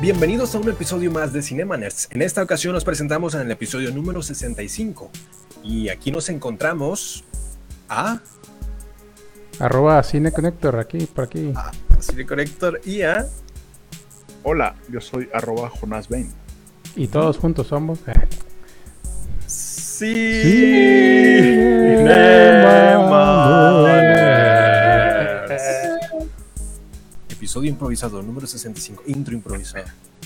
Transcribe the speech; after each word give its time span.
Bienvenidos 0.00 0.54
a 0.54 0.58
un 0.58 0.68
episodio 0.68 1.10
más 1.10 1.32
de 1.32 1.42
Cinema 1.42 1.76
Nerds. 1.76 2.08
En 2.12 2.22
esta 2.22 2.42
ocasión 2.42 2.74
nos 2.74 2.84
presentamos 2.84 3.34
en 3.34 3.40
el 3.42 3.50
episodio 3.50 3.90
número 3.92 4.22
65. 4.22 5.10
Y 5.64 5.88
aquí 5.88 6.12
nos 6.12 6.28
encontramos 6.28 7.24
a, 7.88 8.20
Arroba 9.58 10.02
Cine 10.02 10.32
Connector, 10.32 10.78
aquí, 10.78 11.06
por 11.06 11.24
aquí. 11.24 11.52
a 11.56 11.72
Cine 11.98 12.26
Corrector 12.26 12.80
y 12.84 13.02
a 13.02 13.26
Hola, 14.42 14.74
yo 14.88 15.00
soy 15.00 15.28
arroba 15.32 15.70
Jonas 15.70 16.08
Bain. 16.08 16.30
Y 16.94 17.08
todos 17.08 17.38
juntos 17.38 17.66
somos. 17.68 17.98
eh, 18.06 18.12
Cinema 19.46 20.04
improvisado 27.76 28.22
número 28.22 28.46
65. 28.46 29.02
Intro 29.06 29.34
improvisado. 29.34 29.84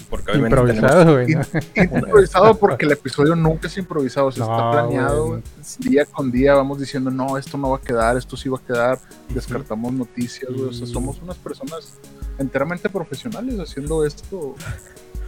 Porque 0.09 0.33
obviamente 0.33 0.57
Improvisado, 0.57 1.13
güey. 1.13 1.35
¿no? 1.35 1.43
improvisado 1.77 2.55
porque 2.57 2.85
el 2.87 2.93
episodio 2.93 3.37
nunca 3.37 3.66
es 3.69 3.77
improvisado, 3.77 4.33
se 4.33 4.41
No, 4.41 4.47
está 4.47 4.71
planeado. 4.73 5.27
güey. 5.29 5.43
Día 5.79 6.05
con 6.05 6.30
día 6.33 6.55
vamos 6.55 6.80
diciendo, 6.80 7.11
no, 7.11 7.37
esto 7.39 7.57
no 7.59 7.71
va 7.71 7.77
a 7.77 7.80
quedar, 7.80 8.16
esto 8.16 8.37
sí 8.37 8.49
va 8.49 8.59
a 8.59 8.66
quedar. 8.66 8.99
Descartamos 9.35 9.93
noticias, 9.93 10.51
güey. 10.52 10.69
O 10.69 10.73
sea, 10.73 10.87
Y- 10.87 10.93
somos 10.93 11.21
unas 11.23 11.37
personas 11.37 11.95
enteramente 12.39 12.89
profesionales 12.89 13.59
haciendo 13.61 14.05
esto 14.05 14.55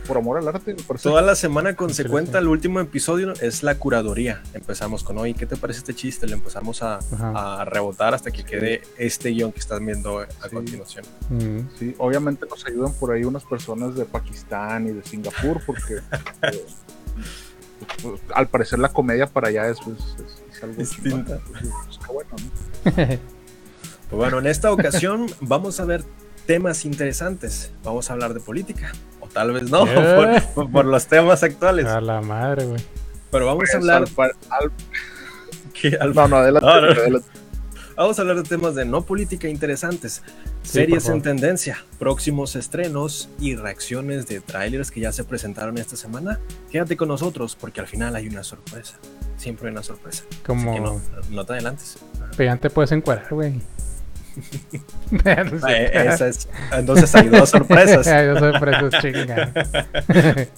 por 0.07 0.17
amor 0.19 0.39
al 0.39 0.49
arte. 0.49 0.75
Toda 1.03 1.23
la 1.23 1.35
semana 1.35 1.75
consecuente 1.77 2.37
al 2.37 2.49
último 2.49 2.81
episodio 2.81 3.33
es 3.41 3.63
la 3.63 3.77
curaduría. 3.77 4.43
Empezamos 4.55 5.05
con, 5.05 5.19
oye, 5.19 5.35
¿qué 5.35 5.47
te 5.47 5.57
parece 5.57 5.79
este 5.81 5.95
chiste? 5.95 6.27
Le 6.27 6.35
empezamos 6.35 6.83
a, 6.83 6.99
rebotar 7.65 8.15
hasta 8.15 8.31
que 8.31 8.45
quede 8.45 8.83
este 8.99 9.31
guion 9.31 9.53
que 9.53 9.61
están 9.61 9.85
viendo 9.87 10.19
a 10.21 10.49
continuación. 10.53 11.05
Mm. 11.31 11.59
Sí, 11.79 11.95
obviamente 11.99 12.47
nos 12.49 12.65
ayudan 12.67 12.93
por 12.95 13.13
ahí 13.13 13.25
unas 13.25 13.45
personas 13.45 13.95
de 13.95 14.05
Pakistán 14.05 14.87
y 14.89 14.91
de 14.93 15.03
Singapur 15.05 15.61
porque 15.65 15.95
eh, 16.43 16.65
pues, 18.03 18.21
al 18.35 18.49
parecer 18.49 18.79
la 18.79 18.89
comedia 18.89 19.27
para 19.27 19.49
allá 19.49 19.69
es, 19.69 19.79
pues, 19.85 19.99
es- 19.99 20.57
es 20.57 20.63
algo 20.63 20.77
Distinta. 20.77 21.41
Pues, 21.51 21.99
qué 22.05 22.13
bueno, 22.13 22.31
¿no? 22.33 22.93
Pues 22.95 23.21
bueno, 24.11 24.39
en 24.41 24.47
esta 24.47 24.71
ocasión 24.73 25.27
vamos 25.41 25.81
a 25.81 25.85
ver 25.87 26.05
temas 26.47 26.85
interesantes. 26.85 27.71
Vamos 27.83 28.11
a 28.11 28.13
hablar 28.13 28.35
de 28.35 28.41
política. 28.41 28.93
Tal 29.33 29.53
vez 29.53 29.71
no, 29.71 29.87
Eh. 29.89 30.43
por, 30.55 30.71
por 30.71 30.85
los 30.85 31.07
temas 31.07 31.43
actuales. 31.43 31.87
A 31.87 32.01
la 32.01 32.21
madre, 32.21 32.65
güey. 32.67 32.81
Pero 33.31 33.47
vamos 33.47 33.73
a 33.73 33.77
hablar... 33.79 34.03
al 34.03 34.09
par- 34.09 34.37
al- 34.51 34.71
que 35.73 35.97
al- 36.01 36.15
no, 36.15 36.29
no, 36.29 36.37
adelante. 36.37 36.67
No, 36.67 36.81
no. 36.81 36.87
adelante. 36.93 37.29
Vamos 37.97 38.19
a 38.19 38.23
hablar 38.23 38.37
de 38.39 38.43
temas 38.45 38.75
de 38.75 38.85
no 38.87 39.03
política 39.03 39.49
interesantes, 39.49 40.23
Sí, 40.63 40.71
series 40.79 41.09
en 41.09 41.21
tendencia, 41.23 41.85
próximos 41.99 42.57
estrenos 42.57 43.29
y 43.39 43.55
reacciones 43.57 44.27
de 44.27 44.41
trailers 44.41 44.91
que 44.91 45.01
ya 45.01 45.13
se 45.13 45.25
presentaron 45.25 45.77
esta 45.77 45.97
semana. 45.97 46.39
Quédate 46.71 46.97
con 46.97 47.09
nosotros 47.09 47.57
porque 47.61 47.81
al 47.81 47.87
final 47.89 48.15
hay 48.17 48.29
una 48.29 48.45
sorpresa. 48.45 48.95
Siempre 49.37 49.69
hay 49.69 49.73
una 49.73 49.83
sorpresa. 49.83 50.25
Así 50.31 50.41
Como. 50.47 50.73
que 50.75 50.81
no, 50.81 51.01
no 51.31 51.45
te 51.45 51.53
adelantes. 51.55 51.99
Pero 52.37 52.55
ya 52.55 52.57
te 52.61 52.71
puedes 52.71 52.93
encuadrar, 52.93 53.29
güey. 53.35 53.61
Sé. 54.33 55.69
Eh, 55.71 55.91
esa 56.13 56.29
es- 56.29 56.49
entonces 56.73 57.15
hay 57.15 57.29
dos 57.29 57.51
sorpresas. 57.51 58.07
Yo 58.07 58.39
soy 58.39 58.59
preso, 58.61 58.89
chinga. 59.01 59.53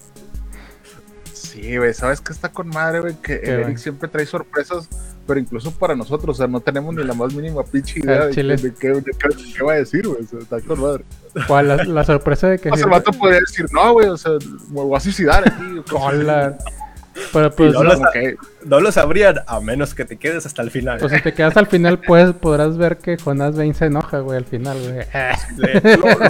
Sí, 1.33 1.77
güey, 1.77 1.95
¿sabes 1.95 2.21
qué 2.21 2.33
está 2.33 2.49
con 2.51 2.69
madre, 2.69 3.01
güey? 3.01 3.15
Que 3.23 3.35
el 3.35 3.41
¿Qué, 3.41 3.51
Eric 3.53 3.77
siempre 3.79 4.09
trae 4.09 4.27
sorpresas, 4.27 4.89
pero 5.27 5.39
incluso 5.39 5.71
para 5.71 5.95
nosotros, 5.95 6.37
o 6.37 6.39
sea, 6.39 6.47
no 6.49 6.61
tenemos 6.61 6.95
ni 6.95 7.05
la 7.05 7.15
más 7.15 7.33
mínima 7.33 7.63
pinche 7.63 8.01
idea 8.01 8.27
de, 8.27 8.33
de 8.43 8.75
qué, 8.75 8.89
de 8.89 9.03
qué- 9.03 9.29
de 9.29 9.53
qué 9.57 9.63
va 9.63 9.73
a 9.75 9.77
decir, 9.77 10.07
güey. 10.07 10.23
O 10.25 10.27
sea, 10.27 10.41
está 10.41 10.61
con 10.61 10.81
madre. 10.81 11.05
¿Cuál? 11.47 11.69
La, 11.69 11.77
la 11.85 12.05
sorpresa 12.05 12.49
de 12.49 12.59
que. 12.59 12.71
O 12.71 12.75
sea, 12.77 12.85
el 12.85 12.91
vato 12.91 13.13
podría 13.13 13.39
decir, 13.41 13.67
no, 13.73 13.93
güey, 13.93 14.09
o 14.09 14.17
sea, 14.17 14.33
me 14.69 14.81
voy 14.83 14.97
a 14.97 15.01
suicidar 15.01 15.45
aquí. 15.47 15.63
así. 15.87 15.95
Hola. 15.95 16.59
Pero 17.33 17.51
pues, 17.55 17.73
no 17.73 17.83
lo 17.83 17.95
No 18.65 18.81
lo 18.81 18.93
sabrían 18.93 19.41
a 19.47 19.61
menos 19.61 19.95
que 19.95 20.05
te 20.05 20.17
quedes 20.17 20.47
hasta 20.47 20.63
el 20.63 20.71
final. 20.71 20.99
pues 20.99 21.13
si 21.13 21.21
te 21.21 21.33
quedas 21.33 21.57
al 21.57 21.67
final, 21.67 22.01
pues 22.01 22.33
podrás 22.33 22.77
ver 22.77 22.99
que 22.99 23.17
Jonás 23.17 23.57
Bain 23.57 23.75
se 23.75 23.87
enoja, 23.87 24.19
güey, 24.21 24.39
al 24.39 24.45
final, 24.45 24.79
güey. 24.81 25.05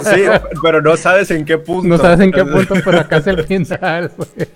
sí, 0.03 0.23
pero 0.61 0.81
no 0.81 0.95
sabes 0.97 1.31
en 1.31 1.45
qué 1.45 1.57
punto. 1.57 1.87
No 1.87 1.97
sabes 1.97 2.19
en 2.19 2.31
qué 2.31 2.43
punto, 2.45 2.75
pero 2.83 2.99
acá 2.99 3.17
es 3.17 3.27
el 3.27 3.43
final, 3.43 4.11
güey. 4.17 4.47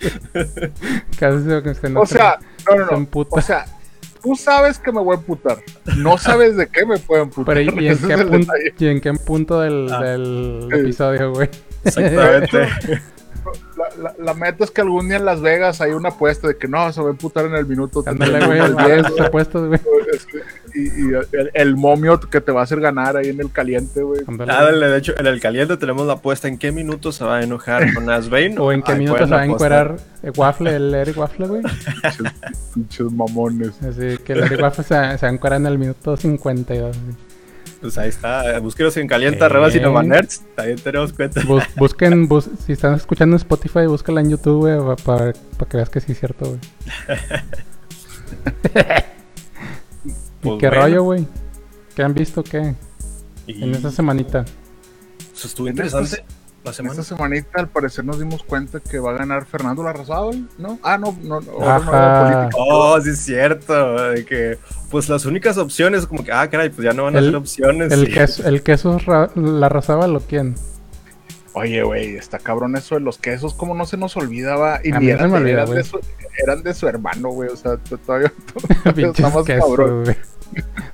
Casi 1.18 1.38
se, 1.44 1.74
se 1.74 1.86
o 1.86 1.90
enoja. 1.90 2.06
sea, 2.06 2.38
no, 2.68 2.76
no, 2.76 2.86
Se 2.86 2.94
no. 2.96 3.26
O 3.30 3.40
sea, 3.40 3.66
tú 4.22 4.36
sabes 4.36 4.78
que 4.78 4.92
me 4.92 5.00
voy 5.00 5.16
a 5.16 5.18
emputar. 5.18 5.58
No 5.96 6.18
sabes 6.18 6.56
de 6.56 6.68
qué 6.68 6.86
me 6.86 6.98
puedo 6.98 7.22
emputar. 7.22 7.54
Pero 7.54 7.60
¿y, 7.80 7.88
en 7.88 7.98
qué 7.98 8.18
punto, 8.18 8.52
y 8.78 8.86
en 8.86 9.00
qué 9.00 9.12
punto 9.14 9.60
del, 9.60 9.88
Ah. 9.92 10.02
del 10.02 10.68
episodio, 10.72 11.32
güey? 11.32 11.48
Exactamente. 11.84 12.68
La, 14.18 14.34
meta 14.34 14.64
es 14.64 14.70
que 14.70 14.80
algún 14.80 15.08
día 15.08 15.18
en 15.18 15.24
Las 15.24 15.40
Vegas 15.40 15.80
hay 15.80 15.92
una 15.92 16.08
apuesta 16.10 16.48
de 16.48 16.56
que 16.56 16.66
no, 16.68 16.92
se 16.92 17.00
va 17.00 17.08
a 17.08 17.10
emputar 17.10 17.44
en 17.46 17.54
el 17.54 17.66
minuto. 17.66 18.02
Ándale, 18.06 18.44
güey, 18.46 18.58
el 18.58 18.78
a 18.78 18.86
ver 18.86 19.02
10, 19.02 19.06
sus 19.08 19.20
apuestas, 19.20 19.62
güey. 19.62 19.80
y, 20.74 20.80
y 20.80 21.14
el, 21.32 21.50
el 21.52 21.76
momio 21.76 22.18
que 22.18 22.40
te 22.40 22.52
va 22.52 22.60
a 22.60 22.64
hacer 22.64 22.80
ganar 22.80 23.16
ahí 23.16 23.28
en 23.28 23.40
el 23.40 23.50
caliente, 23.52 24.02
güey. 24.02 24.22
Ándale. 24.26 24.52
Ah, 24.52 24.64
de 24.70 24.96
hecho, 24.96 25.12
en 25.18 25.26
el 25.26 25.40
caliente 25.40 25.76
tenemos 25.76 26.06
la 26.06 26.14
apuesta 26.14 26.48
en 26.48 26.58
qué 26.58 26.72
minutos 26.72 27.16
se 27.16 27.24
va 27.24 27.38
a 27.38 27.42
enojar 27.42 27.92
con 27.94 28.08
Asbane. 28.08 28.54
O 28.58 28.72
en 28.72 28.82
qué 28.82 28.94
minutos 28.94 29.28
se 29.28 29.34
va 29.34 29.42
a 29.42 29.46
encuerar 29.46 29.96
el 30.22 30.32
Waffle, 30.36 30.74
el 30.76 30.94
Eric 30.94 31.18
Waffle, 31.18 31.46
güey. 31.46 31.62
Pinches, 32.74 33.12
mamones. 33.12 33.82
Así 33.82 34.18
que 34.24 34.32
el 34.32 34.40
Eric 34.44 34.60
Waffle 34.62 34.84
se, 34.84 34.94
va- 34.94 35.18
se 35.18 35.26
va 35.26 35.30
a 35.30 35.34
encuerar 35.34 35.60
en 35.60 35.66
el 35.66 35.78
minuto 35.78 36.16
52. 36.16 36.96
güey. 36.96 37.29
Pues 37.80 37.96
ahí 37.96 38.10
está, 38.10 38.58
búsquenos 38.60 38.94
en 38.98 39.06
caliente, 39.08 39.36
Bien. 39.38 39.44
arroba 39.46 39.70
Cinema 39.70 40.02
Nerds, 40.02 40.42
también 40.54 40.78
tenemos 40.78 41.12
cuenta. 41.14 41.40
Bus- 41.46 41.64
busquen, 41.76 42.28
bus- 42.28 42.50
si 42.66 42.72
están 42.72 42.94
escuchando 42.94 43.36
en 43.36 43.40
Spotify, 43.40 43.86
búscala 43.86 44.20
en 44.20 44.28
YouTube, 44.30 44.58
güey, 44.60 44.76
pa- 44.78 44.96
para, 44.96 45.32
para 45.56 45.68
que 45.70 45.76
veas 45.78 45.88
que 45.88 46.00
sí 46.00 46.12
es 46.12 46.18
cierto, 46.20 46.44
güey. 46.46 46.60
¿Y 50.04 50.08
Pues 50.42 50.58
qué 50.60 50.68
bueno. 50.68 50.70
rollo, 50.82 51.02
güey? 51.04 51.26
¿Qué 51.94 52.02
han 52.02 52.14
visto, 52.14 52.42
qué? 52.42 52.74
Y 53.46 53.62
En 53.62 53.74
esta 53.74 53.90
semanita. 53.90 54.44
eso 55.34 55.46
estuvo 55.48 55.68
interesante 55.68 56.24
la 56.64 56.72
semana. 56.72 57.00
esta 57.00 57.16
semanita, 57.16 57.48
al 57.60 57.68
parecer, 57.68 58.04
nos 58.04 58.18
dimos 58.18 58.42
cuenta 58.42 58.80
que 58.80 58.98
va 58.98 59.10
a 59.10 59.14
ganar 59.14 59.46
Fernando 59.46 59.82
Larrazábal, 59.82 60.46
¿no? 60.58 60.78
Ah, 60.82 60.98
no, 60.98 61.16
no, 61.22 61.40
no, 61.40 61.58
no 61.58 61.68
Ajá. 61.68 62.30
político. 62.30 62.58
Oh, 62.68 63.00
sí 63.00 63.10
es 63.10 63.18
cierto, 63.20 64.10
de 64.10 64.24
que 64.24 64.58
pues 64.90 65.08
las 65.08 65.24
únicas 65.24 65.56
opciones 65.58 66.06
como 66.06 66.24
que, 66.24 66.32
ah, 66.32 66.48
caray, 66.50 66.68
pues 66.70 66.84
ya 66.84 66.92
no 66.92 67.04
van 67.04 67.16
a 67.16 67.20
El- 67.20 67.26
ser 67.26 67.36
opciones. 67.36 67.92
El 67.92 68.08
y- 68.08 68.12
queso, 68.12 68.46
el 68.46 68.62
queso 68.62 68.96
es 68.96 69.06
ra- 69.06 69.30
la 69.34 69.68
razaba 69.68 70.06
lo 70.06 70.20
quién. 70.20 70.54
Oye, 71.52 71.82
güey, 71.82 72.16
está 72.16 72.38
cabrón 72.38 72.76
eso 72.76 72.94
de 72.94 73.00
los 73.00 73.18
quesos, 73.18 73.54
como 73.54 73.74
no 73.74 73.84
se 73.86 73.96
nos 73.96 74.16
olvidaba. 74.16 74.80
Y 74.84 74.92
A 74.92 74.98
ni 75.00 75.06
mí 75.06 75.12
no 75.12 75.18
eran, 75.18 75.30
de, 75.32 75.36
olvida, 75.38 75.62
eran, 75.62 75.74
de 75.74 75.84
su, 75.84 76.00
eran 76.42 76.62
de 76.62 76.74
su 76.74 76.86
hermano, 76.88 77.30
güey. 77.30 77.48
O 77.50 77.56
sea, 77.56 77.76
todavía, 78.06 78.32
todavía 78.84 79.06
está 79.08 79.22
más 79.30 79.44
cabrón. 79.44 79.46
quesos, 79.46 80.04
güey. 80.04 80.16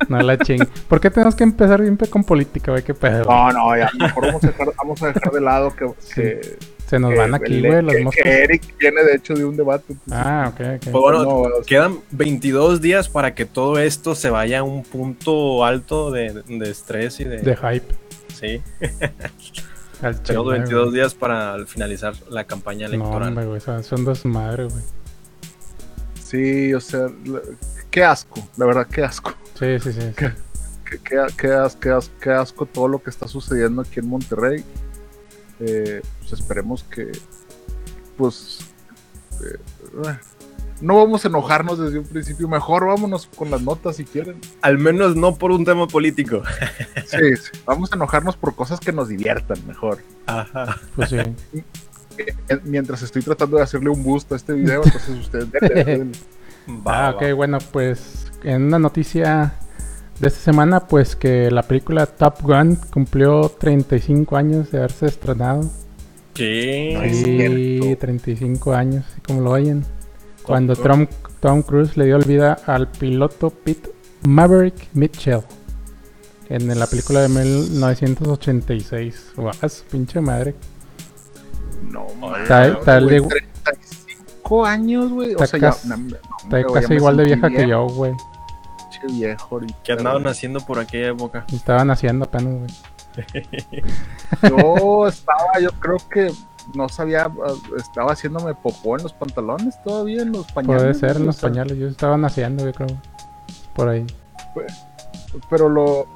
No 0.08 0.20
la 0.22 0.36
ching. 0.38 0.62
¿Por 0.88 1.00
qué 1.00 1.10
tenemos 1.10 1.34
que 1.34 1.44
empezar 1.44 1.80
siempre 1.82 2.08
con 2.08 2.22
política, 2.24 2.72
güey? 2.72 2.82
¿Qué 2.84 2.92
pedo? 2.94 3.24
No, 3.24 3.50
no, 3.52 3.76
ya, 3.76 3.90
mejor 3.98 4.26
vamos 4.26 4.44
a 4.44 4.46
dejar, 4.48 4.68
vamos 4.76 5.02
a 5.02 5.06
dejar 5.08 5.32
de 5.32 5.40
lado 5.40 5.74
que, 5.74 5.90
que, 6.14 6.58
Se 6.86 6.98
nos 6.98 7.12
que- 7.12 7.18
van 7.18 7.34
aquí, 7.34 7.60
güey, 7.66 7.80
los 7.82 7.94
que- 7.94 8.04
moscos. 8.04 8.22
que 8.22 8.42
Eric 8.44 8.76
viene 8.78 9.02
de 9.02 9.14
hecho 9.16 9.32
de 9.34 9.44
un 9.46 9.56
debate. 9.56 9.84
entonces, 9.94 10.12
Ah, 10.26 10.52
ok, 10.52 10.60
ok. 10.60 10.82
Pues 10.82 10.92
bueno, 10.92 11.22
No, 11.22 11.36
o 11.40 11.44
sea- 11.54 11.62
quedan 11.66 11.98
22 12.10 12.82
días 12.82 13.08
para 13.08 13.34
que 13.34 13.46
todo 13.46 13.78
esto 13.78 14.14
se 14.14 14.28
vaya 14.30 14.58
a 14.58 14.62
un 14.62 14.82
punto 14.84 15.64
alto 15.64 16.10
de, 16.10 16.42
de 16.46 16.70
estrés 16.70 17.18
y 17.20 17.24
de... 17.24 17.38
De 17.38 17.56
hype. 17.56 17.86
Sí, 18.34 18.60
Al 20.02 20.20
tenemos 20.22 20.46
chile, 20.46 20.58
22 20.58 20.84
güey. 20.84 20.94
días 20.94 21.14
para 21.14 21.64
finalizar 21.66 22.14
la 22.28 22.44
campaña 22.44 22.88
No, 22.88 22.94
electoral. 22.94 23.28
hombre, 23.28 23.46
güey. 23.46 23.60
Son, 23.60 23.82
son 23.82 24.04
dos 24.04 24.24
madres, 24.24 24.72
güey. 24.72 24.84
Sí, 26.22 26.74
o 26.74 26.80
sea, 26.80 27.08
qué 27.90 28.04
asco, 28.04 28.46
la 28.56 28.66
verdad, 28.66 28.86
qué 28.88 29.04
asco. 29.04 29.32
Sí, 29.58 29.78
sí, 29.80 29.92
sí. 29.92 30.00
sí. 30.00 30.08
¿Qué? 30.16 30.32
Qué, 30.88 30.98
qué, 30.98 31.26
qué 31.36 31.48
as- 31.52 31.74
qué 31.74 31.90
as- 31.90 32.10
qué 32.20 32.30
asco 32.30 32.64
todo 32.64 32.86
lo 32.86 33.02
que 33.02 33.10
está 33.10 33.26
sucediendo 33.26 33.82
aquí 33.82 33.98
en 33.98 34.08
Monterrey. 34.08 34.64
Eh, 35.58 36.00
pues 36.20 36.32
esperemos 36.32 36.84
que, 36.84 37.10
pues, 38.16 38.58
eh, 39.44 39.58
no 40.80 40.96
vamos 40.96 41.24
a 41.24 41.28
enojarnos 41.28 41.78
desde 41.78 41.98
un 41.98 42.06
principio. 42.06 42.48
Mejor 42.48 42.86
vámonos 42.86 43.28
con 43.36 43.50
las 43.50 43.62
notas 43.62 43.96
si 43.96 44.04
quieren. 44.04 44.36
Al 44.62 44.78
menos 44.78 45.16
no 45.16 45.34
por 45.36 45.50
un 45.50 45.64
tema 45.64 45.86
político. 45.86 46.42
Sí, 47.06 47.36
sí. 47.36 47.58
Vamos 47.64 47.92
a 47.92 47.96
enojarnos 47.96 48.36
por 48.36 48.54
cosas 48.54 48.80
que 48.80 48.92
nos 48.92 49.08
diviertan 49.08 49.58
mejor. 49.66 49.98
Ajá. 50.26 50.78
Pues 50.94 51.10
sí. 51.10 51.16
Eh, 51.16 52.58
Mientras 52.64 53.02
estoy 53.02 53.22
tratando 53.22 53.56
de 53.58 53.62
hacerle 53.62 53.90
un 53.90 54.02
boost 54.02 54.32
a 54.32 54.36
este 54.36 54.52
video, 54.54 54.82
entonces 54.84 55.18
ustedes 55.18 55.50
denle, 55.52 55.84
denle. 55.84 56.18
Va, 56.86 57.08
Ah, 57.08 57.10
ok, 57.10 57.32
bueno, 57.36 57.58
pues 57.72 58.32
en 58.42 58.62
una 58.64 58.78
noticia 58.78 59.54
de 60.18 60.28
esta 60.28 60.40
semana, 60.40 60.80
pues 60.88 61.14
que 61.14 61.50
la 61.50 61.62
película 61.62 62.06
Top 62.06 62.40
Gun 62.42 62.76
cumplió 62.92 63.48
35 63.50 64.36
años 64.36 64.70
de 64.72 64.78
haberse 64.78 65.06
estrenado. 65.06 65.70
¿Qué? 66.34 66.92
No 66.96 67.02
es 67.02 67.16
Sí, 67.18 67.24
cierto. 67.78 68.00
35 68.00 68.74
años, 68.74 69.04
como 69.26 69.42
lo 69.42 69.50
oyen. 69.52 69.84
Cuando. 70.46 70.74
Tom, 70.76 71.06
Tom 71.40 71.62
Cruise 71.62 71.96
le 71.96 72.06
dio 72.06 72.18
vida 72.20 72.56
al 72.66 72.88
piloto 72.88 73.50
Pete 73.50 73.90
Maverick 74.26 74.88
Mitchell 74.94 75.40
en 76.48 76.78
la 76.78 76.86
película 76.86 77.20
de 77.20 77.28
1986. 77.28 79.32
Guau, 79.36 79.52
su 79.68 79.84
pinche 79.84 80.20
madre. 80.20 80.54
No, 81.90 82.06
man. 82.20 82.42
Está- 82.42 82.68
está 82.68 83.00
güey, 83.00 83.20
de- 83.20 83.28
35 83.28 84.66
años, 84.66 85.10
güey. 85.12 85.30
O 85.34 85.42
Está 85.42 85.46
sea, 85.46 85.60
casi- 85.60 85.88
ya. 85.88 85.96
no, 85.96 86.02
no, 86.04 86.16
Está 86.56 86.72
casi 86.80 86.94
igual 86.94 87.16
de 87.16 87.24
vieja 87.24 87.48
que 87.50 87.68
yo, 87.68 87.86
güey. 87.88 88.12
pinche 88.78 89.06
viejo 89.18 89.46
ahorita, 89.56 89.76
¿Qué 89.84 89.92
andaban 89.92 90.26
haciendo 90.26 90.60
por 90.60 90.78
aquella 90.78 91.08
época? 91.08 91.44
Estaban 91.52 91.90
haciendo 91.90 92.24
apenas, 92.24 92.54
güey. 92.54 92.70
Yo 94.42 95.06
estaba, 95.08 95.58
yo 95.60 95.70
creo 95.80 95.96
que 96.10 96.30
no 96.74 96.88
sabía, 96.88 97.24
ah, 97.24 97.52
estaba 97.76 98.12
haciéndome 98.12 98.54
popó 98.54 98.96
en 98.96 99.02
los 99.04 99.12
pantalones 99.12 99.80
todavía, 99.82 100.22
en 100.22 100.32
los 100.32 100.50
pañales. 100.52 100.82
Puede 100.82 100.94
ser 100.94 101.16
en 101.16 101.26
los 101.26 101.36
pañales. 101.36 101.76
Yo 101.78 101.88
estaban 101.88 102.24
haciendo, 102.24 102.64
yo 102.64 102.72
creo. 102.72 102.88
Por 103.74 103.88
ahí. 103.88 104.06
Pero 105.50 105.68
lo. 105.68 106.06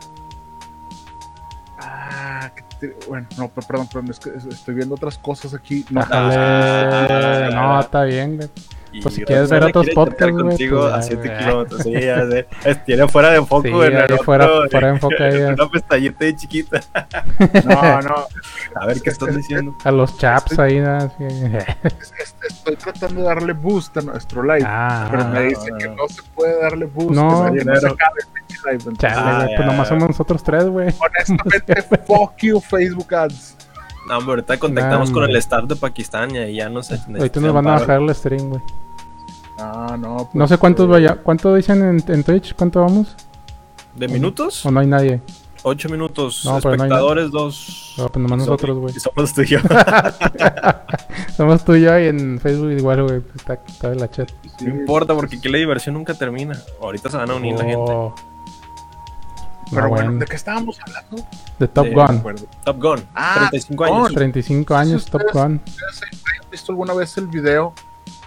Ah, 1.79 2.51
que 2.79 2.97
bueno, 3.09 3.27
no, 3.37 3.49
per- 3.49 3.65
perdón, 3.65 3.87
perdón, 3.89 4.11
es 4.11 4.19
que 4.19 4.31
es- 4.31 4.45
estoy 4.47 4.75
viendo 4.75 4.95
otras 4.95 5.19
cosas 5.19 5.55
aquí. 5.55 5.85
No. 5.91 6.03
Ah, 6.11 7.49
no, 7.53 7.81
está 7.81 8.05
bien, 8.05 8.37
güey. 8.37 8.49
Y 8.93 9.03
Pues 9.03 9.15
si 9.15 9.23
quieres 9.25 9.49
ver 9.51 9.63
otros 9.65 9.89
podcasts, 9.95 10.33
güey, 10.33 10.45
contigo 10.49 10.81
pues, 10.81 10.93
a 10.93 10.97
ya, 10.97 11.03
7 11.03 11.29
güey. 11.29 11.39
kilómetros. 11.39 11.83
Sí, 11.83 11.93
ya 11.93 12.27
sé. 12.27 12.47
Tiene 12.87 13.07
fuera 13.09 13.31
de 13.31 13.41
foco 13.45 13.63
Sí, 13.63 13.69
en 13.69 13.77
el 13.83 13.97
ahí 13.97 14.03
otro, 14.05 14.19
fuera- 14.25 14.49
fuera 14.71 14.87
de 14.89 14.93
enfoque 14.95 15.23
ahí, 15.23 15.41
Una 15.55 15.69
pestañita 15.69 16.25
ahí 16.25 16.35
chiquita. 16.37 16.81
no, 17.65 18.03
no, 18.03 18.15
A 18.75 18.87
ver 18.87 19.01
qué 19.01 19.11
estás 19.11 19.37
diciendo. 19.37 19.77
A 19.85 19.91
los 19.93 20.19
chaps 20.19 20.59
ahí, 20.59 20.81
nada. 20.81 21.05
así. 21.15 21.25
es- 21.25 22.13
es- 22.19 22.35
estoy 22.49 22.77
tratando 22.77 23.21
de 23.23 23.27
darle 23.29 23.53
boost 23.53 23.97
a 23.97 24.01
nuestro 24.03 24.43
live. 24.43 24.65
ah, 24.67 25.07
pero 25.11 25.25
me 25.29 25.39
ah, 25.39 25.43
dice 25.43 25.71
no, 25.71 25.79
que 25.79 25.89
no. 25.89 25.95
no 25.95 26.09
se 26.09 26.23
puede 26.35 26.61
darle 26.61 26.87
boost, 26.87 27.11
No. 27.15 27.53
que 27.53 27.65
no, 27.65 27.73
no 27.73 27.81
se 27.81 27.87
acabe 27.87 28.21
el 28.21 28.27
pinche 28.33 28.57
live. 28.65 28.73
Entonces, 28.75 28.99
chale, 28.99 29.15
Ah, 29.17 29.37
güey. 29.37 29.51
ya, 29.51 29.57
Pues 29.57 29.67
nomás 29.67 29.87
ya. 29.89 29.95
somos 29.95 30.09
nosotros 30.09 30.43
tres, 30.43 30.65
güey. 30.65 30.89
honestamente, 30.99 31.83
fuck 32.07 32.33
you, 32.39 32.61
Facebook 32.61 33.15
ads. 33.15 33.57
No, 34.11 34.19
hombre, 34.19 34.33
ahorita 34.33 34.59
contactamos 34.59 35.11
Nah, 35.11 35.15
con 35.15 35.23
el 35.31 35.37
staff 35.37 35.65
de 35.67 35.77
Pakistán 35.77 36.35
y 36.35 36.39
ahí 36.39 36.57
ya 36.57 36.69
nos 36.69 36.91
Ahorita 36.91 37.39
nos 37.39 37.55
van 37.55 37.69
a 37.69 37.71
bajar 37.79 38.01
el 38.01 38.13
stream, 38.13 38.49
güey. 38.49 38.61
Ah, 39.57 39.97
no, 39.97 40.17
pues, 40.17 40.35
No 40.35 40.49
sé 40.49 40.59
cuántos 40.59 40.87
eh, 40.87 40.91
vaya. 40.91 41.15
¿Cuánto 41.23 41.55
dicen 41.55 41.81
en, 41.83 42.03
en 42.13 42.25
Twitch? 42.25 42.57
¿Cuánto 42.57 42.81
vamos? 42.81 43.15
¿De 43.95 44.09
minutos? 44.09 44.67
¿O 44.67 44.71
no 44.73 44.81
hay 44.81 44.89
nadie? 44.89 45.21
8 45.63 45.89
minutos. 45.91 46.45
No, 46.45 46.57
pero 46.57 46.77
no 46.77 46.83
hay 46.83 46.89
Espectadores, 46.89 47.31
dos. 47.31 47.95
No, 47.99 48.09
pues 48.09 48.21
nomás 48.21 48.39
Y 48.39 48.41
nosotros, 48.41 48.79
güey. 48.79 48.97
y 48.97 49.01
somos 49.01 49.33
tú 49.33 49.43
y 49.43 49.47
yo. 49.47 49.59
Somos 51.37 51.65
tú 51.65 51.75
y 51.75 51.83
yo 51.83 51.99
y 51.99 52.07
en 52.07 52.41
Facebook 52.41 52.73
igual, 52.73 53.03
güey. 53.05 53.23
Está, 53.37 53.55
está 53.55 53.93
en 53.93 53.99
la 54.01 54.11
chat. 54.11 54.29
sí, 54.59 54.65
No 54.67 54.75
importa, 54.75 55.15
porque 55.15 55.37
aquí 55.37 55.49
la 55.49 55.59
diversión 55.59 55.95
nunca 55.95 56.15
termina. 56.15 56.59
Ahorita 56.81 57.11
se 57.11 57.17
van 57.17 57.31
a 57.31 57.35
unir 57.35 57.57
la 57.57 57.65
gente. 57.65 57.93
Pero 59.71 59.83
No, 59.83 59.89
bueno, 59.89 60.05
bueno. 60.07 60.19
¿de 60.21 60.27
qué 60.27 60.37
estábamos 60.37 60.79
hablando? 60.87 61.27
De 61.59 61.69
Top 61.69 61.85
de- 61.87 61.95
Gun. 61.95 62.23
Top 62.65 62.83
Gun. 62.83 63.05
Ah, 63.15 63.49
35 63.51 63.85
Top 63.85 63.93
años. 63.95 64.09
Gun. 64.09 64.15
35 64.15 64.75
años, 64.75 65.07
Top 65.07 65.23
Gun. 65.33 65.61
¿Ustedes 65.67 66.03
han 66.43 66.51
visto 66.51 66.73
alguna 66.73 66.95
vez 66.95 67.17
el 67.19 67.27
video 67.29 67.73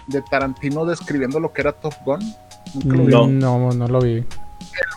de 0.06 0.22
Tarantino 0.22 0.84
describiendo 0.86 1.38
lo 1.40 1.52
que 1.52 1.60
era 1.62 1.72
Top 1.72 1.94
Gun? 2.04 2.20
Nunca 2.74 2.96
lo 2.96 3.04
vi. 3.04 3.12
No. 3.12 3.26
No, 3.28 3.72
no 3.72 3.88
lo 3.88 4.00
vi. 4.00 4.12
El 4.16 4.26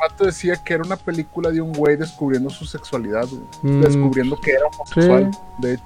vato 0.10 0.26
decía 0.26 0.56
que 0.64 0.74
era 0.74 0.84
una 0.84 0.96
película 0.96 1.52
de 1.52 1.62
un 1.62 1.72
güey 1.74 1.98
descubriendo 1.98 2.50
su 2.50 2.66
sexualidad. 2.66 3.26
Mm, 3.62 3.82
descubriendo 3.82 4.40
que 4.42 4.52
era 4.52 4.66
homosexual. 4.68 5.32
De 5.60 5.74
hecho. 5.74 5.84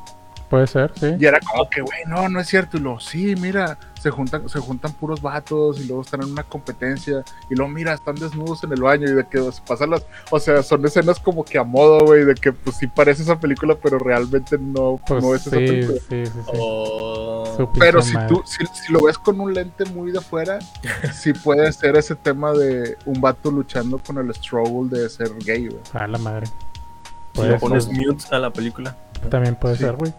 Puede 0.51 0.67
ser, 0.67 0.91
sí. 0.99 1.15
y 1.17 1.25
era 1.25 1.39
como 1.39 1.67
que, 1.69 1.81
güey, 1.81 1.99
no, 2.07 2.27
no 2.29 2.39
es 2.39 2.47
cierto. 2.47 2.75
Y 2.77 2.81
luego, 2.81 2.99
sí, 2.99 3.35
mira, 3.39 3.79
se 3.99 4.09
juntan, 4.11 4.47
se 4.49 4.59
juntan 4.59 4.91
puros 4.91 5.21
vatos 5.21 5.79
y 5.79 5.85
luego 5.85 6.01
están 6.01 6.21
en 6.23 6.31
una 6.31 6.43
competencia. 6.43 7.23
Y 7.49 7.55
luego, 7.55 7.71
mira, 7.71 7.93
están 7.93 8.15
desnudos 8.15 8.61
en 8.65 8.73
el 8.73 8.81
baño 8.81 9.07
y 9.09 9.13
de 9.13 9.25
que 9.27 9.39
se 9.51 9.61
pasan 9.61 9.91
las. 9.91 10.05
O 10.29 10.39
sea, 10.39 10.61
son 10.61 10.85
escenas 10.85 11.19
como 11.21 11.45
que 11.45 11.57
a 11.57 11.63
modo, 11.63 11.99
güey, 12.05 12.25
de 12.25 12.35
que 12.35 12.51
pues 12.51 12.75
sí 12.75 12.85
parece 12.87 13.23
esa 13.23 13.39
película, 13.39 13.75
pero 13.81 13.97
realmente 13.97 14.57
no, 14.59 14.99
Pues 15.07 15.23
no 15.23 15.33
es 15.33 15.47
esa 15.47 15.55
sí, 15.55 15.65
película. 15.65 15.99
sí, 16.09 16.25
sí, 16.25 16.31
sí. 16.33 16.51
Oh. 16.53 17.71
Pero 17.79 18.01
si 18.01 18.13
tú, 18.27 18.43
si, 18.45 18.65
si 18.65 18.91
lo 18.91 19.01
ves 19.05 19.17
con 19.17 19.39
un 19.39 19.53
lente 19.53 19.85
muy 19.85 20.11
de 20.11 20.19
fuera, 20.19 20.59
sí 21.13 21.31
puede 21.31 21.71
ser 21.71 21.95
ese 21.95 22.15
tema 22.15 22.51
de 22.51 22.97
un 23.05 23.21
vato 23.21 23.49
luchando 23.49 23.99
con 23.99 24.17
el 24.17 24.33
struggle 24.35 24.89
de 24.99 25.09
ser 25.09 25.29
gay, 25.45 25.67
güey. 25.69 25.81
A 25.93 26.07
la 26.07 26.17
madre. 26.17 26.47
Si 27.33 27.41
le 27.43 27.57
pones 27.57 27.87
mute 27.87 28.25
a 28.31 28.39
la 28.39 28.51
película. 28.51 28.97
También 29.29 29.55
puede 29.55 29.75
Sí. 29.77 29.83
ser, 29.83 29.95
güey. 29.95 30.11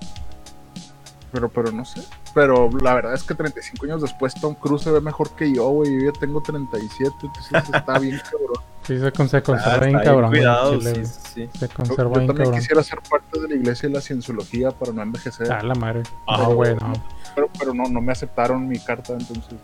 Pero, 1.32 1.48
pero 1.48 1.72
no 1.72 1.84
sé. 1.84 2.02
Pero 2.34 2.68
la 2.80 2.94
verdad 2.94 3.14
es 3.14 3.22
que 3.22 3.34
35 3.34 3.86
años 3.86 4.02
después 4.02 4.34
Tom 4.34 4.54
Cruise 4.54 4.82
se 4.82 4.90
ve 4.90 5.00
mejor 5.00 5.30
que 5.30 5.52
yo, 5.52 5.68
güey. 5.70 5.98
Yo 6.00 6.12
ya 6.12 6.20
tengo 6.20 6.42
37, 6.42 7.10
entonces 7.22 7.74
está 7.74 7.98
bien 7.98 8.20
cabrón. 8.30 8.62
Sí, 8.86 8.98
se, 8.98 9.12
con- 9.12 9.28
se 9.28 9.36
Ah, 9.38 9.42
conserva 9.42 9.74
está 9.74 9.86
bien 9.86 9.98
cabrón. 10.04 10.30
Cuidado, 10.30 10.78
chile, 10.78 11.04
sí, 11.06 11.20
sí. 11.34 11.48
Se 11.58 11.68
Yo, 11.68 11.74
conserva 11.74 12.10
yo 12.12 12.18
bien 12.18 12.26
también 12.26 12.36
cabrón. 12.46 12.60
quisiera 12.60 12.82
ser 12.82 12.98
parte 13.08 13.40
de 13.40 13.48
la 13.48 13.54
iglesia 13.54 13.88
de 13.88 13.94
la 13.94 14.00
cienciología 14.00 14.70
para 14.72 14.92
no 14.92 15.02
envejecer. 15.02 15.50
A 15.52 15.62
la 15.62 15.74
madre. 15.74 16.02
Ah, 16.26 16.38
no, 16.42 16.54
güey, 16.54 16.74
no. 16.74 16.92
Pero, 17.34 17.48
pero 17.58 17.72
no, 17.74 17.84
no 17.84 18.00
me 18.02 18.12
aceptaron 18.12 18.68
mi 18.68 18.78
carta, 18.78 19.12
entonces. 19.14 19.54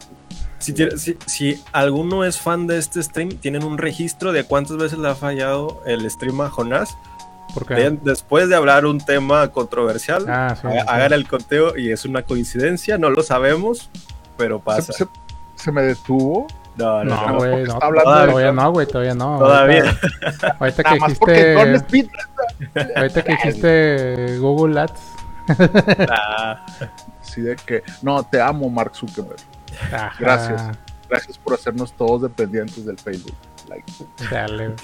Si, 0.58 0.72
tiene- 0.72 0.96
si- 0.96 1.18
si 1.26 1.62
alguno 1.72 2.24
es 2.24 2.38
fan 2.40 2.66
de 2.66 2.78
este 2.78 3.02
stream, 3.02 3.30
tienen 3.40 3.64
un 3.64 3.76
registro 3.76 4.32
de 4.32 4.44
cuántas 4.44 4.76
veces 4.76 4.98
le 4.98 5.08
ha 5.08 5.14
fallado 5.14 5.82
el 5.84 6.08
stream 6.10 6.40
a 6.40 6.48
Jonás. 6.48 6.96
Porque. 7.58 7.98
Después 8.02 8.48
de 8.48 8.56
hablar 8.56 8.86
un 8.86 8.98
tema 8.98 9.48
controversial, 9.48 10.24
Ah, 10.28 10.56
sí. 10.60 10.66
haga- 10.66 10.80
sí. 10.82 10.86
hagan 10.88 11.12
el 11.12 11.26
conteo 11.28 11.76
y 11.76 11.90
es 11.92 12.04
una 12.04 12.22
coincidencia, 12.22 12.98
no 12.98 13.10
lo 13.10 13.22
sabemos, 13.22 13.90
pero 14.36 14.60
pasa. 14.60 14.92
se- 14.92 15.08
se 15.56 15.72
me 15.72 15.82
detuvo. 15.82 16.46
No, 16.76 17.02
no, 17.02 17.16
No, 17.16 17.26
no. 17.30 17.36
güey, 17.38 17.50
porque 17.50 17.64
no. 17.66 17.72
está 17.74 17.86
hablando 17.86 18.10
de- 18.10 18.26
Todavía 18.28 18.52
no, 18.52 18.72
güey, 18.72 18.86
todavía 18.86 19.14
no. 19.14 19.38
Todavía. 19.40 19.82
Ahorita, 20.60 20.82
que 20.84 21.00
más 21.00 21.18
porque 21.18 21.52
Don 21.54 21.72
dijiste. 21.72 21.86
Speed. 21.86 22.08
Ahorita 22.96 23.22
que 23.24 23.32
dijiste 23.32 24.38
Google 24.38 24.80
Ads. 24.80 25.00
Ah, 26.10 26.64
Así 27.20 27.40
de 27.40 27.56
que. 27.56 27.82
No, 28.02 28.22
te 28.22 28.40
amo, 28.40 28.68
Mark 28.70 28.94
Zuckerberg. 28.94 29.40
Ajá, 29.92 30.12
Gracias. 30.18 30.62
Gracias 31.08 31.38
por 31.38 31.54
hacernos 31.54 31.92
todos 31.94 32.22
dependientes 32.22 32.84
del 32.86 32.98
Facebook. 32.98 33.34
Like, 33.68 33.84
Dale. 34.30 34.74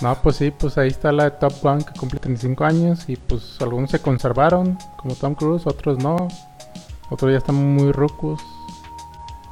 No, 0.00 0.14
pues 0.22 0.36
sí, 0.36 0.50
pues 0.50 0.78
ahí 0.78 0.88
está 0.88 1.12
la 1.12 1.24
de 1.24 1.30
Top 1.32 1.52
Gun 1.62 1.82
que 1.82 1.92
cumple 1.98 2.20
35 2.20 2.64
años 2.64 3.04
y 3.08 3.16
pues 3.16 3.60
algunos 3.60 3.90
se 3.90 3.98
conservaron, 4.00 4.78
como 4.96 5.14
Tom 5.14 5.34
Cruise, 5.34 5.66
otros 5.66 5.98
no. 5.98 6.28
Otros 7.10 7.32
ya 7.32 7.38
están 7.38 7.56
muy 7.56 7.92
rucos. 7.92 8.40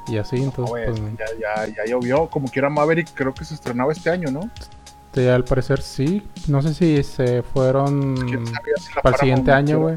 Y 0.07 0.17
así, 0.17 0.37
entonces, 0.37 0.65
güey, 0.71 0.87
pues, 0.87 1.01
ya, 1.19 1.67
ya, 1.67 1.67
ya 1.67 1.85
llovió. 1.87 2.31
Como 2.31 2.49
quiera 2.49 2.71
Maverick, 2.71 3.09
creo 3.13 3.35
que 3.35 3.45
se 3.45 3.55
estrenaba 3.55 3.93
este 3.93 4.09
año, 4.11 4.31
¿no? 4.31 4.49
sí, 5.13 5.27
al 5.27 5.45
parecer 5.45 5.83
sí. 5.83 6.27
No 6.47 6.63
sé 6.63 6.73
si 6.75 7.03
se 7.03 7.43
fueron 7.43 8.15
¿Quién 8.17 8.47
sabe 8.47 8.71
si 8.81 8.95
la 8.95 9.03
para 9.03 9.17
el 9.17 9.21
siguiente 9.21 9.53
año, 9.53 9.81
güey. 9.81 9.97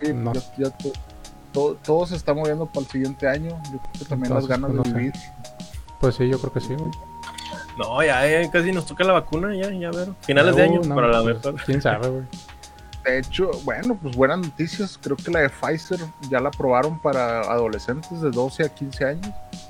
Sí, 0.00 0.12
No. 0.14 0.32
ya- 0.32 0.40
ya 0.58 0.70
to- 0.70 0.92
todo, 1.52 1.74
todo 1.76 2.06
se 2.06 2.14
está 2.16 2.34
moviendo 2.34 2.66
para 2.66 2.80
el 2.84 2.92
siguiente 2.92 3.26
año. 3.26 3.50
Yo 3.72 3.78
creo 3.78 3.92
que 3.98 4.04
también 4.04 4.32
Entonces, 4.32 4.48
las 4.50 4.60
ganas 4.60 4.70
pues, 4.70 4.82
de 4.84 4.90
no 4.90 4.94
sé. 4.94 4.98
vivir. 4.98 5.12
Pues 6.00 6.14
sí, 6.14 6.28
yo 6.28 6.38
creo 6.38 6.52
que 6.52 6.60
sí, 6.60 6.74
güey. 6.74 6.90
No, 7.78 8.02
ya, 8.02 8.26
ya 8.26 8.50
casi 8.50 8.72
nos 8.72 8.86
toca 8.86 9.04
la 9.04 9.12
vacuna, 9.12 9.54
ya, 9.54 9.70
ya 9.70 9.90
ver. 9.90 10.08
Finales 10.22 10.56
de 10.56 10.62
año, 10.62 10.80
no, 10.84 10.94
para 10.94 11.08
la 11.08 11.22
mejor. 11.22 11.56
Quién 11.64 11.82
sabe, 11.82 12.08
güey. 12.08 12.22
De 13.04 13.18
hecho, 13.20 13.50
bueno, 13.64 13.96
pues 14.02 14.16
buenas 14.16 14.38
noticias. 14.38 14.98
Creo 15.00 15.16
que 15.16 15.30
la 15.30 15.40
de 15.40 15.48
Pfizer 15.50 16.00
ya 16.28 16.40
la 16.40 16.48
aprobaron 16.48 16.98
para 16.98 17.40
adolescentes 17.42 18.20
de 18.20 18.30
12 18.30 18.64
a 18.64 18.68
15 18.68 19.04
años. 19.04 19.28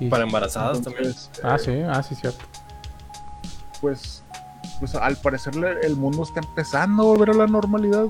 Para 0.09 0.23
embarazadas 0.23 0.81
también. 0.81 1.13
Ah, 1.43 1.55
eh, 1.55 1.59
sí, 1.59 1.81
ah, 1.87 2.01
sí, 2.01 2.15
cierto. 2.15 2.43
pues, 3.81 4.23
pues 4.79 4.95
al 4.95 5.17
parecer 5.17 5.53
el 5.83 5.95
mundo 5.95 6.23
está 6.23 6.39
empezando 6.39 7.03
a 7.03 7.05
volver 7.05 7.29
a 7.31 7.33
la 7.33 7.47
normalidad. 7.47 8.05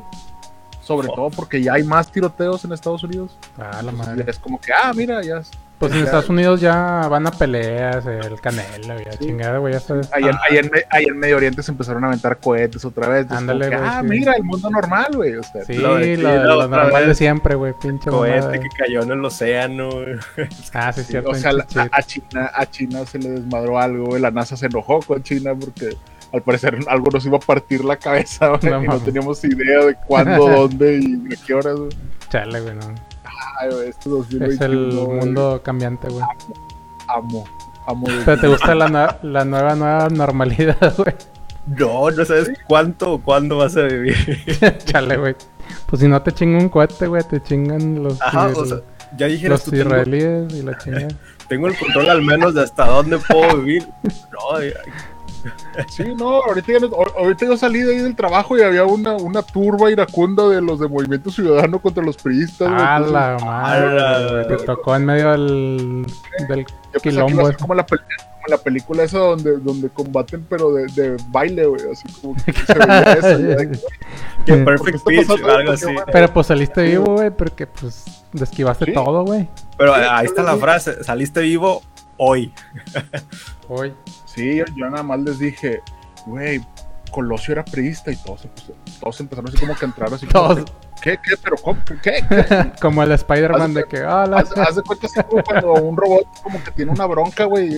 Sobre 0.82 1.10
Oh. 1.10 1.16
todo 1.16 1.30
porque 1.32 1.62
ya 1.62 1.74
hay 1.74 1.84
más 1.84 2.10
tiroteos 2.12 2.64
en 2.64 2.72
Estados 2.72 3.04
Unidos. 3.04 3.38
Ah, 3.58 3.82
la 3.84 3.92
Entonces, 3.92 4.08
madre. 4.08 4.26
Es 4.32 4.40
como 4.40 4.62
que, 4.62 4.72
ah, 4.72 4.94
mira, 4.96 5.22
ya, 5.24 5.42
Pues 5.80 5.92
en 5.92 6.00
Estados 6.00 6.28
Unidos 6.30 6.60
ya 6.60 7.08
van 7.08 7.28
a 7.28 7.32
peleas, 7.32 8.04
el 8.08 8.42
Canelo, 8.42 9.00
ya 9.00 9.12
chingada, 9.20 9.60
güey, 9.60 9.74
ya 9.74 9.80
sabes. 9.80 10.10
Ahí 10.12 10.24
en, 10.24 10.36
ahí 10.50 10.58
en 10.58 10.72
ahí 10.90 11.04
en 11.06 11.20
Medio 11.20 11.38
Oriente 11.38 11.62
se 11.62 11.70
empezaron 11.72 12.04
a 12.04 12.08
aventar 12.08 12.38
cohetes 12.40 12.84
otra 12.84 13.08
vez. 13.10 13.30
Ándale, 13.30 13.68
güey, 13.68 13.80
ah, 13.80 14.00
sí. 14.02 14.08
mira, 14.08 14.34
el 14.34 14.44
mundo 14.44 14.72
normal, 14.72 15.08
güey. 15.14 15.36
O 15.36 15.44
sea, 15.44 15.64
Sí, 15.66 15.76
Lo 15.76 15.98
de- 15.98 16.18
lo, 16.18 16.30
sí, 16.30 16.36
lo 16.48 16.56
otra 16.66 16.68
normal 16.84 17.02
de 17.04 17.08
vez. 17.10 17.18
siempre, 17.20 17.54
güey, 17.54 17.74
pinche 17.80 18.10
Cohete 18.10 18.40
mamada. 18.40 18.60
que 18.60 18.68
cayó 18.76 19.04
en 19.04 19.12
el 19.12 19.24
océano. 19.24 19.90
güey. 19.92 20.16
Ah, 20.74 20.92
sí, 20.92 21.02
es 21.02 21.08
cierto. 21.08 21.30
o 21.30 21.36
sea, 21.36 21.52
a, 21.52 21.90
a 21.98 22.02
China, 22.02 22.52
a 22.56 22.66
China 22.66 23.06
se 23.06 23.20
le 23.20 23.30
desmadró 23.30 23.80
algo, 23.80 24.06
güey. 24.08 24.22
La 24.22 24.32
NASA 24.32 24.58
se 24.58 24.66
enojó 24.66 25.00
con 25.02 25.22
China 25.22 25.54
porque 25.54 25.96
al 26.34 26.42
parecer 26.42 26.78
algo 26.88 27.06
nos 27.14 27.24
iba 27.26 27.38
a 27.38 27.40
partir 27.40 27.86
la 27.86 27.98
cabeza, 27.98 28.48
güey. 28.48 28.72
No 28.72 28.84
y 28.84 28.88
no 28.88 28.98
teníamos 29.00 29.44
idea 29.44 29.86
de 29.86 29.96
cuándo, 30.08 30.48
dónde 30.50 30.98
y 31.04 31.34
a 31.34 31.46
qué 31.46 31.54
horas, 31.54 31.76
güey. 31.76 31.90
Chale, 32.30 32.62
güey, 32.62 32.74
no. 32.76 32.96
Ay, 33.60 33.70
güey, 33.72 33.90
este 33.90 34.10
Es 34.10 34.16
2021, 34.16 34.66
el 34.66 35.06
güey, 35.06 35.20
mundo 35.20 35.62
cambiante, 35.64 36.10
güey. 36.10 36.24
Amo, 37.08 37.46
amo. 37.88 38.08
de- 38.08 38.22
Pero 38.26 38.42
te 38.42 38.48
gusta 38.48 38.76
la, 38.76 39.18
la 39.22 39.46
nueva, 39.46 39.76
nueva 39.76 40.10
normalidad, 40.10 40.94
güey. 40.98 41.16
No, 41.68 42.10
no 42.12 42.24
sabes 42.26 42.52
cuánto 42.68 43.14
o 43.14 43.22
cuándo 43.22 43.58
vas 43.58 43.76
a 43.78 43.82
vivir. 43.84 44.16
Chale, 44.86 45.18
güey. 45.18 45.36
Pues 45.88 46.02
si 46.02 46.08
no 46.08 46.22
te 46.22 46.32
chinga 46.32 46.60
un 46.60 46.70
cohete, 46.70 47.08
güey, 47.08 47.24
te 47.30 47.42
chingan 47.42 48.04
los, 48.04 48.22
Ajá, 48.22 48.50
el- 48.50 48.56
o 48.56 48.66
sea, 48.66 48.78
ya 49.18 49.28
dijeras 49.28 49.60
los 49.60 49.64
tú, 49.66 49.72
tengo, 49.72 49.84
israelíes 49.86 50.54
y 50.54 50.62
la 50.64 50.78
chingada. 50.78 51.08
tengo 51.50 51.68
el 51.68 51.78
control 51.78 52.10
al 52.10 52.22
menos 52.22 52.54
de 52.54 52.64
hasta 52.64 52.86
dónde 52.86 53.18
puedo 53.20 53.58
vivir. 53.58 53.88
No, 54.32 54.62
ya- 54.62 54.70
Sí, 55.90 56.04
no, 56.16 56.42
ahorita, 56.44 56.74
ya 56.74 56.80
no- 56.80 56.88
ahor- 56.90 57.14
ahorita 57.18 57.46
yo 57.46 57.58
salí 57.58 57.80
de 57.82 57.96
ahí 57.96 58.02
del 58.02 58.16
trabajo 58.16 58.58
y 58.58 58.62
había 58.62 58.84
una, 58.86 59.16
una 59.16 59.42
turba 59.42 59.90
iracunda 59.92 60.48
de 60.50 60.62
los 60.62 60.80
de 60.80 60.88
Movimiento 60.88 61.30
Ciudadano 61.32 61.80
contra 61.82 62.04
los 62.04 62.18
priistas. 62.18 62.70
güey, 62.70 62.82
A 62.82 62.98
entonces, 62.98 63.14
la 63.14 63.38
madre, 63.46 64.44
güey. 64.46 64.48
Te 64.58 64.64
tocó 64.66 64.96
en 64.96 65.06
medio 65.06 65.32
del, 65.32 66.06
del 66.50 66.60
yo 66.94 67.00
que 67.02 67.10
quilombo. 67.10 67.50
ese. 67.50 67.58
como 67.58 67.74
la, 67.76 67.86
película 68.64 69.04
esa 69.04 69.18
donde, 69.20 69.58
donde 69.58 69.90
combaten, 69.90 70.46
pero 70.50 70.72
de, 70.72 70.86
de 70.88 71.18
baile, 71.30 71.66
güey, 71.66 71.82
así 71.92 72.08
como 72.22 72.34
que 72.46 72.54
se 72.54 72.74
veía 72.74 73.14
eso. 73.14 73.38
que, 73.38 73.80
que. 74.46 74.58
Perfect 74.64 75.04
¿Por 75.04 75.14
qué 75.14 75.20
Pitch 75.28 75.44
o 75.44 75.52
algo 75.52 75.72
así. 75.74 75.86
Pero 76.12 76.34
pues 76.34 76.48
saliste 76.48 76.82
vivo, 76.84 77.16
güey, 77.16 77.30
porque 77.30 77.68
pues 77.68 78.06
esquivaste 78.40 78.86
Sí. 78.86 78.94
todo, 78.94 79.26
güey. 79.26 79.50
Pero 79.78 79.94
ahí 79.94 80.26
está 80.26 80.44
la 80.44 80.56
frase, 80.56 81.04
saliste 81.04 81.42
vivo 81.42 81.82
hoy. 82.18 82.54
Hoy. 83.68 83.94
Sí, 84.38 84.62
yo, 84.76 84.90
nada 84.90 85.04
más 85.04 85.20
les 85.20 85.40
dije, 85.40 85.82
güey, 86.26 86.62
Colosio 87.12 87.54
era 87.54 87.66
priista 87.66 88.12
y 88.12 88.16
todos, 88.18 88.48
todos 89.00 89.20
empezaron 89.20 89.50
así 89.50 89.58
como 89.58 89.76
que 89.76 89.84
a 89.86 89.88
entrar 89.88 90.14
así 90.14 90.28
como 90.28 90.48
Todos. 90.56 90.72
que, 91.02 91.18
¿qué, 91.18 91.20
qué, 91.24 91.36
pero 91.44 91.56
cómo, 91.58 91.80
qué, 91.86 91.96
qué? 92.30 92.72
Como 92.82 93.02
el 93.02 93.12
Spider-Man 93.14 93.74
de 93.74 93.84
que, 93.86 94.04
hola. 94.04 94.40
Haz, 94.40 94.56
haz 94.58 94.76
de 94.76 94.82
cuenta 94.84 95.08
así 95.08 95.20
como 95.24 95.42
cuando 95.44 95.74
un 95.74 95.96
robot 95.98 96.26
como 96.44 96.64
que 96.64 96.72
tiene 96.72 96.92
una 96.92 97.06
bronca, 97.08 97.46
güey. 97.46 97.78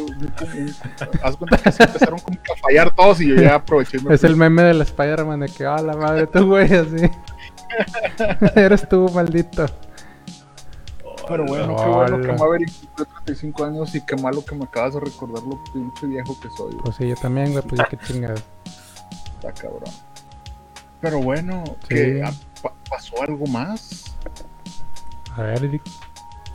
Haz 1.23 1.31
de 1.33 1.37
cuenta 1.37 1.57
que 1.57 1.69
así 1.69 1.83
empezaron 1.83 2.19
como 2.19 2.41
que 2.41 2.51
a 2.51 2.55
fallar 2.57 2.93
todos 2.95 3.21
y 3.21 3.27
yo 3.29 3.35
ya 3.35 3.55
aproveché. 3.55 3.97
y 3.97 4.01
me 4.01 4.15
Es 4.15 4.21
fui. 4.21 4.29
el 4.29 4.35
meme 4.35 4.63
del 4.63 4.81
Spider-Man 4.81 5.39
de 5.41 5.47
que, 5.49 5.65
hola 5.67 5.95
madre, 5.95 6.27
tú, 6.27 6.47
güey, 6.47 6.73
así. 6.73 7.09
Eres 8.55 8.89
tú, 8.89 9.09
maldito. 9.13 9.65
Pero 11.29 11.45
bueno, 11.45 11.75
qué 11.75 11.85
bueno 11.89 12.21
que. 12.21 12.33
Maverick 12.33 12.71
cumplió 12.79 13.05
35 13.05 13.63
años 13.65 13.95
y 13.95 14.01
qué 14.05 14.15
malo 14.17 14.43
que 14.43 14.55
me 14.55 14.65
acabas 14.65 14.95
de 14.95 14.99
recordar 15.01 15.43
lo 15.43 15.63
pinche 15.71 16.07
viejo 16.07 16.37
que 16.39 16.49
soy. 16.49 16.71
güey. 16.73 16.77
Pues 16.83 16.95
sí, 16.95 17.07
yo 17.07 17.15
también, 17.15 17.51
güey, 17.51 17.63
pues 17.63 17.77
ya 17.79 17.85
que 17.85 17.97
chingas. 17.97 18.43
Está 19.35 19.51
cabrón. 19.61 19.83
Pero 21.01 21.21
bueno, 21.21 21.63
Sí. 21.83 21.87
que 21.95 22.23
ah, 22.25 22.33
pa- 22.61 22.73
pasó 22.89 23.21
algo 23.21 23.45
más. 23.47 24.15
A 25.35 25.43
ver, 25.43 25.63
Eric. 25.63 25.81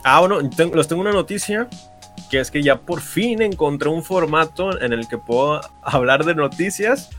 Ah, 0.03 0.19
bueno, 0.19 0.47
tengo- 0.49 0.75
les 0.75 0.87
tengo 0.87 1.01
una 1.01 1.11
noticia, 1.13 1.67
que 2.29 2.39
es 2.39 2.51
que 2.51 2.61
ya 2.61 2.79
por 2.81 3.01
fin 3.01 3.41
encontré 3.41 3.89
un 3.89 4.03
formato 4.03 4.79
en 4.81 4.93
el 4.93 5.07
que 5.07 5.17
puedo 5.17 5.61
hablar 5.81 6.25
de 6.25 6.35
noticias 6.35 7.09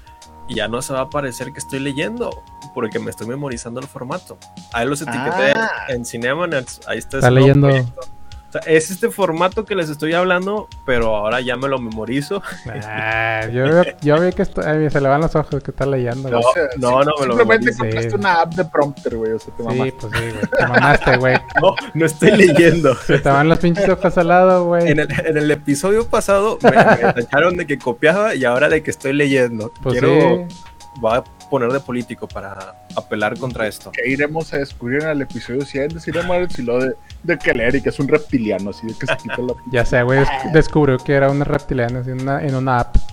y 0.48 0.54
ya 0.56 0.68
no 0.68 0.82
se 0.82 0.92
va 0.92 1.00
a 1.00 1.10
parecer 1.10 1.52
que 1.52 1.58
estoy 1.58 1.80
leyendo, 1.80 2.44
porque 2.76 2.98
me 2.98 3.08
estoy 3.10 3.26
memorizando 3.26 3.80
el 3.80 3.86
formato. 3.86 4.36
Ahí 4.74 4.86
los 4.86 5.00
etiqueté 5.00 5.52
Ah. 5.56 5.86
en 5.88 6.04
Cinemanet, 6.04 6.68
ahí 6.86 6.98
está. 6.98 7.16
Está 7.16 7.30
leyendo. 7.30 7.68
proyecto. 7.68 8.00
O 8.48 8.52
sea, 8.52 8.60
es 8.66 8.90
este 8.90 9.10
formato 9.10 9.64
que 9.64 9.74
les 9.74 9.88
estoy 9.88 10.12
hablando, 10.12 10.68
pero 10.84 11.16
ahora 11.16 11.40
ya 11.40 11.56
me 11.56 11.68
lo 11.68 11.78
memorizo. 11.78 12.42
Ah, 12.84 13.46
yo, 13.52 13.64
veo- 13.64 13.84
yo 14.02 14.20
vi 14.20 14.32
que 14.32 14.42
esto, 14.42 14.60
ay, 14.64 14.88
se 14.90 15.00
le 15.00 15.08
van 15.08 15.20
los 15.22 15.34
ojos 15.34 15.62
que 15.62 15.70
está 15.70 15.86
leyendo. 15.86 16.28
No, 16.30 16.38
güey. 16.40 16.48
O 16.48 16.52
sea, 16.52 16.62
no, 16.78 16.90
no 17.02 17.12
me 17.18 17.26
lo 17.26 17.36
Simplemente 17.36 17.72
memorizo. 17.72 17.78
compraste 17.78 18.10
Sí. 18.10 18.16
una 18.16 18.40
app 18.42 18.54
de 18.54 18.64
prompter, 18.66 19.16
güey. 19.16 19.32
O 19.32 19.38
sea, 19.38 19.54
te 19.56 19.62
Sí, 19.62 19.68
mamaste. 19.68 19.92
pues 20.00 20.12
sí, 20.12 20.30
güey. 20.30 20.50
Te 20.58 20.66
mamaste, 20.66 21.16
güey. 21.16 21.36
No, 21.62 21.74
no 21.94 22.06
estoy 22.06 22.30
leyendo. 22.32 22.94
Se 23.06 23.18
te 23.18 23.28
van 23.28 23.48
los 23.48 23.58
pinches 23.58 23.88
ojos 23.88 24.16
al 24.18 24.28
lado, 24.28 24.64
güey. 24.66 24.90
En 24.90 25.00
el, 25.00 25.08
en 25.10 25.36
el 25.38 25.50
episodio 25.50 26.06
pasado 26.06 26.58
me, 26.62 26.70
me 26.70 26.76
tacharon 27.14 27.56
de 27.56 27.66
que 27.66 27.78
copiaba 27.78 28.34
y 28.34 28.44
ahora 28.44 28.68
de 28.68 28.82
que 28.82 28.90
estoy 28.92 29.12
leyendo. 29.14 29.72
Pues 29.82 29.98
Quiero, 29.98 30.46
sí. 30.48 30.56
voy 31.00 31.16
a 31.18 31.24
poner 31.48 31.70
de 31.72 31.80
político 31.80 32.26
para 32.28 32.74
apelar 32.96 33.38
contra 33.38 33.66
esto. 33.66 33.90
Que 33.92 34.08
iremos 34.08 34.52
a 34.52 34.58
descubrir 34.58 35.02
en 35.02 35.08
el 35.10 35.22
episodio 35.22 35.64
100 35.64 35.88
de 35.94 36.00
Cinemanet 36.00 36.58
y 36.58 36.62
lo 36.62 36.78
de, 36.80 36.94
de 37.22 37.38
que 37.38 37.50
el 37.52 37.60
Eric 37.60 37.86
es 37.86 37.98
un 38.00 38.08
reptiliano, 38.08 38.70
así 38.70 38.86
de 38.86 38.94
que 38.94 39.06
se 39.06 39.16
quita 39.16 39.36
la 39.38 39.54
Ya 39.72 39.84
sé, 39.84 40.02
güey. 40.02 40.20
des- 40.20 40.28
descubrió 40.52 40.98
que 40.98 41.12
era 41.14 41.30
una 41.30 41.44
reptiliana 41.44 42.00
así, 42.00 42.10
en 42.10 42.20
una, 42.22 42.42
en 42.44 42.54
una 42.54 42.80
app. 42.80 42.96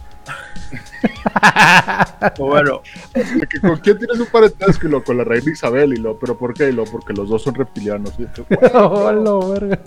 Bueno, 2.38 2.82
que 3.50 3.60
con 3.60 3.78
quién 3.78 3.98
tienes 3.98 4.18
un 4.20 4.28
parentesco 4.28 4.88
y 4.88 4.90
lo 4.90 5.04
con 5.04 5.18
la 5.18 5.24
reina 5.24 5.52
Isabel 5.52 5.94
y 5.94 5.98
lo, 5.98 6.18
pero 6.18 6.38
¿por 6.38 6.54
qué? 6.54 6.70
Y 6.70 6.72
lo 6.72 6.86
porque 6.86 7.14
los 7.14 7.28
dos 7.30 7.44
son 7.44 7.54
reptilianos. 7.56 8.14
Y 8.18 8.26
oh, 8.74 9.12
no. 9.12 9.22
lo 9.22 9.50
verga. 9.50 9.80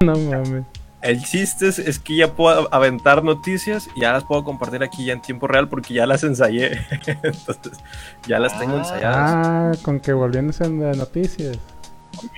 no 0.00 0.16
mames. 0.16 0.64
El 1.02 1.22
chiste 1.24 1.68
es, 1.68 1.78
es 1.78 1.98
que 1.98 2.16
ya 2.16 2.34
puedo 2.34 2.68
aventar 2.72 3.24
noticias 3.24 3.88
y 3.94 4.00
ya 4.02 4.12
las 4.12 4.24
puedo 4.24 4.44
compartir 4.44 4.82
aquí 4.82 5.04
ya 5.06 5.12
en 5.12 5.20
tiempo 5.22 5.46
real 5.48 5.68
porque 5.68 5.94
ya 5.94 6.06
las 6.06 6.22
ensayé. 6.24 6.80
Entonces, 7.22 7.72
ya 8.26 8.38
las 8.38 8.58
tengo 8.58 8.74
Ah. 8.76 8.78
ensayadas. 8.78 9.46
Ah, 9.46 9.72
con 9.82 10.00
que 10.00 10.12
volviéndose 10.12 10.68
de 10.68 10.96
noticias. 10.96 11.58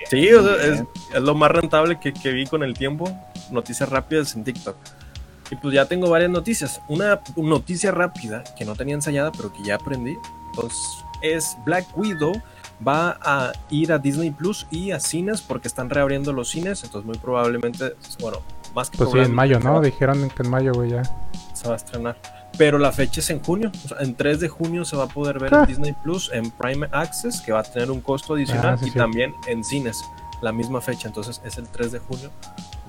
Sí, 0.09 0.33
o 0.33 0.43
sea, 0.43 0.57
es, 0.67 0.85
es 1.15 1.21
lo 1.23 1.35
más 1.35 1.51
rentable 1.51 1.99
que, 2.01 2.13
que 2.13 2.33
vi 2.33 2.47
con 2.47 2.63
el 2.63 2.75
tiempo. 2.75 3.11
Noticias 3.51 3.89
rápidas 3.89 4.35
en 4.35 4.45
TikTok. 4.45 4.77
Y 5.51 5.57
pues 5.57 5.75
ya 5.75 5.85
tengo 5.87 6.09
varias 6.09 6.31
noticias. 6.31 6.81
Una 6.89 7.21
noticia 7.37 7.91
rápida 7.91 8.45
que 8.57 8.65
no 8.65 8.75
tenía 8.77 8.95
ensayada, 8.95 9.31
pero 9.33 9.53
que 9.53 9.63
ya 9.63 9.75
aprendí. 9.75 10.17
Entonces, 10.51 10.79
es 11.23 11.57
Black 11.67 11.87
Widow 11.97 12.33
va 12.87 13.19
a 13.23 13.53
ir 13.71 13.93
a 13.93 13.99
Disney 13.99 14.31
Plus 14.31 14.67
y 14.71 14.91
a 14.91 15.01
cines 15.01 15.43
porque 15.43 15.69
están 15.69 15.91
reabriendo 15.91 16.33
los 16.33 16.49
cines. 16.51 16.83
Entonces, 16.85 17.07
muy 17.07 17.19
probablemente, 17.19 17.95
bueno, 18.21 18.39
más 18.75 18.91
que 18.91 18.99
Pues 18.99 19.11
sí, 19.11 19.19
en 19.19 19.35
mayo, 19.35 19.61
¿no? 19.61 19.81
Dijeron 19.81 20.29
que 20.31 20.43
en 20.43 20.51
mayo, 20.51 20.73
güey, 20.73 20.91
ya. 20.91 21.03
Se 21.55 21.69
va 21.69 21.75
a 21.75 21.77
estrenar. 21.77 22.17
Pero 22.57 22.79
la 22.79 22.93
fecha 22.93 23.21
es 23.21 23.31
en 23.31 23.43
junio. 23.43 23.73
O 23.85 23.89
sea, 23.89 23.99
en 24.01 24.15
3 24.15 24.39
de 24.41 24.49
junio 24.49 24.85
se 24.85 24.97
va 24.97 25.05
a 25.05 25.09
poder 25.09 25.39
ver 25.41 25.53
Ah. 25.55 25.61
en 25.63 25.67
Disney 25.67 25.93
Plus 25.93 26.31
en 26.33 26.51
Prime 26.53 26.89
Access, 26.93 27.41
que 27.41 27.53
va 27.53 27.61
a 27.61 27.63
tener 27.65 27.91
un 27.91 28.01
costo 28.01 28.35
adicional, 28.35 28.75
Ah, 28.75 28.79
sí, 28.79 28.87
y 28.87 28.91
sí. 28.91 28.99
también 28.99 29.35
en 29.49 29.65
cines, 29.65 30.05
la 30.41 30.53
misma 30.53 30.81
fecha. 30.81 31.09
Entonces 31.09 31.41
es 31.45 31.59
el 31.59 31.69
3 31.69 31.91
de 31.93 31.99
junio 31.99 32.31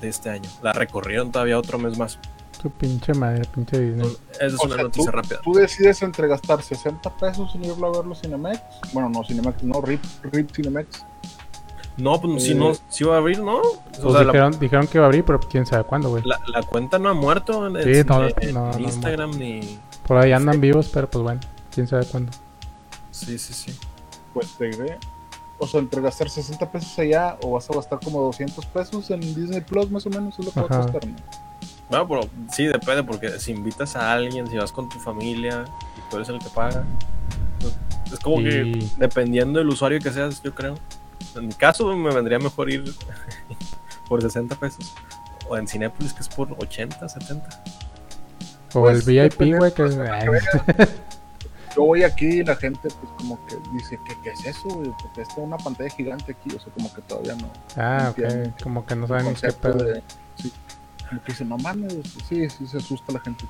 de 0.01 0.09
este 0.09 0.29
año. 0.29 0.49
La 0.61 0.73
recorrieron 0.73 1.31
todavía 1.31 1.57
otro 1.57 1.79
mes 1.79 1.97
más. 1.97 2.19
Tu 2.61 2.69
pinche 2.71 3.13
madre, 3.13 3.43
pinche 3.53 3.79
Disney. 3.79 4.17
Esa 4.33 4.45
es 4.45 4.53
O 4.59 4.65
una 4.65 4.75
sea, 4.75 4.83
noticia 4.83 5.11
tú, 5.11 5.17
rápida. 5.17 5.39
tú 5.43 5.53
decides 5.53 6.01
entre 6.03 6.27
gastar 6.27 6.61
60 6.61 7.09
pesos 7.17 7.53
en 7.55 7.65
irlo 7.65 7.87
a 7.87 7.91
ver 7.97 8.05
los 8.05 8.21
Cinemex. 8.21 8.59
Bueno, 8.93 9.09
no, 9.09 9.23
Cinemex, 9.23 9.61
no, 9.63 9.81
RIP, 9.81 10.01
RIP 10.31 10.51
Cinemex. 10.51 11.05
No, 11.97 12.19
pues 12.19 12.43
si 12.43 12.51
Eh, 12.51 12.55
no, 12.55 12.73
si 12.89 13.03
va 13.05 13.15
a 13.15 13.17
abrir, 13.19 13.39
¿no? 13.39 13.57
O 13.59 13.61
Pues 14.01 14.13
la, 14.25 14.49
dijeron, 14.49 14.87
que 14.87 14.97
iba 14.97 15.05
a 15.05 15.07
abrir, 15.07 15.23
pero 15.23 15.39
quién 15.39 15.65
sabe 15.65 15.83
cuándo, 15.85 16.09
güey. 16.09 16.23
la- 16.25 16.41
la 16.47 16.61
cuenta 16.63 16.99
no 16.99 17.09
ha 17.09 17.13
muerto 17.13 17.67
en, 17.67 17.81
Sí, 17.83 17.99
en- 17.99 18.07
no, 18.07 18.27
en 18.27 18.53
no, 18.53 18.71
no, 18.73 18.79
Instagram 18.79 19.31
ni. 19.31 19.79
Por 20.05 20.17
ahí 20.17 20.33
andan 20.33 20.59
vivos, 20.59 20.89
pero 20.93 21.09
pues 21.09 21.23
bueno, 21.23 21.39
quién 21.73 21.87
sabe 21.87 22.05
cuándo. 22.05 22.31
Sí, 23.11 23.37
sí, 23.39 23.53
sí. 23.53 23.73
Pues 24.33 24.47
te 24.57 24.65
diré. 24.65 24.97
O 25.57 25.65
sea, 25.67 25.79
entre 25.79 26.01
gastar 26.01 26.29
60 26.29 26.69
pesos 26.69 26.99
allá 26.99 27.37
o 27.41 27.51
vas 27.51 27.69
a 27.69 27.73
gastar 27.73 27.99
como 28.03 28.21
200 28.23 28.65
pesos 28.65 29.09
en 29.09 29.21
Disney 29.21 29.61
Plus, 29.61 29.89
más 29.89 30.05
o 30.05 30.09
menos, 30.09 30.37
es 30.37 30.45
lo 30.45 30.51
que 30.51 30.59
va 30.59 30.65
a 30.65 30.81
costar, 30.81 31.07
¿no? 31.07 31.15
Bueno, 31.87 32.07
pero 32.09 32.21
sí, 32.51 32.65
depende, 32.65 33.03
porque 33.03 33.39
si 33.39 33.51
invitas 33.53 33.95
a 33.95 34.11
alguien, 34.11 34.47
si 34.49 34.57
vas 34.57 34.71
con 34.73 34.89
tu 34.89 34.99
familia 34.99 35.63
y 35.97 36.09
tú 36.09 36.17
eres 36.17 36.27
el 36.27 36.39
que 36.39 36.49
paga, 36.49 36.83
pues, 37.61 37.73
es 38.11 38.19
como 38.19 38.37
que 38.37 38.85
dependiendo 38.97 39.59
del 39.59 39.69
usuario 39.69 39.99
que 39.99 40.11
seas, 40.11 40.41
yo 40.43 40.53
creo. 40.53 40.75
En 41.35 41.47
mi 41.47 41.53
caso, 41.53 41.95
me 41.95 42.13
vendría 42.13 42.39
mejor 42.39 42.69
ir 42.69 42.83
por 44.09 44.21
60 44.21 44.55
pesos. 44.55 44.93
O 45.47 45.57
en 45.57 45.67
Cinepolis, 45.67 46.13
que 46.13 46.21
es 46.21 46.29
por 46.29 46.51
80, 46.57 47.07
70. 47.07 47.63
o 48.73 48.81
Pues, 48.81 49.07
el 49.07 49.13
VIP, 49.13 49.31
depende, 49.31 49.57
güey, 49.57 49.73
que 49.73 49.83
pues, 49.83 49.97
ay, 49.97 50.27
Yo 51.75 51.83
voy 51.83 52.03
aquí 52.03 52.25
y 52.25 52.43
la 52.43 52.55
gente, 52.55 52.87
pues, 52.87 53.11
como 53.17 53.45
que 53.47 53.57
dice, 53.73 53.99
¿qué, 54.07 54.13
qué 54.23 54.29
es 54.29 54.45
eso, 54.45 54.69
güey? 54.69 54.91
Porque 55.01 55.21
está 55.23 55.41
una 55.41 55.57
pantalla 55.57 55.89
gigante 55.89 56.31
aquí, 56.31 56.55
o 56.55 56.59
sea, 56.59 56.71
como 56.73 56.91
que 56.93 57.01
todavía 57.01 57.35
no. 57.35 57.51
Ah, 57.75 58.11
ok. 58.11 58.53
Como 58.63 58.85
que 58.85 58.95
no 58.95 59.07
saben 59.07 59.27
ni 59.27 59.33
qué 59.35 59.51
pedo. 59.51 59.83
de. 59.83 60.01
Sí. 60.37 60.53
Como 61.09 61.21
que 61.21 61.31
dicen, 61.33 61.49
no 61.49 61.57
mames, 61.57 61.93
sí, 62.29 62.49
sí 62.49 62.65
se 62.65 62.77
asusta 62.77 63.11
la 63.13 63.19
gente. 63.19 63.45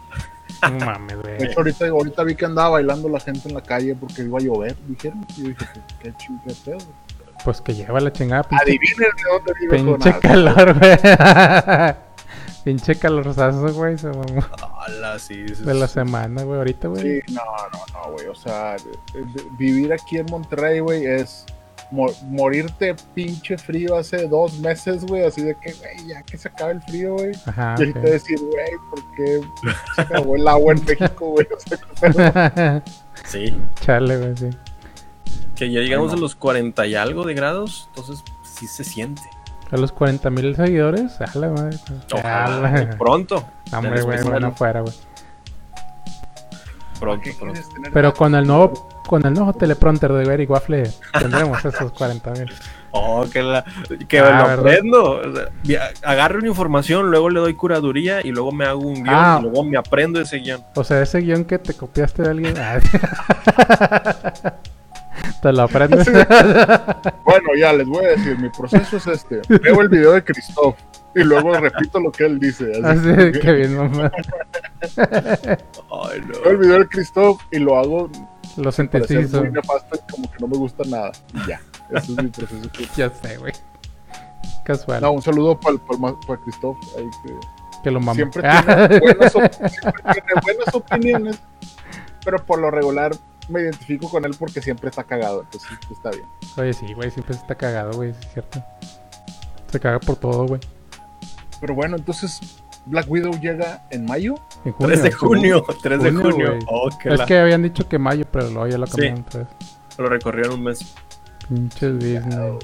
No 0.63 0.86
mames, 0.86 1.18
De 1.18 1.36
güey. 1.36 1.44
hecho, 1.44 1.60
ahorita, 1.60 1.88
ahorita 1.88 2.24
vi 2.24 2.36
que 2.36 2.46
andaba 2.46 2.70
bailando 2.70 3.08
la 3.10 3.20
gente 3.20 3.48
en 3.48 3.54
la 3.56 3.62
calle 3.62 3.94
porque 3.96 4.24
iba 4.24 4.39
a 4.39 4.42
llover, 4.42 4.75
dijeron. 4.88 5.25
Y 5.38 5.42
yo 5.44 5.48
dije, 5.50 5.65
qué, 5.74 5.82
qué 6.12 6.18
chingada 6.18 6.54
pedo. 6.65 6.77
Pues 7.46 7.62
que 7.62 7.74
lleva 7.75 8.00
la 8.02 8.12
chingada, 8.12 8.44
pinche, 8.44 8.64
Adivinen 8.64 8.98
de 8.98 9.32
dónde 9.32 9.54
vive 9.60 9.78
pinche 9.78 10.12
Jonás. 10.12 10.20
calor, 10.20 10.80
güey. 10.80 10.98
pinche 12.66 12.96
calorzazo, 12.96 13.72
güey. 13.74 13.98
Se 14.00 14.08
mamó 14.08 14.44
Hola, 14.88 15.20
sí. 15.20 15.48
sí, 15.50 15.64
de 15.64 15.74
la 15.75 15.88
semana, 15.88 16.42
güey. 16.44 16.58
Ahorita, 16.58 16.88
güey. 16.88 17.22
Sí, 17.22 17.34
no, 17.34 17.42
no, 17.72 17.86
no, 17.94 18.12
güey. 18.14 18.25
O 18.28 18.36
sea, 18.36 18.75
vivir 19.60 19.94
aquí 19.94 20.18
en 20.18 20.25
Monterrey, 20.25 20.80
güey, 20.80 21.06
es 21.06 21.46
mo- 21.92 22.12
morirte 22.24 22.96
pinche 23.14 23.58
frío 23.60 23.96
hace 23.96 24.28
dos 24.28 24.58
meses, 24.60 25.06
güey. 25.06 25.24
Así 25.24 25.44
de 25.44 25.56
que, 25.56 25.72
güey, 25.74 26.08
ya 26.08 26.24
que 26.24 26.40
se 26.40 26.48
acaba 26.48 26.72
el 26.72 26.82
frío, 26.82 27.14
güey. 27.14 27.32
Ajá. 27.46 27.75
y 27.78 27.82
ahorita 27.82 28.00
decir, 28.00 28.40
güey, 28.40 28.72
¿por 28.90 29.16
qué 29.16 29.42
se 29.96 30.02
acabó 30.02 30.36
el 30.36 30.48
agua 30.48 30.74
en 30.74 30.84
México, 30.84 31.28
güey? 31.30 31.48
O 32.02 32.12
sea. 32.12 32.84
Sí. 33.25 33.56
Chale, 33.82 34.18
güey, 34.18 34.36
sí. 34.38 34.50
Que 35.55 35.71
ya 35.71 35.79
llegamos 35.81 36.09
Ay, 36.12 36.15
no. 36.15 36.19
a 36.19 36.21
los 36.21 36.35
40 36.35 36.85
y 36.88 36.95
algo 36.95 37.24
de 37.24 37.33
grados, 37.33 37.88
entonces 37.89 38.24
sí 38.43 38.67
se 38.67 38.83
siente. 38.83 39.21
A 39.71 39.77
los 39.77 39.91
40 39.91 40.29
mil 40.29 40.55
seguidores, 40.55 41.19
a 41.21 41.38
la 41.39 41.50
madre. 41.50 41.77
Ojalá, 42.13 42.89
pronto. 42.97 43.43
Hombre, 43.75 44.01
güey, 44.01 44.21
bueno, 44.24 44.51
fuera, 44.53 44.81
güey. 44.81 44.93
Pronto, 47.00 47.21
¿Qué 47.24 47.31
pronto. 47.33 47.53
quieres 47.53 47.69
tener 47.74 47.91
Pero 47.91 48.13
con 48.13 48.35
el 48.35 48.47
nuevo, 48.47 48.88
con 49.07 49.25
el 49.25 49.33
nuevo 49.33 49.53
teleprompter 49.53 50.13
de 50.13 50.24
Very 50.25 50.45
Waffle 50.45 50.89
tendremos 51.19 51.63
esos 51.65 51.91
40 51.91 52.31
mil. 52.31 52.51
Oh, 52.91 53.25
que, 53.31 53.43
la, 53.43 53.65
que 54.07 54.19
Ah, 54.19 54.55
lo 54.55 54.62
aprendo. 54.62 55.12
O 55.19 55.24
sea, 55.65 55.89
agarro 56.03 56.39
una 56.39 56.47
información, 56.47 57.12
luego 57.12 57.29
le 57.29 57.41
doy 57.41 57.53
curaduría 57.53 58.25
y 58.25 58.31
luego 58.31 58.53
me 58.53 58.65
hago 58.65 58.79
un 58.81 59.03
guion 59.03 59.09
Ah. 59.09 59.38
y 59.39 59.43
luego 59.43 59.63
me 59.65 59.77
aprendo 59.77 60.21
ese 60.21 60.38
guion. 60.38 60.63
O 60.75 60.83
sea, 60.85 61.01
ese 61.01 61.19
guion 61.19 61.43
que 61.43 61.59
te 61.59 61.74
copiaste 61.74 62.24
de 62.24 62.29
alguien. 62.29 62.55
te 65.42 65.54
lo 65.54 65.63
aprendes. 65.63 66.06
Bueno, 67.24 67.50
ya 67.58 67.74
les 67.74 67.88
voy 67.88 68.06
a 68.06 68.10
decir, 68.10 68.38
mi 68.39 68.50
proceso 68.50 68.98
es 68.98 69.08
este. 69.08 69.42
Veo 69.60 69.82
el 69.82 69.89
video 69.89 70.12
de 70.13 70.24
Christoph 70.24 70.75
y 71.15 71.24
luego 71.24 71.54
repito 71.58 72.00
lo 72.00 72.12
que 72.12 72.25
él 72.25 72.39
dice. 72.39 72.72
Así 72.84 73.10
Así 73.10 73.32
que 73.34 73.39
que 73.39 73.51
bien, 73.54 73.77
mamá. 73.77 74.12
Ay, 74.98 76.22
Veo 76.22 76.50
el 76.51 76.58
video 76.58 76.80
de 76.80 76.88
Christoph 76.88 77.42
y 77.51 77.60
lo 77.60 77.77
hago 77.77 78.10
Lo 78.58 78.72
sintetizo. 78.72 79.42
muy 79.42 79.51
nefasto 79.51 79.96
y 79.96 80.12
como 80.12 80.32
que 80.32 80.38
no 80.39 80.48
me 80.48 80.58
gusta 80.58 80.84
nada. 80.88 81.12
Y 81.34 81.48
ya, 81.50 81.62
ese 81.92 82.12
es 82.13 82.24
mi 82.24 82.30
proceso. 82.30 82.70
Ya 82.96 83.10
sé, 83.10 83.38
güey. 83.38 83.54
Casual. 84.65 85.01
No, 85.01 85.12
un 85.12 85.22
saludo 85.22 85.60
para 85.60 85.77
Christoph, 86.44 86.77
ahí 86.98 87.06
que 87.24 87.34
que 87.84 87.92
lo 87.92 88.00
mames. 88.00 88.15
siempre 88.15 88.42
tiene, 88.42 89.00
buenas, 89.00 89.36
op- 89.36 89.51
siempre 89.70 90.01
tiene 90.12 90.42
buenas 90.42 90.74
opiniones, 90.74 91.39
pero 92.24 92.44
por 92.44 92.58
lo 92.60 92.72
regular 92.72 93.12
me 93.50 93.62
identifico 93.62 94.10
con 94.10 94.25
él 94.25 94.36
porque 94.40 94.62
siempre 94.62 94.90
está 94.90 95.04
cagado, 95.04 95.42
entonces 95.44 95.70
pues, 95.88 95.92
está 96.00 96.12
bien. 96.12 96.25
Oye, 96.58 96.74
sí, 96.74 96.94
güey, 96.94 97.12
siempre 97.12 97.34
se 97.36 97.42
está 97.42 97.56
cagado, 97.56 97.92
güey, 97.94 98.14
sí 98.14 98.20
es 98.22 98.34
cierto. 98.34 98.64
Se 99.72 99.80
caga 99.80 100.00
por 100.00 100.16
todo, 100.16 100.46
güey. 100.48 100.62
Pero 101.62 101.74
bueno, 101.75 101.96
entonces 101.98 102.40
Black 102.86 103.10
Widow 103.10 103.34
llega 103.40 103.86
en 103.92 104.06
mayo. 104.06 104.36
En 104.64 104.74
3 104.78 105.04
de 105.04 105.12
junio, 105.12 105.66
3 105.82 106.02
de 106.04 106.12
Junio, 106.12 106.32
junio. 106.32 106.60
Oh, 106.68 106.90
que 107.02 107.10
Es 107.14 107.20
la- 107.20 107.25
que 107.25 107.38
habían 107.40 107.64
dicho 107.64 107.88
que 107.88 107.98
mayo, 108.00 108.25
pero 108.32 108.50
luego 108.50 108.68
ya 108.68 108.78
lo 108.78 108.86
cambiaron 108.88 109.25
vez. 109.34 109.48
lo 109.98 110.08
recorrieron 110.10 110.54
un 110.56 110.64
mes. 110.64 110.94
Pinches 111.50 112.00
Disney. 112.00 112.58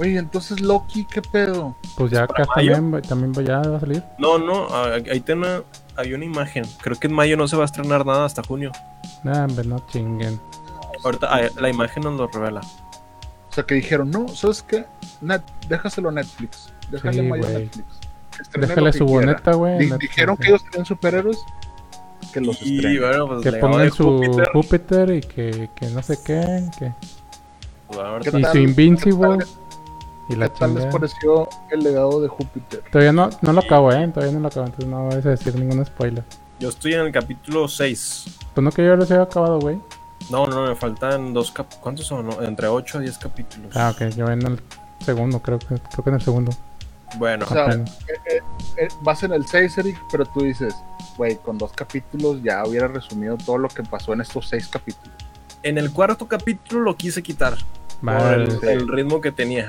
Oye, 0.00 0.16
entonces 0.18 0.60
Loki, 0.60 1.04
¿qué 1.04 1.20
pedo? 1.22 1.76
Pues 1.96 2.12
ya 2.12 2.22
acá 2.24 2.44
también, 2.54 2.94
va- 2.94 3.02
también 3.02 3.32
va- 3.32 3.42
ya 3.42 3.58
va 3.68 3.78
a 3.78 3.80
salir. 3.80 4.02
No, 4.18 4.38
no, 4.38 4.66
ah, 4.70 4.92
ahí 5.10 5.20
tiene 5.20 5.62
hay 5.98 6.14
una 6.14 6.24
imagen. 6.24 6.64
Creo 6.80 6.98
que 6.98 7.06
en 7.08 7.12
mayo 7.14 7.36
no 7.36 7.46
se 7.48 7.56
va 7.56 7.62
a 7.62 7.66
estrenar 7.66 8.06
nada 8.06 8.24
hasta 8.24 8.42
junio. 8.42 8.72
Nah, 9.24 9.44
hombre, 9.44 9.66
no 9.66 9.78
chinguen. 9.88 10.40
Ahorita 11.04 11.28
ah, 11.30 11.48
la 11.60 11.68
imagen 11.68 12.02
nos 12.04 12.14
lo 12.18 12.26
revela. 12.28 12.60
O 12.60 13.52
sea, 13.52 13.64
que 13.64 13.74
dijeron, 13.74 14.10
no, 14.10 14.28
¿sabes 14.28 14.62
qué? 14.62 14.84
Net, 15.20 15.42
déjaselo 15.68 16.08
a 16.08 16.12
Netflix. 16.12 16.72
Déjale 16.90 17.22
Sí, 17.22 17.28
mayo 17.28 17.46
a. 17.46 17.50
Netflix. 17.50 17.86
Déjale 18.54 18.92
su 18.92 19.06
quiera. 19.06 19.20
boneta, 19.26 19.52
güey. 19.52 19.78
Di- 19.78 19.92
dijeron 19.98 20.36
que 20.36 20.48
ellos 20.48 20.64
tenían 20.64 20.86
superhéroes. 20.86 21.38
Que 22.32 22.40
los 22.40 22.60
Y 22.62 22.76
estrenen. 22.76 23.00
bueno, 23.02 23.26
pues 23.28 23.42
Que 23.42 23.52
pongan 23.58 23.90
su 23.90 24.04
Júpiter, 24.04 24.48
Júpiter 24.52 25.10
y 25.14 25.20
que, 25.20 25.70
que 25.74 25.86
no 25.90 26.02
sé 26.02 26.18
qué. 26.24 26.64
Que... 26.78 26.92
pues, 27.88 27.98
ahorita- 27.98 28.30
¿Qué 28.30 28.38
Y 28.38 28.42
tal? 28.42 28.52
su 28.52 28.58
Invincible. 28.58 29.38
¿Qué 29.38 29.44
Y 30.28 30.32
¿Qué 30.34 30.36
la 30.36 30.48
tal 30.48 30.74
les 30.74 30.86
pareció 30.86 31.48
el 31.70 31.80
legado 31.80 32.20
de 32.20 32.28
Júpiter? 32.28 32.82
Todavía 32.92 33.12
no, 33.12 33.30
no 33.40 33.52
lo 33.52 33.60
acabo, 33.60 33.92
eh. 33.92 34.06
Todavía 34.08 34.34
no 34.34 34.40
lo 34.40 34.48
acabo, 34.48 34.66
entonces 34.66 34.90
no 34.90 35.06
vais 35.08 35.24
a 35.24 35.30
decir 35.30 35.54
ningún 35.54 35.84
spoiler. 35.84 36.22
Yo 36.60 36.68
estoy 36.68 36.94
en 36.94 37.00
el 37.00 37.12
capítulo 37.12 37.68
6. 37.68 38.24
Pues 38.54 38.64
no 38.64 38.70
que 38.70 38.84
yo 38.84 38.96
los 38.96 39.10
haya 39.10 39.22
acabado, 39.22 39.58
güey. 39.60 39.80
No, 40.30 40.46
no, 40.46 40.66
me 40.66 40.74
faltan 40.74 41.32
dos 41.32 41.50
cap 41.52 41.66
¿Cuántos 41.80 42.06
son? 42.06 42.26
no? 42.26 42.42
Entre 42.42 42.66
8 42.66 42.98
a 42.98 43.00
10 43.00 43.18
capítulos. 43.18 43.76
Ah, 43.76 43.92
ok, 43.94 44.08
yo 44.14 44.28
en 44.28 44.46
el 44.46 44.60
segundo, 45.00 45.40
creo 45.40 45.58
que, 45.58 45.66
creo 45.66 46.04
que 46.04 46.10
en 46.10 46.16
el 46.16 46.22
segundo. 46.22 46.52
Bueno, 47.16 47.46
O 47.48 47.52
sea, 47.52 47.68
eh, 47.70 47.84
eh, 48.08 48.40
eh, 48.76 48.88
vas 49.00 49.22
en 49.22 49.32
el 49.32 49.46
6, 49.46 49.78
Eric, 49.78 49.98
pero 50.10 50.26
tú 50.26 50.42
dices, 50.42 50.74
güey, 51.16 51.36
con 51.36 51.56
dos 51.56 51.72
capítulos 51.72 52.42
ya 52.42 52.62
hubiera 52.66 52.88
resumido 52.88 53.38
todo 53.38 53.56
lo 53.56 53.68
que 53.68 53.82
pasó 53.82 54.12
en 54.12 54.20
estos 54.20 54.48
seis 54.48 54.68
capítulos. 54.68 55.16
en 55.62 55.78
el 55.78 55.90
cuarto 55.90 56.28
capítulo 56.28 56.82
lo 56.82 56.96
quise 56.96 57.22
quitar. 57.22 57.54
Por 57.54 58.02
Madre, 58.02 58.44
el, 58.44 58.68
el 58.68 58.88
ritmo 58.88 59.20
que 59.20 59.32
tenía. 59.32 59.68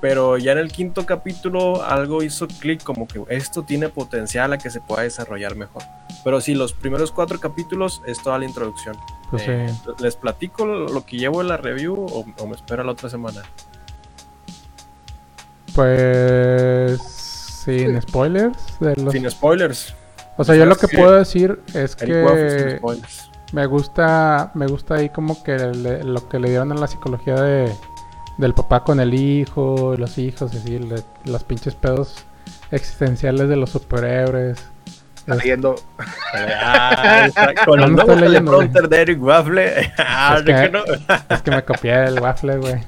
Pero 0.00 0.38
ya 0.38 0.52
en 0.52 0.58
el 0.58 0.70
quinto 0.70 1.04
capítulo 1.06 1.82
algo 1.82 2.22
hizo 2.22 2.46
clic 2.46 2.82
como 2.84 3.08
que 3.08 3.20
esto 3.30 3.64
tiene 3.64 3.88
potencial 3.88 4.52
a 4.52 4.58
que 4.58 4.70
se 4.70 4.80
pueda 4.80 5.02
desarrollar 5.02 5.56
mejor. 5.56 5.82
Pero 6.22 6.40
sí, 6.40 6.54
los 6.54 6.72
primeros 6.72 7.10
cuatro 7.10 7.40
capítulos 7.40 8.00
es 8.06 8.22
toda 8.22 8.38
la 8.38 8.44
introducción. 8.44 8.96
pues 9.30 9.42
Eh, 9.46 9.68
sí. 9.68 9.90
¿Les 10.00 10.14
platico 10.16 10.64
lo, 10.66 11.04
que 11.04 11.16
llevo 11.16 11.40
en 11.40 11.48
la 11.48 11.56
review 11.56 11.94
o, 11.94 12.24
o 12.38 12.46
me 12.46 12.54
espero 12.54 12.84
la 12.84 12.92
otra 12.92 13.08
semana? 13.10 13.42
Pues. 15.74 17.00
Sin 17.64 18.00
spoilers. 18.00 18.56
De 18.80 18.96
los... 18.96 19.12
Sin 19.12 19.30
spoilers. 19.30 19.94
O 20.36 20.44
sea, 20.44 20.54
yo 20.54 20.64
lo 20.64 20.76
que 20.76 20.88
puedo 20.88 21.12
decir 21.12 21.60
es 21.74 21.96
que 21.96 22.80
me 23.52 23.66
gusta, 23.66 24.50
me 24.54 24.66
gusta 24.66 24.94
ahí 24.96 25.08
como 25.08 25.42
que 25.42 25.56
le- 25.58 26.04
lo 26.04 26.28
que 26.28 26.38
le 26.38 26.50
dieron 26.50 26.70
a 26.70 26.74
la 26.76 26.86
psicología 26.86 27.34
de, 27.34 27.72
del 28.38 28.54
papá 28.54 28.84
con 28.84 29.00
el 29.00 29.12
hijo, 29.14 29.94
los 29.98 30.16
hijos, 30.18 30.54
y 30.54 30.58
así, 30.58 30.78
le- 30.78 31.02
los 31.24 31.42
pinches 31.44 31.74
pedos 31.74 32.24
existenciales 32.70 33.48
de 33.48 33.56
los 33.56 33.70
superhéroes. 33.70 34.58
Está 35.16 35.34
leyendo, 35.34 35.74
Ah, 36.32 37.24
está 37.26 37.52
con 37.66 37.80
el 37.82 37.92
nuevo 37.92 38.14
leyendo, 38.14 38.60
de 38.60 39.00
Eric 39.00 39.20
Waffle. 39.22 39.92
Ah, 39.98 40.36
Es 40.38 40.44
¿de 40.46 40.54
que- 40.54 40.68
no? 40.70 40.82
Es 41.28 41.42
que 41.42 41.50
me 41.50 41.62
copié 41.64 42.04
el 42.04 42.20
waffle, 42.20 42.56
güey. 42.58 42.80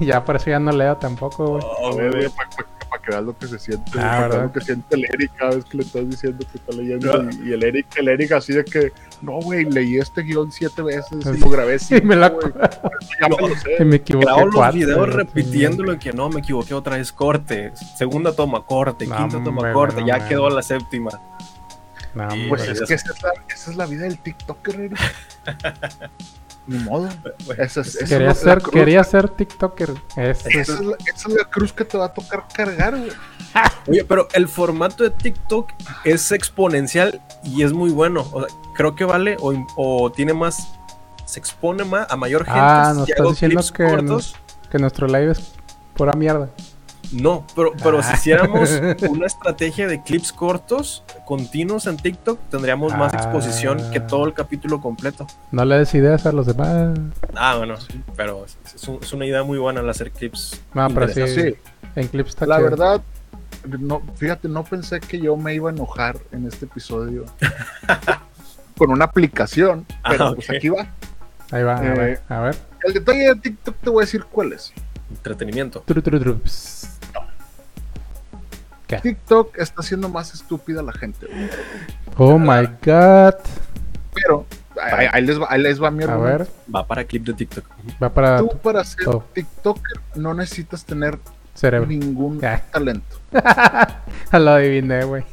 ya 0.00 0.24
por 0.24 0.36
eso 0.36 0.50
ya 0.50 0.58
no 0.58 0.72
leo 0.72 0.96
tampoco, 0.96 1.46
güey. 1.58 1.62
Oh, 1.64 1.92
a 1.92 1.96
ver, 1.96 2.10
güey. 2.10 2.24
güey, 2.26 2.34
para 2.88 3.02
que 3.02 3.10
veas 3.10 3.22
lo 3.24 3.36
que 3.38 3.46
se 3.48 3.58
siente, 3.58 3.90
Ah, 3.98 4.26
para 4.28 4.42
lo 4.44 4.52
que 4.52 4.60
siente 4.60 4.94
el 4.96 5.04
Eric 5.04 5.32
cada 5.36 5.54
vez 5.56 5.64
que 5.64 5.76
le 5.78 5.82
estás 5.82 6.08
diciendo 6.08 6.46
que 6.50 6.58
está 6.58 6.72
leyendo. 6.72 7.22
No. 7.22 7.30
Y, 7.30 7.50
y 7.50 7.52
el 7.52 7.62
Eric, 7.64 7.86
el 7.96 8.08
Eric 8.08 8.32
así 8.32 8.52
de 8.52 8.64
que, 8.64 8.92
no, 9.22 9.40
güey, 9.40 9.64
leí 9.64 9.96
este 9.96 10.22
guion 10.22 10.50
siete 10.52 10.82
veces 10.82 11.18
y 11.20 11.34
Sí. 11.34 11.38
lo 11.40 11.48
grabé 11.48 11.74
Y 11.76 11.78
cinco, 11.78 12.06
me 12.06 12.16
la 12.16 12.28
güey. 12.28 12.52
Ya 13.20 13.28
me 13.28 13.48
lo 13.48 13.54
sé. 13.78 13.84
Me 13.84 13.96
equivoqué. 13.96 14.26
Grabo 14.26 14.44
los 14.46 14.54
cuatro, 14.54 14.78
videos 14.78 14.98
güey, 14.98 15.10
repitiéndolo 15.10 15.92
en 15.92 15.98
que 15.98 16.12
no, 16.12 16.28
me 16.28 16.40
equivoqué 16.40 16.74
otra 16.74 16.96
vez, 16.96 17.12
corte. 17.12 17.72
Segunda 17.96 18.34
toma, 18.34 18.64
corte. 18.64 19.06
No, 19.06 19.16
Quinta 19.16 19.42
toma, 19.42 19.58
hombre, 19.58 19.72
corte. 19.72 20.00
no 20.00 20.06
ya 20.06 20.28
quedó 20.28 20.50
la 20.50 20.62
séptima. 20.62 21.10
No, 22.14 22.24
Y, 22.24 22.32
hombre. 22.32 22.48
Pues 22.48 22.68
es 22.68 22.82
que 22.82 22.94
esa 22.94 23.12
es, 23.12 23.22
la, 23.22 23.30
esa 23.52 23.70
es 23.70 23.76
la 23.76 23.86
vida 23.86 24.02
del 24.02 24.18
TikToker. 24.18 24.90
Ni 26.66 26.78
modo. 26.78 27.08
Es, 27.58 27.74
quería, 28.08 28.30
es 28.30 28.38
ser, 28.38 28.62
cruz. 28.62 28.72
quería 28.72 29.04
ser 29.04 29.28
TikToker. 29.28 29.90
Esa 30.16 30.48
es- 30.48 30.68
es, 30.68 30.80
la, 30.80 30.96
esa 31.14 31.28
es 31.28 31.34
la 31.34 31.44
cruz 31.44 31.72
que 31.72 31.84
te 31.84 31.98
va 31.98 32.06
a 32.06 32.12
tocar 32.14 32.44
cargar, 32.54 32.96
güey. 32.96 33.10
Oye, 33.88 34.04
pero 34.04 34.28
el 34.32 34.48
formato 34.48 35.04
de 35.04 35.10
TikTok 35.10 35.70
es 36.04 36.32
exponencial 36.32 37.20
y 37.44 37.62
es 37.62 37.72
muy 37.72 37.90
bueno. 37.90 38.26
O 38.32 38.40
sea, 38.46 38.48
creo 38.74 38.94
que 38.96 39.04
vale 39.04 39.36
o, 39.40 39.52
o 39.76 40.10
tiene 40.12 40.32
más. 40.32 40.68
Se 41.26 41.38
expone 41.38 41.84
más 41.84 42.06
a 42.10 42.16
mayor 42.16 42.44
gente. 42.44 42.60
Ah, 42.62 42.90
si 42.92 42.98
nos 43.00 43.08
estás 43.08 43.20
hago 43.20 43.30
diciendo 43.30 43.60
que 43.76 43.84
cortos. 43.84 44.36
que 44.70 44.78
nuestro 44.78 45.06
live 45.06 45.32
es 45.32 45.52
pura 45.94 46.12
mierda. 46.14 46.48
No, 47.12 47.46
pero, 47.54 47.72
pero 47.82 48.02
si 48.02 48.08
Ah. 48.10 48.14
hiciéramos 48.14 48.70
una 49.08 49.26
estrategia 49.26 49.86
de 49.86 50.02
clips 50.02 50.32
cortos, 50.32 51.02
continuos 51.24 51.86
en 51.86 51.96
TikTok, 51.96 52.38
tendríamos 52.50 52.96
más 52.96 53.12
Ah. 53.14 53.18
exposición 53.18 53.78
que 53.92 54.00
todo 54.00 54.26
el 54.26 54.34
capítulo 54.34 54.80
completo. 54.80 55.26
No 55.52 55.64
le 55.64 55.78
des 55.78 55.94
ideas 55.94 56.26
a 56.26 56.32
los 56.32 56.46
demás. 56.46 56.98
Ah, 57.34 57.56
bueno, 57.56 57.74
pero 58.16 58.44
es, 58.44 58.56
es 58.74 58.88
un- 58.88 58.98
es 59.02 59.12
una 59.12 59.26
idea 59.26 59.42
muy 59.42 59.58
buena 59.58 59.80
el 59.80 59.88
hacer 59.88 60.10
clips. 60.10 60.60
No, 60.74 60.88
pero 60.90 61.08
sí, 61.08 61.54
en 61.96 62.08
clips 62.08 62.30
está 62.30 62.46
la 62.46 62.56
chido. 62.56 62.70
verdad, 62.70 63.02
no, 63.78 64.02
fíjate, 64.16 64.48
no 64.48 64.64
pensé 64.64 65.00
que 65.00 65.18
yo 65.20 65.36
me 65.36 65.54
iba 65.54 65.70
a 65.70 65.72
enojar 65.72 66.16
en 66.32 66.46
este 66.46 66.64
episodio 66.66 67.24
con 68.76 68.90
una 68.90 69.04
aplicación, 69.04 69.86
pero 70.08 70.28
Ah, 70.28 70.32
pues 70.34 70.48
ok. 70.50 70.56
aquí 70.56 70.68
va. 70.68 70.86
Ahí 71.50 71.62
va, 71.62 71.76
a 71.78 71.84
Eh, 71.86 71.98
ver, 71.98 72.20
a 72.28 72.40
ver. 72.40 72.56
El 72.82 72.92
detalle 72.94 73.20
de 73.28 73.36
TikTok 73.36 73.76
te 73.76 73.90
voy 73.90 74.02
a 74.02 74.06
decir 74.06 74.24
cuál 74.24 74.52
es. 74.52 74.72
Entretenimiento. 75.10 75.80
Tru, 75.86 76.02
tru, 76.02 76.18
tru, 76.18 76.40
TikTok 78.86 79.58
está 79.58 79.80
haciendo 79.80 80.08
más 80.08 80.34
estúpida 80.34 80.80
a 80.80 80.82
la 80.82 80.92
gente, 80.92 81.26
güey. 81.26 81.48
Oh 82.18 82.38
my 82.38 82.66
god. 82.84 83.34
Pero 84.14 84.46
ahí, 84.80 85.06
ahí 85.10 85.24
les 85.24 85.40
va, 85.40 85.46
ahí 85.50 85.60
les 85.62 85.82
va 85.82 85.90
mi 85.90 86.04
A 86.04 86.16
ver, 86.16 86.46
Va 86.72 86.86
para 86.86 87.04
clip 87.04 87.24
de 87.26 87.32
TikTok. 87.34 87.64
va 88.02 88.08
para 88.10 88.38
Tú 88.38 88.50
para 88.62 88.84
ser 88.84 89.04
todo. 89.04 89.24
TikToker 89.32 90.00
no 90.16 90.34
necesitas 90.34 90.84
tener 90.84 91.18
cerebro. 91.54 91.88
ningún 91.88 92.40
Ya. 92.40 92.62
talento. 92.70 93.16
Lo 94.32 94.50
adiviné, 94.52 95.04
güey. 95.04 95.24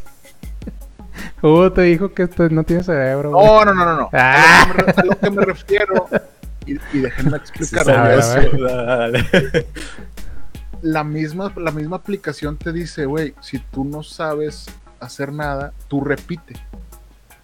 Uh, 1.44 1.70
te 1.70 1.82
dijo 1.82 2.14
que 2.14 2.24
esto 2.24 2.48
no 2.50 2.64
tiene 2.64 2.84
cerebro, 2.84 3.32
güey. 3.32 3.46
No, 3.46 3.66
no, 3.66 3.74
no, 3.74 3.86
no, 3.86 3.96
no. 3.98 4.10
Ah. 4.14 4.64
A, 4.64 4.68
lo 4.68 4.74
que 4.74 4.78
me, 4.78 4.84
re- 4.84 4.94
a 4.98 5.04
lo 5.06 5.20
que 5.20 5.30
me 5.32 5.46
refiero, 5.46 6.08
y, 6.66 6.74
y 6.94 7.00
déjenme 7.02 7.38
explicar. 7.42 7.90
A 7.90 9.10
La 10.82 11.04
misma, 11.04 11.54
la 11.56 11.72
misma 11.72 11.98
aplicación 11.98 12.58
te 12.58 12.72
dice, 12.72 13.06
güey, 13.06 13.34
si 13.42 13.60
tú 13.60 13.84
no 13.84 14.04
sabes 14.04 14.66
hacer 15.00 15.32
nada, 15.32 15.74
tú 15.88 16.02
repite. 16.02 16.56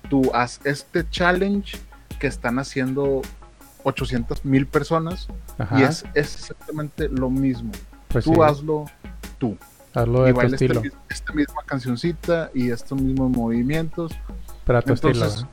Tú 0.09 0.31
haz 0.33 0.59
este 0.63 1.07
challenge 1.09 1.77
que 2.19 2.27
están 2.27 2.59
haciendo 2.59 3.21
800 3.83 4.43
mil 4.45 4.67
personas 4.67 5.27
Ajá. 5.57 5.79
y 5.79 5.83
es, 5.83 6.05
es 6.13 6.35
exactamente 6.35 7.09
lo 7.09 7.29
mismo. 7.29 7.71
pues 8.07 8.25
tú 8.25 8.33
sí, 8.33 8.41
hazlo 8.41 8.85
tú. 9.37 9.57
hazlo 9.93 10.23
y 10.23 10.25
de 10.25 10.31
tu 10.31 10.37
baila 10.37 10.55
este 10.55 10.65
estilo. 10.65 10.95
esta 11.09 11.33
misma 11.33 11.61
cancioncita 11.65 12.51
y 12.53 12.71
estos 12.71 12.99
mismos 12.99 13.31
movimientos. 13.31 14.11
Para 14.65 14.81
tu 14.81 14.93
estilo. 14.93 15.13
Entonces, 15.13 15.43
¿no? 15.43 15.49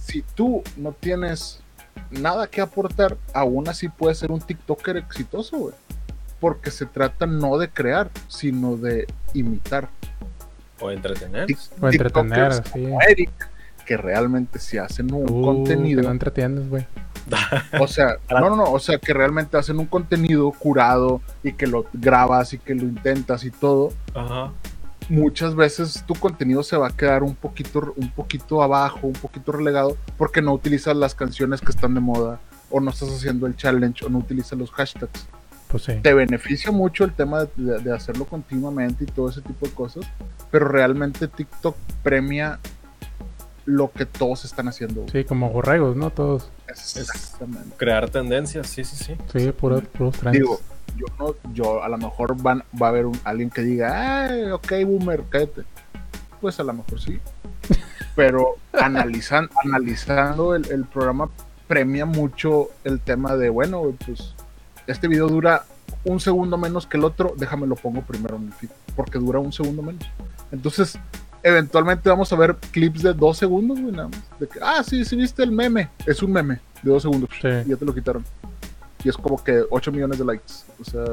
si 0.00 0.22
tú 0.22 0.62
no 0.76 0.92
tienes 0.92 1.60
nada 2.10 2.46
que 2.48 2.60
aportar, 2.60 3.16
aún 3.32 3.68
así 3.68 3.88
puedes 3.88 4.18
ser 4.18 4.32
un 4.32 4.40
TikToker 4.40 4.96
exitoso, 4.96 5.56
güey. 5.56 5.74
Porque 6.40 6.70
se 6.70 6.86
trata 6.86 7.26
no 7.26 7.58
de 7.58 7.68
crear, 7.68 8.10
sino 8.28 8.76
de 8.76 9.06
imitar. 9.34 9.88
O 10.80 10.90
entretener. 10.90 11.46
O 11.80 11.88
entretener, 11.88 12.54
sí. 12.54 12.62
como 12.72 12.98
Eric, 13.02 13.30
que 13.84 13.96
realmente 13.96 14.58
si 14.58 14.78
hacen 14.78 15.12
un 15.12 15.30
Uh, 15.30 15.42
contenido, 15.42 16.02
no 16.02 16.10
entretienes, 16.10 16.68
güey. 16.68 16.86
o 17.80 17.86
sea, 17.86 18.16
no, 18.30 18.40
no, 18.40 18.56
no, 18.56 18.64
o 18.72 18.78
sea, 18.78 18.98
que 18.98 19.12
realmente 19.12 19.56
hacen 19.56 19.78
un 19.78 19.86
contenido 19.86 20.50
curado 20.52 21.20
y 21.42 21.52
que 21.52 21.66
lo 21.66 21.84
grabas 21.92 22.52
y 22.54 22.58
que 22.58 22.74
lo 22.74 22.82
intentas 22.84 23.44
y 23.44 23.50
todo, 23.50 23.92
Ajá. 24.14 24.52
muchas 25.08 25.54
veces 25.54 26.02
tu 26.06 26.14
contenido 26.14 26.62
se 26.62 26.76
va 26.76 26.88
a 26.88 26.96
quedar 26.96 27.22
un 27.22 27.34
poquito, 27.34 27.92
un 27.96 28.10
poquito 28.10 28.62
abajo, 28.62 29.06
un 29.06 29.12
poquito 29.12 29.52
relegado, 29.52 29.96
porque 30.16 30.40
no 30.40 30.52
utilizas 30.52 30.96
las 30.96 31.14
canciones 31.14 31.60
que 31.60 31.70
están 31.70 31.94
de 31.94 32.00
moda, 32.00 32.40
o 32.70 32.80
no 32.80 32.90
estás 32.90 33.10
haciendo 33.10 33.46
el 33.46 33.54
challenge, 33.54 34.04
o 34.04 34.08
no 34.08 34.18
utilizas 34.18 34.58
los 34.58 34.70
hashtags. 34.70 35.26
Pues 35.70 35.84
sí. 35.84 35.92
Te 36.02 36.12
beneficia 36.14 36.70
mucho 36.72 37.04
el 37.04 37.12
tema 37.12 37.44
de, 37.44 37.48
de- 37.56 37.78
de 37.80 37.94
hacerlo 37.94 38.24
continuamente 38.24 39.04
y 39.04 39.06
todo 39.06 39.28
ese 39.30 39.40
tipo 39.40 39.66
de 39.66 39.72
cosas, 39.72 40.04
pero 40.50 40.66
realmente 40.68 41.28
TikTok 41.28 41.76
premia 42.02 42.58
lo 43.66 43.92
que 43.92 44.04
todos 44.06 44.44
están 44.44 44.66
haciendo. 44.68 45.06
Sí, 45.12 45.22
como 45.24 45.50
borregos, 45.50 45.94
¿no? 45.96 46.10
Todos. 46.10 46.50
Exactamente. 46.66 47.76
Crear 47.76 48.10
tendencias, 48.10 48.66
sí, 48.68 48.82
sí, 48.84 48.96
sí. 48.96 49.16
Sí, 49.32 49.52
puro, 49.52 49.80
puros 49.80 50.16
trends. 50.18 50.36
Digo, 50.38 50.60
yo 50.96 51.06
no, 51.18 51.34
yo 51.54 51.82
a 51.84 51.88
lo 51.88 51.98
mejor 51.98 52.40
van, 52.42 52.64
va 52.80 52.86
a 52.86 52.90
haber 52.90 53.06
un- 53.06 53.20
alguien 53.24 53.48
que 53.50 53.62
diga, 53.62 54.24
ay, 54.26 54.50
ok, 54.50 54.72
boomer, 54.86 55.22
cállate. 55.28 55.62
Pues 56.40 56.58
a 56.58 56.64
lo 56.64 56.72
mejor 56.72 57.00
sí. 57.00 57.20
Pero 58.16 58.56
analizan, 58.72 59.48
analizando 59.64 60.54
el, 60.56 60.68
el 60.70 60.84
programa 60.84 61.30
premia 61.68 62.06
mucho 62.06 62.70
el 62.82 62.98
tema 62.98 63.36
de, 63.36 63.50
bueno, 63.50 63.82
pues 64.04 64.34
este 64.90 65.08
video 65.08 65.28
dura 65.28 65.64
un 66.04 66.20
segundo 66.20 66.56
menos 66.56 66.86
que 66.86 66.96
el 66.96 67.04
otro, 67.04 67.34
déjame 67.36 67.66
lo 67.66 67.76
pongo 67.76 68.02
primero 68.02 68.36
en 68.36 68.46
el 68.46 68.52
feed, 68.52 68.70
porque 68.96 69.18
dura 69.18 69.38
un 69.38 69.52
segundo 69.52 69.82
menos. 69.82 70.04
Entonces, 70.52 70.98
eventualmente 71.42 72.08
vamos 72.08 72.32
a 72.32 72.36
ver 72.36 72.56
clips 72.70 73.02
de 73.02 73.12
dos 73.12 73.38
segundos, 73.38 73.80
güey, 73.80 73.92
nada 73.92 74.08
más. 74.08 74.22
De 74.38 74.48
que, 74.48 74.58
ah, 74.62 74.82
sí, 74.82 75.04
sí 75.04 75.16
viste 75.16 75.42
el 75.42 75.52
meme. 75.52 75.90
Es 76.06 76.22
un 76.22 76.32
meme 76.32 76.60
de 76.82 76.90
dos 76.90 77.02
segundos. 77.02 77.30
Sí. 77.40 77.48
Y 77.66 77.70
ya 77.70 77.76
te 77.76 77.84
lo 77.84 77.94
quitaron. 77.94 78.24
Y 79.04 79.08
es 79.08 79.16
como 79.16 79.42
que 79.42 79.62
8 79.70 79.92
millones 79.92 80.18
de 80.18 80.24
likes. 80.24 80.52
O 80.80 80.84
sea, 80.84 81.04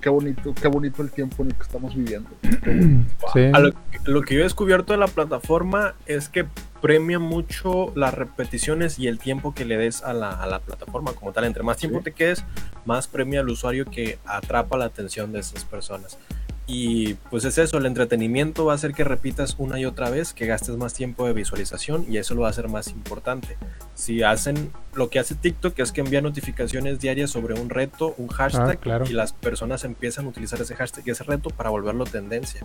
qué 0.00 0.10
bonito, 0.10 0.54
qué 0.54 0.68
bonito 0.68 1.02
el 1.02 1.10
tiempo 1.10 1.42
en 1.42 1.50
el 1.50 1.54
que 1.56 1.62
estamos 1.62 1.94
viviendo. 1.94 2.30
Sí. 3.32 3.50
A 3.52 3.58
lo, 3.58 3.72
lo 4.04 4.22
que 4.22 4.34
yo 4.34 4.40
he 4.40 4.44
descubierto 4.44 4.92
de 4.92 4.98
la 4.98 5.08
plataforma 5.08 5.94
es 6.06 6.28
que 6.28 6.46
premia 6.84 7.18
mucho 7.18 7.92
las 7.96 8.12
repeticiones 8.12 8.98
y 8.98 9.08
el 9.08 9.18
tiempo 9.18 9.54
que 9.54 9.64
le 9.64 9.78
des 9.78 10.02
a 10.02 10.12
la, 10.12 10.28
a 10.32 10.46
la 10.46 10.58
plataforma 10.58 11.14
como 11.14 11.32
tal. 11.32 11.44
Entre 11.44 11.62
más 11.62 11.78
tiempo 11.78 12.00
Sí. 12.00 12.04
te 12.04 12.12
quedes, 12.12 12.44
más 12.84 13.06
premia 13.08 13.40
al 13.40 13.48
usuario 13.48 13.86
que 13.86 14.18
atrapa 14.26 14.76
la 14.76 14.84
atención 14.84 15.32
de 15.32 15.40
esas 15.40 15.64
personas. 15.64 16.18
Y 16.66 17.14
pues 17.30 17.46
es 17.46 17.56
eso, 17.56 17.78
el 17.78 17.86
entretenimiento 17.86 18.66
va 18.66 18.72
a 18.72 18.74
hacer 18.74 18.92
que 18.92 19.02
repitas 19.02 19.54
una 19.56 19.80
y 19.80 19.86
otra 19.86 20.10
vez, 20.10 20.34
que 20.34 20.44
gastes 20.44 20.76
más 20.76 20.92
tiempo 20.92 21.26
de 21.26 21.32
visualización 21.32 22.04
y 22.06 22.18
eso 22.18 22.34
lo 22.34 22.42
va 22.42 22.48
a 22.48 22.50
hacer 22.50 22.68
más 22.68 22.88
importante. 22.88 23.56
Si 23.94 24.22
hacen 24.22 24.70
lo 24.92 25.08
que 25.08 25.18
hace 25.18 25.34
TikTok, 25.34 25.78
es 25.78 25.90
que 25.90 26.02
envía 26.02 26.20
notificaciones 26.20 27.00
diarias 27.00 27.30
sobre 27.30 27.54
un 27.58 27.70
reto, 27.70 28.14
un 28.18 28.28
hashtag, 28.28 28.68
Ah, 28.76 28.76
claro. 28.76 29.04
y 29.08 29.14
las 29.14 29.32
personas 29.32 29.84
empiezan 29.84 30.26
a 30.26 30.28
utilizar 30.28 30.60
ese 30.60 30.74
hashtag 30.76 31.04
y 31.06 31.10
ese 31.12 31.24
reto 31.24 31.48
para 31.48 31.70
volverlo 31.70 32.04
tendencia. 32.04 32.60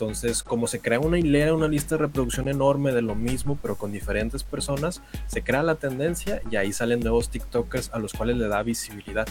Entonces, 0.00 0.42
como 0.42 0.66
se 0.66 0.80
crea 0.80 1.00
una 1.00 1.18
hilera, 1.18 1.54
una 1.54 1.68
lista 1.68 1.94
de 1.96 2.02
reproducción 2.02 2.48
enorme 2.48 2.92
de 2.92 3.00
lo 3.00 3.14
mismo, 3.14 3.58
pero 3.62 3.76
con 3.76 3.92
diferentes 3.92 4.42
personas, 4.44 5.00
se 5.26 5.42
crea 5.42 5.62
la 5.62 5.76
tendencia 5.76 6.42
y 6.50 6.56
ahí 6.56 6.70
salen 6.74 7.00
nuevos 7.00 7.30
TikTokers 7.30 7.90
a 7.94 7.98
los 7.98 8.12
cuales 8.12 8.36
le 8.36 8.46
da 8.46 8.62
visibilidad. 8.62 9.26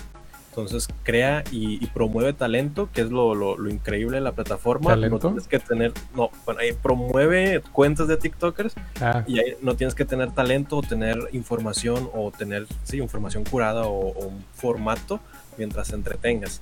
Entonces, 0.49 0.87
crea 1.03 1.43
y, 1.51 1.83
y 1.83 1.87
promueve 1.87 2.33
talento, 2.33 2.89
que 2.91 3.01
es 3.01 3.11
lo, 3.11 3.35
lo- 3.35 3.57
lo 3.57 3.69
increíble 3.69 4.15
de 4.17 4.21
la 4.21 4.31
plataforma. 4.31 4.89
¿Talento? 4.91 5.15
No 5.17 5.19
tienes 5.19 5.47
que 5.47 5.59
tener, 5.59 5.93
no, 6.15 6.31
bueno, 6.45 6.61
ahí 6.61 6.71
promueve 6.73 7.61
cuentas 7.71 8.07
de 8.07 8.17
TikTokers 8.17 8.73
Ah, 9.01 9.23
y 9.27 9.37
ahí 9.37 9.53
no 9.61 9.75
tienes 9.75 9.93
que 9.93 10.05
tener 10.05 10.31
talento 10.31 10.77
o 10.77 10.81
tener 10.81 11.15
información 11.33 12.09
o 12.15 12.31
tener, 12.31 12.65
sí, 12.83 12.97
información 12.97 13.43
curada 13.43 13.85
o, 13.85 13.99
o 14.13 14.25
un 14.29 14.43
formato 14.55 15.19
mientras 15.57 15.89
te 15.89 15.95
entretengas. 15.95 16.61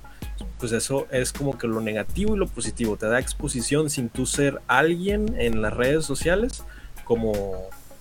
Pues 0.58 0.72
eso 0.72 1.06
es 1.10 1.32
como 1.32 1.58
que 1.58 1.66
lo 1.66 1.80
negativo 1.80 2.34
y 2.34 2.38
lo 2.38 2.46
positivo. 2.46 2.96
Te 2.96 3.06
da 3.06 3.18
exposición 3.18 3.90
sin 3.90 4.08
tú 4.08 4.26
ser 4.26 4.60
alguien 4.66 5.34
en 5.38 5.62
las 5.62 5.72
redes 5.72 6.04
sociales, 6.04 6.64
como 7.04 7.32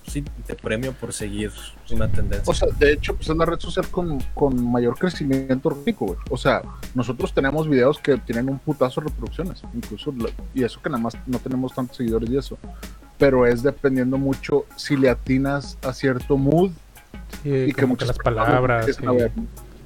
sí, 0.07 0.23
te 0.45 0.55
premio 0.55 0.93
por 0.93 1.13
seguir 1.13 1.51
una 1.91 2.07
tendencia. 2.07 2.49
O 2.49 2.53
sea, 2.53 2.67
de 2.77 2.93
hecho, 2.93 3.15
pues 3.15 3.29
es 3.29 3.35
la 3.35 3.45
red 3.45 3.59
social 3.59 3.87
con, 3.89 4.19
con 4.33 4.71
mayor 4.71 4.97
crecimiento 4.97 5.69
rico, 5.85 6.05
güey. 6.07 6.19
O 6.29 6.37
sea, 6.37 6.61
nosotros 6.95 7.33
tenemos 7.33 7.67
videos 7.67 7.99
que 7.99 8.17
tienen 8.17 8.49
un 8.49 8.59
putazo 8.59 9.01
de 9.01 9.07
reproducciones, 9.07 9.63
incluso, 9.73 10.13
y 10.53 10.63
eso 10.63 10.81
que 10.81 10.89
nada 10.89 11.01
más 11.01 11.17
no 11.25 11.39
tenemos 11.39 11.73
tantos 11.73 11.97
seguidores 11.97 12.29
y 12.29 12.37
eso. 12.37 12.57
Pero 13.17 13.45
es 13.45 13.63
dependiendo 13.63 14.17
mucho 14.17 14.65
si 14.75 14.97
le 14.97 15.09
atinas 15.09 15.77
a 15.83 15.93
cierto 15.93 16.37
mood 16.37 16.71
sí, 17.43 17.49
y 17.49 17.73
que 17.73 17.81
como 17.81 17.95
que 17.95 18.05
muchas 18.05 18.07
las 18.09 18.17
palabras. 18.17 18.87
a 18.87 18.93
sí, 18.93 19.05
ver. 19.05 19.31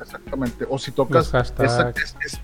Exactamente. 0.08 0.66
O 0.70 0.80
si 0.80 0.92
tocas 0.92 1.32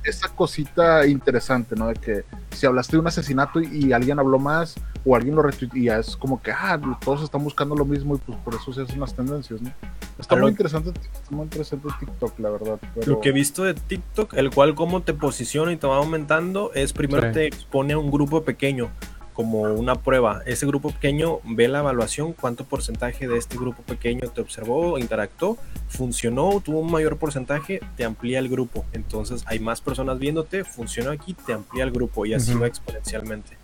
esa, 0.03 0.27
cosita 0.35 1.07
interesante, 1.07 1.75
¿no? 1.75 1.87
De 1.87 1.95
que 1.95 2.23
si 2.51 2.65
hablaste 2.65 2.97
de 2.97 2.99
un 2.99 3.07
asesinato 3.07 3.61
y, 3.61 3.67
y 3.87 3.93
alguien 3.93 4.19
habló 4.19 4.37
más 4.39 4.75
o 5.05 5.15
alguien 5.15 5.35
lo 5.35 5.41
retuiteó 5.41 5.79
y 5.79 5.85
ya 5.85 5.99
es 5.99 6.15
como 6.15 6.41
que, 6.41 6.51
ah, 6.51 6.79
todos 7.03 7.23
están 7.23 7.43
buscando 7.43 7.75
lo 7.75 7.85
mismo 7.85 8.15
y 8.15 8.17
pues 8.19 8.37
por 8.39 8.55
eso 8.55 8.71
se 8.73 8.81
hacen 8.81 8.99
las 8.99 9.13
tendencias, 9.13 9.61
¿no? 9.61 9.71
Está 10.19 10.35
muy 10.35 10.49
interesante, 10.51 10.91
está 10.91 11.35
muy 11.35 11.43
interesante 11.43 11.87
TikTok, 11.99 12.39
la 12.39 12.49
verdad. 12.49 12.79
pero- 12.93 13.11
Lo 13.13 13.21
que 13.21 13.29
he 13.29 13.33
visto 13.33 13.63
de 13.63 13.73
TikTok, 13.73 14.33
el 14.35 14.49
cual 14.51 14.75
cómo 14.75 15.01
te 15.01 15.13
posiciona 15.13 15.71
y 15.71 15.77
te 15.77 15.87
va 15.87 15.97
aumentando, 15.97 16.71
es 16.73 16.93
primero 16.93 17.27
Sí. 17.27 17.33
te 17.33 17.45
expone 17.47 17.93
a 17.93 17.97
un 17.97 18.11
grupo 18.11 18.43
pequeño 18.43 18.89
como 19.33 19.61
una 19.63 19.95
prueba. 19.95 20.41
Ese 20.45 20.65
grupo 20.65 20.91
pequeño 20.91 21.39
ve 21.43 21.67
la 21.67 21.79
evaluación, 21.79 22.33
cuánto 22.33 22.63
porcentaje 22.65 23.27
de 23.27 23.37
este 23.37 23.57
grupo 23.57 23.81
pequeño 23.83 24.29
te 24.29 24.41
observó, 24.41 24.97
interactuó, 24.99 25.57
funcionó, 25.89 26.61
tuvo 26.63 26.79
un 26.79 26.91
mayor 26.91 27.17
porcentaje, 27.17 27.81
te 27.97 28.05
amplía 28.05 28.39
el 28.39 28.49
grupo. 28.49 28.85
Entonces 28.93 29.43
hay 29.47 29.59
más 29.59 29.81
personas 29.81 30.19
viéndote, 30.19 30.63
funcionó 30.63 31.11
aquí, 31.11 31.33
te 31.33 31.53
amplía 31.53 31.83
el 31.83 31.91
grupo 31.91 32.25
y 32.25 32.33
así 32.33 32.51
Ujú. 32.51 32.61
va 32.61 32.67
exponencialmente. 32.67 33.57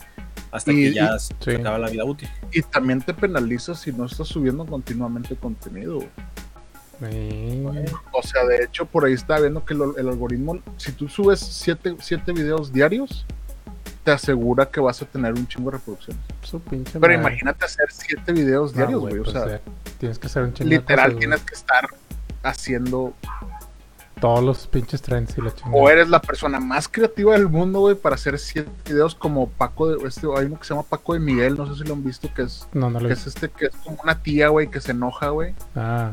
Hasta 0.52 0.72
Y- 0.72 0.76
que 0.76 0.94
ya 0.94 1.16
y- 1.16 1.20
se 1.20 1.34
Sí. 1.40 1.52
acaba 1.52 1.78
la 1.78 1.90
vida 1.90 2.04
útil. 2.06 2.28
Y 2.52 2.62
también 2.64 3.02
te 3.02 3.14
penaliza 3.14 3.76
si 3.76 3.92
no 3.94 4.06
estás 4.06 4.28
subiendo 4.28 4.66
continuamente 4.66 5.36
contenido. 5.36 6.00
O 8.12 8.22
sea, 8.24 8.46
de 8.46 8.64
hecho, 8.64 8.86
por 8.86 9.06
ahí 9.06 9.14
estaba 9.14 9.40
viendo 9.42 9.64
que 9.64 9.74
lo- 9.74 9.96
el 9.98 10.10
algoritmo, 10.10 10.60
si 10.78 10.92
tú 10.92 11.08
subes 11.08 11.40
siete, 11.40 11.96
siete 12.00 12.34
videos 12.34 12.74
diarios, 12.74 13.26
te 14.04 14.12
asegura 14.12 14.66
que 14.68 14.80
vas 14.80 15.02
a 15.02 15.06
tener 15.06 15.34
un 15.34 15.48
chingo 15.48 15.72
de 15.72 15.78
reproducciones. 15.78 16.22
Su 16.42 16.60
pinche 16.60 16.94
Pero 17.00 17.02
madre. 17.02 17.16
imagínate 17.16 17.66
hacer 17.66 17.86
siete 17.92 18.32
videos 18.32 18.74
diarios, 18.74 19.02
güey, 19.02 19.20
o 19.20 19.24
pues, 19.24 19.34
sea, 19.34 19.56
eh, 19.56 19.62
tienes 19.98 20.18
que 20.20 20.28
hacer 20.28 20.44
un 20.44 20.54
chingo 20.54 20.70
de 20.70 20.76
literal 20.78 20.98
cosas, 20.98 21.14
güey. 21.16 21.20
tienes 21.20 21.42
que 21.46 21.56
estar 21.56 21.90
haciendo. 22.44 23.14
Todos 24.20 24.44
los 24.44 24.68
pinches 24.68 25.02
trends 25.02 25.38
y 25.38 25.42
la 25.42 25.54
chingada. 25.56 25.78
O 25.82 25.90
eres 25.90 26.10
la 26.10 26.22
persona 26.22 26.60
más 26.60 26.90
creativa 26.90 27.32
del 27.34 27.48
mundo, 27.48 27.80
güey, 27.80 27.96
para 27.96 28.16
hacer 28.16 28.38
siete 28.38 28.70
videos 28.86 29.16
como 29.16 29.48
Paco 29.48 29.88
de. 29.88 30.06
Este, 30.06 30.28
hay 30.36 30.46
uno 30.46 30.60
que 30.60 30.66
se 30.66 30.74
llama 30.74 30.84
Paco 30.84 31.14
de 31.14 31.22
Miguel, 31.22 31.56
no 31.56 31.66
sé 31.74 31.82
si 31.82 31.88
lo 31.88 31.94
han 31.94 32.04
visto, 32.04 32.30
que 32.34 32.42
es, 32.42 32.68
No, 32.74 32.90
no 32.90 33.00
lo 33.00 33.08
que 33.08 33.14
es 33.14 33.26
este, 33.28 33.48
que 33.50 33.68
es 33.68 33.76
como 33.78 33.98
una 34.04 34.22
tía, 34.22 34.50
güey, 34.50 34.70
que 34.70 34.82
se 34.82 34.92
enoja, 34.92 35.30
güey. 35.30 35.54
Ah, 35.74 36.12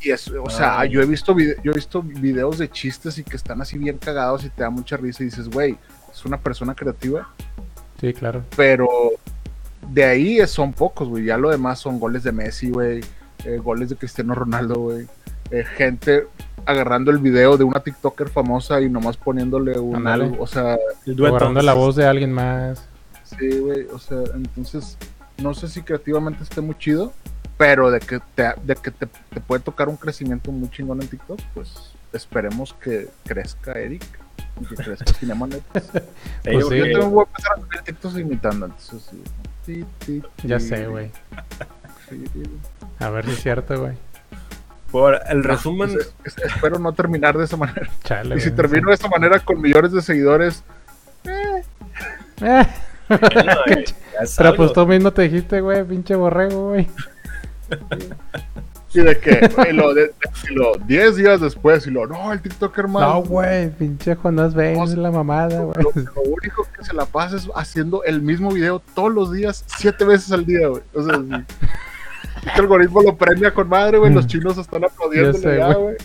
Y 0.00 0.10
es, 0.12 0.28
o 0.28 0.48
sea, 0.48 0.80
Ah. 0.80 0.84
yo 0.86 1.02
he 1.02 1.06
visto 1.06 1.34
vide- 1.34 1.56
yo 1.62 1.72
he 1.72 1.74
visto 1.74 2.00
videos 2.02 2.56
de 2.58 2.70
chistes 2.70 3.18
y 3.18 3.24
que 3.24 3.36
están 3.36 3.60
así 3.60 3.76
bien 3.76 3.98
cagados 3.98 4.44
y 4.44 4.48
te 4.50 4.62
da 4.62 4.70
mucha 4.70 4.96
risa 4.96 5.22
y 5.22 5.26
dices, 5.26 5.48
güey, 5.50 5.76
es 6.16 6.24
una 6.24 6.38
persona 6.38 6.74
creativa, 6.74 7.28
sí, 8.00 8.12
claro. 8.14 8.42
pero 8.56 8.88
de 9.90 10.04
ahí 10.04 10.46
son 10.46 10.72
pocos, 10.72 11.08
güey. 11.08 11.24
Ya 11.24 11.36
lo 11.36 11.50
demás 11.50 11.78
son 11.78 12.00
goles 12.00 12.22
de 12.22 12.32
Messi, 12.32 12.70
güey. 12.70 13.00
eh, 13.44 13.58
goles 13.58 13.90
de 13.90 13.96
Cristiano 13.96 14.34
Ronaldo, 14.34 14.76
güey. 14.76 15.06
Eh, 15.50 15.64
gente 15.76 16.26
agarrando 16.64 17.10
el 17.10 17.18
video 17.18 17.56
de 17.56 17.64
una 17.64 17.80
TikToker 17.80 18.28
famosa 18.28 18.80
y 18.80 18.88
nomás 18.88 19.16
poniéndole 19.16 19.78
un 19.78 20.06
o 20.38 20.46
sea. 20.46 20.78
Agarrando 21.06 21.60
la 21.60 21.74
voz 21.74 21.96
de 21.96 22.06
alguien 22.06 22.32
más. 22.32 22.88
sí, 23.22 23.58
güey, 23.58 23.86
o 23.92 23.98
sea, 23.98 24.18
entonces 24.34 24.96
no 25.42 25.52
sé 25.52 25.68
si 25.68 25.82
creativamente 25.82 26.42
esté 26.42 26.62
muy 26.62 26.76
chido, 26.78 27.12
pero 27.58 27.90
de 27.90 28.00
que 28.00 28.20
te, 28.34 28.54
de 28.64 28.74
que 28.74 28.90
te, 28.90 29.06
te 29.06 29.40
puede 29.40 29.62
tocar 29.62 29.88
un 29.88 29.96
crecimiento 29.96 30.50
muy 30.50 30.70
chingón 30.70 31.02
en 31.02 31.08
TikTok, 31.08 31.38
pues 31.54 31.92
esperemos 32.12 32.72
que 32.72 33.08
crezca 33.24 33.72
Eric 33.72 34.02
Pues 35.72 36.56
digo 36.56 36.70
sí. 36.70 36.76
Yo 36.78 36.84
que- 36.84 36.92
también 36.92 37.10
voy 37.10 37.24
a 37.24 37.28
empezar 37.28 37.52
a 37.52 37.60
subir 37.60 37.80
TikToks 37.82 38.18
imitando, 38.18 38.70
sí. 39.66 39.84
Ya 40.44 40.60
sé, 40.60 40.86
güey. 40.86 41.10
A 43.00 43.10
ver 43.10 43.24
si 43.26 43.32
es 43.32 43.42
cierto, 43.42 43.80
güey. 43.80 43.94
Por 44.90 45.20
el 45.28 45.42
resumen, 45.44 45.90
Es- 45.90 46.14
es- 46.24 46.38
espero 46.38 46.78
no 46.78 46.92
terminar 46.92 47.36
de 47.36 47.44
esa 47.44 47.56
manera. 47.56 47.90
Chale. 48.04 48.36
Y 48.36 48.40
si 48.40 48.50
termino 48.52 48.88
de 48.88 48.94
esa 48.94 49.08
manera 49.08 49.40
con 49.40 49.60
millones 49.60 49.92
de 49.92 50.00
seguidores, 50.02 50.62
Eh, 51.24 51.62
eh, 52.42 52.66
Pero 54.38 54.54
pues 54.56 54.72
tú 54.72 54.86
mismo 54.86 55.12
te 55.12 55.22
dijiste, 55.22 55.60
güey, 55.60 55.84
pinche 55.84 56.14
borrego, 56.14 56.68
güey. 56.70 56.88
Y 58.96 59.02
de 59.02 59.18
que, 59.18 59.50
y 59.70 59.72
lo, 59.72 59.92
de, 59.94 60.02
de- 60.06 60.10
y 60.50 60.54
lo 60.54 60.72
10 60.86 61.16
días 61.16 61.40
después, 61.40 61.86
y 61.86 61.90
lo, 61.90 62.06
no, 62.06 62.32
el 62.32 62.40
TikToker 62.40 62.88
más. 62.88 63.02
No, 63.02 63.22
güey, 63.22 63.70
pinche 63.70 64.14
Jonás 64.16 64.54
Baines 64.54 64.78
No, 64.78 64.84
es 64.84 64.96
la 64.96 65.10
mamada, 65.10 65.60
güey. 65.62 65.74
Lo, 65.82 65.90
lo 65.94 66.22
único 66.22 66.66
que 66.76 66.84
se 66.84 66.92
la 66.94 67.04
pasa 67.06 67.36
es 67.36 67.48
haciendo 67.54 68.02
el 68.04 68.20
mismo 68.22 68.50
video 68.52 68.80
todos 68.94 69.12
los 69.12 69.32
días, 69.32 69.64
siete 69.66 70.04
veces 70.04 70.32
al 70.32 70.44
día, 70.46 70.68
güey. 70.68 70.82
O 70.94 71.02
sea, 71.02 71.14
sí. 71.16 71.44
El 72.54 72.60
algoritmo 72.60 73.02
lo 73.02 73.16
premia 73.16 73.52
con 73.52 73.68
madre, 73.68 73.98
güey. 73.98 74.12
Los 74.12 74.26
chinos 74.26 74.56
están 74.58 74.84
aplaudiendo 74.84 75.38
Ya 75.40 75.72
güey. 75.72 75.82
güey. 75.82 75.96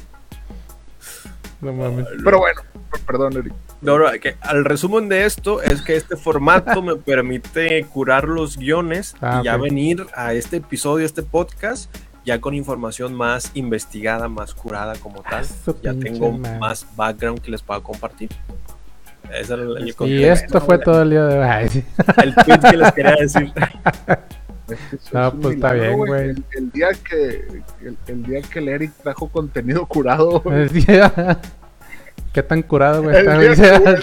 No 1.62 1.74
mames. 1.74 2.08
Pero 2.24 2.40
bueno, 2.40 2.62
perdón, 3.06 3.34
Eric. 3.38 3.54
No, 3.82 3.98
no, 4.00 4.06
que 4.20 4.36
al 4.42 4.64
resumen 4.66 5.10
de 5.10 5.26
esto 5.26 5.62
es 5.62 5.82
que 5.82 5.96
este 5.96 6.16
formato 6.16 6.82
me 6.82 6.96
permite 6.96 7.84
curar 7.86 8.28
los 8.28 8.58
guiones 8.58 9.16
Ah, 9.22 9.40
y 9.42 9.46
ya 9.46 9.58
venir 9.58 10.06
a 10.16 10.34
este 10.34 10.58
episodio, 10.58 11.06
este 11.06 11.24
podcast, 11.24 11.92
ya 12.26 12.40
con 12.40 12.54
información 12.54 13.14
más 13.14 13.52
investigada, 13.56 14.28
más 14.28 14.54
curada 14.54 14.94
como 14.96 15.22
tal. 15.24 15.46
Su 15.46 15.76
Ya 15.82 15.94
tengo 15.94 16.32
madre. 16.32 16.60
más 16.60 16.86
background 16.96 17.40
que 17.42 17.52
les 17.52 17.62
puedo 17.62 17.82
compartir. 17.84 18.30
Ese 19.34 19.54
era 19.54 19.64
el, 19.64 19.78
el 19.78 20.10
Y 20.10 20.24
esto 20.26 20.60
fue 20.62 20.78
todo 20.78 21.02
el 21.04 21.10
día 21.12 21.26
de 21.26 21.40
hoy. 21.40 21.70
Sí. 21.70 21.86
el 22.24 22.36
tweet 22.36 22.60
que 22.60 22.78
les 22.78 22.92
quería 22.92 23.16
decir. 23.16 23.54
Eso 24.68 25.10
No, 25.14 25.28
es 25.28 25.34
pues, 25.42 25.56
está 25.56 25.74
bien, 25.74 25.98
güey. 25.98 26.30
El, 26.30 26.44
el 26.58 26.72
día 26.72 26.88
que 27.08 27.48
el, 27.82 27.98
el 28.08 28.24
día 28.24 28.42
que 28.42 28.60
el 28.60 28.68
Eric 28.70 28.92
trajo 29.04 29.28
contenido 29.30 29.86
curado, 29.86 30.40
güey. 30.44 30.62
El 30.64 30.70
día- 30.70 31.40
¿Qué 32.34 32.42
tan 32.44 32.62
curado, 32.62 33.04
güey? 33.04 33.16
El 33.18 33.26
día 33.26 33.54
que 33.56 33.76
el 33.76 34.02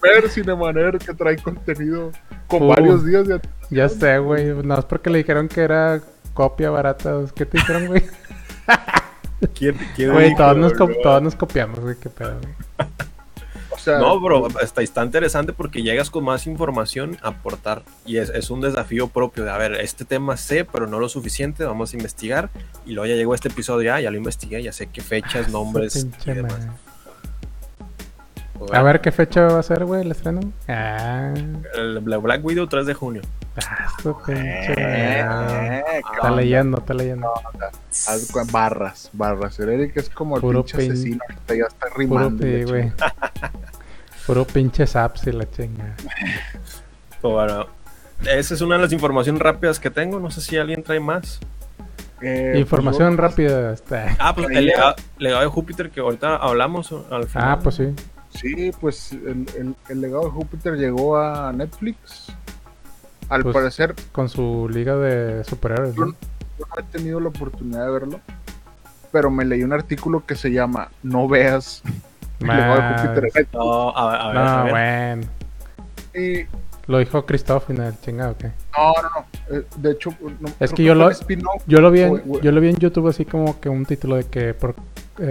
primer 0.00 0.28
Cinemaner 0.30 0.98
que 0.98 1.14
trae 1.14 1.36
contenido 1.36 2.10
con 2.48 2.62
Uh. 2.62 2.68
varios 2.68 3.04
días 3.04 3.26
de 3.28 3.40
Ya 3.70 3.88
sé, 3.88 4.18
güey. 4.18 4.46
No 4.64 4.78
es 4.78 4.84
porque 4.84 5.10
le 5.10 5.18
dijeron 5.18 5.46
que 5.48 5.60
era 5.62 6.00
copia 6.38 6.70
barata. 6.70 7.18
¿Qué 7.34 7.44
te 7.44 7.58
dijeron, 7.58 7.86
güey? 7.88 8.02
¿Quién, 9.54 9.76
quién 9.96 10.12
Güey, 10.12 10.28
dijo, 10.30 10.38
todos, 10.38 10.56
nos 10.56 10.72
co- 10.74 10.86
bro? 10.86 10.96
todos 11.02 11.22
nos 11.22 11.34
copiamos, 11.34 11.80
güey. 11.80 11.96
Qué 12.00 12.08
pedo, 12.10 12.38
güey. 12.40 12.54
O 13.70 13.80
sea, 13.80 13.98
No, 13.98 14.18
bro, 14.20 14.48
está, 14.60 14.82
está 14.82 15.04
interesante 15.04 15.52
porque 15.52 15.82
llegas 15.82 16.10
con 16.10 16.24
más 16.24 16.48
información 16.48 17.16
a 17.22 17.28
aportar 17.28 17.82
y 18.04 18.16
es, 18.16 18.28
es 18.30 18.50
un 18.50 18.60
desafío 18.60 19.06
propio 19.08 19.44
de, 19.44 19.50
a 19.52 19.56
ver, 19.56 19.74
este 19.74 20.04
tema 20.04 20.36
sé, 20.36 20.64
pero 20.64 20.88
no 20.88 20.98
lo 20.98 21.08
suficiente, 21.08 21.64
vamos 21.64 21.92
a 21.94 21.96
investigar 21.96 22.50
y 22.86 22.92
luego 22.92 23.06
ya 23.06 23.14
llegó 23.14 23.34
este 23.36 23.48
episodio, 23.48 23.84
ya, 23.90 24.00
ya 24.00 24.10
lo 24.10 24.16
investigué, 24.16 24.60
ya 24.64 24.72
sé 24.72 24.88
qué 24.88 25.00
fechas, 25.00 25.48
nombres 25.50 25.92
Su 25.92 26.30
y 26.30 26.34
demás. 26.34 26.66
A 28.72 28.82
ver 28.82 29.00
qué 29.00 29.12
fecha 29.12 29.42
va 29.42 29.60
a 29.60 29.62
ser, 29.62 29.84
güey, 29.84 30.02
el 30.02 30.10
estreno. 30.10 30.40
Ah, 30.66 31.32
El 31.76 32.00
Bla- 32.02 32.20
Black 32.20 32.44
Widow 32.44 32.66
3 32.66 32.84
de 32.84 32.94
junio. 32.94 33.22
Ah, 33.68 33.88
su 34.02 34.16
pinche 34.16 34.72
eh, 34.76 35.20
eh, 35.20 35.82
¿qué 35.86 36.16
Está 36.16 36.30
leyendo, 36.30 36.78
está 36.78 36.94
leyendo. 36.94 37.32
Barras, 38.52 39.10
barras. 39.12 39.58
El 39.60 39.68
Eric 39.70 39.96
es 39.96 40.10
como 40.10 40.36
el 40.36 40.40
Puro 40.42 40.64
pinche 40.64 40.78
pin- 40.78 40.92
asesino. 40.92 41.18
Ahorita 41.28 41.54
ya 41.54 41.64
está 41.64 41.86
Puro, 41.86 41.98
rimando. 41.98 42.46
la 42.46 42.64
güey. 42.64 42.92
Puro 44.26 44.44
pinche 44.46 44.86
saps 44.86 45.26
y 45.26 45.32
la 45.32 45.50
chinga. 45.50 45.94
Pues 47.20 47.22
bueno, 47.34 47.66
esa 48.26 48.54
es 48.54 48.60
una 48.60 48.76
de 48.76 48.82
las 48.82 48.92
informaciones 48.92 49.40
rápidas 49.40 49.80
que 49.80 49.90
tengo, 49.90 50.20
no 50.20 50.30
sé 50.30 50.40
si 50.40 50.56
alguien 50.56 50.82
trae 50.82 51.00
más. 51.00 51.40
Eh, 52.20 52.54
Información 52.56 53.16
pues, 53.16 53.30
rápida. 53.30 53.72
Está. 53.72 54.16
Ah, 54.18 54.34
pues 54.34 54.48
el 54.50 54.66
legado, 54.66 54.96
legado 55.18 55.42
de 55.42 55.48
Júpiter 55.48 55.90
que 55.90 56.00
ahorita 56.00 56.36
hablamos 56.36 56.92
al 57.10 57.26
final. 57.28 57.48
Ah, 57.52 57.58
pues 57.62 57.76
sí. 57.76 57.94
Sí, 58.30 58.70
pues 58.80 59.12
el, 59.12 59.46
el- 59.56 59.74
el 59.88 60.00
legado 60.00 60.24
de 60.24 60.30
Júpiter 60.30 60.74
llegó 60.74 61.16
a 61.16 61.52
Netflix. 61.52 62.26
Al 63.28 63.42
Pues, 63.42 63.54
parecer, 63.54 63.94
Con 64.12 64.28
su 64.28 64.68
liga 64.70 64.96
de 64.96 65.44
superhéroes, 65.44 65.94
yo 65.94 66.06
¿no? 66.06 66.14
yo 66.58 66.64
no 66.74 66.80
he 66.80 66.82
tenido 66.84 67.20
la 67.20 67.28
oportunidad 67.28 67.84
de 67.86 67.92
verlo. 67.92 68.20
Pero 69.12 69.30
me 69.30 69.44
leí 69.44 69.62
un 69.62 69.72
artículo 69.72 70.24
que 70.26 70.34
se 70.34 70.50
llama 70.50 70.90
No 71.02 71.28
veas. 71.28 71.82
No, 72.40 72.52
a, 72.52 72.56
ver, 72.56 74.20
a 74.20 74.28
ver, 74.28 74.36
a 74.36 74.56
No, 74.58 74.64
ver. 74.64 74.72
bueno. 74.72 75.26
Y 76.14 76.46
Lo 76.88 76.98
dijo 76.98 77.24
Christoph 77.26 77.68
en 77.70 77.82
el 77.82 78.00
chingado, 78.00 78.36
¿qué? 78.38 78.50
no, 78.76 78.92
no, 79.02 79.08
no. 79.50 79.56
eh, 79.56 79.64
de 79.76 79.90
hecho, 79.92 80.10
no, 80.40 80.50
creo 80.58 80.70
que 80.70 80.82
yo 80.82 80.94
lo-. 80.94 81.10
Yo 81.66 81.80
lo 81.80 81.90
vi 81.90 82.00
en, 82.00 82.16
güey. 82.18 82.42
yo 82.42 82.50
lo 82.50 82.60
vi 82.60 82.70
en 82.70 82.76
YouTube 82.76 83.08
así 83.08 83.24
como 83.26 83.60
que 83.60 83.68
un 83.68 83.84
título 83.84 84.16
de 84.16 84.24
que 84.24 84.54
por, 84.54 84.74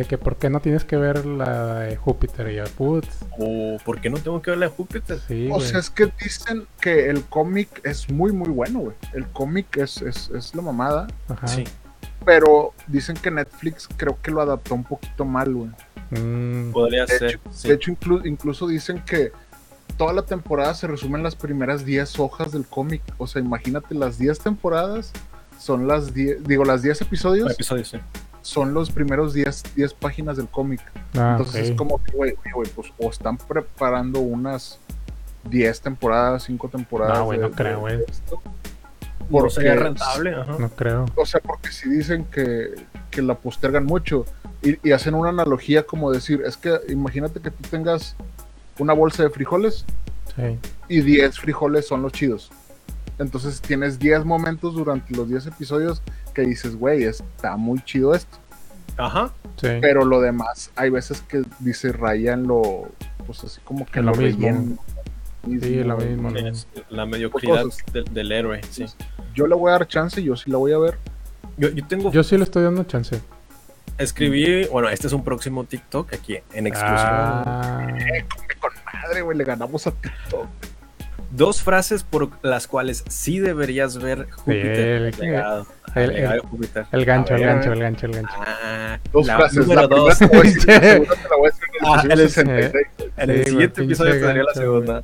que 0.08 0.18
por 0.20 0.36
qué 0.36 0.50
no 0.52 0.60
tienes 0.60 0.84
que 0.86 0.98
ver 0.98 1.26
la 1.26 1.80
de 1.80 1.96
Júpiter 1.98 2.48
y 2.52 2.56
yo, 2.58 2.64
putz, 2.78 3.08
O, 3.40 3.78
¿Por 3.84 4.00
qué 4.00 4.10
no 4.12 4.18
tengo 4.20 4.40
que 4.42 4.52
ver 4.52 4.60
la 4.60 4.68
de 4.68 4.72
Júpiter? 4.72 5.20
sí, 5.28 5.50
O 5.52 5.60
sea, 5.60 5.80
es 5.80 5.90
que 5.90 6.12
dicen 6.22 6.68
que 6.80 7.10
el 7.10 7.24
cómic 7.26 7.82
es 7.84 8.08
muy, 8.10 8.32
muy 8.32 8.50
bueno, 8.50 8.80
güey. 8.80 8.96
El 9.14 9.26
cómic 9.28 9.78
es, 9.78 10.02
es, 10.04 10.30
es 10.30 10.54
la 10.54 10.62
mamada. 10.62 11.08
Ajá. 11.28 11.48
Sí. 11.48 11.64
Pero 12.24 12.74
dicen 12.88 13.16
que 13.16 13.32
Netflix 13.32 13.88
creo 13.98 14.18
que 14.22 14.30
lo 14.32 14.42
adaptó 14.42 14.76
un 14.76 14.84
poquito 14.84 15.26
mal, 15.26 15.54
güey. 15.54 15.70
Mm, 16.12 16.72
Podría 16.72 17.06
De 17.06 17.18
ser. 17.18 17.30
hecho, 17.32 17.40
sí. 17.52 17.68
de 17.68 17.74
hecho 17.74 17.92
inclu- 17.92 18.26
incluso 18.26 18.68
dicen 18.68 19.02
que 19.06 19.32
toda 19.98 20.14
la 20.14 20.22
temporada 20.22 20.74
se 20.74 20.88
resume 20.88 21.18
en 21.18 21.24
las 21.24 21.36
primeras 21.36 21.86
10 21.86 22.20
hojas 22.20 22.52
del 22.52 22.66
cómic. 22.66 23.02
O 23.18 23.28
sea, 23.28 23.42
imagínate, 23.42 23.96
las 23.96 24.18
10 24.18 24.40
temporadas 24.40 25.12
son 25.60 25.88
las 25.88 26.14
10, 26.14 26.44
digo, 26.44 26.64
las 26.66 26.82
10 26.84 27.02
episodios 27.02 27.52
Episodio, 27.52 27.84
sí. 27.84 27.98
son 28.42 28.74
los 28.74 28.92
primeros 28.92 29.34
10, 29.34 29.64
10 29.76 29.94
páginas 29.96 30.38
del 30.38 30.48
cómic. 30.48 30.82
ah, 31.18 31.36
Entonces 31.38 31.70
es 31.70 31.76
como 31.76 32.02
que, 32.04 32.12
güey, 32.16 32.36
pues 32.76 32.94
o 33.00 33.10
están 33.10 33.38
preparando 33.38 34.20
unas 34.20 34.80
10 35.50 35.82
temporadas, 35.82 36.44
5 36.44 36.70
temporadas. 36.70 37.18
No, 37.18 37.26
güey, 37.26 37.40
no 37.40 37.50
de- 37.50 37.56
creo, 37.56 37.80
güey. 37.80 38.00
esto. 38.08 38.42
No 39.30 39.40
Porque- 39.40 39.56
sería 39.56 39.76
rentable, 39.76 40.36
ajá. 40.36 40.56
No 40.60 40.70
creo. 40.70 41.06
O 41.16 41.26
sea, 41.26 41.42
porque 41.42 41.72
si 41.72 41.90
dicen 41.90 42.24
que, 42.26 42.76
que 43.10 43.22
la 43.22 43.36
postergan 43.36 43.84
mucho 43.86 44.26
y, 44.62 44.78
y 44.88 44.92
hacen 44.94 45.16
una 45.16 45.30
analogía 45.30 45.84
como 45.84 46.12
decir, 46.12 46.44
es 46.46 46.56
que 46.56 46.80
imagínate 46.88 47.40
que 47.42 47.52
tú 47.52 47.64
tengas 47.70 48.16
una 48.80 48.94
bolsa 48.94 49.24
de 49.24 49.30
frijoles 49.30 49.86
Sí. 50.36 50.58
y 50.88 51.02
10 51.02 51.40
frijoles 51.40 51.88
son 51.88 52.02
los 52.04 52.12
chidos. 52.12 52.52
Entonces 53.20 53.60
tienes 53.62 53.98
10 53.98 54.24
momentos 54.26 54.76
durante 54.76 55.16
los 55.16 55.28
10 55.30 55.48
episodios 55.48 56.02
que 56.36 56.44
dices, 56.44 56.76
güey, 56.76 57.04
está 57.04 57.56
muy 57.58 57.80
chido 57.84 58.14
esto. 58.14 58.38
Ajá. 58.98 59.32
Sí. 59.60 59.70
Pero 59.82 60.06
lo 60.06 60.22
demás, 60.22 60.70
hay 60.76 60.90
veces 60.92 61.22
que 61.22 61.42
dice 61.60 61.92
raya 61.92 62.34
en 62.34 62.46
lo, 62.48 62.90
pues 63.26 63.44
así 63.44 63.60
como 63.64 63.86
que 63.88 64.00
En 64.00 64.06
lo 64.06 64.14
mismo. 64.14 64.42
relleno. 64.48 64.78
Sí, 65.62 65.84
lo 65.84 65.98
mismo. 65.98 66.30
¿no? 66.30 66.38
Es 66.38 66.68
la 66.90 67.06
mediocridad 67.06 67.64
del, 67.94 68.04
del 68.14 68.32
héroe, 68.32 68.62
sí. 68.70 68.86
Yo 69.34 69.48
le 69.48 69.56
voy 69.56 69.70
a 69.70 69.74
dar 69.74 69.88
chance, 69.88 70.22
yo 70.22 70.36
sí 70.36 70.52
la 70.52 70.58
voy 70.58 70.74
a 70.74 70.78
ver. 70.78 70.98
Yo, 71.58 71.70
yo 71.70 71.86
tengo, 71.88 72.12
Yo 72.12 72.22
sí 72.24 72.38
le 72.38 72.44
estoy 72.44 72.64
dando 72.64 72.84
chance. 72.84 73.20
escribí, 73.98 74.66
bueno, 74.68 74.90
este 74.90 75.08
es 75.08 75.14
un 75.14 75.24
próximo 75.24 75.64
TikTok 75.64 76.14
aquí 76.14 76.38
en 76.54 76.68
exclusiva. 76.68 77.44
Ah, 77.46 77.88
madre, 79.08 79.22
güey, 79.22 79.38
le 79.38 79.44
ganamos 79.44 79.88
a 79.88 79.92
TikTok. 79.92 80.48
Dos 81.32 81.62
frases 81.62 82.04
por 82.04 82.30
las 82.42 82.68
cuales 82.68 83.04
sí 83.10 83.40
deberías 83.40 83.98
ver 83.98 84.30
Júpiter. 84.32 84.80
el- 84.80 85.16
legado, 85.20 85.68
el- 85.96 86.12
el- 86.16 86.30
de 86.30 86.40
Júpiter. 86.40 86.86
el 86.92 87.06
gancho, 87.06 87.34
A 87.34 87.38
el 87.38 87.44
ver, 87.44 87.54
gancho, 87.56 87.74
el 87.74 87.80
gancho, 87.80 88.06
el 88.06 88.12
gancho. 88.14 88.30
Ah, 88.38 88.98
Dos 89.12 89.28
la 89.28 89.36
frases. 89.38 89.58
número 89.60 89.82
La 89.82 89.88
dos. 89.96 90.22
en 90.22 90.30
el 90.34 90.38
Ah, 90.38 92.00
episodio 92.02 92.14
el- 92.14 92.30
66. 92.30 92.88
En 93.18 93.30
el 93.30 93.36
Sí, 93.36 93.42
güey, 93.42 93.46
siguiente 93.46 93.84
episodio 93.84 94.12
te 94.14 94.20
daría 94.22 94.44
la 94.44 94.54
segunda. 94.54 95.02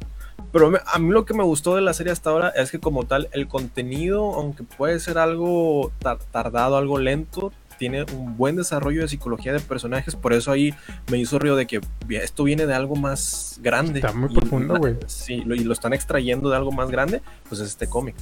Pero 0.53 0.69
me- 0.69 0.79
a 0.85 0.99
mí 0.99 1.09
lo 1.11 1.25
que 1.25 1.33
me 1.33 1.43
gustó 1.43 1.75
de 1.75 1.81
la 1.81 1.93
serie 1.93 2.13
hasta 2.13 2.29
ahora 2.29 2.49
es 2.49 2.69
que 2.71 2.79
como 2.79 3.05
tal 3.05 3.27
el 3.33 3.47
contenido, 3.47 4.35
aunque 4.35 4.63
puede 4.63 4.99
ser 4.99 5.17
algo 5.17 5.91
tar- 5.99 6.19
tardado, 6.31 6.77
algo 6.77 6.99
lento, 6.99 7.51
tiene 7.83 8.05
un 8.17 8.37
buen 8.37 8.55
desarrollo 8.55 9.01
de 9.01 9.09
psicología 9.09 9.51
de 9.51 9.59
personajes. 9.59 10.15
Por 10.15 10.31
eso 10.31 10.51
ahí 10.51 10.73
me 11.11 11.17
hizo 11.17 11.37
río 11.37 11.57
de 11.57 11.67
que 11.67 11.81
esto 12.11 12.45
viene 12.45 12.65
de 12.65 12.73
algo 12.73 12.95
más 12.95 13.59
grande. 13.61 13.99
Está 13.99 14.13
muy 14.13 14.33
profundo, 14.33 14.77
güey. 14.77 14.95
Sí, 15.07 15.41
lo- 15.45 15.53
y 15.53 15.65
lo 15.65 15.73
están 15.73 15.91
extrayendo 15.91 16.49
de 16.49 16.55
algo 16.55 16.71
más 16.71 16.89
grande, 16.89 17.21
pues 17.49 17.59
es 17.59 17.67
este 17.67 17.87
cómic. 17.87 18.15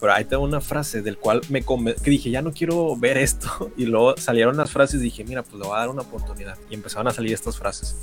Pero 0.00 0.12
ahí 0.12 0.24
tengo 0.24 0.42
una 0.42 0.60
frase 0.60 1.02
del 1.02 1.18
cual 1.18 1.40
me 1.50 1.62
que 1.62 2.10
dije, 2.10 2.30
ya 2.30 2.42
no 2.42 2.50
quiero 2.52 2.96
ver 2.96 3.16
esto. 3.16 3.70
Y 3.76 3.86
luego 3.86 4.16
salieron 4.16 4.56
las 4.56 4.72
frases 4.72 5.00
y 5.00 5.04
dije, 5.04 5.22
mira, 5.22 5.44
pues 5.44 5.54
le 5.54 5.66
voy 5.68 5.76
a 5.76 5.78
dar 5.80 5.88
una 5.90 6.02
oportunidad. 6.02 6.58
Y 6.68 6.74
empezaron 6.74 7.06
a 7.06 7.12
salir 7.12 7.32
estas 7.32 7.56
frases. 7.56 7.96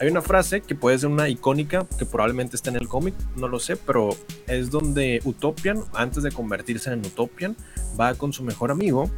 Hay 0.00 0.08
una 0.08 0.22
frase 0.22 0.60
que 0.60 0.74
puede 0.76 0.98
ser 1.00 1.08
una 1.10 1.28
icónica, 1.28 1.84
que 1.98 2.06
probablemente 2.06 2.54
está 2.56 2.70
en 2.70 2.76
el 2.76 2.86
cómic, 2.88 3.14
no 3.36 3.46
lo 3.48 3.58
sé, 3.58 3.76
pero 3.76 4.10
es 4.46 4.70
donde 4.70 5.20
Utopian, 5.24 5.82
antes 5.94 6.22
de 6.22 6.30
convertirse 6.30 6.92
en 6.92 7.00
Utopian, 7.00 7.56
va 8.00 8.14
con 8.14 8.32
su 8.32 8.42
mejor 8.44 8.70
amigo. 8.70 9.10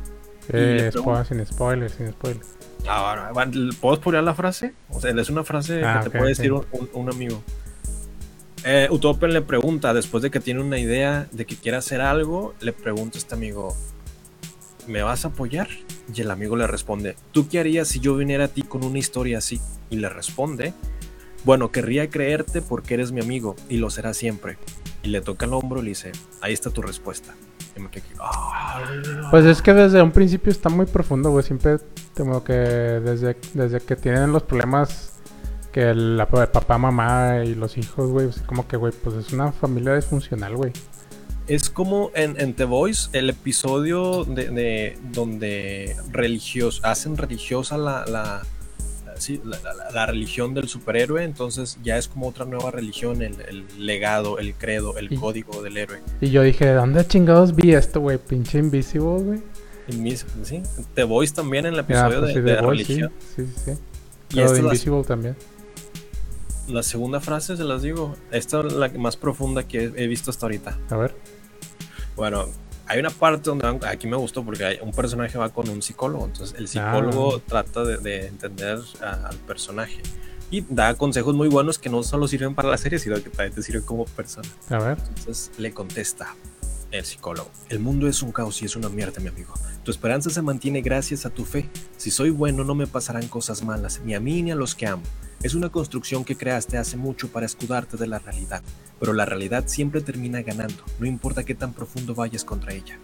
Eh, 0.53 0.91
sin 1.29 1.45
spoilers, 1.47 1.95
sin 1.95 2.11
spoilers. 2.13 2.47
Ahora, 2.87 3.33
¿puedo 3.81 3.97
spoiler 3.97 4.23
la 4.23 4.35
frase? 4.35 4.75
O 4.91 5.01
sea, 5.01 5.11
es 5.13 5.31
una 5.31 5.43
frase 5.45 5.83
Ah, 5.85 6.01
que 6.03 6.11
te 6.11 6.17
ok, 6.17 6.21
puede 6.21 6.29
decir 6.31 6.53
un, 6.53 6.67
un- 6.73 6.91
un 6.93 7.11
amigo. 7.13 7.43
Eh, 8.65 8.89
Utopian 8.91 9.33
le 9.33 9.43
pregunta, 9.43 9.93
después 9.95 10.23
de 10.23 10.31
que 10.31 10.41
tiene 10.41 10.61
una 10.61 10.79
idea 10.79 11.27
de 11.33 11.45
que 11.47 11.57
quiere 11.57 11.77
hacer 11.79 12.01
algo, 12.01 12.55
le 12.61 12.73
pregunta 12.73 13.19
a 13.19 13.21
este 13.21 13.35
amigo, 13.35 13.77
¿me 14.87 15.03
vas 15.03 15.25
a 15.25 15.29
apoyar? 15.29 15.69
Y 16.15 16.21
el 16.21 16.31
amigo 16.31 16.57
le 16.57 16.67
responde, 16.67 17.17
¿tú 17.33 17.49
qué 17.49 17.61
harías 17.61 17.89
si 17.89 18.01
yo 18.01 18.17
viniera 18.17 18.45
a 18.45 18.49
ti 18.49 18.63
con 18.63 18.85
una 18.85 18.99
historia 18.99 19.39
así? 19.39 19.61
Y 19.91 19.97
le 19.97 20.09
responde, 20.09 20.73
bueno, 21.45 21.71
querría 21.71 22.09
creerte 22.11 22.63
porque 22.63 22.95
eres 22.95 23.13
mi 23.13 23.21
amigo 23.21 23.55
y 23.69 23.77
lo 23.77 23.91
será 23.91 24.15
siempre. 24.15 24.57
Y 25.03 25.09
le 25.09 25.21
toca 25.21 25.47
el 25.47 25.53
hombro 25.53 25.81
y 25.81 25.85
le 25.85 25.89
dice, 25.91 26.13
ahí 26.41 26.53
está 26.53 26.71
tu 26.71 26.81
respuesta. 26.83 27.35
Y 27.77 27.81
me 27.81 27.91
quedé, 27.91 28.05
"Ah". 28.21 28.83
Pues 29.31 29.45
es 29.45 29.61
que 29.61 29.75
desde 29.75 30.01
un 30.01 30.13
principio 30.13 30.51
está 30.53 30.69
muy 30.69 30.87
profundo, 30.87 31.31
güey. 31.31 31.45
Siempre 31.45 31.79
como 32.17 32.43
que 32.45 32.53
desde, 32.53 33.37
desde 33.53 33.81
que 33.81 33.97
tienen 33.97 34.33
los 34.33 34.43
problemas 34.45 35.11
que 35.73 35.91
el, 35.91 36.17
la- 36.17 36.29
el 36.33 36.49
papá, 36.49 36.79
mamá 36.79 37.43
y 37.45 37.55
los 37.57 37.77
hijos, 37.77 38.11
güey, 38.11 38.29
pues, 38.29 38.41
como 38.43 38.69
que, 38.69 38.77
güey, 38.77 38.93
pues 39.03 39.17
es 39.17 39.33
una 39.33 39.51
familia 39.51 39.95
disfuncional, 39.97 40.55
güey. 40.57 40.73
Es 41.49 41.69
como 41.69 42.11
en, 42.15 42.41
en 42.41 42.55
The 42.55 42.65
Voice, 42.65 43.11
el 43.13 43.29
episodio 43.29 44.25
de, 44.25 44.49
de- 44.51 44.99
donde 45.13 45.97
religios, 46.13 46.81
hacen 46.85 47.17
religiosa 47.17 47.77
la, 47.77 48.07
la, 48.07 48.43
sí, 49.19 49.41
la, 49.45 49.59
la- 49.63 49.91
la 49.93 50.07
religión 50.07 50.55
del 50.55 50.69
superhéroe, 50.69 51.25
entonces 51.25 51.79
ya 51.83 51.97
es 51.99 52.09
como 52.09 52.29
otra 52.29 52.45
nueva 52.45 52.71
religión, 52.71 53.23
el, 53.23 53.41
el 53.49 53.65
legado, 53.79 54.39
el 54.39 54.55
credo, 54.55 54.97
el 54.99 55.13
Y- 55.13 55.17
código 55.17 55.63
del 55.63 55.77
héroe. 55.77 56.01
Y 56.21 56.31
yo 56.31 56.43
dije, 56.43 56.67
¿de 56.67 56.75
dónde 56.75 57.07
chingados 57.07 57.55
vi 57.55 57.75
esto, 57.75 58.01
güey? 58.01 58.19
Pinche 58.19 58.59
Invisible, 58.59 59.23
güey. 59.23 59.43
Mis- 59.99 60.25
¿sí? 60.45 60.63
The 60.95 61.05
Voice 61.05 61.35
también 61.35 61.67
en 61.67 61.75
el 61.75 61.81
Ah, 61.81 61.83
episodio 61.83 62.21
pues 62.21 62.35
de, 62.35 62.43
de 62.43 62.59
sí, 62.59 62.65
religión. 62.65 63.13
sí, 63.37 63.47
sí, 63.47 63.53
sí. 63.67 63.71
Y 64.31 64.35
Pero 64.37 64.53
de 64.53 64.63
la- 64.63 64.69
Invisible 64.69 65.03
también. 65.05 65.37
la, 66.69 66.83
segunda 66.83 67.21
frase, 67.21 67.57
se 67.57 67.65
las 67.65 67.83
digo, 67.83 68.17
esta 68.31 68.61
es 68.61 68.73
la 68.73 68.89
más 68.91 69.17
profunda 69.17 69.69
que 69.69 69.93
he 69.97 70.07
visto 70.07 70.31
hasta 70.31 70.47
ahorita. 70.47 70.79
A 70.91 70.97
ver. 70.97 71.15
Bueno, 72.17 72.47
hay 72.87 73.01
una 73.01 73.11
parte 73.11 73.51
donde 73.51 73.65
van- 73.67 73.85
aquí 73.87 74.07
me 74.07 74.17
gustó 74.17 74.45
porque 74.45 74.65
hay 74.65 74.79
un 74.83 74.93
personaje 74.93 75.37
va 75.39 75.49
con 75.51 75.69
un 75.69 75.81
psicólogo, 75.83 76.27
entonces 76.27 76.57
el 76.59 76.69
psicólogo 76.69 77.37
Ah. 77.37 77.41
trata 77.47 77.85
de, 77.85 77.97
de 77.99 78.27
entender 78.27 78.79
a- 79.03 79.29
al 79.29 79.37
personaje 79.39 80.01
y 80.51 80.63
da 80.69 80.95
consejos 80.95 81.35
muy 81.35 81.49
buenos 81.49 81.79
que 81.79 81.89
no 81.89 82.03
solo 82.03 82.29
sirven 82.29 82.55
para 82.55 82.69
la 82.69 82.77
serie, 82.79 82.99
sino 82.99 83.17
que 83.17 83.31
también 83.31 83.53
te 83.55 83.63
sirven 83.63 83.83
como 83.83 84.05
persona. 84.05 84.49
A 84.71 84.79
ver. 84.79 84.99
Entonces 85.17 85.51
le 85.59 85.73
contesta 85.73 86.35
el 86.91 87.05
psicólogo, 87.05 87.51
el 87.71 87.81
mundo 87.81 88.07
es 88.07 88.23
un 88.23 88.31
caos 88.31 88.63
y 88.63 88.67
es 88.67 88.77
una 88.77 88.89
mierda, 88.89 89.21
mi 89.21 89.29
amigo. 89.29 89.53
Tu 89.83 89.91
esperanza 89.91 90.31
se 90.31 90.43
mantiene 90.43 90.81
gracias 90.81 91.27
a 91.27 91.31
tu 91.31 91.45
fe. 91.45 91.69
Si 91.97 92.11
soy 92.13 92.31
bueno 92.31 92.63
no 92.65 92.75
me 92.77 92.87
pasarán 92.87 93.27
cosas 93.29 93.65
malas, 93.65 94.01
ni 94.05 94.15
a 94.15 94.21
mí 94.21 94.43
ni 94.43 94.53
a 94.53 94.55
los 94.55 94.75
que 94.77 94.87
amo. 94.87 95.03
Es 95.45 95.55
una 95.55 95.69
construcción 95.69 96.25
que 96.25 96.37
creaste 96.37 96.79
hace 96.79 96.97
mucho 96.97 97.29
para 97.29 97.45
escudarte 97.45 97.99
de 97.99 98.07
la 98.07 98.19
realidad, 98.19 98.63
pero 98.99 99.13
la 99.13 99.27
realidad 99.27 99.65
siempre 99.67 100.01
termina 100.01 100.41
ganando, 100.41 100.83
no 100.99 101.05
importa 101.05 101.45
qué 101.45 101.55
tan 101.55 101.75
profundo 101.75 102.15
vayas 102.15 102.47
contra 102.47 102.73
ella. 102.73 102.99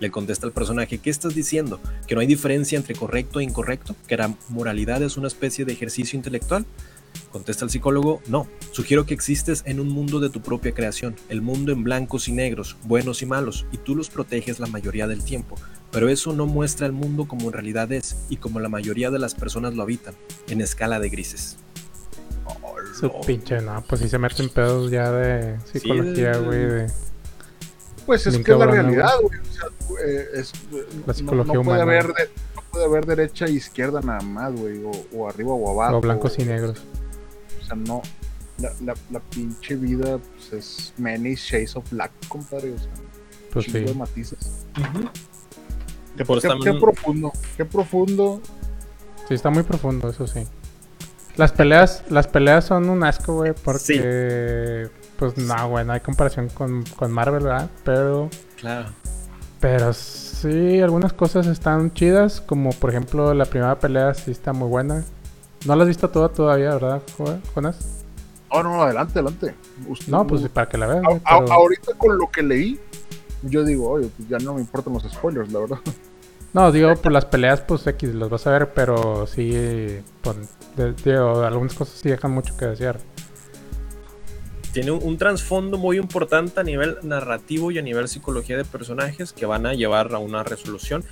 Le 0.00 0.10
contesta 0.10 0.46
el 0.46 0.54
personaje, 0.54 0.96
¿qué 0.96 1.10
estás 1.10 1.34
diciendo? 1.34 1.78
¿Que 2.06 2.14
no 2.14 2.22
hay 2.22 2.26
diferencia 2.26 2.78
entre 2.78 2.94
correcto 2.94 3.38
e 3.38 3.44
incorrecto? 3.44 3.94
¿Que 4.08 4.16
la 4.16 4.34
moralidad 4.48 5.02
es 5.02 5.18
una 5.18 5.28
especie 5.28 5.66
de 5.66 5.74
ejercicio 5.74 6.16
intelectual? 6.16 6.64
Contesta 7.30 7.66
el 7.66 7.70
psicólogo, 7.70 8.22
no, 8.28 8.48
sugiero 8.72 9.04
que 9.04 9.12
existes 9.12 9.62
en 9.66 9.78
un 9.78 9.90
mundo 9.90 10.20
de 10.20 10.30
tu 10.30 10.40
propia 10.40 10.72
creación, 10.72 11.14
el 11.28 11.42
mundo 11.42 11.70
en 11.70 11.84
blancos 11.84 12.28
y 12.28 12.32
negros, 12.32 12.78
buenos 12.84 13.20
y 13.20 13.26
malos, 13.26 13.66
y 13.72 13.76
tú 13.76 13.94
los 13.94 14.08
proteges 14.08 14.58
la 14.58 14.68
mayoría 14.68 15.06
del 15.06 15.22
tiempo, 15.22 15.56
pero 15.92 16.08
eso 16.08 16.32
no 16.32 16.46
muestra 16.46 16.86
el 16.86 16.92
mundo 16.92 17.28
como 17.28 17.48
en 17.48 17.52
realidad 17.52 17.92
es 17.92 18.16
y 18.30 18.38
como 18.38 18.58
la 18.58 18.70
mayoría 18.70 19.10
de 19.10 19.18
las 19.18 19.34
personas 19.34 19.74
lo 19.74 19.82
habitan, 19.82 20.14
en 20.48 20.62
escala 20.62 20.98
de 20.98 21.10
grises. 21.10 21.58
Su 22.98 23.10
pinche, 23.26 23.60
no, 23.60 23.82
pues 23.88 24.00
sí 24.00 24.08
se 24.08 24.18
meten 24.18 24.48
pedos 24.48 24.90
ya 24.90 25.10
de 25.10 25.58
psicología, 25.64 26.36
güey. 26.38 26.58
de- 26.66 26.86
Pues 28.06 28.26
es 28.26 28.36
que 28.38 28.42
es 28.42 28.48
la 28.48 28.66
cabrón, 28.66 28.76
¿no, 28.76 28.82
realidad, 28.82 29.12
güey. 29.22 29.38
O 29.40 29.52
sea, 29.52 29.68
eh, 30.06 30.26
es, 30.34 30.52
La 30.72 31.06
no- 31.06 31.14
psicología 31.14 31.54
no, 31.54 31.62
puede 31.62 31.82
humana. 31.82 31.82
haber 31.82 32.06
de- 32.08 32.30
no 32.54 32.62
puede 32.70 32.84
haber 32.84 33.06
derecha 33.06 33.46
e 33.46 33.52
izquierda 33.52 34.00
nada 34.02 34.20
más, 34.20 34.52
güey. 34.54 34.82
O, 34.84 34.90
o 35.16 35.28
arriba 35.28 35.52
o 35.52 35.70
abajo. 35.80 35.96
O 35.96 36.00
blancos 36.00 36.38
y 36.38 36.44
negros. 36.44 36.82
O 37.62 37.64
sea, 37.66 37.76
no. 37.76 38.02
La, 38.58 38.72
la, 38.84 38.94
la 39.10 39.18
pinche 39.20 39.74
vida 39.74 40.18
pues, 40.18 40.52
es 40.52 40.92
many 40.96 41.34
shades 41.34 41.74
of 41.74 41.90
black, 41.90 42.12
compadre. 42.28 42.72
O 42.74 42.78
sea, 42.78 42.90
Pues 43.52 43.64
chingo 43.66 43.78
sí. 43.78 43.84
de 43.86 43.94
matices. 43.94 44.66
Que 46.16 46.24
por 46.24 46.40
Qué, 46.40 46.46
eso 46.46 46.56
qué 46.58 46.64
también- 46.64 46.80
profundo, 46.80 47.32
qué 47.56 47.64
profundo. 47.64 48.40
Sí, 49.26 49.34
está 49.34 49.50
muy 49.50 49.62
profundo, 49.64 50.08
eso 50.10 50.26
sí. 50.28 50.44
Las 51.36 51.52
peleas, 51.52 52.04
las 52.10 52.28
peleas 52.28 52.64
son 52.66 52.88
un 52.88 53.02
asco, 53.02 53.34
güey, 53.34 53.52
porque 53.52 54.88
pues 55.18 55.36
no, 55.36 55.68
güey, 55.68 55.84
no 55.84 55.92
hay 55.92 56.00
comparación 56.00 56.48
con, 56.48 56.84
con 56.96 57.10
Marvel, 57.10 57.42
¿verdad? 57.44 57.68
Pero 57.84 58.30
Claro. 58.56 58.90
pero 59.60 59.92
sí, 59.92 60.80
algunas 60.80 61.12
cosas 61.12 61.46
están 61.46 61.92
chidas, 61.92 62.40
como 62.40 62.70
por 62.70 62.90
ejemplo 62.90 63.34
la 63.34 63.46
primera 63.46 63.78
pelea 63.78 64.14
sí 64.14 64.30
está 64.30 64.52
muy 64.52 64.68
buena. 64.68 65.04
No 65.66 65.74
la 65.74 65.82
has 65.82 65.88
visto 65.88 66.08
toda 66.10 66.28
todavía, 66.28 66.70
¿verdad, 66.74 67.02
Jo- 67.16 67.38
Jonas? 67.54 68.04
No, 68.52 68.62
no, 68.62 68.82
adelante, 68.82 69.18
adelante. 69.18 69.54
Usted- 69.88 70.08
No, 70.12 70.24
pues 70.26 70.48
para 70.48 70.68
que 70.68 70.78
la 70.78 70.86
veas. 70.86 71.02
a- 71.04 71.08
güey, 71.08 71.20
a- 71.24 71.38
pero- 71.40 71.52
ahorita 71.52 71.94
con 71.98 72.16
lo 72.16 72.30
que 72.30 72.42
leí, 72.42 72.78
yo 73.42 73.64
digo, 73.64 73.88
oye, 73.90 74.08
pues 74.16 74.28
ya 74.28 74.38
no 74.38 74.54
me 74.54 74.60
importan 74.60 74.92
los 74.92 75.02
spoilers, 75.02 75.50
la 75.52 75.58
verdad. 75.60 75.78
No, 76.52 76.70
digo, 76.70 76.94
por 76.94 77.10
las 77.10 77.24
peleas, 77.24 77.60
pues 77.62 77.84
X, 77.84 78.14
las 78.14 78.28
vas 78.28 78.46
a 78.46 78.50
ver, 78.52 78.72
pero 78.74 79.26
sí, 79.26 79.98
pues, 80.22 80.36
de- 80.76 81.16
algunas 81.46 81.74
cosas 81.74 81.98
sí 82.00 82.08
dejan 82.08 82.30
mucho 82.32 82.56
que 82.56 82.66
desear. 82.66 83.00
Tiene 84.72 84.90
un, 84.90 85.02
un 85.04 85.18
trasfondo 85.18 85.78
muy 85.78 85.98
importante 85.98 86.58
a 86.60 86.62
nivel 86.64 86.96
narrativo 87.02 87.70
y 87.70 87.78
a 87.78 87.82
nivel 87.82 88.08
psicología 88.08 88.56
de 88.56 88.64
personajes 88.64 89.32
que 89.32 89.46
van 89.46 89.66
a 89.66 89.74
llevar 89.74 90.12
a 90.14 90.18
una 90.18 90.42
resolución. 90.42 91.04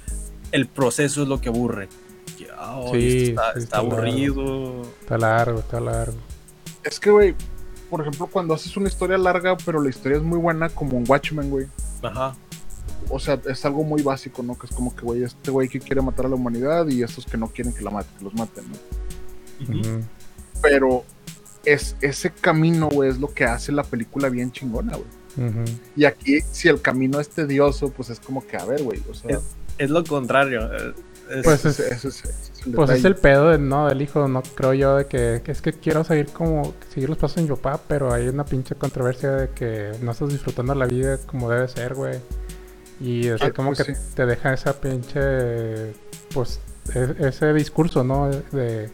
El 0.50 0.66
proceso 0.66 1.22
es 1.22 1.28
lo 1.28 1.40
que 1.40 1.48
aburre. 1.48 1.88
Que, 2.36 2.48
"Ay, 2.58 2.90
Sí, 2.92 3.18
esto 3.28 3.30
está, 3.30 3.52
sí, 3.52 3.58
está 3.58 3.58
está 3.58 3.82
largo. 3.82 3.92
aburrido. 3.96 4.82
Está 5.00 5.18
largo, 5.18 5.58
está 5.60 5.80
largo. 5.80 6.16
Es 6.82 6.98
que, 6.98 7.10
güey, 7.10 7.34
por 7.88 8.00
ejemplo, 8.00 8.26
cuando 8.26 8.54
haces 8.54 8.76
una 8.76 8.88
historia 8.88 9.16
larga, 9.16 9.56
pero 9.64 9.80
la 9.80 9.90
historia 9.90 10.16
es 10.18 10.24
muy 10.24 10.38
buena, 10.38 10.68
como 10.68 10.96
en 10.98 11.04
Watchmen, 11.08 11.48
güey. 11.50 11.66
Ajá. 12.02 12.34
O 13.10 13.20
sea, 13.20 13.38
es 13.48 13.64
algo 13.64 13.84
muy 13.84 14.02
básico, 14.02 14.42
¿no? 14.42 14.58
Que 14.58 14.66
es 14.66 14.72
como 14.72 14.94
que, 14.96 15.02
güey, 15.02 15.22
este 15.22 15.50
güey 15.52 15.68
que 15.68 15.78
quiere 15.78 16.00
matar 16.00 16.26
a 16.26 16.28
la 16.28 16.34
humanidad 16.34 16.88
y 16.88 17.02
estos 17.02 17.26
que 17.26 17.36
no 17.36 17.46
quieren 17.48 17.72
que 17.72 17.82
la 17.82 17.90
maten, 17.90 18.16
que 18.18 18.24
los 18.24 18.34
maten, 18.34 18.64
¿no? 18.68 18.74
Pero 20.62 21.04
es, 21.64 21.96
ese 22.00 22.30
camino, 22.30 22.88
güey, 22.88 23.10
es 23.10 23.18
lo 23.18 23.32
que 23.32 23.44
hace 23.44 23.72
la 23.72 23.82
película 23.84 24.28
bien 24.28 24.52
chingona, 24.52 24.96
güey. 24.96 25.08
Y 25.96 26.04
aquí, 26.04 26.40
si 26.50 26.68
el 26.68 26.80
camino 26.82 27.18
es 27.18 27.28
tedioso, 27.30 27.90
pues 27.90 28.10
es 28.10 28.20
como 28.20 28.46
que, 28.46 28.56
a 28.56 28.64
ver, 28.64 28.82
güey, 28.82 29.02
o 29.10 29.14
sea, 29.14 29.38
Es 29.78 29.88
lo 29.90 30.04
contrario. 30.04 30.70
eh, 30.72 30.92
es- 31.30 31.44
Pues 31.44 31.64
es- 31.64 31.80
ese 31.80 32.08
es, 32.08 32.24
ese 32.24 32.28
es 32.52 32.66
el 32.66 32.72
Pues 32.74 32.90
es 32.90 33.04
el 33.06 33.16
pedo 33.16 33.48
del, 33.48 33.66
no, 33.66 33.88
del 33.88 34.02
hijo, 34.02 34.28
no 34.28 34.42
creo 34.42 34.74
yo, 34.74 34.96
de 34.98 35.06
que, 35.06 35.40
que 35.42 35.50
es 35.52 35.62
que 35.62 35.72
quiero 35.72 36.04
seguir 36.04 36.26
como, 36.26 36.74
seguir 36.92 37.08
los 37.08 37.16
pasos 37.18 37.36
de 37.36 37.42
mi 37.42 37.48
papá, 37.48 37.80
pero 37.88 38.12
hay 38.12 38.28
una 38.28 38.44
pinche 38.44 38.74
controversia 38.74 39.30
de 39.32 39.48
que 39.50 39.92
no 40.02 40.12
estás 40.12 40.28
disfrutando 40.28 40.74
la 40.74 40.84
vida 40.86 41.16
como 41.26 41.48
debe 41.50 41.66
ser, 41.68 41.94
güey. 41.94 42.18
Y 43.00 43.28
es 43.28 43.40
Ah, 43.42 43.50
como 43.50 43.70
pues 43.70 43.82
que 43.84 43.94
sí. 43.94 44.00
te 44.14 44.26
deja 44.26 44.52
esa 44.52 44.78
pinche, 44.78 45.94
pues, 46.34 46.60
e- 46.94 47.14
ese 47.26 47.52
discurso, 47.54 48.04
¿no? 48.04 48.28
De 48.28 48.90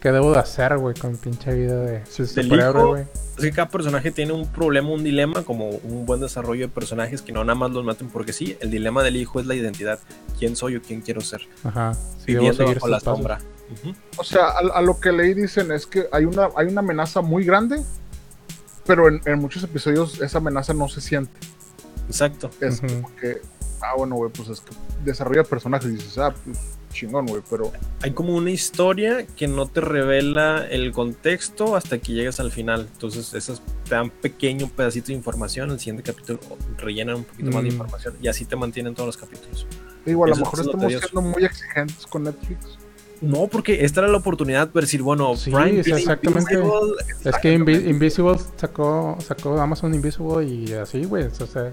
qué 0.00 0.12
debo 0.12 0.32
de 0.32 0.38
hacer, 0.38 0.76
güey, 0.78 0.94
con 0.94 1.16
pinche 1.16 1.52
vida 1.54 1.76
de 1.80 2.06
superhéroe, 2.06 2.70
hijo, 2.70 2.88
güey. 2.88 3.04
Es 3.36 3.42
que 3.42 3.52
cada 3.52 3.68
personaje 3.68 4.10
tiene 4.10 4.32
un 4.32 4.50
problema, 4.50 4.90
un 4.90 5.04
dilema, 5.04 5.42
como 5.42 5.68
un 5.68 6.06
buen 6.06 6.20
desarrollo 6.20 6.68
de 6.68 6.72
personajes 6.72 7.20
que 7.20 7.32
no 7.32 7.44
nada 7.44 7.54
más 7.54 7.70
los 7.70 7.84
maten 7.84 8.08
porque 8.08 8.32
sí. 8.32 8.56
El 8.60 8.70
dilema 8.70 9.02
del 9.02 9.16
hijo 9.16 9.40
es 9.40 9.46
la 9.46 9.54
identidad. 9.54 9.98
¿Quién 10.38 10.56
soy 10.56 10.76
o 10.76 10.82
quién 10.82 11.02
quiero 11.02 11.20
ser? 11.20 11.42
Ajá. 11.62 11.92
Sí, 11.94 12.32
debo 12.32 12.44
Viviendo 12.44 12.56
seguir 12.56 12.76
bajo 12.76 12.88
la 12.88 13.00
sombra. 13.00 13.38
O 14.16 14.24
sea, 14.24 14.46
a, 14.46 14.78
a 14.78 14.80
lo 14.80 14.98
que 15.00 15.12
leí 15.12 15.34
dicen 15.34 15.70
es 15.72 15.86
que 15.86 16.06
hay 16.12 16.24
una, 16.24 16.48
hay 16.56 16.68
una 16.68 16.80
amenaza 16.80 17.20
muy 17.20 17.44
grande, 17.44 17.82
pero 18.86 19.08
en, 19.08 19.20
en 19.26 19.38
muchos 19.38 19.62
episodios 19.64 20.20
esa 20.20 20.38
amenaza 20.38 20.72
no 20.72 20.88
se 20.88 21.00
siente. 21.00 21.38
Exacto. 22.06 22.50
Es 22.60 22.80
como 22.80 23.14
que, 23.16 23.42
ah, 23.82 23.94
bueno, 23.98 24.14
güey, 24.16 24.30
pues 24.32 24.48
es 24.48 24.60
que 24.60 24.72
desarrolla 25.04 25.44
personajes 25.44 25.88
y 25.90 25.94
dices, 25.94 26.16
ah, 26.18 26.32
pues 26.44 26.58
chingón, 26.96 27.26
güey, 27.26 27.42
pero 27.48 27.70
Hay 28.02 28.10
como 28.12 28.34
una 28.34 28.50
historia 28.50 29.26
que 29.26 29.46
no 29.48 29.66
te 29.66 29.80
revela 29.80 30.66
el 30.68 30.92
contexto 30.92 31.76
hasta 31.76 31.98
que 31.98 32.12
llegas 32.12 32.40
al 32.40 32.50
final. 32.50 32.88
Entonces, 32.92 33.34
esas 33.34 33.62
te 33.88 33.94
dan 33.94 34.10
pequeño 34.10 34.68
pedacito 34.68 35.08
de 35.08 35.12
información, 35.14 35.70
el 35.70 35.78
siguiente 35.78 36.02
capítulo 36.02 36.40
rellenan 36.78 37.16
un 37.16 37.24
poquito 37.24 37.50
más 37.50 37.62
de 37.62 37.68
Mm. 37.68 37.72
información 37.72 38.14
y 38.22 38.28
así 38.28 38.44
te 38.44 38.56
mantienen 38.56 38.94
todos 38.94 39.06
los 39.06 39.16
capítulos. 39.16 39.66
Digo, 40.04 40.24
a 40.24 40.28
lo 40.28 40.36
mejor 40.36 40.58
lo 40.58 40.64
estamos 40.64 40.92
siendo 40.92 41.20
muy 41.22 41.44
exigentes 41.44 42.06
con 42.06 42.24
Netflix. 42.24 42.78
No, 43.22 43.46
porque 43.48 43.84
esta 43.84 44.00
era 44.02 44.08
la 44.10 44.18
oportunidad 44.18 44.68
de 44.68 44.80
decir, 44.82 45.00
bueno, 45.02 45.34
Sí, 45.36 45.50
Prime 45.50 45.80
es 45.80 45.86
exactamente. 45.86 46.54
Invisible, 46.54 47.02
Es 47.24 47.36
que 47.38 47.58
Invi- 47.58 47.88
Invisible 47.88 48.36
sacó, 48.56 49.16
sacó 49.26 49.58
Amazon 49.58 49.94
Invisible 49.94 50.44
y 50.44 50.72
así, 50.74 51.02
güey. 51.04 51.24
O 51.24 51.30
sea, 51.46 51.72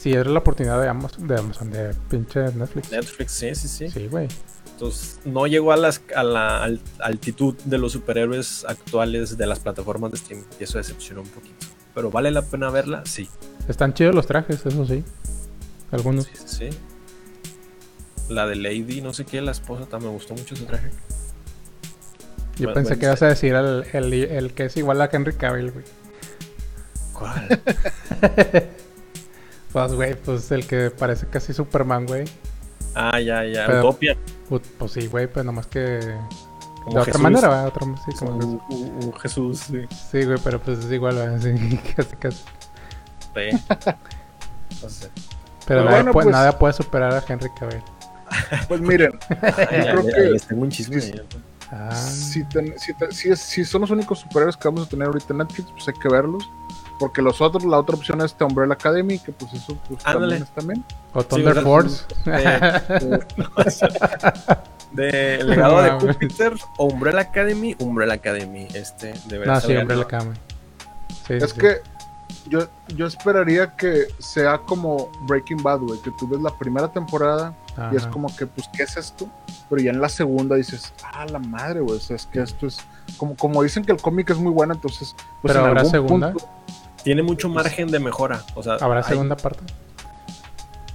si 0.00 0.12
era 0.12 0.30
la 0.30 0.38
oportunidad 0.38 0.80
de 0.80 0.88
Amazon, 0.88 1.26
de, 1.26 1.36
Amazon, 1.36 1.70
de 1.72 1.94
pinche 2.08 2.40
Netflix. 2.54 2.92
Netflix, 2.92 3.32
sí, 3.32 3.54
sí, 3.56 3.66
sí. 3.68 3.88
Sí, 3.90 4.06
güey. 4.06 4.28
Entonces, 4.74 5.20
no 5.24 5.46
llegó 5.46 5.72
a, 5.72 5.76
las, 5.76 6.02
a 6.14 6.22
la 6.24 6.62
al- 6.62 6.80
altitud 6.98 7.54
de 7.64 7.78
los 7.78 7.92
superhéroes 7.92 8.64
actuales 8.68 9.36
de 9.38 9.46
las 9.46 9.60
plataformas 9.60 10.10
de 10.10 10.16
streaming 10.18 10.44
y 10.60 10.64
eso 10.64 10.78
decepcionó 10.78 11.22
un 11.22 11.28
poquito. 11.28 11.66
Pero 11.94 12.10
vale 12.10 12.30
la 12.32 12.42
pena 12.42 12.70
verla, 12.70 13.02
sí. 13.06 13.28
Están 13.68 13.94
chidos 13.94 14.14
los 14.14 14.26
trajes, 14.26 14.66
eso 14.66 14.84
sí. 14.84 15.04
Algunos. 15.92 16.24
Sí, 16.26 16.32
sí, 16.34 16.70
sí. 16.70 16.78
La 18.28 18.46
de 18.46 18.56
Lady, 18.56 19.00
no 19.00 19.14
sé 19.14 19.24
qué, 19.24 19.40
la 19.40 19.52
esposa, 19.52 19.86
también 19.86 20.10
me 20.10 20.16
gustó 20.18 20.34
mucho 20.34 20.54
ese 20.54 20.64
traje. 20.64 20.90
Yo 22.56 22.66
Bueno, 22.68 22.74
pensé 22.74 22.88
bueno, 22.90 23.00
que 23.00 23.06
ibas 23.06 23.22
a 23.22 23.26
decir 23.28 23.54
el, 23.54 23.84
el, 23.92 24.12
el 24.12 24.54
que 24.54 24.64
es 24.64 24.76
igual 24.76 25.00
a 25.02 25.08
Henry 25.12 25.34
Cavill, 25.34 25.70
güey. 25.70 25.84
¿Cuál? 27.12 27.62
Pues, 29.72 29.92
güey, 29.92 30.14
pues 30.14 30.52
el 30.52 30.68
que 30.68 30.90
parece 30.92 31.26
casi 31.26 31.52
Superman, 31.52 32.06
güey. 32.06 32.24
Ah, 32.94 33.20
ya, 33.20 33.44
ya. 33.44 33.66
Pero- 33.66 33.80
Utopia. 33.88 34.16
Pues, 34.48 34.62
pues 34.78 34.92
sí, 34.92 35.06
güey, 35.06 35.26
pues 35.26 35.44
nomás 35.44 35.66
que... 35.66 35.80
De 35.80 36.18
Como 36.84 36.90
otra 36.98 37.04
Jesús. 37.06 37.20
manera, 37.22 37.48
¿verdad? 37.48 37.66
Otra, 37.68 37.86
sí, 38.04 38.12
como 38.18 38.32
Un, 38.36 38.60
un- 38.68 39.04
un 39.04 39.12
Jesús, 39.14 39.58
sí. 39.60 39.80
Sí, 40.10 40.24
güey, 40.24 40.38
pero 40.44 40.60
pues 40.60 40.80
es 40.80 40.92
igual, 40.92 41.16
¿verdad? 41.16 41.40
Sí, 41.40 41.80
casi, 41.96 42.16
casi. 42.16 42.42
Sí. 43.34 43.64
No 44.82 44.88
sé. 44.90 45.08
Pero 45.14 45.24
Pero 45.66 45.84
nada, 45.84 45.96
bueno, 45.96 46.12
puede, 46.12 46.24
pues- 46.26 46.32
nada 46.34 46.58
puede 46.58 46.74
superar 46.74 47.12
a 47.14 47.24
Henry 47.26 47.48
Cavill. 47.58 47.82
Pues 48.68 48.80
miren, 48.80 49.12
Ah, 49.30 49.36
ya, 49.70 49.92
creo 49.92 50.02
ya, 50.08 50.14
que- 50.14 50.20
les 50.22 50.46
tengo 50.46 50.62
un 50.62 50.68
chisme. 50.70 51.00
sí, 51.00 51.12
ya. 51.12 51.22
Ah, 51.70 51.94
si, 51.94 52.44
ten- 52.44 52.74
si, 52.78 52.92
si 53.10 53.30
es- 53.30 53.40
si 53.40 53.64
son 53.64 53.80
los 53.80 53.90
únicos 53.90 54.18
superhéroes 54.20 54.56
que 54.56 54.68
vamos 54.68 54.86
a 54.86 54.88
tener 54.90 55.06
ahorita 55.06 55.28
en 55.30 55.38
Netflix, 55.38 55.70
pues 55.72 55.88
hay 55.88 55.94
que 55.94 56.08
verlos. 56.08 56.44
Porque 56.98 57.20
los 57.22 57.40
otros, 57.40 57.64
la 57.64 57.78
otra 57.78 57.96
opción 57.96 58.20
es 58.22 58.34
The 58.34 58.44
Umbrella 58.44 58.74
Academy, 58.74 59.18
que 59.18 59.32
pues 59.32 59.52
eso 59.52 59.76
pues, 59.88 60.02
también 60.02 60.42
está 60.42 60.60
bien. 60.62 60.84
o 61.12 61.22
Thunder 61.24 61.60
Force. 61.62 62.04
De 64.92 65.34
El 65.40 65.50
legado 65.50 65.82
de 65.82 65.90
No. 65.90 66.00
Júpiter 66.00 66.52
o 66.78 66.84
Umbrella 66.86 67.20
Academy, 67.22 67.74
Umbrella 67.80 68.14
Academy. 68.14 68.68
Este 68.74 69.12
debería 69.26 69.54
no, 69.54 69.60
sí, 69.60 69.72
el 69.72 69.82
Umbrella. 69.82 70.02
Academy. 70.02 70.34
Sí, 71.26 71.34
Es 71.34 71.50
sí, 71.50 71.58
que 71.60 71.80
yo, 72.48 72.68
yo 72.94 73.06
esperaría 73.06 73.74
que 73.74 74.06
sea 74.18 74.58
como 74.58 75.10
Breaking 75.26 75.62
Bad, 75.62 75.80
güey, 75.80 76.00
que 76.02 76.12
tú 76.12 76.28
ves 76.28 76.40
la 76.40 76.56
primera 76.56 76.92
temporada 76.92 77.54
y 77.92 77.96
es 77.96 78.06
como 78.06 78.34
que, 78.36 78.46
pues, 78.46 78.68
¿qué 78.72 78.84
es 78.84 78.96
esto? 78.96 79.26
Pero 79.68 79.82
ya 79.82 79.90
en 79.90 80.00
la 80.00 80.08
segunda 80.08 80.54
dices, 80.54 80.92
ah, 81.02 81.26
la 81.26 81.40
madre, 81.40 81.80
güey, 81.80 81.96
o 81.96 82.00
sea, 82.00 82.14
es 82.14 82.26
que 82.26 82.40
esto 82.40 82.68
es, 82.68 82.78
como, 83.16 83.34
como 83.36 83.62
dicen 83.64 83.84
que 83.84 83.90
el 83.90 84.00
cómic 84.00 84.30
es 84.30 84.36
muy 84.38 84.52
bueno, 84.52 84.74
entonces, 84.74 85.16
pues 85.42 85.52
Pero 85.52 85.60
en 85.60 85.66
habrá 85.66 85.80
algún 85.80 85.90
segunda. 85.90 86.30
punto, 86.32 86.48
Tiene 87.04 87.22
mucho 87.22 87.48
margen 87.48 87.88
de 87.88 88.00
mejora. 88.00 88.42
O 88.56 88.62
sea, 88.62 88.74
¿Habrá 88.80 88.98
hay- 88.98 89.04
segunda 89.04 89.36
parte? 89.36 89.60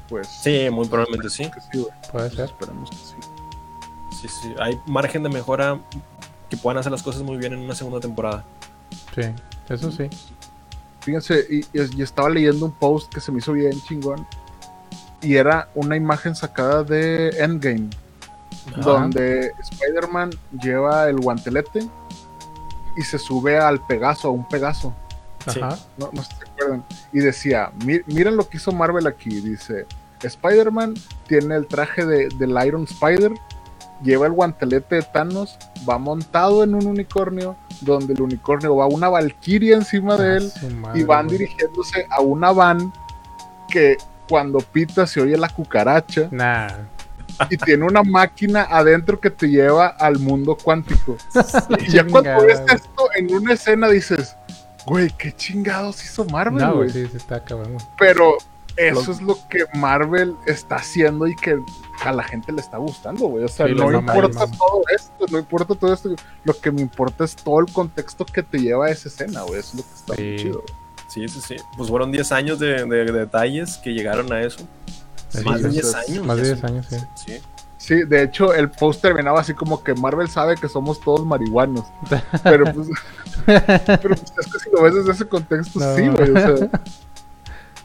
pues, 0.10 0.28
Sí, 0.28 0.68
muy 0.72 0.88
probablemente 0.88 1.30
sí. 1.30 1.50
Puede 2.12 2.30
ser. 2.32 2.46
esperemos 2.46 2.90
que 2.90 2.96
sí. 2.98 3.16
Sí, 4.22 4.28
sí. 4.28 4.54
Hay 4.60 4.78
margen 4.88 5.24
de 5.24 5.30
mejora 5.30 5.80
que 6.50 6.58
puedan 6.58 6.80
hacer 6.80 6.92
las 6.92 7.04
cosas 7.04 7.22
muy 7.22 7.38
bien 7.38 7.54
en 7.54 7.60
una 7.60 7.76
segunda 7.76 8.00
temporada. 8.02 8.44
Sí, 9.16 9.22
eso 9.70 9.92
sí. 9.92 10.10
Fíjense, 11.02 11.46
y, 11.50 11.60
y- 11.60 11.98
y 11.98 12.02
estaba 12.02 12.30
leyendo 12.30 12.66
un 12.66 12.72
post 12.74 13.14
que 13.14 13.22
se 13.22 13.32
me 13.32 13.38
hizo 13.38 13.54
bien 13.54 13.80
chingón. 13.84 14.28
Y 15.22 15.36
era 15.36 15.70
una 15.76 15.96
imagen 15.96 16.36
sacada 16.36 16.84
de 16.84 17.30
Endgame, 17.40 17.90
Ajá. 18.72 18.82
donde 18.82 19.52
Spider-Man 19.60 20.32
lleva 20.62 21.08
el 21.08 21.18
guantelete 21.18 21.88
y 22.98 23.02
se 23.04 23.20
sube 23.20 23.60
al 23.60 23.86
Pegaso, 23.86 24.30
a 24.30 24.32
un 24.32 24.48
Pegaso. 24.48 24.94
Ajá. 25.46 25.78
No, 25.98 26.12
se 26.24 26.34
acuerdan. 26.52 26.84
Y 27.14 27.20
decía, 27.20 27.72
"Mi- 27.86 28.02
miren 28.08 28.36
lo 28.36 28.48
que 28.50 28.58
hizo 28.58 28.72
Marvel 28.72 29.08
aquí. 29.08 29.30
Dice, 29.42 29.86
Spider-Man 30.22 30.96
tiene 31.28 31.56
el 31.56 31.68
traje 31.68 32.06
de, 32.06 32.30
del 32.38 32.56
Iron 32.66 32.84
Spider, 32.84 33.32
lleva 34.04 34.26
el 34.28 34.34
guantelete 34.34 34.96
de 34.96 35.02
Thanos, 35.04 35.58
va 35.90 35.98
montado 35.98 36.64
en 36.64 36.76
un 36.76 36.86
unicornio, 36.88 37.56
donde 37.82 38.14
el 38.14 38.22
unicornio 38.22 38.76
va 38.76 38.88
una 38.88 39.10
valquiria 39.10 39.76
encima 39.76 40.18
de 40.18 40.28
Ah, 40.34 40.38
él 40.38 40.52
madre, 40.76 41.00
y 41.00 41.04
van 41.04 41.28
güey. 41.28 41.38
dirigiéndose 41.40 42.06
a 42.10 42.22
una 42.22 42.52
van 42.52 42.92
que 43.70 43.98
cuando 44.28 44.60
pita 44.60 45.08
se 45.08 45.22
oye 45.22 45.38
la 45.38 45.50
cucaracha 45.50 46.28
Nah. 46.32 46.68
y 47.50 47.58
tiene 47.58 47.86
una 47.86 48.04
máquina 48.04 48.64
adentro 48.70 49.20
que 49.20 49.30
te 49.30 49.48
lleva 49.50 49.88
al 49.88 50.20
mundo 50.20 50.58
cuántico. 50.62 51.16
Y 51.80 51.92
ya 51.92 52.06
cuando 52.06 52.42
ves 52.46 52.62
esto 52.74 53.10
en 53.16 53.34
una 53.34 53.54
escena 53.54 53.88
dices, 53.88 54.36
güey, 54.90 55.10
qué 55.18 55.32
chingados 55.32 56.04
hizo 56.04 56.26
Marvel, 56.26 56.60
No, 56.64 56.76
güey. 56.76 56.90
sí, 56.90 57.06
sí 57.08 57.18
está 57.18 57.40
güey. 57.40 57.68
Pero 57.98 58.38
eso 58.76 58.96
Los- 58.96 59.08
es 59.10 59.22
lo 59.22 59.38
que 59.50 59.66
Marvel 59.76 60.36
está 60.46 60.78
haciendo 60.78 61.28
y 61.28 61.36
que 61.36 61.60
a 62.04 62.12
la 62.12 62.24
gente 62.24 62.52
le 62.52 62.62
está 62.62 62.78
gustando, 62.78 63.28
güey. 63.28 63.44
O 63.44 63.48
sea, 63.48 63.68
Sí, 63.68 63.74
no 63.74 63.92
importa 63.92 64.46
todo 64.48 64.82
esto, 64.96 65.26
no 65.30 65.38
importa 65.40 65.76
todo 65.76 65.94
esto. 65.94 66.10
Lo 66.44 66.54
que 66.54 66.72
me 66.72 66.82
importa 66.82 67.24
es 67.26 67.36
todo 67.36 67.60
el 67.60 67.72
contexto 67.72 68.26
que 68.26 68.42
te 68.44 68.58
lleva 68.60 68.88
a 68.88 68.90
esa 68.90 69.10
escena, 69.10 69.42
güey. 69.42 69.60
Eso 69.60 69.70
es 69.70 69.76
lo 69.76 69.84
que 69.84 69.96
está 69.96 70.14
muy 70.16 70.36
chido. 70.38 70.64
Sí, 71.10 71.28
sí, 71.28 71.42
sí. 71.42 71.56
Pues 71.76 71.90
fueron 71.90 72.12
10 72.12 72.32
años 72.32 72.60
de, 72.60 72.86
de- 72.86 73.06
de 73.06 73.12
detalles 73.12 73.78
que 73.78 73.92
llegaron 73.92 74.32
a 74.32 74.42
eso. 74.42 74.60
Sí, 75.30 75.44
más 75.44 75.62
de 75.62 75.70
eso 75.70 75.74
10 75.74 75.86
es- 75.86 75.96
años. 75.96 76.26
más 76.26 76.38
de 76.38 76.44
ya 76.44 76.48
10 76.50 76.60
son- 76.60 76.70
años, 76.70 76.86
sí. 76.90 76.98
Sí. 77.26 77.40
Sí, 77.90 78.04
de 78.04 78.22
hecho, 78.22 78.54
el 78.54 78.70
post 78.70 79.02
terminaba 79.02 79.40
así 79.40 79.56
como 79.56 79.84
que 79.84 79.96
Marvel 79.96 80.30
sabe 80.30 80.56
que 80.58 80.70
somos 80.70 81.02
todos 81.02 81.26
marihuanos. 81.26 81.86
Pero 82.44 82.66
pues, 82.72 82.88
pero 83.48 84.16
pues 84.16 84.22
es 84.38 84.46
que 84.54 84.60
si 84.60 84.70
lo 84.72 84.84
ves 84.84 84.94
desde 84.94 85.12
ese 85.12 85.26
contexto, 85.28 85.80
No. 85.80 85.96
sí, 85.96 86.08
güey. 86.08 86.30
O 86.30 86.36
sea, 86.36 86.70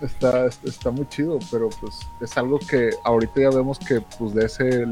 está, 0.02 0.46
está 0.64 0.90
muy 0.90 1.08
chido, 1.08 1.38
pero 1.50 1.70
pues 1.80 1.94
es 2.20 2.36
algo 2.36 2.58
que 2.58 2.90
ahorita 3.04 3.40
ya 3.40 3.48
vemos 3.48 3.78
que 3.78 4.02
pues 4.18 4.34
de 4.34 4.44
ese 4.44 4.84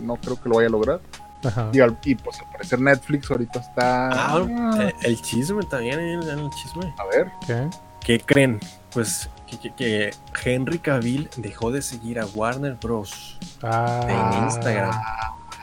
no 0.00 0.16
creo 0.16 0.40
que 0.40 0.48
lo 0.48 0.54
vaya 0.56 0.68
a 0.68 0.70
lograr. 0.70 1.00
Ajá. 1.44 1.70
Y, 1.72 1.80
al- 1.80 1.98
y 2.04 2.14
pues 2.14 2.38
al 2.40 2.50
parecer 2.52 2.80
Netflix 2.80 3.28
ahorita 3.30 3.58
está. 3.58 4.08
Ah, 4.12 4.46
eh, 4.80 4.92
el 5.02 5.20
chisme 5.20 5.64
también, 5.64 5.98
el, 5.98 6.28
el 6.28 6.50
chisme. 6.50 6.94
A 6.98 7.04
ver, 7.06 7.32
¿Qué? 7.44 7.68
¿Qué 8.00 8.20
creen? 8.20 8.60
Pues 8.92 9.28
que, 9.46 9.58
que- 9.58 9.74
que 9.74 10.10
Henry 10.44 10.78
Cavill 10.78 11.28
dejó 11.36 11.70
de 11.70 11.82
seguir 11.82 12.18
a 12.20 12.26
Warner 12.26 12.74
Bros. 12.80 13.38
Ah, 13.62 14.00
en 14.38 14.44
Instagram. 14.44 14.94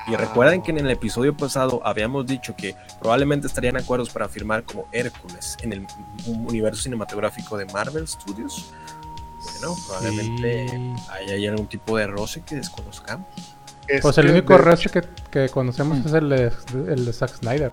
Y 0.08 0.16
recuerden 0.16 0.62
que 0.62 0.72
en 0.72 0.80
el 0.80 0.90
episodio 0.92 1.36
pasado 1.36 1.82
habíamos 1.86 2.26
dicho 2.26 2.54
que 2.58 2.76
probablemente 3.00 3.48
estarían 3.48 3.78
acuerdos 3.78 4.10
para 4.10 4.28
firmar 4.28 4.64
como 4.64 4.86
Hércules 4.92 5.56
en 5.62 5.72
el 5.74 5.88
universo 6.28 6.82
cinematográfico 6.84 7.58
de 7.58 7.66
Marvel 7.68 8.06
Studios. 8.08 8.72
Bueno, 9.60 9.76
probablemente 9.88 10.68
Sí. 10.70 10.94
haya 11.10 11.34
ahí 11.36 11.48
algún 11.48 11.68
tipo 11.68 11.98
de 11.98 12.08
roce 12.08 12.42
que 12.42 12.56
desconozcamos. 12.56 13.28
es 13.88 14.02
Pues 14.02 14.18
el 14.18 14.30
único 14.30 14.54
de 14.54 14.60
resto 14.60 14.90
que, 14.90 15.04
que 15.30 15.50
conocemos 15.50 15.98
Mm. 16.00 16.08
es 16.08 16.14
el 16.14 16.30
de, 16.30 16.52
el 16.94 17.06
de 17.06 17.14
Zack 17.14 17.36
Snyder. 17.40 17.72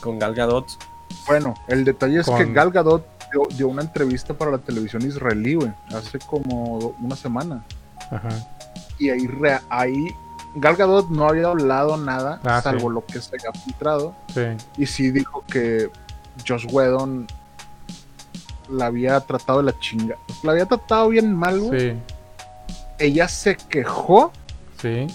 Con 0.00 0.18
Gal 0.18 0.34
Gadot. 0.34 0.66
Bueno, 1.26 1.54
el 1.68 1.84
detalle 1.84 2.20
es 2.20 2.26
que 2.28 2.44
Gal 2.52 2.70
Gadot 2.70 3.06
dio, 3.32 3.42
dio 3.56 3.68
una 3.68 3.82
entrevista 3.82 4.34
para 4.34 4.50
la 4.52 4.58
televisión 4.58 5.02
israelí, 5.02 5.54
güey, 5.54 5.72
hace 5.94 6.18
como 6.18 6.94
una 7.00 7.16
semana. 7.16 7.64
Ajá. 8.10 8.28
y 8.98 9.10
ahí, 9.10 9.26
re- 9.26 9.60
ahí 9.68 10.06
Gal 10.54 10.76
Gadot 10.76 11.10
no 11.10 11.28
había 11.28 11.48
hablado 11.48 11.96
nada, 11.98 12.40
Ah, 12.44 12.62
salvo 12.62 12.88
sí. 12.88 12.94
lo 12.94 13.04
que 13.04 13.20
se 13.20 13.36
había 13.36 13.52
filtrado, 13.60 14.14
Sí. 14.32 14.42
y 14.78 14.86
sí 14.86 15.10
dijo 15.10 15.44
que 15.46 15.90
Josh 16.48 16.66
Whedon 16.72 17.26
la 18.70 18.86
había 18.86 19.20
tratado 19.20 19.58
de 19.58 19.64
la 19.72 19.78
chinga. 19.80 20.16
La 20.42 20.52
había 20.52 20.66
tratado 20.66 21.08
bien 21.10 21.34
mal, 21.34 21.60
güey. 21.60 21.90
Sí. 21.92 21.96
Ella 22.98 23.28
se 23.28 23.56
quejó, 23.56 24.32
Sí. 24.80 25.06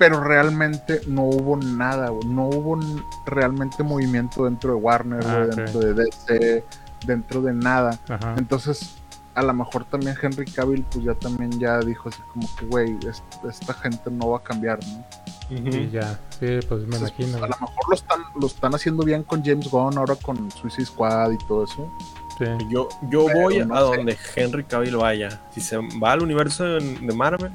Pero 0.00 0.18
realmente 0.24 1.02
no 1.06 1.24
hubo 1.24 1.58
nada, 1.58 2.08
güey. 2.08 2.26
No 2.26 2.48
hubo 2.48 2.80
realmente 3.26 3.82
movimiento 3.82 4.44
dentro 4.46 4.70
de 4.70 4.76
Warner, 4.76 5.22
Ah, 5.26 5.44
güey, 5.44 5.50
dentro 5.56 5.80
de 5.80 5.92
DC, 5.92 6.64
dentro 7.06 7.42
de 7.42 7.52
nada. 7.52 7.98
Ajá. 8.08 8.34
Entonces, 8.38 8.94
a 9.34 9.42
lo 9.42 9.52
mejor 9.52 9.84
también 9.84 10.16
Henry 10.20 10.46
Cavill, 10.46 10.84
pues 10.90 11.04
ya 11.04 11.12
también 11.14 11.50
ya 11.60 11.80
dijo 11.80 12.08
así 12.08 12.20
como 12.32 12.48
que, 12.56 12.64
güey, 12.64 12.96
es- 13.06 13.22
esta 13.46 13.74
gente 13.74 14.10
no 14.10 14.30
va 14.30 14.38
a 14.38 14.42
cambiar, 14.42 14.78
¿no? 14.86 15.04
Y 15.50 15.90
ya. 15.90 16.18
Sí, 16.30 16.46
pues 16.66 16.80
me 16.86 16.96
Entonces, 16.96 17.12
imagino. 17.18 17.38
pues, 17.38 17.42
a 17.42 17.46
lo 17.60 17.66
mejor 17.66 17.88
lo 17.88 17.94
están, 17.94 18.20
lo 18.40 18.46
están 18.46 18.74
haciendo 18.74 19.02
bien 19.04 19.22
con 19.22 19.44
James 19.44 19.68
Gunn, 19.70 19.98
ahora 19.98 20.14
con 20.14 20.50
Suicide 20.52 20.86
Squad 20.86 21.32
y 21.32 21.38
todo 21.46 21.64
eso. 21.64 21.92
Sí. 22.38 22.46
Yo, 22.70 22.88
yo 23.10 23.26
Pero 23.26 23.40
voy 23.40 23.58
no 23.66 23.74
a 23.74 23.80
sé. 23.90 23.96
donde 23.96 24.18
Henry 24.34 24.64
Cavill 24.64 24.96
vaya. 24.96 25.42
Si 25.54 25.60
se 25.60 25.76
va 26.02 26.12
al 26.12 26.22
universo 26.22 26.64
de, 26.64 26.80
de 26.98 27.14
Marvel, 27.14 27.52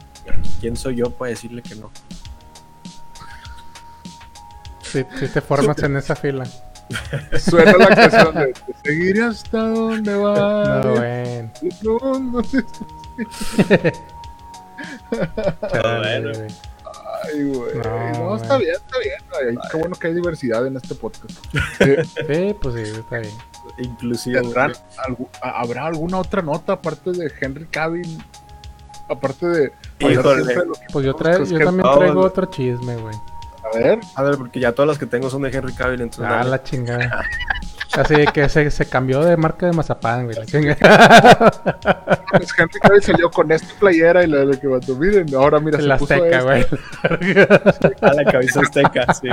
¿quién 0.62 0.76
soy 0.78 0.98
yo 0.98 1.10
para 1.10 1.30
decirle 1.32 1.64
que 1.64 1.74
no? 1.74 1.90
Sí, 4.96 5.06
sí 5.20 5.28
te 5.28 5.42
formas 5.42 5.78
en 5.84 5.98
esa 5.98 6.16
fila. 6.16 6.46
Suena 7.40 7.74
la 7.78 7.88
canción 7.96 8.34
de 8.36 8.54
"Te 8.54 8.74
seguiré 8.90 9.24
hasta 9.24 9.58
donde 9.70 10.16
va. 10.16 10.82
No, 10.84 10.92
güey. 10.96 11.50
No, 11.82 12.00
bueno. 15.72 16.32
Ay, 17.24 17.44
güey. 17.44 17.76
No, 17.76 18.10
No, 18.14 18.26
güey. 18.30 18.42
está 18.42 18.58
bien, 18.58 18.76
está 18.76 19.00
bien. 19.00 19.58
Ay, 19.62 19.70
qué 19.72 19.78
bueno 19.78 19.96
que 19.96 20.08
hay 20.08 20.14
diversidad 20.14 20.66
en 20.68 20.78
este 20.78 20.96
podcast. 20.96 21.32
Sí, 21.80 22.56
pues 22.62 22.76
sí, 22.76 22.82
está 23.00 23.20
bien. 23.20 23.34
Inclusive. 23.80 24.42
¿tendrán 24.42 24.74
algu- 25.08 25.28
a- 25.42 25.62
¿Habrá 25.62 25.86
alguna 25.88 26.20
otra 26.20 26.42
nota 26.42 26.74
aparte 26.74 27.12
de 27.12 27.32
Henry 27.40 27.66
Cavill? 27.66 28.22
Aparte 29.10 29.46
de. 29.48 29.72
Pues 30.00 30.16
yo, 30.16 30.24
buscamos, 30.24 30.80
tra- 31.20 31.38
que 31.38 31.44
es 31.44 31.50
yo 31.50 31.60
también 31.60 31.88
traigo 31.98 32.22
otro 32.22 32.46
chisme, 32.46 32.96
güey. 32.98 33.16
A 33.74 33.78
ver, 33.78 34.00
A 34.16 34.24
ver, 34.24 34.38
porque 34.38 34.60
ya 34.60 34.72
todas 34.74 34.88
las 34.90 34.98
que 34.98 35.06
tengo 35.06 35.30
son 35.30 35.42
de 35.42 35.50
Henry 35.50 35.74
Cavill, 35.74 36.02
entonces. 36.02 36.26
Ah, 36.32 36.38
dale. 36.38 36.50
la 36.52 36.64
chingada. 36.64 37.26
Así 37.96 38.26
que 38.34 38.50
se, 38.50 38.70
se 38.72 38.86
cambió 38.88 39.22
de 39.24 39.38
marca 39.38 39.68
de 39.68 39.72
mazapán, 39.72 40.26
güey. 40.26 40.36
La 40.38 40.46
chingada. 40.46 41.52
pues 42.32 42.50
Henry 42.58 42.80
Cavill 42.82 43.02
salió 43.02 43.32
con 43.32 43.50
esta 43.52 43.74
playera 43.80 44.24
y 44.24 44.28
la 44.28 44.40
de 44.40 44.46
lo 44.48 44.60
que 44.60 44.68
mató. 44.68 44.96
Miren, 44.96 45.34
ahora 45.34 45.60
mira, 45.62 45.78
se 45.80 45.86
La 45.86 45.98
puso 45.98 46.14
azteca, 46.14 46.58
esta. 46.58 46.76
güey. 47.08 47.48
A 48.02 48.14
la 48.14 48.32
cabeza 48.32 48.60
azteca, 48.62 49.14
sí. 49.14 49.30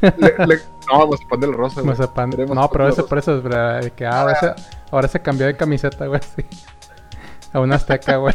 Le- 0.00 0.46
le- 0.46 0.56
no, 0.92 0.98
vamos 0.98 1.20
a 1.24 1.28
poner 1.28 1.48
el 1.50 1.54
rosa. 1.56 1.80
güey. 1.80 1.86
Mazapán. 1.86 2.30
No, 2.30 2.36
pero 2.36 2.68
poner 2.68 2.88
eso 2.92 2.96
rosa. 3.02 3.08
por 3.08 3.18
eso 3.18 3.36
es 3.36 3.42
verdad. 3.42 3.82
Que 3.96 4.06
ah, 4.06 4.20
ahora, 4.20 4.34
se, 4.40 4.54
ahora 4.92 5.08
se 5.08 5.20
cambió 5.20 5.46
de 5.46 5.56
camiseta, 5.56 6.06
güey. 6.06 6.20
Sí. 6.36 6.44
A 7.52 7.58
una 7.60 7.74
azteca, 7.76 8.16
güey. 8.16 8.34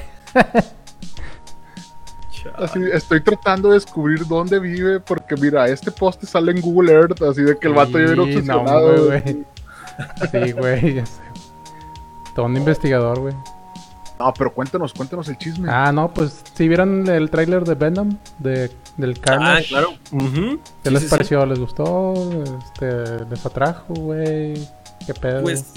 Así, 2.61 2.79
estoy 2.93 3.21
tratando 3.21 3.69
de 3.69 3.75
descubrir 3.75 4.25
dónde 4.27 4.59
vive 4.59 4.99
porque 4.99 5.35
mira, 5.35 5.67
este 5.67 5.91
poste 5.91 6.25
sale 6.27 6.51
en 6.51 6.61
Google 6.61 6.91
Earth, 6.93 7.21
así 7.23 7.41
de 7.41 7.57
que 7.57 7.67
el 7.67 7.73
vato 7.73 7.99
ya 7.99 8.15
no, 8.15 8.23
obsesionado. 8.23 9.05
güey, 9.07 9.21
güey. 9.23 9.45
Sí, 10.31 10.51
güey, 10.53 10.93
ya 10.95 11.05
sé. 11.05 11.21
Todo 12.35 12.45
un 12.45 12.55
investigador, 12.57 13.19
güey. 13.19 13.33
No, 14.19 14.31
pero 14.37 14.53
cuéntanos, 14.53 14.93
cuéntanos 14.93 15.27
el 15.29 15.37
chisme. 15.37 15.67
Ah, 15.71 15.91
no, 15.91 16.13
pues 16.13 16.43
si 16.53 16.67
vieron 16.67 17.07
el 17.09 17.29
tráiler 17.31 17.63
de 17.65 17.73
Venom, 17.73 18.17
de, 18.37 18.69
del 18.97 19.13
Ah, 19.17 19.21
Carnage. 19.21 19.67
claro. 19.69 19.89
Ujú. 20.11 20.59
¿Qué 20.83 20.89
Sí, 20.89 20.89
les 20.91 20.99
sí, 21.01 21.07
sí. 21.07 21.09
pareció? 21.09 21.45
¿Les 21.47 21.59
gustó? 21.59 22.13
Este, 22.63 23.25
¿Les 23.29 23.45
atrajo, 23.45 23.93
güey? 23.95 24.53
¿Qué 25.05 25.13
pedo? 25.19 25.41
Pues 25.41 25.71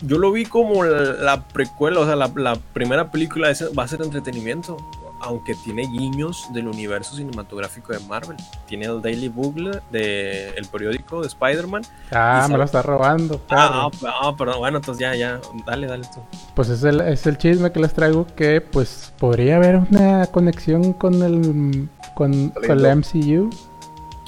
yo 0.00 0.16
lo 0.18 0.32
vi 0.32 0.46
como 0.46 0.82
la, 0.84 1.12
la 1.12 1.42
precuela, 1.48 2.00
o 2.00 2.06
sea, 2.06 2.16
la, 2.16 2.30
la 2.34 2.56
primera 2.72 3.10
película 3.10 3.48
va 3.78 3.82
a 3.84 3.88
ser 3.88 4.00
entretenimiento, 4.00 4.78
aunque 5.20 5.54
tiene 5.54 5.82
guiños 5.82 6.48
del 6.52 6.68
universo 6.68 7.16
cinematográfico 7.16 7.92
de 7.92 8.00
Marvel. 8.00 8.36
Tiene 8.66 8.86
el 8.86 9.02
Daily 9.02 9.28
Bugle 9.28 9.80
de 9.90 10.50
el 10.50 10.66
periódico 10.66 11.20
de 11.20 11.28
Spider-Man. 11.28 11.82
ah, 12.12 12.46
me 12.50 12.56
lo 12.56 12.64
está 12.64 12.82
robando. 12.82 13.40
Ah, 13.50 13.90
perro. 13.90 14.10
ah, 14.12 14.20
ah, 14.22 14.36
perdón, 14.36 14.58
bueno, 14.58 14.78
entonces 14.78 15.00
ya, 15.00 15.14
ya, 15.14 15.40
dale, 15.66 15.86
dale 15.86 16.06
tú. 16.14 16.20
Pues 16.54 16.68
es 16.68 16.82
el, 16.82 17.00
es 17.00 17.26
el 17.26 17.38
chisme 17.38 17.70
que 17.72 17.80
les 17.80 17.92
traigo 17.92 18.26
que 18.34 18.60
pues 18.60 19.12
podría 19.18 19.56
haber 19.56 19.76
una 19.76 20.26
conexión 20.26 20.92
con 20.92 21.22
el 21.22 21.88
con, 22.14 22.50
con 22.50 22.70
el 22.70 22.96
MCU. 22.96 23.50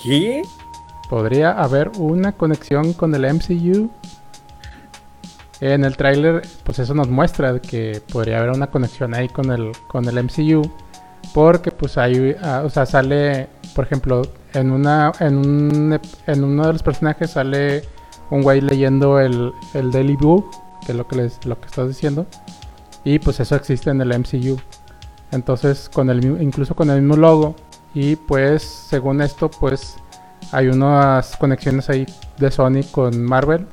¿Qué? 0.03 0.43
Podría 1.09 1.53
haber 1.53 1.91
una 1.99 2.33
conexión 2.33 2.93
con 2.93 3.15
el 3.15 3.35
MCU. 3.35 3.91
En 5.63 5.85
el 5.85 5.97
tráiler, 5.97 6.43
pues 6.65 6.81
eso 6.81 6.93
nos 6.93 7.09
muestra 7.09 7.61
que 7.61 8.03
podría 8.13 8.39
haber 8.39 8.51
una 8.51 8.67
conexión 8.67 9.15
ahí 9.15 9.29
con 9.29 9.53
el 9.53 9.71
con 9.87 10.09
el 10.09 10.21
MCU, 10.25 10.69
porque 11.33 11.71
pues 11.71 11.97
ahí, 11.99 12.35
ah, 12.43 12.63
o 12.65 12.69
sea, 12.69 12.85
sale, 12.85 13.49
por 13.73 13.85
ejemplo, 13.85 14.23
en 14.55 14.73
una 14.73 15.13
en 15.21 15.39
un 15.39 16.01
en 16.27 16.43
uno 16.43 16.67
de 16.67 16.73
los 16.73 16.83
personajes 16.83 17.31
sale 17.31 17.85
un 18.31 18.43
güey 18.43 18.61
leyendo 18.61 19.21
el, 19.21 19.53
el 19.75 19.93
Daily 19.93 20.17
Book, 20.17 20.51
que 20.85 20.91
es 20.91 20.99
lo 20.99 21.07
que 21.07 21.15
les 21.15 21.47
lo 21.47 21.61
que 21.61 21.67
estás 21.67 21.87
diciendo, 21.87 22.27
y 23.05 23.21
pues 23.21 23.39
eso 23.39 23.55
existe 23.55 23.91
en 23.91 24.01
el 24.01 24.19
MCU. 24.19 24.59
Entonces, 25.31 25.89
con 25.89 26.11
el 26.11 26.25
incluso 26.43 26.75
con 26.75 26.91
el 26.91 27.03
mismo 27.03 27.17
logo 27.17 27.55
y 27.95 28.17
pues 28.17 28.65
según 28.65 29.23
esto, 29.23 29.49
pues 29.49 29.97
hay 30.51 30.67
unas 30.67 31.37
conexiones 31.37 31.89
ahí 31.89 32.05
de 32.39 32.51
Sony 32.51 32.83
con 32.91 33.23
Marvel. 33.23 33.69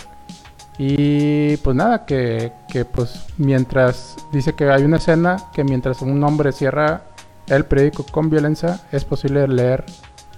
Y 0.79 1.57
pues 1.57 1.75
nada, 1.75 2.05
que, 2.05 2.53
que 2.71 2.85
pues 2.85 3.25
mientras 3.37 4.15
dice 4.31 4.53
que 4.53 4.71
hay 4.71 4.83
una 4.83 4.95
escena 4.95 5.35
que 5.53 5.65
mientras 5.65 6.01
un 6.01 6.23
hombre 6.23 6.53
cierra 6.53 7.01
el 7.47 7.65
periódico 7.65 8.05
con 8.09 8.29
violencia, 8.29 8.79
es 8.93 9.03
posible 9.03 9.45
leer 9.47 9.83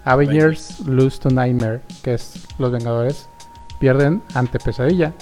Avengers 0.04 0.80
Lose 0.88 1.20
to 1.20 1.30
Nightmare, 1.30 1.82
que 2.02 2.16
es 2.16 2.48
Los 2.58 2.72
Vengadores 2.72 3.30
pierden 3.80 4.24
ante 4.34 4.60
Pesadilla. 4.60 5.14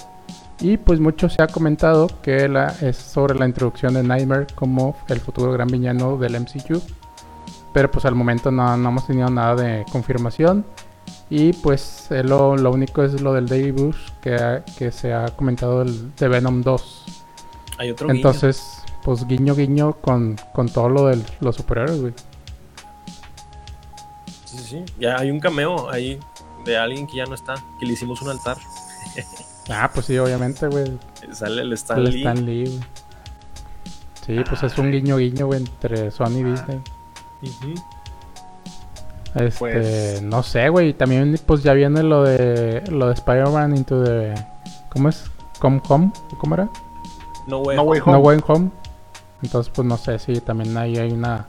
Y 0.60 0.76
pues 0.76 1.00
mucho 1.00 1.28
se 1.28 1.42
ha 1.42 1.46
comentado 1.48 2.08
que 2.22 2.50
es 2.82 2.96
sobre 2.96 3.38
la 3.38 3.46
introducción 3.46 3.94
de 3.94 4.02
Nightmare 4.02 4.46
como 4.54 4.94
el 5.08 5.20
futuro 5.20 5.52
gran 5.52 5.68
villano 5.68 6.16
del 6.16 6.38
MCU. 6.38 6.80
Pero 7.72 7.90
pues 7.90 8.04
al 8.04 8.14
momento 8.14 8.50
no, 8.50 8.76
no 8.76 8.88
hemos 8.90 9.06
tenido 9.06 9.30
nada 9.30 9.54
de 9.54 9.84
confirmación. 9.90 10.64
Y 11.30 11.52
pues 11.52 12.08
lo, 12.10 12.56
lo 12.56 12.72
único 12.72 13.02
es 13.04 13.20
lo 13.20 13.32
del 13.32 13.46
Daily 13.46 13.70
Bush 13.70 13.96
que, 14.20 14.34
ha- 14.34 14.64
que 14.64 14.90
se 14.90 15.12
ha 15.14 15.26
comentado 15.36 15.84
del, 15.84 16.14
de 16.16 16.28
Venom 16.28 16.62
2. 16.62 17.04
Hay 17.78 17.90
otro 17.90 18.08
guiño. 18.08 18.16
Entonces, 18.16 18.82
pues 19.04 19.26
guiño 19.26 19.54
guiño 19.54 19.92
con, 20.00 20.36
con 20.52 20.68
todo 20.68 20.88
lo 20.88 21.06
de 21.06 21.22
los 21.40 21.56
superhéroes, 21.56 22.00
güey. 22.00 22.12
Sí, 24.44 24.58
sí, 24.58 24.64
sí. 24.64 24.84
Ya 24.98 25.16
hay 25.18 25.30
un 25.30 25.38
cameo 25.40 25.88
ahí 25.90 26.18
de 26.64 26.76
alguien 26.76 27.06
que 27.06 27.16
ya 27.18 27.26
no 27.26 27.34
está, 27.34 27.54
que 27.78 27.86
le 27.86 27.92
hicimos 27.92 28.20
un 28.22 28.30
altar. 28.30 28.56
Ah, 29.72 29.88
pues 29.94 30.06
sí, 30.06 30.18
obviamente, 30.18 30.66
güey. 30.66 30.98
Sale 31.32 31.62
el 31.62 31.72
Stan 31.74 31.98
El 31.98 32.04
Lee. 32.10 32.18
Stan 32.22 32.44
Lee, 32.44 32.64
güey. 32.64 32.80
Sí, 34.26 34.36
pues 34.48 34.62
es 34.64 34.76
un 34.78 34.90
guiño 34.90 35.16
guiño, 35.18 35.46
güey, 35.46 35.60
entre 35.60 36.10
Sony 36.10 36.38
y 36.38 36.42
Disney. 36.42 36.80
Ujú. 37.42 37.74
Este, 39.34 39.58
Pues- 39.58 40.22
no 40.22 40.42
sé, 40.42 40.68
güey. 40.68 40.92
También, 40.92 41.38
pues 41.46 41.62
ya 41.62 41.72
viene 41.72 42.02
lo 42.02 42.24
de 42.24 42.82
lo 42.90 43.06
de 43.08 43.14
Spider-Man 43.14 43.76
into 43.76 44.02
the. 44.02 44.34
¿Cómo 44.90 45.08
es? 45.08 45.24
Come 45.60 45.80
Home, 45.88 46.10
¿cómo 46.38 46.54
era? 46.54 46.68
No. 47.46 47.62
No 47.62 47.82
Way 47.82 48.00
No 48.00 48.12
Home. 48.12 48.16
Way 48.18 48.40
Home. 48.48 48.70
Entonces, 49.42 49.72
pues 49.74 49.86
no 49.86 49.96
sé 49.96 50.18
si 50.18 50.40
también 50.40 50.76
ahí 50.76 50.96
hay 50.96 51.12
una 51.12 51.46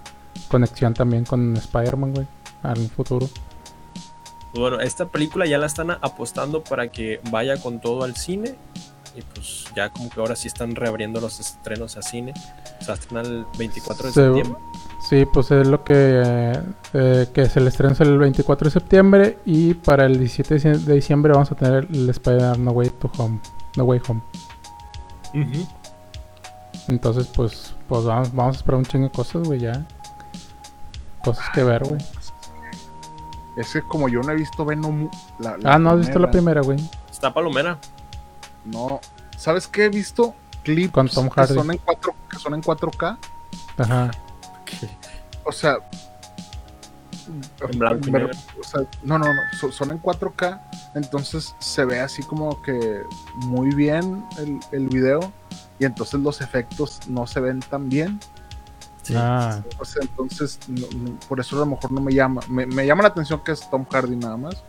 conexión 0.50 0.94
también 0.94 1.26
con 1.26 1.56
Spider-Man, 1.58 2.14
güey, 2.14 2.28
al 2.64 2.78
futuro. 2.90 3.28
Bueno, 4.54 4.80
esta 4.82 5.06
película 5.08 5.46
ya 5.46 5.58
la 5.58 5.66
están 5.66 5.92
apostando 5.92 6.62
para 6.64 6.90
que 6.90 7.22
vaya 7.32 7.58
con 7.62 7.80
todo 7.80 8.04
al 8.04 8.16
cine. 8.16 8.56
Y 9.16 9.22
pues 9.24 9.66
ya 9.76 9.90
como 9.90 10.10
que 10.10 10.20
ahora 10.22 10.36
sí 10.38 10.48
están 10.48 10.74
reabriendo 10.76 11.20
los 11.20 11.40
estrenos 11.42 11.98
a 11.98 12.02
cine. 12.02 12.34
O 12.80 12.84
sea, 12.86 12.94
estrenan 12.94 13.26
el 13.26 13.46
24 13.58 14.08
de 14.08 14.14
Se- 14.14 14.24
septiembre. 14.24 14.62
Sí, 15.10 15.26
pues 15.26 15.52
es 15.52 15.68
lo 15.68 15.84
que, 15.84 16.54
eh, 16.94 17.28
que 17.34 17.50
se 17.50 17.60
le 17.60 17.70
estrena 17.70 17.96
el 18.00 18.18
24 18.20 18.66
de 18.66 18.72
septiembre 18.72 19.40
y 19.46 19.74
para 19.74 20.06
el 20.06 20.18
17 20.20 20.60
de 20.60 20.74
dic- 20.76 20.80
de 20.86 20.94
diciembre 20.94 21.34
vamos 21.34 21.52
a 21.52 21.56
tener 21.56 21.88
el 21.92 22.10
Spider-Man 22.10 22.64
No 22.64 22.72
Way 22.72 22.90
to 22.92 23.12
Home. 23.18 23.40
No 23.76 23.84
Way 23.84 24.02
Home. 24.08 24.22
Entonces, 26.88 27.28
pues, 27.28 27.76
pues 27.88 28.06
vamos, 28.06 28.34
vamos 28.34 28.56
a 28.56 28.60
esperar 28.60 28.78
un 28.80 28.86
chingo 28.86 29.06
de 29.06 29.12
cosas, 29.12 29.44
güey, 29.48 29.60
ya. 29.60 29.86
Cosas 31.24 31.46
que 31.54 31.64
ver, 31.64 31.84
güey. 31.84 32.02
Es 33.58 33.74
que 33.74 33.82
como 33.82 34.08
yo 34.08 34.22
no 34.22 34.32
he 34.32 34.36
visto 34.36 34.64
Venom. 34.66 35.10
La, 35.40 35.58
la 35.58 35.74
Ah, 35.74 35.80
no 35.80 35.92
has 35.92 36.00
visto 36.00 36.18
la 36.20 36.32
primera, 36.32 36.62
güey. 36.62 36.80
Está 37.12 37.34
Palomera. 37.34 37.78
No. 38.66 39.00
¿Sabes 39.38 39.68
qué 39.68 39.86
he 39.86 39.90
visto? 39.90 40.36
Clips 40.64 40.92
Con 40.94 41.08
Tom 41.10 41.30
que 41.30 41.42
Hardy. 41.42 41.56
son 41.56 41.72
en 41.72 41.78
4 41.78 42.16
que 42.30 42.38
son 42.38 42.54
en 42.54 42.62
4K. 42.62 43.18
Ajá. 43.78 44.12
O 45.44 45.52
sea, 45.52 45.78
En 47.70 47.80
blanco 47.80 48.08
y 48.08 48.12
me- 48.12 48.20
negro. 48.20 48.38
o 48.60 48.64
sea, 48.64 48.82
no, 49.04 49.18
no, 49.18 49.34
no, 49.34 49.42
so- 49.60 49.72
son 49.72 49.92
en 49.92 49.98
4K, 50.00 50.62
entonces 50.96 51.56
se 51.60 51.86
ve 51.86 52.00
así 52.00 52.24
como 52.24 52.62
que 52.62 53.04
muy 53.36 53.74
bien 53.74 54.24
el, 54.38 54.60
el 54.72 54.88
video 54.90 55.32
y 55.80 55.86
entonces 55.86 56.20
los 56.20 56.42
efectos 56.42 57.00
no 57.08 57.26
se 57.28 57.40
ven 57.40 57.60
tan 57.62 57.90
bien. 57.90 58.20
Sí. 59.04 59.14
Ah, 59.18 59.62
O 59.80 59.86
sea, 59.86 60.02
entonces 60.04 60.60
no- 60.68 60.88
no- 60.96 61.20
por 61.28 61.40
eso 61.40 61.56
a 61.56 61.60
lo 61.60 61.66
mejor 61.66 61.92
no 61.92 62.02
me 62.02 62.14
llama. 62.14 62.42
Me, 62.48 62.66
me 62.68 62.86
llama 62.86 63.02
la 63.04 63.10
atención 63.10 63.44
que 63.44 63.52
es 63.54 63.68
Tom 63.70 63.86
Hardy 63.92 64.16
nada 64.16 64.38
más. 64.38 64.64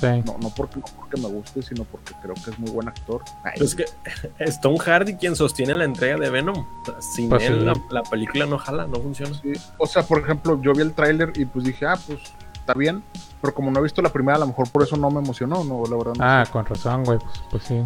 Sí. 0.00 0.06
No, 0.24 0.36
no, 0.40 0.50
porque, 0.50 0.78
no 0.80 0.86
porque 0.96 1.16
me 1.20 1.28
guste, 1.28 1.62
sino 1.62 1.84
porque 1.84 2.12
creo 2.22 2.34
que 2.34 2.50
es 2.50 2.58
muy 2.58 2.70
buen 2.70 2.88
actor. 2.88 3.22
Ay, 3.44 3.52
Pero 3.54 3.64
es 3.64 3.74
que 3.74 3.84
es 4.38 4.60
Tom 4.60 4.76
Hardy 4.78 5.16
quien 5.16 5.34
sostiene 5.36 5.74
la 5.74 5.84
entrega 5.84 6.16
de 6.18 6.30
Venom. 6.30 6.58
O 6.58 6.84
sea, 6.84 7.00
sin 7.02 7.28
Pues 7.28 7.42
él 7.44 7.58
sí. 7.60 7.64
la, 7.64 7.74
la 7.90 8.02
película 8.02 8.46
no 8.46 8.58
jala, 8.58 8.86
no 8.86 8.96
funciona. 9.00 9.34
Sí, 9.42 9.52
O 9.78 9.86
sea, 9.86 10.02
por 10.02 10.18
ejemplo, 10.20 10.60
yo 10.62 10.72
vi 10.72 10.82
el 10.82 10.92
tráiler 10.94 11.32
y 11.36 11.44
pues 11.44 11.64
dije, 11.64 11.86
ah, 11.86 11.98
pues 12.06 12.18
está 12.54 12.74
bien. 12.74 13.02
Pero 13.40 13.54
como 13.54 13.70
no 13.70 13.80
he 13.80 13.82
visto 13.82 14.00
la 14.02 14.10
primera, 14.10 14.36
a 14.36 14.40
lo 14.40 14.46
mejor 14.46 14.68
por 14.70 14.82
eso 14.82 14.96
no 14.96 15.10
me 15.10 15.20
emocionó, 15.20 15.62
no, 15.64 15.84
la 15.88 15.96
verdad. 15.96 16.12
no 16.16 16.24
Ah, 16.24 16.44
sé. 16.46 16.52
con 16.52 16.66
razón, 16.66 17.04
güey. 17.04 17.18
Pues, 17.18 17.32
pues 17.50 17.62
sí. 17.64 17.82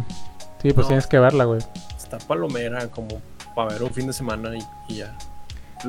Sí, 0.61 0.73
pues 0.73 0.85
No. 0.85 0.87
tienes 0.89 1.07
que 1.07 1.19
verla, 1.19 1.45
güey. 1.45 1.61
Está 1.97 2.17
Palomera 2.19 2.87
como 2.87 3.07
para 3.55 3.73
ver 3.73 3.83
un 3.83 3.89
fin 3.91 4.07
de 4.07 4.13
semana 4.13 4.55
y, 4.55 4.63
y 4.87 4.97
ya. 4.97 5.15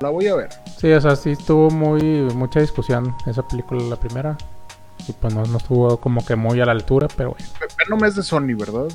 La 0.00 0.08
voy 0.08 0.26
a 0.26 0.34
ver. 0.34 0.48
Sí, 0.78 0.90
o 0.90 1.00
sea, 1.00 1.14
sí 1.16 1.32
estuvo 1.32 1.68
muy 1.70 2.02
mucha 2.34 2.60
discusión 2.60 3.14
esa 3.26 3.46
película, 3.46 3.82
la 3.82 3.96
primera. 3.96 4.36
Y 5.08 5.12
pues 5.12 5.34
no, 5.34 5.42
no 5.44 5.56
estuvo 5.58 5.96
como 5.98 6.24
que 6.24 6.36
muy 6.36 6.60
a 6.60 6.66
la 6.66 6.72
altura, 6.72 7.08
pero 7.16 7.30
güey. 7.30 7.42
Pe- 7.58 7.66
Venom 7.84 8.04
es 8.04 8.14
de 8.16 8.22
Sony, 8.22 8.54
¿verdad? 8.56 8.86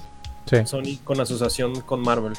Sí, 0.46 0.66
Sony 0.66 0.98
con 1.04 1.20
asociación 1.20 1.82
con 1.82 2.02
Marvel. 2.02 2.34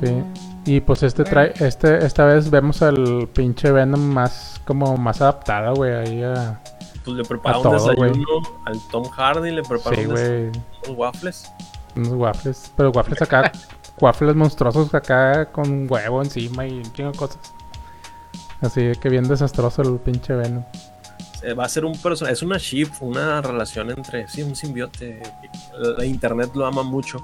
sí. 0.00 0.22
Y 0.64 0.80
pues 0.82 1.02
este 1.02 1.24
trae, 1.24 1.54
este, 1.60 2.04
esta 2.04 2.26
vez 2.26 2.50
vemos 2.50 2.82
al 2.82 3.28
pinche 3.32 3.72
Venom 3.72 4.00
más 4.00 4.60
como 4.66 4.96
más 4.98 5.22
adaptado, 5.22 5.74
güey, 5.76 5.94
ahí 5.94 6.22
a... 6.22 6.60
Pues 7.04 7.16
le 7.16 7.24
prepara 7.24 7.56
A 7.56 7.58
un 7.58 7.62
todo, 7.64 7.72
desayuno 7.94 8.24
al 8.66 8.78
Tom 8.90 9.04
Hardy, 9.08 9.50
le 9.50 9.62
prepara 9.62 9.96
Sí, 9.96 10.02
un 10.04 10.12
unos 10.12 10.98
waffles. 10.98 11.50
Unos 11.96 12.12
waffles. 12.12 12.70
Pero 12.76 12.90
waffles 12.90 13.22
acá, 13.22 13.50
waffles 14.00 14.34
monstruosos 14.36 14.92
acá 14.94 15.46
con 15.50 15.90
huevo 15.90 16.22
encima 16.22 16.66
y 16.66 16.72
un 16.78 16.92
chingo 16.92 17.12
de 17.12 17.18
cosas. 17.18 17.38
Así 18.60 18.92
que 19.00 19.08
bien 19.08 19.26
desastroso 19.26 19.80
el 19.82 19.98
pinche 19.98 20.34
Venom. 20.34 20.64
Eh, 21.42 21.54
va 21.54 21.64
a 21.64 21.68
ser 21.68 21.84
un 21.84 21.96
personaje, 21.96 22.32
es 22.34 22.42
una 22.42 22.58
ship, 22.58 22.88
una 23.00 23.40
relación 23.40 23.90
entre, 23.90 24.26
sí, 24.28 24.42
un 24.42 24.56
simbiote. 24.56 25.22
La 25.96 26.04
internet 26.04 26.50
lo 26.54 26.66
ama 26.66 26.82
mucho 26.82 27.18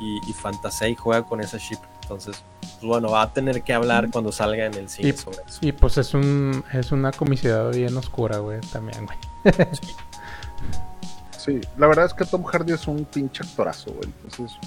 y, 0.00 0.18
y 0.28 0.32
Fantasy 0.32 0.94
juega 0.94 1.22
con 1.24 1.40
esa 1.40 1.58
ship. 1.58 1.78
Entonces, 2.02 2.42
pues 2.60 2.82
bueno, 2.82 3.10
va 3.10 3.20
a 3.22 3.32
tener 3.34 3.62
que 3.62 3.74
hablar 3.74 4.08
cuando 4.10 4.32
salga 4.32 4.64
en 4.64 4.72
el 4.74 4.88
cine 4.88 5.10
Y- 5.10 5.12
sobre 5.12 5.38
eso. 5.46 5.58
Y 5.60 5.72
pues 5.72 5.98
es 5.98 6.14
un 6.14 6.64
es 6.72 6.90
una 6.92 7.12
comicidad 7.12 7.70
bien 7.70 7.94
oscura, 7.98 8.38
güey, 8.38 8.60
también, 8.72 9.04
güey. 9.06 9.18
Sí, 11.36 11.60
la 11.78 11.86
verdad 11.86 12.06
es 12.06 12.14
que 12.14 12.24
Tom 12.24 12.42
Hardy 12.44 12.72
es 12.72 12.86
un 12.88 13.04
pinche 13.04 13.42
actorazo, 13.42 13.92
güey. 13.92 14.10
Entonces, 14.24 14.58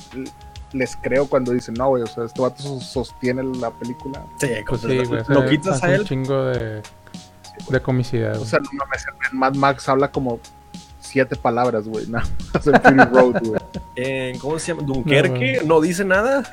les 0.74 0.96
creo 0.96 1.28
cuando 1.28 1.52
dicen, 1.52 1.76
no, 1.76 1.90
güey, 1.90 2.02
o 2.04 2.08
sea, 2.08 2.24
este 2.24 2.42
vato 2.42 2.64
sos- 2.64 2.84
sostiene 2.86 3.44
la 3.44 3.70
película. 3.72 4.26
Sí, 4.40 4.48
Pues 4.68 4.82
sí, 4.82 5.04
güey. 5.06 5.22
lo 5.28 5.46
quitas 5.48 5.84
a 5.84 5.94
él. 5.94 6.02
un 6.02 6.08
chingo 6.08 6.46
de, 6.46 6.82
de 7.70 7.82
comicidad. 7.82 8.38
O 8.40 8.46
sea, 8.46 8.60
no 8.60 8.70
mames, 8.74 9.06
en 9.32 9.38
Mad 9.38 9.54
Max 9.56 9.88
habla 9.90 10.12
como 10.12 10.40
siete 11.00 11.36
palabras, 11.36 11.88
güey. 11.88 12.08
Nada 12.08 12.26
más 12.54 12.68
en 12.68 12.82
Fury 12.82 12.98
Road, 13.12 13.42
güey. 13.44 13.62
en- 13.96 14.40
¿Cómo 14.40 14.58
se 14.60 14.68
llama? 14.74 14.84
Dunkerque, 14.86 15.62
no, 15.66 15.82
dice 15.82 16.06
nada. 16.06 16.44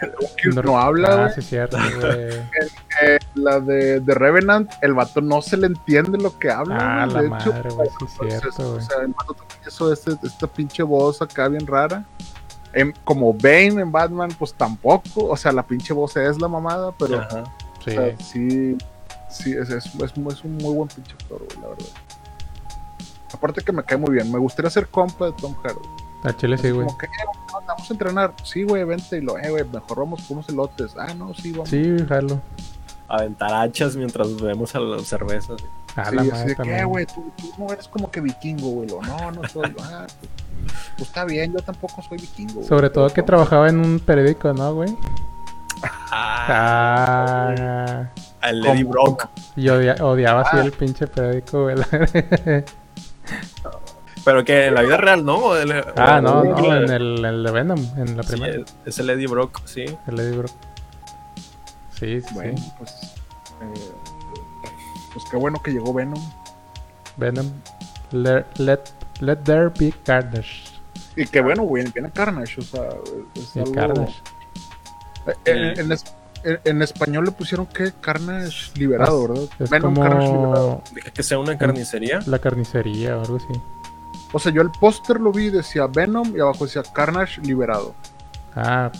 No 0.64 0.78
habla, 0.78 1.08
Ah, 1.12 1.16
güey. 1.22 1.34
sí, 1.34 1.40
es 1.40 1.46
cierto, 1.48 1.76
güey. 1.76 2.40
Eh, 3.00 3.16
la 3.36 3.60
de, 3.60 4.00
de 4.00 4.12
Revenant, 4.14 4.68
el 4.82 4.92
vato 4.92 5.20
no 5.20 5.40
se 5.40 5.56
le 5.56 5.68
entiende 5.68 6.18
lo 6.18 6.36
que 6.36 6.50
habla. 6.50 6.78
Ah, 6.80 7.06
güey. 7.06 7.14
la 7.14 7.20
de 7.20 7.26
hecho, 7.42 7.50
madre, 7.52 7.70
güey, 7.70 7.88
sí 7.90 7.94
es 8.04 8.10
entonces, 8.10 8.40
cierto, 8.40 8.72
O 8.74 8.80
sea, 8.80 9.02
el 9.02 9.08
vato 9.08 9.34
también 9.34 9.58
hizo 9.68 9.92
este, 9.92 10.16
esta 10.24 10.46
pinche 10.48 10.82
voz 10.82 11.22
acá 11.22 11.46
bien 11.46 11.64
rara. 11.64 12.04
En- 12.72 12.92
como 13.04 13.32
Bane 13.32 13.80
en 13.82 13.92
Batman, 13.92 14.30
pues 14.36 14.52
tampoco. 14.52 15.26
O 15.28 15.36
sea, 15.36 15.52
la 15.52 15.62
pinche 15.62 15.92
voz 15.94 16.16
es 16.16 16.40
la 16.40 16.48
mamada, 16.48 16.90
pero 16.98 17.20
Ajá. 17.20 17.44
Sí. 17.84 17.90
o 17.90 17.92
sea, 17.92 18.16
sí, 18.18 18.76
sí, 19.30 19.52
es, 19.52 19.70
es, 19.70 19.86
es, 19.94 20.16
un 20.16 20.56
muy 20.56 20.74
buen 20.74 20.88
pinche 20.88 21.12
actor, 21.12 21.38
güey, 21.46 21.60
la 21.62 21.68
verdad. 21.68 21.86
Aparte 23.32 23.60
que 23.62 23.72
me 23.72 23.82
cae 23.84 23.98
muy 23.98 24.10
bien. 24.10 24.30
Me 24.32 24.38
gustaría 24.38 24.70
ser 24.70 24.88
compa 24.88 25.26
de 25.26 25.32
Tom 25.32 25.54
Hardy. 25.62 25.78
A 26.24 26.36
Chile 26.36 26.56
sí, 26.58 26.70
güey. 26.70 26.86
Como 26.86 26.98
que, 26.98 27.06
eh, 27.06 27.10
vamos 27.66 27.88
a 27.90 27.92
entrenar. 27.92 28.34
Sí, 28.42 28.64
güey, 28.64 28.82
vente 28.84 29.18
y 29.18 29.20
lo, 29.20 29.38
eh, 29.38 29.50
güey, 29.50 29.64
mejor 29.64 29.98
vamos 29.98 30.22
por 30.22 30.38
unos 30.38 30.48
elotes. 30.48 30.92
Ah, 30.98 31.12
no, 31.14 31.32
sí, 31.34 31.52
vamos. 31.52 31.68
Sí, 31.68 31.96
jalo. 32.08 32.40
Aventar 33.06 33.52
hachas 33.54 33.96
mientras 33.96 34.34
bebemos 34.40 34.74
a 34.74 34.80
las 34.80 35.02
cervezas. 35.06 35.60
A 35.96 36.10
Sí, 36.10 36.16
la 36.16 36.22
así 36.22 36.30
madre 36.30 36.44
de 36.46 36.56
que. 36.56 36.78
"Eh, 36.78 36.84
güey, 36.84 37.06
tú, 37.06 37.32
tú 37.36 37.52
no 37.58 37.72
eres 37.72 37.86
como 37.88 38.10
que 38.10 38.20
vikingo, 38.20 38.68
güey. 38.70 38.88
No, 38.88 39.30
no 39.30 39.48
soy. 39.48 39.74
Ah, 39.82 40.06
pues, 40.20 40.32
pues 40.96 41.08
está 41.08 41.24
bien, 41.24 41.52
yo 41.52 41.60
tampoco 41.60 42.02
soy 42.02 42.18
vikingo. 42.18 42.54
güey, 42.54 42.66
Sobre 42.66 42.90
todo 42.90 43.06
que 43.08 43.20
vamos". 43.20 43.26
trabajaba 43.26 43.68
en 43.68 43.78
un 43.78 44.00
periódico, 44.00 44.52
¿no, 44.52 44.74
güey? 44.74 44.96
Ah, 46.10 47.54
Ah, 47.56 48.10
al 48.40 48.60
Lady. 48.60 48.84
Brock. 48.84 49.28
y 49.56 49.68
odia- 49.68 49.96
odiaba 50.02 50.42
así 50.42 50.56
Ah. 50.58 50.62
el 50.64 50.72
pinche 50.72 51.06
periódico. 51.06 51.68
Pero 54.24 54.44
que 54.44 54.66
en 54.66 54.74
la 54.74 54.82
vida 54.82 54.96
real, 54.98 55.24
¿no? 55.24 55.56
El- 55.56 55.72
ah, 55.96 56.20
no, 56.20 56.44
no, 56.44 56.76
en 56.76 56.90
el, 56.90 57.24
el 57.24 57.42
de 57.44 57.50
Venom, 57.50 57.78
en 57.96 58.16
la 58.16 58.22
sí, 58.22 58.30
primera. 58.32 58.62
es 58.84 58.98
el 58.98 59.08
Eddie 59.10 59.26
Brock, 59.26 59.60
sí. 59.64 59.84
El 60.06 60.16
Lady 60.16 60.36
Brock. 60.36 60.50
Sí, 61.98 62.20
sí, 62.20 62.34
Bueno, 62.34 62.58
sí. 62.58 62.72
pues. 62.78 62.92
eh, 63.62 63.92
pues 65.12 65.24
qué 65.30 65.36
bueno 65.36 65.62
que 65.62 65.70
llegó 65.70 65.92
Venom. 65.94 66.20
Venom. 67.16 67.50
Let, 68.12 68.44
let, 68.58 68.80
let 69.20 69.36
there 69.44 69.68
be 69.78 69.92
carnage. 70.04 70.64
Y 71.16 71.26
que 71.26 71.40
bueno, 71.40 71.62
güey, 71.64 71.84
viene 71.92 72.10
Carnage. 72.10 72.60
O 72.60 72.64
sea, 72.64 72.88
es 73.34 73.56
Y 73.56 73.60
algo- 73.60 73.72
carnage. 73.74 74.14
Eh, 75.26 75.34
En, 75.76 75.80
en 75.80 75.92
en- 76.44 76.60
en 76.64 76.82
español 76.82 77.24
le 77.24 77.30
pusieron 77.32 77.66
que 77.66 77.92
Carnage 78.00 78.70
liberado, 78.76 79.28
¿verdad? 79.28 79.44
Es 79.58 79.70
Venom 79.70 79.94
Carnage 79.96 80.26
liberado. 80.32 80.82
como 80.88 81.12
que 81.14 81.22
sea 81.22 81.38
una 81.38 81.56
carnicería. 81.58 82.20
la 82.26 82.38
carnicería 82.38 83.16
o 83.16 83.20
algo 83.22 83.36
así. 83.36 83.60
O 84.32 84.38
sea, 84.38 84.52
yo 84.52 84.60
el 84.62 84.70
póster 84.70 85.20
lo 85.20 85.32
vi 85.32 85.48
decía 85.50 85.86
Venom 85.86 86.36
y 86.36 86.40
abajo 86.40 86.64
decía 86.66 86.82
Carnage 86.92 87.40
liberado. 87.40 87.94
Ah, 88.54 88.90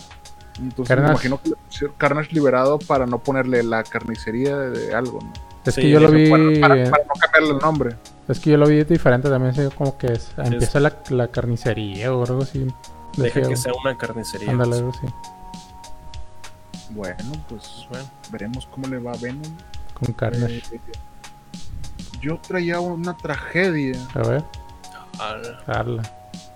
Entonces 0.59 0.87
Carnage. 0.87 1.07
me 1.07 1.11
imagino 1.13 1.41
que 1.41 1.49
le 1.49 1.55
pusieron 1.55 1.95
Carnage 1.97 2.33
liberado 2.33 2.79
para 2.79 3.05
no 3.05 3.19
ponerle 3.19 3.63
la 3.63 3.83
carnicería 3.83 4.57
de, 4.57 4.69
de 4.87 4.95
algo, 4.95 5.19
¿no? 5.21 5.31
es 5.65 5.75
Sí, 5.75 5.81
que 5.81 5.89
yo 5.89 5.99
lo 5.99 6.09
vi. 6.11 6.29
Para, 6.29 6.43
para- 6.61 6.83
eh, 6.83 6.89
para 6.89 7.03
no 7.03 7.13
cambiarle 7.19 7.49
el 7.51 7.57
nombre. 7.59 7.95
Es 8.27 8.39
que 8.39 8.49
yo 8.51 8.57
lo 8.57 8.67
vi 8.67 8.83
diferente 8.83 9.29
también. 9.29 9.51
así 9.51 9.75
como 9.75 9.97
que 9.97 10.07
es- 10.13 10.31
empieza 10.37 10.79
la, 10.79 10.93
la 11.09 11.27
carnicería 11.29 12.13
o 12.13 12.25
algo 12.25 12.41
así. 12.43 12.65
Deja 13.17 13.35
Decía, 13.39 13.49
que 13.49 13.55
sea 13.57 13.73
una 13.73 13.97
carnicería. 13.97 14.49
ándale, 14.51 14.71
pues. 14.71 14.79
algo 14.81 14.91
así. 14.97 15.07
Bueno, 16.89 17.31
pues 17.47 17.85
bueno. 17.89 18.05
veremos 18.31 18.67
cómo 18.67 18.87
le 18.87 18.97
va 18.99 19.11
a 19.13 19.17
Venom. 19.17 19.43
Con 19.93 20.13
carnage. 20.13 20.63
Eh, 20.71 20.79
yo 22.21 22.39
traía 22.47 22.79
una 22.79 23.15
tragedia. 23.17 23.97
A 24.15 24.19
ver, 24.27 24.43
Carla. 25.65 26.03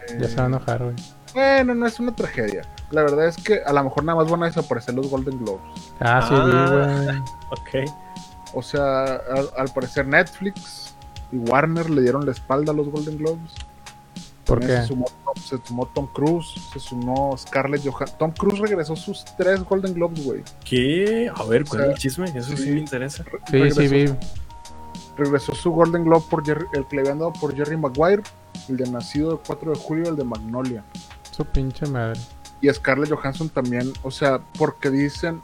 Ya 0.09 0.25
eh, 0.25 0.27
se 0.27 0.35
va 0.35 0.43
a 0.43 0.47
enojar, 0.47 0.83
güey. 0.83 0.95
Bueno, 1.33 1.73
no 1.75 1.87
es 1.87 1.99
una 1.99 2.15
tragedia. 2.15 2.61
La 2.91 3.01
verdad 3.01 3.27
es 3.27 3.37
que 3.37 3.61
a 3.65 3.73
lo 3.73 3.83
mejor 3.83 4.03
nada 4.03 4.21
más 4.21 4.29
van 4.29 4.43
a 4.43 4.45
desaparecer 4.47 4.93
los 4.93 5.09
Golden 5.09 5.37
Globes. 5.39 5.61
Ah, 5.99 6.21
sí, 6.27 6.33
Ah. 6.37 7.03
güey. 7.05 7.17
Ok. 7.85 7.91
O 8.53 8.61
sea, 8.61 9.03
al, 9.15 9.49
al 9.57 9.69
parecer 9.73 10.05
Netflix 10.07 10.93
y 11.31 11.37
Warner 11.37 11.89
le 11.89 12.01
dieron 12.03 12.25
la 12.25 12.31
espalda 12.33 12.71
a 12.71 12.75
los 12.75 12.89
Golden 12.89 13.17
Globes. 13.17 13.51
¿Por 14.45 14.59
También 14.59 14.79
qué? 14.79 14.81
Se 14.83 14.87
sumó, 14.89 15.05
se 15.41 15.57
sumó 15.65 15.85
Tom 15.93 16.07
Cruise, 16.13 16.53
se 16.73 16.79
sumó 16.79 17.37
Scarlett 17.37 17.81
Johansson. 17.87 18.17
Tom 18.17 18.31
Cruise 18.31 18.59
regresó 18.59 18.95
sus 18.95 19.23
tres 19.37 19.63
Golden 19.63 19.93
Globes, 19.93 20.23
güey. 20.23 20.43
¿Qué? 20.65 21.31
A 21.33 21.43
ver, 21.45 21.63
¿cuál 21.65 21.81
O 21.81 21.83
sea, 21.83 21.91
es 21.91 21.95
el 21.95 21.97
chisme? 22.01 22.25
Eso 22.35 22.49
sí, 22.57 22.57
sí. 22.57 22.69
me 22.71 22.79
interesa. 22.81 23.23
Sí, 23.23 23.29
sí, 23.51 23.57
regresó, 23.57 23.81
vi. 24.13 24.27
regresó 25.17 25.55
su 25.55 25.71
Golden 25.71 26.03
Globe 26.03 26.25
por 26.29 26.43
Jerry- 26.45 26.67
el 26.73 26.85
que 26.87 26.95
le 26.97 27.01
habían 27.03 27.19
dado 27.19 27.33
por 27.33 27.55
Jerry 27.55 27.77
Maguire, 27.77 28.23
el 28.69 28.77
de 28.77 28.89
nacido 28.89 29.31
el 29.33 29.39
4 29.45 29.71
de 29.71 29.79
julio, 29.79 30.09
el 30.09 30.15
de 30.15 30.23
Magnolia. 30.23 30.83
Su 31.31 31.45
pinche 31.45 31.85
madre. 31.85 32.19
Y 32.61 32.69
Scarlett 32.69 33.11
Johansson 33.11 33.49
también, 33.49 33.91
o 34.03 34.11
sea, 34.11 34.39
porque 34.57 34.89
dicen 34.89 35.41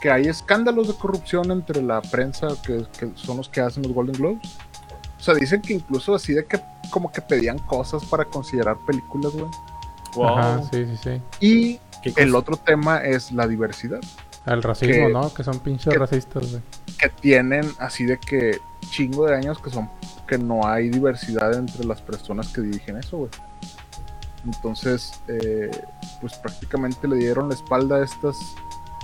que 0.00 0.10
hay 0.10 0.26
escándalos 0.26 0.88
de 0.88 0.94
corrupción 0.94 1.50
entre 1.50 1.80
la 1.82 2.00
prensa 2.02 2.48
que, 2.66 2.84
que 2.98 3.10
son 3.14 3.36
los 3.36 3.48
que 3.48 3.60
hacen 3.60 3.82
los 3.84 3.92
Golden 3.92 4.16
Globes. 4.16 4.56
O 5.22 5.24
sea, 5.24 5.34
dicen 5.34 5.62
que 5.62 5.72
incluso 5.74 6.16
así 6.16 6.32
de 6.32 6.44
que 6.44 6.60
como 6.90 7.12
que 7.12 7.20
pedían 7.22 7.56
cosas 7.60 8.04
para 8.06 8.24
considerar 8.24 8.76
películas, 8.84 9.32
güey. 9.32 9.46
Wow. 10.16 10.26
Ajá, 10.28 10.62
sí, 10.64 10.84
sí, 10.84 10.96
sí. 11.00 11.22
Y 11.38 11.80
¿Qué 12.02 12.12
el 12.20 12.34
otro 12.34 12.56
tema 12.56 12.98
es 13.04 13.30
la 13.30 13.46
diversidad. 13.46 14.00
Al 14.46 14.64
racismo, 14.64 15.06
Que- 15.06 15.12
¿no? 15.12 15.32
Que 15.32 15.44
son 15.44 15.60
pinches 15.60 15.92
que- 15.92 15.98
racistas, 16.00 16.50
güey. 16.50 16.62
Que 16.98 17.08
tienen 17.08 17.72
así 17.78 18.04
de 18.04 18.18
que 18.18 18.58
chingo 18.90 19.26
de 19.26 19.36
años 19.36 19.60
que 19.60 19.70
son 19.70 19.88
que 20.26 20.38
no 20.38 20.66
hay 20.66 20.88
diversidad 20.88 21.54
entre 21.54 21.84
las 21.84 22.00
personas 22.02 22.48
que 22.48 22.60
dirigen 22.60 22.96
eso, 22.96 23.18
güey. 23.18 23.30
Entonces, 24.44 25.12
eh, 25.28 25.70
pues 26.20 26.34
prácticamente 26.34 27.06
le 27.06 27.14
dieron 27.16 27.48
la 27.48 27.54
espalda 27.54 27.96
a 27.96 28.04
estas, 28.04 28.36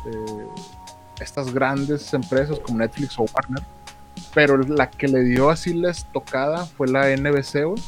eh, 0.06 0.46
estas 1.20 1.52
grandes 1.54 2.12
empresas 2.12 2.58
como 2.58 2.78
Netflix 2.78 3.16
o 3.20 3.24
Warner. 3.32 3.62
Pero 4.38 4.56
la 4.58 4.88
que 4.88 5.08
le 5.08 5.20
dio 5.24 5.50
así 5.50 5.74
la 5.74 5.90
estocada 5.90 6.64
fue 6.64 6.86
la 6.86 7.08
NBC, 7.16 7.64
güey. 7.64 7.82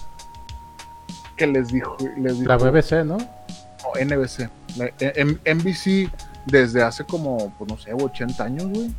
Que 1.36 1.46
les 1.46 1.68
dijo, 1.68 1.96
les 2.18 2.38
dijo 2.40 2.48
La 2.48 2.57
BBC, 2.57 3.05
¿no? 3.05 3.18
no, 3.18 4.05
NBC. 4.05 4.51
La- 4.76 4.90
M- 4.98 5.38
NBC 5.44 6.11
desde 6.46 6.82
hace 6.82 7.05
como, 7.05 7.55
pues 7.57 7.70
no 7.70 7.78
sé, 7.78 7.92
80 7.94 8.42
años, 8.44 8.64
güey. 8.66 8.90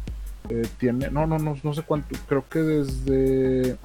Eh, 0.49 0.66
tiene, 0.78 1.10
no, 1.12 1.28
no, 1.28 1.38
no, 1.38 1.56
no 1.62 1.74
sé 1.74 1.82
cuánto, 1.84 2.18
creo 2.28 2.47
que 2.49 2.60
desde... 2.60 3.78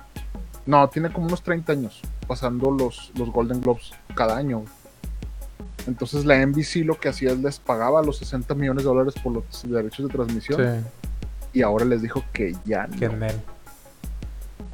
No, 0.64 0.89
tiene 0.89 1.12
como 1.12 1.27
unos 1.27 1.43
30 1.43 1.73
años 1.73 2.01
pasando 2.29 2.71
los, 2.71 3.11
los 3.17 3.31
Golden 3.31 3.61
Globes 3.61 3.91
cada 4.14 4.37
año. 4.37 4.59
güey. 4.61 4.71
Entonces 5.89 6.25
la 6.25 6.45
NBC 6.45 6.85
lo 6.85 6.99
que 7.01 7.09
hacía 7.09 7.31
es 7.33 7.39
les 7.39 7.59
pagaba 7.59 8.01
los 8.03 8.19
60 8.19 8.55
millones 8.55 8.85
de 8.85 8.89
dólares 8.89 9.14
por 9.23 9.33
los 9.33 9.45
derechos 9.69 10.07
de 10.09 10.12
transmisión 10.12 10.61
Sí, 10.61 11.59
y 11.59 11.62
ahora 11.62 11.85
les 11.85 12.03
dijo 12.03 12.23
que 12.33 12.55
ya 12.64 12.87
no. 12.87 12.97
que. 12.99 13.09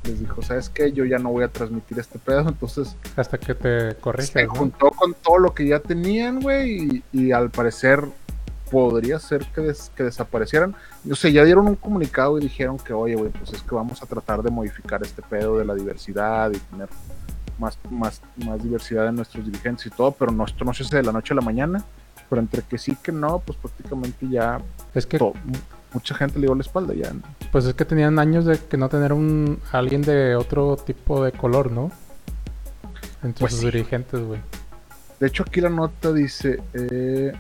Les 0.04 0.18
dijo, 0.20 0.42
¿sabes 0.42 0.68
qué? 0.68 0.92
Yo 0.92 1.04
ya 1.04 1.18
no 1.18 1.30
voy 1.30 1.44
a 1.44 1.48
transmitir 1.48 1.98
este 1.98 2.18
pedo. 2.18 2.40
Entonces 2.48 2.96
Hasta 3.16 3.38
que 3.38 3.54
te 3.54 3.90
se 3.90 3.96
corriges, 3.96 4.46
¿no? 4.48 4.54
juntó 4.54 4.90
con 4.90 5.14
todo 5.14 5.38
lo 5.38 5.54
que 5.54 5.66
ya 5.66 5.78
tenían, 5.78 6.40
güey, 6.40 7.02
y, 7.12 7.18
y 7.26 7.32
al 7.32 7.50
parecer 7.50 8.04
podría 8.70 9.18
ser 9.18 9.44
que, 9.46 9.60
des- 9.60 9.90
que 9.94 10.02
desaparecieran. 10.04 10.74
O 11.10 11.14
sea, 11.14 11.30
ya 11.30 11.44
dieron 11.44 11.66
un 11.68 11.76
comunicado 11.76 12.38
y 12.38 12.42
dijeron 12.42 12.78
que, 12.78 12.92
oye, 12.92 13.14
güey, 13.14 13.30
pues 13.30 13.52
es 13.52 13.62
que 13.62 13.74
vamos 13.74 14.02
a 14.02 14.06
tratar 14.06 14.42
de 14.42 14.50
modificar 14.50 15.02
este 15.02 15.20
pedo 15.22 15.58
de 15.58 15.64
la 15.66 15.74
diversidad 15.74 16.50
y 16.52 16.58
tener 16.58 16.88
más, 17.58 17.78
más, 17.90 18.22
más 18.44 18.62
diversidad 18.62 19.06
en 19.08 19.16
nuestros 19.16 19.44
dirigentes 19.44 19.86
y 19.86 19.90
todo, 19.90 20.12
pero 20.12 20.32
no, 20.32 20.44
esto 20.46 20.64
no 20.64 20.72
se 20.72 20.82
hace 20.84 20.96
de 20.96 21.02
la 21.02 21.12
noche 21.12 21.34
a 21.34 21.36
la 21.36 21.42
mañana. 21.42 21.84
Pero 22.30 22.40
entre 22.40 22.62
que 22.62 22.78
sí 22.78 22.96
que 23.02 23.12
no, 23.12 23.40
pues 23.40 23.58
prácticamente 23.58 24.26
ya 24.26 24.58
Es 24.94 25.04
que, 25.04 25.18
mucha 25.92 26.14
gente 26.14 26.38
le 26.38 26.46
dio 26.46 26.54
la 26.54 26.62
espalda 26.62 26.94
ya. 26.94 27.12
pues 27.50 27.64
es 27.66 27.74
que 27.74 27.84
tenían 27.84 28.18
años 28.18 28.44
de 28.44 28.58
que 28.58 28.76
no 28.76 28.88
tener 28.88 29.12
un 29.12 29.58
alguien 29.72 30.02
de 30.02 30.36
otro 30.36 30.76
tipo 30.76 31.24
de 31.24 31.32
color, 31.32 31.70
¿no? 31.70 31.90
Entre 33.22 33.40
Pues 33.40 33.52
sus 33.52 33.60
sí. 33.60 33.66
dirigentes, 33.66 34.20
güey. 34.20 34.40
De 35.20 35.28
hecho, 35.28 35.44
aquí 35.46 35.60
la 35.60 35.68
nota 35.68 36.12
dice: 36.12 36.60
eh, 36.74 37.32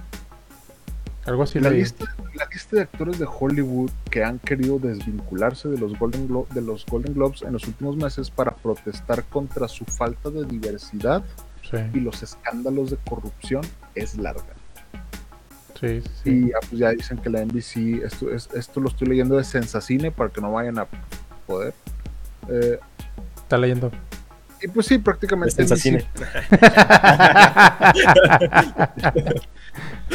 Algo 1.24 1.42
así 1.42 1.58
la, 1.58 1.70
lista, 1.70 2.04
la 2.34 2.46
lista 2.52 2.76
de 2.76 2.82
actores 2.82 3.18
de 3.18 3.26
Hollywood 3.26 3.90
que 4.10 4.22
han 4.24 4.38
querido 4.38 4.78
desvincularse 4.78 5.68
de 5.68 5.78
los, 5.78 5.98
Golden 5.98 6.28
Glo- 6.28 6.46
de 6.48 6.60
los 6.62 6.86
Golden 6.86 7.14
Globes 7.14 7.42
en 7.42 7.52
los 7.52 7.66
últimos 7.66 7.96
meses 7.96 8.30
para 8.30 8.52
protestar 8.54 9.24
contra 9.24 9.66
su 9.68 9.84
falta 9.84 10.30
de 10.30 10.44
diversidad 10.44 11.22
y 11.94 12.00
los 12.00 12.22
escándalos 12.22 12.90
de 12.90 12.98
corrupción 13.08 13.62
es 13.94 14.16
larga. 14.16 14.44
Sí, 15.82 16.00
sí. 16.00 16.10
sí. 16.24 16.30
Y 16.30 16.48
ya, 16.48 16.56
pues, 16.60 16.78
ya 16.80 16.90
dicen 16.90 17.18
que 17.18 17.28
la 17.28 17.44
NBC, 17.44 18.02
esto, 18.04 18.30
es, 18.30 18.48
esto 18.54 18.80
lo 18.80 18.88
estoy 18.88 19.08
leyendo 19.08 19.36
de 19.36 19.44
Sensacine 19.44 20.10
para 20.10 20.30
que 20.30 20.40
no 20.40 20.50
vayan 20.52 20.78
a 20.78 20.86
poder. 21.46 21.74
Eh, 22.48 22.78
Está 23.36 23.58
leyendo. 23.58 23.92
y 24.62 24.68
pues 24.68 24.86
sí, 24.86 24.96
prácticamente. 24.98 25.54
Sensacine. 25.54 26.06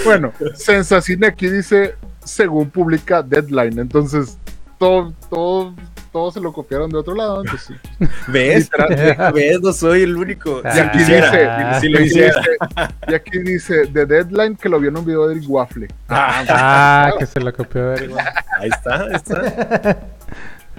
Bueno, 0.04 0.32
Sensacine 0.56 1.28
aquí 1.28 1.48
dice, 1.50 1.96
según 2.24 2.70
publica 2.70 3.24
Deadline. 3.24 3.80
Entonces, 3.80 4.38
todo, 4.78 5.14
todo, 5.30 5.74
todo 6.18 6.32
se 6.32 6.40
lo 6.42 6.52
copiaron 6.52 6.90
de 6.90 6.98
otro 6.98 7.14
lado. 7.14 7.42
Entonces, 7.44 7.78
¿Ves? 8.28 8.70
literal, 8.78 9.32
¿Ves? 9.36 9.62
No 9.62 9.72
soy 9.72 10.02
el 10.02 10.18
único. 10.18 10.62
Ah, 10.64 10.74
y 10.76 10.80
aquí 10.80 10.98
quisiera, 10.98 11.30
dice, 11.76 11.80
si 11.82 11.86
y 11.86 11.90
lo 11.90 11.98
aquí 12.00 12.08
hiciera. 12.08 12.40
dice- 12.42 12.96
y 13.08 13.14
aquí 13.14 13.40
dice 13.40 13.88
The 13.94 14.06
Deadline 14.08 14.56
que 14.56 14.68
lo 14.68 14.80
vio 14.80 14.90
en 14.90 14.98
un 14.98 15.06
video 15.06 15.28
de 15.28 15.36
Eric 15.36 15.48
Waffle. 15.48 15.88
Ah, 16.10 17.12
que 17.20 17.26
se 17.28 17.40
lo 17.40 17.54
copió 17.54 17.90
de 17.90 17.96
Eric. 18.06 18.18
Ahí 18.60 18.70
está, 18.70 18.96
ahí 19.04 19.14
está. 19.14 20.00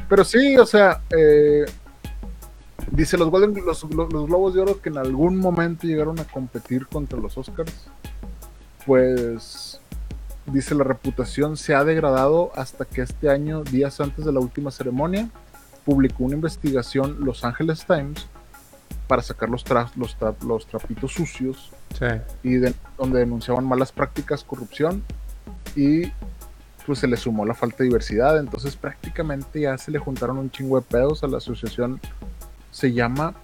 Pero 0.09 0.24
sí, 0.24 0.57
o 0.59 0.66
sea, 0.66 1.01
eh, 1.16 1.64
dice 2.91 3.16
los, 3.16 3.30
Golden, 3.30 3.55
los, 3.64 3.84
los- 3.84 4.12
los 4.12 4.26
Globos 4.26 4.55
de 4.55 4.61
Oro 4.62 4.80
que 4.80 4.89
en 4.89 4.99
algún 4.99 5.36
momento 5.39 5.86
llegaron 5.86 6.18
a 6.18 6.24
competir 6.24 6.86
contra 6.89 7.18
los 7.20 7.39
Oscars. 7.39 7.86
Pues 8.86 9.67
dice 10.53 10.74
la 10.74 10.84
reputación 10.84 11.57
se 11.57 11.74
ha 11.74 11.84
degradado 11.84 12.53
hasta 12.57 12.84
que 12.84 13.03
este 13.03 13.30
año, 13.30 13.62
días 13.64 14.01
antes 14.01 14.24
de 14.24 14.32
la 14.32 14.40
última 14.40 14.70
ceremonia, 14.70 15.28
publicó 15.84 16.24
una 16.24 16.34
investigación 16.34 17.24
Los 17.24 17.44
Angeles 17.44 17.84
Times 17.86 18.26
para 19.07 19.22
sacar 19.22 19.49
los, 19.49 19.64
tra- 19.64 19.90
los, 19.96 20.18
tra- 20.18 20.36
los 20.46 20.66
trapitos 20.66 21.12
sucios 21.12 21.72
Sí. 21.99 22.05
y 22.42 22.55
de- 22.57 22.74
donde 22.99 23.20
denunciaban 23.20 23.64
malas 23.66 23.90
prácticas, 23.92 24.44
corrupción 24.44 25.03
y 25.74 26.12
pues 26.84 26.99
se 27.01 27.07
le 27.07 27.16
sumó 27.16 27.44
la 27.46 27.55
falta 27.55 27.78
de 27.78 27.84
diversidad, 27.84 28.38
entonces 28.38 28.76
prácticamente 28.76 29.61
ya 29.61 29.76
se 29.78 29.90
le 29.90 29.99
juntaron 29.99 30.38
un 30.38 30.51
chingo 30.51 30.78
de 30.80 30.86
pedos 30.86 31.22
a 31.24 31.26
la 31.26 31.38
asociación, 31.38 32.01
se 32.70 32.92
llama 32.92 33.34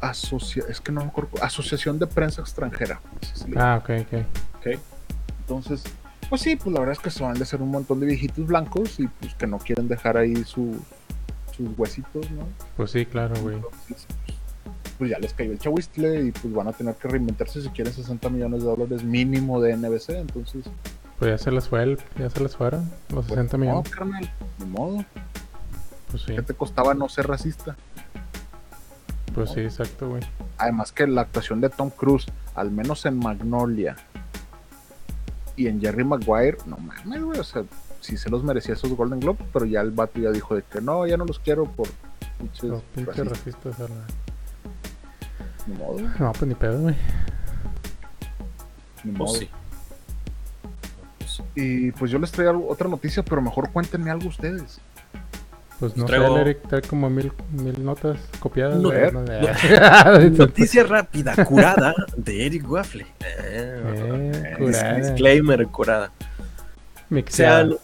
asocia 0.00 0.64
es 0.68 0.80
que 0.80 0.92
no 0.92 1.00
me 1.02 1.08
acuerdo, 1.08 1.30
Asociación 1.42 1.98
de 1.98 2.06
Prensa 2.06 2.40
Extranjera. 2.42 3.00
Ah, 3.56 3.80
ok, 3.82 3.90
ok. 4.06 4.78
Entonces, 5.48 5.82
pues 6.28 6.42
sí, 6.42 6.56
pues 6.56 6.74
la 6.74 6.80
verdad 6.80 6.92
es 6.92 6.98
que 6.98 7.08
se 7.10 7.22
van 7.24 7.38
de 7.38 7.46
ser 7.46 7.62
un 7.62 7.70
montón 7.70 8.00
de 8.00 8.06
viejitos 8.06 8.46
blancos 8.46 9.00
y 9.00 9.06
pues 9.06 9.32
que 9.34 9.46
no 9.46 9.56
quieren 9.58 9.88
dejar 9.88 10.18
ahí 10.18 10.36
su- 10.44 10.76
sus 11.56 11.70
huesitos, 11.78 12.30
¿no? 12.32 12.42
Pues 12.76 12.90
sí, 12.90 13.06
claro, 13.06 13.34
güey. 13.40 13.56
Entonces, 13.56 14.06
pues, 14.26 14.38
pues 14.98 15.10
ya 15.10 15.18
les 15.18 15.32
cayó 15.32 15.52
el 15.52 15.58
chahuistle 15.58 16.26
y 16.26 16.32
pues 16.32 16.52
van 16.52 16.68
a 16.68 16.72
tener 16.72 16.94
que 16.96 17.08
reinventarse 17.08 17.62
si 17.62 17.68
quieren 17.70 17.94
60 17.94 18.28
millones 18.28 18.60
de 18.60 18.66
dólares 18.68 19.02
mínimo 19.04 19.58
de 19.62 19.72
NBC. 19.74 20.10
Entonces, 20.18 20.66
Pues 21.18 21.30
ya 21.30 21.38
se 21.38 21.50
les 21.50 21.66
fue 21.66 21.82
el, 21.82 21.98
ya 22.18 22.28
se 22.28 22.40
les 22.40 22.54
fueron 22.54 22.82
los 23.08 23.24
pues, 23.24 23.28
60 23.28 23.56
no, 23.56 23.64
millones. 23.64 23.88
carnal, 23.90 24.30
ni 24.58 24.66
modo. 24.66 25.04
Pues 26.10 26.22
sí, 26.24 26.34
¿Qué 26.34 26.42
te 26.42 26.52
costaba 26.52 26.92
no 26.92 27.08
ser 27.08 27.26
racista? 27.26 27.74
pues 29.34 29.50
sí, 29.50 29.60
exacto, 29.60 30.08
güey. 30.10 30.22
Además 30.58 30.90
que 30.92 31.06
la 31.06 31.20
actuación 31.22 31.60
de 31.60 31.70
Tom 31.70 31.90
Cruise, 31.90 32.26
al 32.54 32.70
menos 32.70 33.06
en 33.06 33.18
Magnolia 33.18 33.96
y 35.58 35.66
en 35.68 35.80
Jerry 35.80 36.04
Maguire, 36.04 36.58
no 36.66 36.76
mames, 36.78 37.22
güey, 37.22 37.38
o 37.38 37.44
sea, 37.44 37.64
sí 38.00 38.16
se 38.16 38.30
los 38.30 38.42
merecía 38.44 38.74
esos 38.74 38.92
Golden 38.94 39.20
Globes, 39.20 39.46
pero 39.52 39.64
ya 39.66 39.80
el 39.80 39.90
vato 39.90 40.18
ya 40.20 40.30
dijo 40.30 40.54
de 40.54 40.62
que 40.62 40.80
no, 40.80 41.06
ya 41.06 41.16
no 41.16 41.24
los 41.24 41.38
quiero 41.40 41.64
por 41.66 41.88
pinches 42.38 42.62
Los 42.64 42.82
pinches 42.94 43.16
racistas, 43.26 43.64
racistas. 43.78 43.80
a 43.80 43.82
la- 43.94 44.06
ni 45.66 45.74
modo, 45.74 46.00
No, 46.18 46.32
pues 46.32 46.42
ni 46.46 46.54
pedo, 46.54 46.80
güey. 46.80 46.96
ni 49.04 49.12
modo. 49.12 49.26
Pues 49.32 49.38
sí. 49.40 49.48
Sí. 51.26 51.42
Y 51.54 51.92
pues 51.92 52.10
yo 52.10 52.18
les 52.18 52.30
traigo 52.32 52.66
otra 52.68 52.88
noticia, 52.88 53.22
pero 53.22 53.40
mejor 53.42 53.70
cuéntenme 53.70 54.10
algo 54.10 54.28
ustedes. 54.28 54.80
Pues 55.78 55.96
no 55.96 56.06
Traigo- 56.06 56.34
sé, 56.34 56.40
Eric 56.40 56.58
trae 56.68 56.82
como 56.82 57.08
mil, 57.08 57.32
mil 57.52 57.84
notas 57.84 58.18
copiadas. 58.40 58.78
No, 58.80 58.88
güey, 58.90 59.12
no. 59.12 59.24
sé. 59.26 60.30
Noticia 60.30 60.82
rápida, 60.84 61.44
curada 61.44 61.94
de 62.16 62.46
Eric 62.46 62.68
Waffle. 62.68 63.06
Eh, 63.20 63.82
Ah, 64.54 64.56
curada. 64.58 64.94
Disclaimer, 64.96 65.66
curada. 65.68 66.12
Se, 67.28 67.46
anu- 67.46 67.78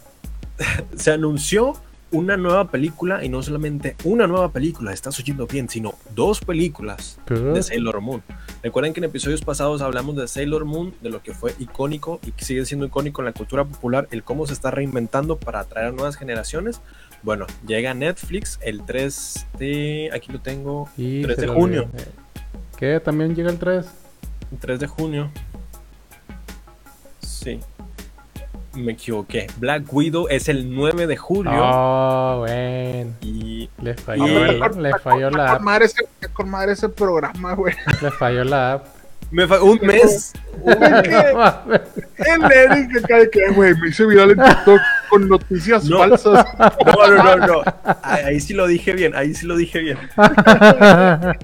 se 0.97 1.13
anunció 1.13 1.75
una 2.11 2.37
nueva 2.37 2.71
película 2.71 3.25
y 3.25 3.29
no 3.29 3.43
solamente 3.43 3.97
una 4.05 4.27
nueva 4.29 4.51
película, 4.53 4.93
estás 4.93 5.19
oyendo 5.19 5.47
bien, 5.49 5.69
sino 5.69 5.95
dos 6.15 6.41
películas 6.41 7.19
¿Qué? 7.27 7.35
de 7.35 7.63
Sailor 7.63 8.01
Moon. 8.01 8.23
Recuerden 8.63 8.93
que 8.93 9.01
en 9.01 9.05
episodios 9.05 9.43
pasados 9.43 9.83
hablamos 9.83 10.15
de 10.17 10.29
Sailor 10.29 10.65
Moon, 10.65 10.95
de 11.01 11.11
lo 11.11 11.23
que 11.23 11.33
fue 11.35 11.55
icónico 11.59 12.21
y 12.25 12.31
que 12.33 12.45
sigue 12.45 12.65
siendo 12.67 12.87
icónico 12.87 13.21
en 13.23 13.27
la 13.27 13.33
cultura 13.33 13.65
popular, 13.65 14.07
el 14.13 14.23
cómo 14.23 14.47
se 14.47 14.53
está 14.53 14.71
reinventando 14.71 15.39
para 15.39 15.61
atraer 15.61 15.89
a 15.89 15.93
nuevas 15.93 16.17
generaciones. 16.17 16.81
Bueno, 17.25 17.47
llega 17.67 17.93
a 17.93 17.95
Netflix 17.95 18.59
el 18.63 18.85
3 18.85 19.47
de... 19.59 20.11
Aquí 20.13 20.31
lo 20.31 20.41
tengo. 20.41 20.89
Y 20.97 21.23
3 21.23 21.37
se 21.37 21.43
de 21.43 21.49
junio. 21.49 21.89
Eh, 21.97 22.05
¿Qué? 22.77 23.01
¿También 23.01 23.35
llega 23.35 23.51
el 23.51 23.59
3? 23.59 23.87
3 24.61 24.79
de 24.81 24.87
junio. 24.87 25.31
Sí. 27.21 27.61
Me 28.75 28.93
equivoqué. 28.93 29.47
Black 29.57 29.85
Widow 29.93 30.27
es 30.29 30.49
el 30.49 30.75
9 30.75 31.07
de 31.07 31.17
julio. 31.17 31.53
Oh, 31.55 32.37
bueno. 32.41 33.13
Y 33.23 33.71
Le 33.81 33.95
falló, 33.95 34.27
Y- 34.27 34.35
el- 34.37 34.83
le 34.83 34.99
falló 34.99 35.31
la 35.31 35.53
app. 35.53 35.61
madre 35.63 35.87
ese, 35.87 36.05
con 36.33 36.51
madre 36.51 36.73
ese 36.73 36.89
programa, 36.89 37.55
güey. 37.55 37.75
Le 38.03 38.11
falló 38.11 38.45
la 38.45 38.73
app. 38.75 38.87
me 39.31 39.47
fa- 39.49 39.63
un 39.63 39.79
mes. 39.83 40.33
El 40.67 42.53
Eric 42.53 43.05
acá 43.05 43.19
de 43.19 43.31
que, 43.31 43.51
güey, 43.53 43.75
me 43.77 43.89
hice 43.89 44.05
viral 44.07 44.33
en 44.33 44.43
TikTok 44.43 44.81
con 45.15 45.29
noticias 45.29 45.85
No. 45.85 45.99
falsas. 45.99 46.47
No, 46.87 47.07
no, 47.09 47.37
no, 47.37 47.47
no. 47.47 47.63
Ahí, 48.03 48.41
sí 48.41 48.55
lo 48.55 48.67
dije 48.67 48.93
bien. 48.93 49.15
Ahí 49.15 49.35
sí 49.35 49.47
lo 49.47 49.57
dije 49.57 49.79
bien. 49.81 49.99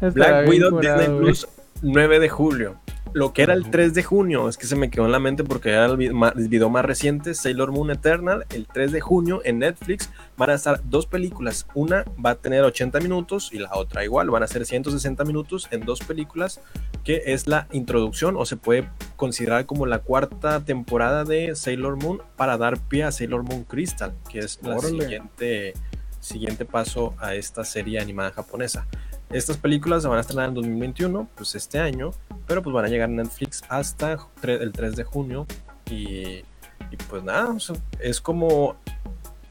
Black 0.00 0.48
Widow 0.48 0.80
Disney. 0.80 1.08
Plus 1.18 1.46
9 1.82 2.20
de 2.20 2.28
julio. 2.28 2.76
Lo 3.18 3.32
que 3.32 3.42
era 3.42 3.52
el 3.52 3.68
3 3.68 3.94
de 3.94 4.04
junio, 4.04 4.48
es 4.48 4.56
que 4.56 4.68
se 4.68 4.76
me 4.76 4.90
quedó 4.90 5.06
en 5.06 5.10
la 5.10 5.18
mente 5.18 5.42
porque 5.42 5.70
era 5.70 5.86
el 5.86 6.00
el 6.00 6.48
video 6.48 6.70
más 6.70 6.84
reciente, 6.84 7.34
Sailor 7.34 7.72
Moon 7.72 7.90
Eternal, 7.90 8.46
el 8.50 8.68
3 8.68 8.92
de 8.92 9.00
junio 9.00 9.40
en 9.44 9.58
Netflix. 9.58 10.08
Van 10.36 10.50
a 10.50 10.54
estar 10.54 10.80
dos 10.88 11.06
películas. 11.06 11.66
Una 11.74 12.04
va 12.24 12.30
a 12.30 12.34
tener 12.36 12.62
80 12.62 13.00
minutos 13.00 13.50
y 13.52 13.58
la 13.58 13.74
otra 13.74 14.04
igual. 14.04 14.30
Van 14.30 14.44
a 14.44 14.46
ser 14.46 14.64
160 14.64 15.24
minutos 15.24 15.66
en 15.72 15.80
dos 15.80 15.98
películas, 15.98 16.60
que 17.02 17.24
es 17.26 17.48
la 17.48 17.66
introducción 17.72 18.36
o 18.36 18.46
se 18.46 18.56
puede 18.56 18.88
considerar 19.16 19.66
como 19.66 19.84
la 19.84 19.98
cuarta 19.98 20.64
temporada 20.64 21.24
de 21.24 21.56
Sailor 21.56 21.96
Moon 22.00 22.22
para 22.36 22.56
dar 22.56 22.78
pie 22.78 23.02
a 23.02 23.10
Sailor 23.10 23.42
Moon 23.42 23.64
Crystal, 23.64 24.14
que 24.30 24.38
es 24.38 24.60
la 24.62 24.76
Órale. 24.76 25.02
siguiente, 25.02 25.74
siguiente 26.20 26.64
paso 26.64 27.14
a 27.18 27.34
esta 27.34 27.64
serie 27.64 27.98
animada 27.98 28.30
japonesa. 28.30 28.86
Estas 29.30 29.56
películas 29.58 30.02
se 30.02 30.08
van 30.08 30.18
a 30.18 30.20
estrenar 30.22 30.48
en 30.48 30.54
2021, 30.54 31.28
pues 31.36 31.54
este 31.54 31.78
año, 31.78 32.12
pero 32.46 32.62
pues 32.62 32.72
van 32.72 32.86
a 32.86 32.88
llegar 32.88 33.08
a 33.10 33.12
Netflix 33.12 33.62
hasta 33.68 34.16
el 34.42 34.72
3 34.72 34.96
de 34.96 35.04
junio 35.04 35.46
y, 35.90 36.42
y 36.90 36.96
pues 37.10 37.22
nada, 37.22 37.50
o 37.50 37.60
sea, 37.60 37.76
es 38.00 38.20
como 38.20 38.76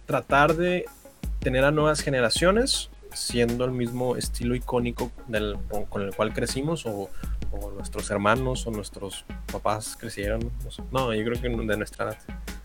tratar 0.06 0.56
de 0.56 0.86
tener 1.40 1.64
a 1.64 1.72
nuevas 1.72 2.02
generaciones 2.02 2.90
siendo 3.14 3.66
el 3.66 3.72
mismo 3.72 4.16
estilo 4.16 4.56
icónico 4.56 5.12
del, 5.28 5.58
con, 5.90 6.02
el 6.02 6.16
cual 6.16 6.34
crecimos 6.34 6.86
o, 6.86 7.10
o 7.52 7.72
nuestros 7.72 8.10
hermanos 8.12 8.66
o 8.68 8.72
nuestros 8.72 9.26
papás 9.52 9.96
crecieron. 10.00 10.52
No, 10.64 10.72
sé. 10.72 10.84
No, 10.92 11.14
yo 11.14 11.24
creo 11.24 11.42
que 11.42 11.50
de 11.50 11.78
nuestra 11.78 12.06
edad. 12.06 12.18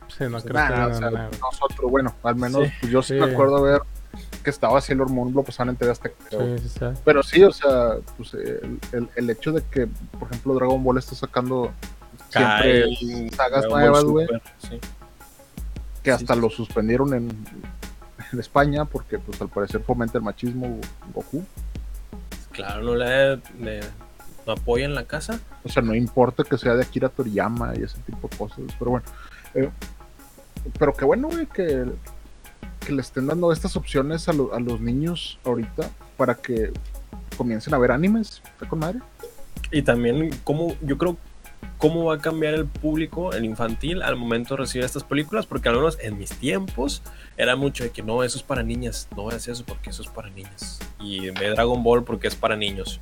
Sí, 0.09 0.25
no 0.31 0.41
creo 0.43 0.55
Nah, 0.55 0.69
que 0.89 0.93
o 0.93 0.99
sea, 0.99 1.11
nosotros, 1.41 1.91
bueno, 1.91 2.15
al 2.23 2.37
menos 2.37 2.65
Sí. 2.65 2.73
pues, 2.81 2.93
yo 2.93 3.03
sí, 3.03 3.15
Sí. 3.15 3.21
me 3.21 3.33
acuerdo 3.33 3.63
ver 3.63 3.81
que 4.43 4.51
estaba 4.51 4.80
Sailor 4.80 5.09
Moon, 5.11 5.32
lo 5.32 5.43
pasaban 5.43 5.70
en 5.70 5.76
TV 5.76 5.90
Azteca. 5.93 6.14
Sí, 6.30 6.36
sí, 6.62 6.68
sí. 6.68 6.84
Pero 7.05 7.22
sí, 7.22 7.43
o 7.45 7.53
sea, 7.53 7.97
pues, 8.16 8.34
el, 8.34 8.78
el- 8.93 9.09
el 9.16 9.30
hecho 9.30 9.53
de 9.53 9.62
que, 9.62 9.86
por 10.18 10.28
ejemplo, 10.28 10.55
Dragon 10.55 10.82
Ball 10.82 10.99
está 10.99 11.14
sacando 11.14 11.72
siempre 12.30 12.82
Kai, 13.01 13.30
sagas 13.30 13.66
nuevas, 13.68 14.05
güey, 14.05 14.26
que 16.03 16.11
hasta 16.11 16.34
sí, 16.34 16.40
lo 16.40 16.51
suspendieron 16.51 17.14
en, 17.14 17.28
en 18.32 18.40
España 18.40 18.84
porque, 18.84 19.18
pues, 19.18 19.40
al 19.40 19.49
parecer 19.49 19.82
fomenta 19.82 20.18
el 20.18 20.24
machismo 20.24 20.78
Goku. 21.14 21.45
Claro, 22.51 22.82
no 22.82 22.95
le, 22.97 23.36
le- 23.61 23.80
no 24.47 24.53
apoyan 24.55 24.95
la 24.95 25.05
casa. 25.05 25.38
O 25.64 25.68
sea, 25.68 25.82
no 25.82 25.95
importa 25.95 26.43
que 26.45 26.59
sea 26.59 26.74
de 26.74 26.82
Akira 26.82 27.09
Toriyama 27.09 27.74
y 27.78 27.82
ese 27.84 27.99
tipo 28.01 28.28
de 28.28 28.36
cosas. 28.36 28.59
Pero 28.78 28.90
bueno. 28.90 29.07
eh, 29.55 29.70
pero 30.78 30.93
qué 30.95 31.05
bueno, 31.05 31.28
güey, 31.28 31.47
que, 31.47 31.84
que 32.81 32.93
le 32.93 33.01
estén 33.03 33.27
dando 33.27 33.53
estas 33.53 33.77
opciones 33.77 34.29
a, 34.29 34.33
lo- 34.33 34.55
a 34.55 34.61
los 34.61 34.81
niños 34.81 35.39
ahorita 35.45 35.91
para 36.17 36.35
que 36.37 36.73
comiencen 37.37 37.75
a 37.75 37.79
ver 37.79 37.93
animes. 37.93 38.43
¿Está 38.45 38.69
con 38.69 38.81
madre? 38.81 39.01
Y 39.71 39.83
también, 39.83 40.31
cómo, 40.45 40.77
yo 40.83 40.99
creo, 40.99 41.17
cómo 41.79 42.05
va 42.05 42.15
a 42.15 42.19
cambiar 42.19 42.55
el 42.55 42.67
público, 42.67 43.33
el 43.33 43.45
infantil, 43.45 44.03
al 44.03 44.17
momento 44.17 44.55
de 44.55 44.63
recibir 44.63 44.85
estas 44.85 45.05
películas, 45.05 45.47
porque 45.47 45.69
al 45.69 45.77
menos 45.77 45.99
en 46.01 46.19
mis 46.19 46.31
tiempos 46.31 47.03
era 47.37 47.57
mucho 47.57 47.85
de 47.85 47.91
que 47.91 48.03
no, 48.03 48.23
eso 48.23 48.37
es 48.37 48.43
para 48.43 48.63
niñas, 48.63 49.09
no 49.17 49.27
veas 49.27 49.49
eso 49.49 49.65
porque 49.67 49.91
eso 49.91 50.03
es 50.03 50.09
para 50.09 50.29
niñas. 50.31 50.79
Y 51.01 51.31
ve 51.31 51.51
Dragon 51.51 51.83
Ball 51.83 52.05
porque 52.05 52.29
es 52.29 52.37
para 52.37 52.57
niños. 52.57 53.01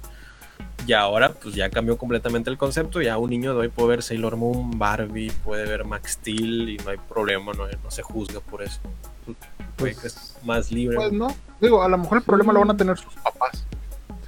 Y 0.87 0.93
ahora, 0.93 1.33
pues 1.33 1.55
ya 1.55 1.69
cambió 1.71 1.99
completamente 1.99 2.49
el 2.51 2.57
concepto. 2.57 3.03
Ya 3.03 3.19
un 3.19 3.31
niño 3.31 3.53
de 3.53 3.61
hoy 3.61 3.69
puede 3.69 3.89
ver 3.91 4.03
Sailor 4.03 4.37
Moon, 4.37 4.79
Barbie, 4.79 5.31
puede 5.45 5.67
ver 5.67 5.85
Max 5.85 6.13
Steel 6.13 6.69
y 6.71 6.77
no 6.79 6.91
hay 6.91 6.97
problema, 6.97 7.53
no, 7.53 7.67
no 7.67 7.91
se 7.91 8.03
juzga 8.03 8.41
por 8.41 8.63
eso. 8.63 8.81
Que 9.77 9.91
es 9.91 10.37
más 10.45 10.71
libre. 10.71 10.97
Pues 10.97 11.12
no. 11.12 11.29
Digo, 11.61 11.83
a 11.83 11.89
lo 11.89 11.99
mejor 11.99 12.18
el 12.18 12.25
problema 12.25 12.53
lo 12.53 12.61
van 12.61 12.71
a 12.71 12.77
tener 12.77 12.97
sus 12.99 13.14
papás. 13.14 13.64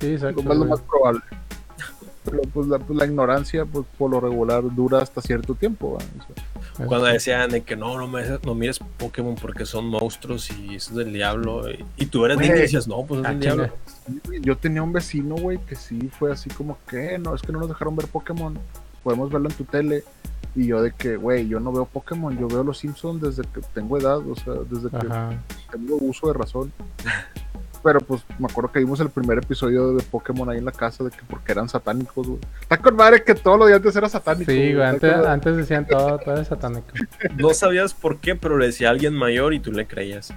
Sí, 0.00 0.12
exacto. 0.12 0.42
Lo 0.42 0.48
más, 0.48 0.58
lo 0.58 0.64
más 0.66 0.80
probable. 0.80 1.20
Pero 2.24 2.40
pues 2.54 2.68
la, 2.68 2.78
pues, 2.78 2.96
la 2.96 3.04
ignorancia, 3.04 3.64
pues 3.64 3.84
por 3.98 4.10
lo 4.10 4.20
regular, 4.20 4.62
dura 4.74 4.98
hasta 4.98 5.20
cierto 5.20 5.54
tiempo. 5.56 5.98
Cuando 6.86 7.06
decían 7.06 7.50
de 7.50 7.62
que 7.62 7.74
no, 7.74 7.98
no, 7.98 8.06
me, 8.06 8.22
no 8.44 8.54
mires 8.54 8.78
Pokémon 8.96 9.34
porque 9.34 9.66
son 9.66 9.86
monstruos 9.86 10.50
y 10.50 10.76
eso 10.76 10.90
es 10.92 10.96
del 10.96 11.12
diablo. 11.12 11.68
Y, 11.68 11.84
y 11.96 12.06
tú 12.06 12.24
eres 12.24 12.38
niño 12.38 12.54
y 12.54 12.60
decías, 12.60 12.86
no, 12.86 13.04
pues 13.04 13.20
es 13.20 13.26
Ah, 13.26 13.30
del 13.30 13.40
diablo. 13.40 13.70
sí, 14.06 14.20
yo 14.40 14.56
tenía 14.56 14.82
un 14.82 14.92
vecino, 14.92 15.34
güey, 15.34 15.58
que 15.58 15.74
sí 15.74 16.10
fue 16.16 16.30
así 16.30 16.48
como 16.50 16.78
que, 16.88 17.18
no, 17.18 17.34
es 17.34 17.42
que 17.42 17.50
no 17.52 17.58
nos 17.58 17.68
dejaron 17.68 17.96
ver 17.96 18.06
Pokémon. 18.06 18.56
Podemos 19.02 19.30
verlo 19.30 19.48
en 19.48 19.56
tu 19.56 19.64
tele. 19.64 20.04
Y 20.54 20.66
yo 20.66 20.82
de 20.82 20.92
que, 20.92 21.16
güey, 21.16 21.48
yo 21.48 21.60
no 21.60 21.72
veo 21.72 21.86
Pokémon, 21.86 22.36
yo 22.38 22.46
veo 22.46 22.62
los 22.62 22.78
Simpsons 22.78 23.22
desde 23.22 23.42
que 23.42 23.60
tengo 23.72 23.96
edad, 23.98 24.18
o 24.18 24.34
sea, 24.34 24.54
desde 24.68 24.90
que 24.90 25.06
Ajá. 25.06 25.30
tengo 25.70 25.96
uso 25.96 26.26
de 26.28 26.34
razón. 26.34 26.72
Pero 27.82 28.00
pues 28.00 28.22
me 28.38 28.46
acuerdo 28.46 28.70
que 28.70 28.78
vimos 28.78 29.00
el 29.00 29.10
primer 29.10 29.38
episodio 29.38 29.94
de 29.94 30.04
Pokémon 30.04 30.48
ahí 30.48 30.58
en 30.58 30.64
la 30.64 30.72
casa 30.72 31.02
de 31.02 31.10
que 31.10 31.22
porque 31.28 31.50
eran 31.50 31.68
satánicos, 31.68 32.28
güey. 32.28 32.38
Está 32.60 32.76
con 32.76 32.94
madre 32.94 33.24
que 33.24 33.34
todos 33.34 33.58
los 33.58 33.66
días 33.66 33.78
antes 33.78 33.96
era 33.96 34.08
satánico. 34.08 34.52
Sí, 34.52 34.72
güey, 34.72 34.86
antes, 34.86 35.12
con 35.12 35.26
antes 35.26 35.56
decían 35.56 35.86
todo, 35.86 36.18
todo 36.18 36.40
es 36.40 36.46
satánico. 36.46 36.86
No 37.36 37.52
sabías 37.54 37.92
por 37.94 38.18
qué, 38.18 38.36
pero 38.36 38.56
le 38.56 38.66
decía 38.66 38.88
a 38.88 38.90
alguien 38.92 39.14
mayor 39.14 39.52
y 39.52 39.58
tú 39.58 39.72
le 39.72 39.86
creías. 39.86 40.32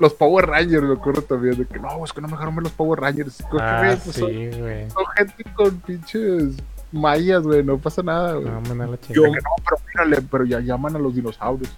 Los 0.00 0.14
Power 0.14 0.46
Rangers, 0.46 0.82
me 0.82 0.94
acuerdo 0.94 1.22
también 1.22 1.56
de 1.56 1.66
que 1.66 1.78
no, 1.78 2.04
es 2.04 2.12
que 2.12 2.20
no 2.20 2.28
me 2.28 2.32
dejaron 2.32 2.56
ver 2.56 2.64
los 2.64 2.72
Power 2.72 3.00
Rangers. 3.00 3.44
Ah, 3.60 3.82
güey, 3.84 3.98
son, 3.98 4.12
sí, 4.12 4.58
güey. 4.58 4.90
son 4.90 5.04
gente 5.16 5.44
con 5.54 5.80
pinches 5.80 6.56
mayas, 6.92 7.42
güey, 7.42 7.62
no 7.62 7.78
pasa 7.78 8.02
nada, 8.02 8.34
güey. 8.34 8.46
No, 8.46 8.60
la 8.74 8.98
Yo- 9.10 9.22
no, 9.26 9.32
pero 9.64 9.80
mírale, 9.88 10.22
pero 10.30 10.44
ya 10.44 10.60
llaman 10.60 10.96
a 10.96 10.98
los 10.98 11.14
dinosaurios. 11.14 11.70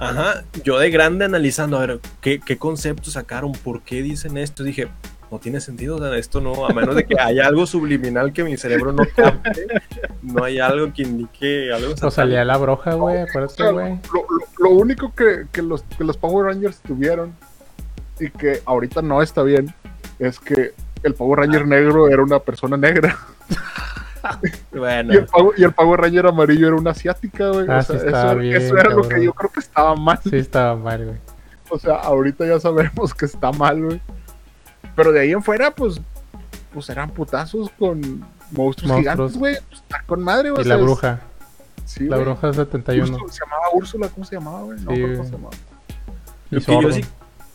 Ajá, 0.00 0.44
yo 0.64 0.78
de 0.78 0.90
grande 0.90 1.24
analizando, 1.24 1.76
a 1.78 1.80
ver, 1.86 2.00
¿qué, 2.20 2.40
qué 2.40 2.58
conceptos 2.58 3.14
sacaron? 3.14 3.52
¿Por 3.52 3.82
qué 3.82 4.02
dicen 4.02 4.36
esto? 4.36 4.62
Dije, 4.62 4.88
no 5.30 5.38
tiene 5.38 5.60
sentido, 5.60 5.96
o 5.96 5.98
sea, 5.98 6.16
esto 6.16 6.40
no, 6.40 6.66
a 6.66 6.72
menos 6.72 6.94
de 6.94 7.04
que 7.04 7.18
haya 7.18 7.46
algo 7.46 7.66
subliminal 7.66 8.32
que 8.32 8.44
mi 8.44 8.56
cerebro 8.56 8.92
no 8.92 9.02
capte, 9.16 9.66
no 10.22 10.44
hay 10.44 10.58
algo 10.60 10.92
que 10.92 11.02
indique 11.02 11.72
algo. 11.72 11.94
O 12.00 12.10
salía 12.10 12.44
la 12.44 12.56
broja, 12.58 12.94
güey, 12.94 13.18
acuérdate, 13.18 13.70
güey. 13.72 13.94
lo, 14.12 14.26
lo- 14.28 14.48
lo 14.58 14.70
único 14.70 15.12
que, 15.14 15.46
que 15.52 15.62
los, 15.62 15.82
que 15.82 16.04
los 16.04 16.16
Power 16.16 16.46
Rangers 16.46 16.78
tuvieron 16.80 17.34
y 18.20 18.30
que 18.30 18.60
ahorita 18.66 19.02
no 19.02 19.22
está 19.22 19.42
bien 19.42 19.72
es 20.18 20.38
que 20.38 20.72
el 21.02 21.14
Power 21.14 21.40
Ranger 21.40 21.66
negro 21.66 22.08
era 22.08 22.22
una 22.22 22.38
persona 22.40 22.76
negra 22.76 23.16
Bueno, 24.72 25.12
y, 25.14 25.16
el 25.16 25.26
Power, 25.26 25.58
y 25.58 25.64
el 25.64 25.72
Power 25.72 26.00
Ranger 26.00 26.26
amarillo 26.26 26.68
era 26.68 26.76
una 26.76 26.90
asiática, 26.90 27.48
güey. 27.50 27.66
Ah, 27.68 27.78
o 27.78 27.82
sea, 27.82 27.98
sí 27.98 28.06
estaba 28.06 28.32
eso, 28.32 28.40
bien, 28.40 28.56
eso 28.56 28.76
era 28.76 28.90
lo 28.90 29.08
que 29.08 29.24
yo 29.24 29.32
creo 29.32 29.50
que 29.50 29.60
estaba 29.60 29.94
mal. 29.96 30.18
Sí, 30.22 30.36
estaba 30.36 30.76
mal, 30.76 31.04
güey. 31.04 31.16
O 31.70 31.78
sea, 31.78 31.96
ahorita 31.96 32.46
ya 32.46 32.58
sabemos 32.60 33.14
que 33.14 33.26
está 33.26 33.52
mal, 33.52 33.82
güey. 33.84 34.00
Pero 34.96 35.12
de 35.12 35.20
ahí 35.20 35.32
en 35.32 35.42
fuera, 35.42 35.70
pues, 35.70 36.00
pues 36.72 36.88
eran 36.90 37.10
putazos 37.10 37.70
con 37.78 38.00
monstruos, 38.00 38.52
Monstruos. 38.52 38.98
gigantes, 38.98 39.36
güey. 39.36 39.56
Pues, 39.68 39.80
está 39.82 40.02
con 40.06 40.22
madre, 40.22 40.50
güey. 40.50 40.64
Y 40.64 40.68
la 40.68 40.76
bruja, 40.76 41.20
Sí, 41.84 42.04
la 42.04 42.18
bruja 42.18 42.52
71. 42.52 43.04
Úrsula- 43.16 43.32
se 43.32 43.40
llamaba 43.44 43.62
Úrsula, 43.72 44.08
¿cómo 44.08 44.26
se 44.26 44.34
llamaba, 44.34 44.62
güey? 44.62 44.78
No, 44.80 44.94
Sí, 44.94 45.02
¿cómo 45.02 45.24
se 45.24 45.30
llamaba? 45.30 45.56
Y 46.50 46.54
Lo 46.56 46.60
que 46.60 46.82
yo 46.82 46.92
sí, 46.92 47.04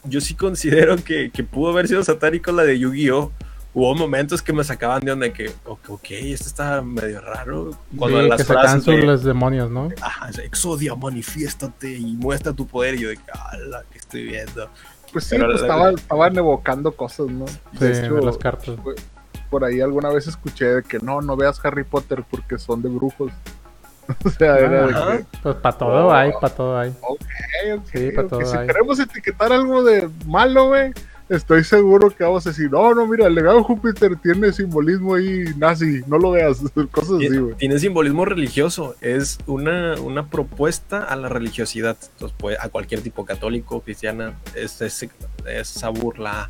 yo 0.05 0.21
sí 0.21 0.35
considero 0.35 0.95
que, 0.97 1.29
que 1.31 1.43
pudo 1.43 1.71
haber 1.71 1.87
sido 1.87 2.03
satánico 2.03 2.51
la 2.51 2.63
de 2.63 2.79
Yu-Gi-Oh! 2.79 3.31
Hubo 3.75 3.95
momentos 3.95 4.41
que 4.43 4.53
me 4.53 4.63
sacaban 4.63 5.01
de 5.01 5.11
onda 5.11 5.25
de 5.25 5.33
que, 5.33 5.51
ok, 5.65 6.05
esto 6.11 6.45
está 6.47 6.81
medio 6.83 7.21
raro. 7.21 7.71
Cuando 7.97 8.21
Sí, 8.21 8.27
las 8.29 8.37
que 8.37 8.43
frases 8.45 8.85
de, 8.85 8.97
los 9.01 9.23
demonios, 9.23 9.71
¿no? 9.71 9.89
ajá, 9.99 10.29
Exodia, 10.43 10.93
manifiéstate 10.95 11.91
y 11.97 12.13
muestra 12.13 12.53
tu 12.53 12.67
poder. 12.67 12.95
Y 12.95 12.99
yo 12.99 13.09
de 13.09 13.17
que, 13.17 13.31
ala, 13.33 13.83
que 13.91 13.97
estoy 13.97 14.23
viendo. 14.25 14.69
Pues 15.11 15.25
sí, 15.25 15.37
pues 15.39 15.61
estaba, 15.61 15.89
estaban 15.91 16.37
evocando 16.37 16.91
cosas, 16.91 17.27
¿no? 17.27 17.47
Sí, 17.47 17.55
De 17.79 17.91
hecho, 18.05 18.13
de 18.15 18.21
las 18.25 18.37
cartas. 18.37 18.75
por 19.49 19.63
ahí 19.63 19.81
alguna 19.81 20.09
vez 20.09 20.27
escuché 20.27 20.65
de 20.65 20.83
que 20.83 20.99
no, 20.99 21.21
no 21.21 21.35
veas 21.35 21.63
Harry 21.65 21.83
Potter 21.83 22.23
porque 22.29 22.59
son 22.59 22.81
de 22.83 22.89
brujos. 22.89 23.31
o 24.25 24.29
sea, 24.29 24.57
era 24.59 24.85
de 24.87 24.93
que, 25.19 25.25
Pues 25.41 25.55
para 25.55 25.77
todo 25.77 26.07
Oh. 26.07 26.13
hay, 26.13 26.31
para 26.39 26.53
todo 26.53 26.77
hay. 26.77 26.89
ok, 27.01 27.21
ok, 27.77 27.85
Sí, 27.91 28.11
pa' 28.11 28.21
ok, 28.21 28.29
todo 28.29 28.45
si 28.45 28.55
hay. 28.57 28.67
queremos 28.67 28.99
etiquetar 28.99 29.51
algo 29.53 29.83
de 29.83 30.09
malo, 30.27 30.67
güey, 30.67 30.91
estoy 31.35 31.63
seguro 31.63 32.09
que 32.09 32.23
vamos 32.23 32.45
a 32.45 32.49
decir, 32.49 32.69
no, 32.71 32.93
no, 32.93 33.05
mira, 33.07 33.27
el 33.27 33.35
legado 33.35 33.57
de 33.57 33.63
Júpiter 33.63 34.15
tiene 34.17 34.51
simbolismo 34.53 35.15
ahí 35.15 35.45
nazi, 35.57 36.01
no 36.07 36.17
lo 36.17 36.31
veas, 36.31 36.59
cosas 36.91 37.11
así, 37.11 37.19
Tiene, 37.19 37.37
güey. 37.39 37.55
tiene 37.55 37.79
simbolismo 37.79 38.25
religioso, 38.25 38.95
es 39.01 39.37
una, 39.47 39.95
una 40.01 40.29
propuesta 40.29 41.03
a 41.03 41.15
la 41.15 41.29
religiosidad. 41.29 41.97
Entonces, 42.13 42.37
pues, 42.39 42.57
a 42.59 42.69
cualquier 42.69 43.01
tipo 43.01 43.25
católico, 43.25 43.81
cristiana, 43.81 44.33
es, 44.55 44.81
es, 44.81 45.03
es 45.03 45.09
esa 45.75 45.89
burla. 45.89 46.49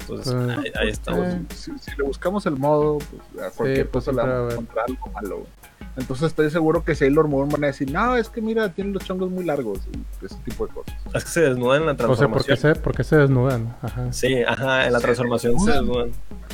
Entonces, 0.00 0.32
Pues, 0.34 0.58
ahí, 0.58 0.72
ahí 0.80 0.88
estamos. 0.88 1.26
eh. 1.28 1.40
Si, 1.54 1.70
si 1.78 1.90
le 1.96 2.02
buscamos 2.04 2.46
el 2.46 2.56
modo, 2.56 2.98
pues 2.98 3.44
a 3.46 3.50
cualquier 3.50 3.88
pues, 3.90 4.04
cosa 4.06 4.12
le 4.16 4.28
vamos 4.28 4.50
a 4.50 4.52
encontrar 4.54 4.84
algo 4.88 5.06
malo, 5.12 5.36
güey. 5.38 5.48
Entonces 5.96 6.28
estoy 6.28 6.48
seguro 6.50 6.84
que 6.84 6.94
Sailor 6.94 7.26
Moon 7.26 7.48
van 7.48 7.64
a 7.64 7.66
decir, 7.68 7.90
no, 7.90 8.14
es 8.16 8.28
que 8.28 8.40
mira, 8.40 8.68
tiene 8.72 8.92
los 8.92 9.04
chongos 9.04 9.30
muy 9.30 9.44
largos, 9.44 9.80
y 9.92 10.24
ese 10.24 10.36
tipo 10.44 10.66
de 10.66 10.72
cosas. 10.72 10.94
Es 11.12 11.24
que 11.24 11.30
se 11.30 11.40
desnudan 11.40 11.80
en 11.82 11.86
la 11.86 11.92
O 11.92 11.96
sea, 11.96 12.06
¿por 12.06 12.16
transformación. 12.16 12.56
qué 12.56 12.60
se, 12.60 12.74
por 12.80 12.94
qué 12.96 13.04
se 13.04 13.16
desnudan? 13.16 13.76
Ajá. 13.82 14.12
Sí, 14.12 14.42
ajá, 14.44 14.86
en 14.86 14.92
la 14.92 14.98
Se 15.00 15.04
transformación 15.04 15.58
se 15.60 15.72
desnudan. 15.72 16.10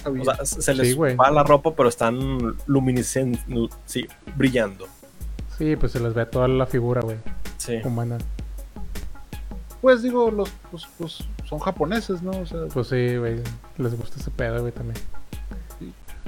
O 0.07 0.25
sea, 0.25 0.45
se 0.47 0.75
les 0.75 0.89
Sí, 0.89 0.95
va 0.95 1.31
la 1.31 1.43
ropa, 1.43 1.75
pero 1.75 1.89
están 1.91 2.55
luminiscentes, 2.67 3.43
sí, 3.85 4.07
brillando. 4.37 4.87
Sí, 5.59 5.77
pues 5.77 5.93
se 5.93 6.01
les 6.01 6.15
ve 6.15 6.25
toda 6.27 6.49
la 6.49 6.67
figura, 6.67 7.03
güey, 7.03 7.19
Sí. 7.59 7.81
humana. 7.85 8.19
pues 9.81 10.03
digo, 10.03 10.31
los 10.31 10.49
pues, 10.71 10.87
pues, 10.99 11.19
son 11.45 11.59
japoneses, 11.59 12.23
¿no? 12.23 12.31
O 12.31 12.47
sea, 12.47 12.61
Pues 12.73 12.89
sí, 12.89 13.17
güey, 13.19 13.41
les 13.77 13.95
gusta 13.95 14.19
ese 14.19 14.31
pedo, 14.31 14.61
güey, 14.61 14.73
también. 14.73 14.97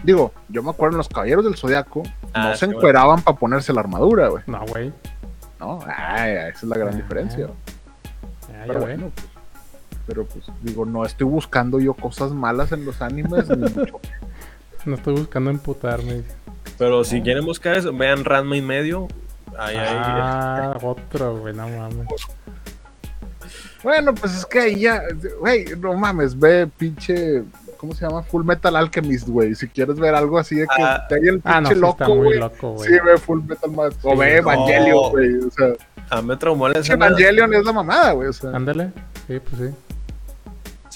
Digo, 0.03 0.33
yo 0.49 0.63
me 0.63 0.71
acuerdo 0.71 0.95
en 0.95 0.99
los 0.99 1.09
caballeros 1.09 1.45
del 1.45 1.57
zodiaco, 1.57 2.03
Ah, 2.33 2.51
no 2.51 2.57
se 2.57 2.67
sí, 2.67 2.73
encueraban 2.73 3.23
para 3.23 3.37
ponerse 3.39 3.73
la 3.73 3.81
armadura, 3.81 4.29
güey. 4.29 4.43
No, 4.47 4.65
güey. 4.67 4.93
No, 5.59 5.81
Ay, 5.87 6.33
esa 6.33 6.49
es 6.49 6.63
la 6.65 6.77
gran 6.77 6.95
Ah, 6.95 6.97
diferencia. 6.97 7.47
Ya, 8.49 8.59
ya 8.59 8.65
Pero 8.67 8.81
bueno, 8.81 9.11
pues, 9.15 9.27
pero 10.07 10.25
pues 10.27 10.45
digo, 10.63 10.85
no 10.85 11.05
estoy 11.05 11.27
buscando 11.27 11.81
yo 11.81 11.95
cosas 11.95 12.31
malas 12.33 12.73
en 12.73 12.85
los 12.85 13.01
animes, 13.03 13.49
ni 13.49 13.57
mucho. 13.71 14.01
No 14.85 14.95
estoy 14.95 15.15
buscando 15.15 15.51
emputarme. 15.51 16.23
Pero 16.79 17.03
si 17.03 17.21
quieren 17.21 17.45
buscar 17.45 17.77
eso, 17.77 17.93
vean 17.93 18.25
Ranma 18.25 18.57
y 18.57 18.63
medio. 18.63 19.09
Ahí, 19.59 19.75
ahí. 19.77 19.97
Ah, 19.99 20.79
otro, 20.81 21.39
güey, 21.39 21.53
no 21.55 21.69
mames. 21.69 22.07
Bueno, 23.83 24.15
pues 24.15 24.35
es 24.37 24.47
que 24.47 24.61
ahí 24.61 24.81
ya, 24.81 25.03
güey, 25.41 25.65
no 25.79 25.95
mames, 25.95 26.39
ve 26.39 26.69
pinche, 26.79 27.43
¿cómo 27.77 27.95
se 27.95 28.07
llama? 28.07 28.23
Full 28.23 28.45
Metal 28.45 28.75
Alchemist, 28.77 29.29
güey. 29.29 29.55
Si 29.55 29.69
quieres 29.69 29.97
ver 29.99 30.15
algo 30.15 30.39
así 30.39 30.57
de 30.57 30.67
que 30.67 30.83
Ah. 30.83 31.07
te 31.09 31.15
hay 31.17 31.29
el 31.29 31.41
Ah, 31.45 31.61
no, 31.61 31.69
pinche 31.69 31.81
loco, 31.81 31.93
está 32.03 32.09
muy 32.09 32.25
güey. 32.25 32.39
loco, 32.39 32.73
güey. 32.73 32.89
Sí, 32.91 32.99
ve 33.05 33.19
Full 33.19 33.41
Metal 33.43 33.71
Alchemist. 33.71 34.05
O 34.05 34.17
ve. 34.17 34.37
Evangelion, 34.37 35.11
güey. 35.11 35.35
O 35.37 35.51
sea, 35.51 35.69
A 36.11 36.23
mí 36.23 36.29
me 36.29 36.37
traumó 36.37 36.69
la 36.69 36.75
pinche 36.75 36.93
escena. 36.93 37.07
Evangelion 37.07 37.55
es 37.55 37.65
la 37.65 37.73
mamada, 37.73 38.13
güey. 38.13 38.29
O 38.29 38.33
sea, 38.33 38.51
Ándale. 38.51 38.93
Sí, 39.27 39.41
pues 39.41 39.71
sí. 39.71 39.77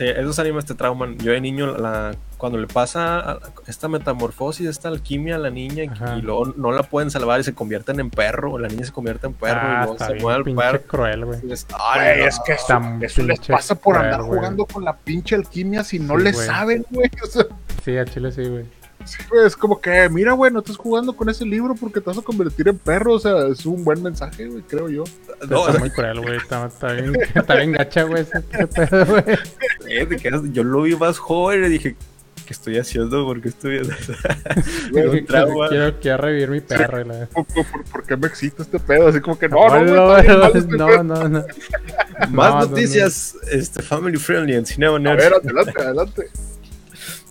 Sí, 0.00 0.08
esos 0.08 0.38
animes 0.38 0.64
te 0.64 0.74
trauman. 0.74 1.18
Yo 1.18 1.32
de 1.32 1.42
niño, 1.42 1.76
la, 1.76 2.12
cuando 2.38 2.56
le 2.56 2.66
pasa 2.66 3.38
esta 3.66 3.86
metamorfosis, 3.86 4.66
esta 4.66 4.88
alquimia 4.88 5.34
a 5.34 5.38
la 5.38 5.50
niña 5.50 5.84
y- 5.84 5.88
Ajá. 5.88 6.16
y 6.16 6.22
luego 6.22 6.54
no 6.56 6.72
la 6.72 6.84
pueden 6.84 7.10
salvar 7.10 7.38
y 7.38 7.44
se 7.44 7.52
convierten 7.54 8.00
en 8.00 8.08
perro, 8.08 8.56
la 8.58 8.68
niña 8.68 8.86
se 8.86 8.92
convierte 8.92 9.26
en 9.26 9.34
perro 9.34 9.60
ah, 9.62 9.70
y 9.72 9.76
luego 9.76 9.92
está 9.92 10.06
se 10.06 10.14
mueve 10.14 10.38
el 10.38 10.44
pinche 10.44 10.62
perro. 10.62 10.82
cruel, 10.86 11.24
güey. 11.26 11.38
y 11.40 11.42
dices, 11.48 11.66
güey, 11.68 11.80
"Ay, 11.86 12.20
no". 12.20 12.26
es 12.28 12.40
que 12.46 12.52
eso, 12.54 13.22
les 13.24 13.40
pasa 13.40 13.74
por 13.74 13.96
cruel, 13.96 14.06
andar 14.06 14.22
jugando 14.22 14.64
con 14.64 14.84
la 14.86 14.96
pinche 14.96 15.34
alquimia 15.34 15.84
si 15.84 15.98
no 15.98 16.16
Sí, 16.16 16.24
le 16.24 16.32
saben, 16.32 16.86
güey. 16.90 17.10
O 17.22 17.26
sea, 17.26 17.44
Sí, 17.84 17.98
a 17.98 18.04
Chile 18.06 18.32
sí, 18.32 18.44
güey. 18.48 18.64
Sí, 19.04 19.16
es 19.46 19.56
como 19.56 19.80
que, 19.80 20.08
mira, 20.08 20.32
güey, 20.32 20.52
no 20.52 20.60
estás 20.60 20.76
jugando 20.76 21.12
con 21.14 21.28
ese 21.28 21.44
libro 21.44 21.74
porque 21.74 22.00
te 22.00 22.06
vas 22.06 22.18
a 22.18 22.22
convertir 22.22 22.68
en 22.68 22.78
perro. 22.78 23.14
O 23.14 23.18
sea, 23.20 23.46
es 23.48 23.64
un 23.66 23.84
buen 23.84 24.02
mensaje, 24.02 24.46
güey, 24.46 24.62
creo 24.62 24.88
yo. 24.88 25.04
No, 25.48 25.66
está 25.68 25.78
muy 25.78 25.90
cruel, 25.90 26.20
güey. 26.20 26.36
Está, 26.36 26.66
está 26.66 26.92
bien, 26.92 27.14
está 27.34 27.54
bien 27.56 27.72
gacha, 27.72 28.02
güey, 28.04 28.22
ese, 28.22 28.38
ese 28.50 28.66
pedo, 28.66 29.06
güey. 29.06 29.24
eh, 29.88 30.50
yo 30.52 30.64
lo 30.64 30.82
vi 30.82 30.96
más 30.96 31.18
joven 31.18 31.64
y 31.64 31.68
dije, 31.68 31.96
¿Qué 32.46 32.54
estoy 32.54 32.78
haciendo? 32.78 33.24
¿Por 33.26 33.40
qué 33.40 33.50
estoy 33.50 33.78
haciendo 33.78 34.12
Quiero, 34.92 35.12
un 35.12 35.24
trauma? 35.24 35.68
quiero, 35.68 36.00
quiero 36.00 36.16
revivir 36.16 36.50
mi 36.50 36.60
perro. 36.60 37.00
y 37.00 37.04
la- 37.04 37.26
¿Por, 37.26 37.46
por- 37.46 37.84
por- 37.84 38.04
qué 38.04 38.16
me 38.16 38.26
excita 38.26 38.64
este 38.64 38.80
pedo? 38.80 39.06
Así 39.06 39.20
como 39.20 39.38
que 39.38 39.48
no, 39.48 39.68
No, 39.68 39.84
no, 39.84 39.94
no, 39.94 40.16
este 40.48 40.76
no, 40.76 41.02
no, 41.04 41.28
no. 41.28 41.44
Más 42.30 42.54
No, 42.54 42.60
no, 42.62 42.66
noticias 42.66 43.36
Este, 43.52 43.82
family 43.82 44.16
friendly 44.16 44.56
en 44.56 44.66
Cinema 44.66 44.96
A 44.96 45.14
ver, 45.14 45.32
adelante, 45.32 45.80
adelante. 45.80 46.28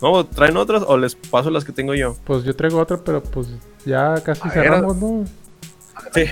No, 0.02 0.26
¿traen 0.26 0.56
otras 0.58 0.84
o 0.88 0.98
les 0.98 1.16
paso 1.16 1.50
las 1.50 1.66
que 1.66 1.72
tengo 1.72 1.94
yo? 1.94 2.16
Pues 2.26 2.44
yo 2.44 2.56
traigo 2.56 2.80
otra, 2.80 2.98
pero 2.98 3.22
pues 3.22 3.48
ya 3.86 4.16
casi 4.24 4.42
A 4.44 4.46
ver, 4.46 4.54
cerramos, 4.54 4.98
¿no? 4.98 5.26
Sí. 6.14 6.24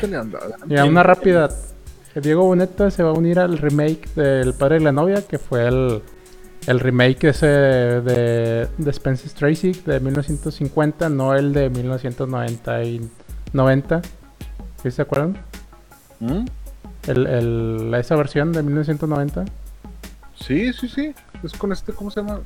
Ya 0.68 0.86
una 0.86 1.04
rápida. 1.04 1.50
Diego 2.16 2.46
Boneta 2.46 2.90
se 2.90 3.04
va 3.04 3.10
a 3.10 3.14
unir 3.14 3.38
al 3.40 3.58
remake 3.58 4.08
del 4.16 4.54
Padre 4.54 4.76
de 4.80 4.86
la 4.86 4.92
Novia, 4.92 5.22
que 5.28 5.38
fue 5.38 5.68
el, 5.68 6.02
el 6.66 6.80
remake 6.80 7.26
ese 7.30 7.46
de, 7.48 8.68
de 8.78 8.90
Spencer 8.92 9.30
Tracy 9.32 9.74
de 9.86 10.00
1950, 10.00 11.10
no 11.10 11.36
el 11.36 11.54
de 11.54 11.70
1990 11.70 12.84
y 12.86 13.10
90. 13.54 14.02
¿Sí 14.82 14.90
se 14.92 15.02
acuerdan? 15.02 15.38
¿Mm? 16.20 16.46
El, 17.08 17.28
el- 17.28 17.94
esa 17.94 18.16
versión 18.16 18.52
de 18.52 18.64
1990. 18.64 19.46
Sí, 20.40 20.72
sí, 20.74 20.88
sí. 20.88 21.14
Es 21.44 21.52
con 21.54 21.72
este, 21.72 21.94
¿cómo 21.94 22.10
se 22.10 22.22
llama? 22.22 22.40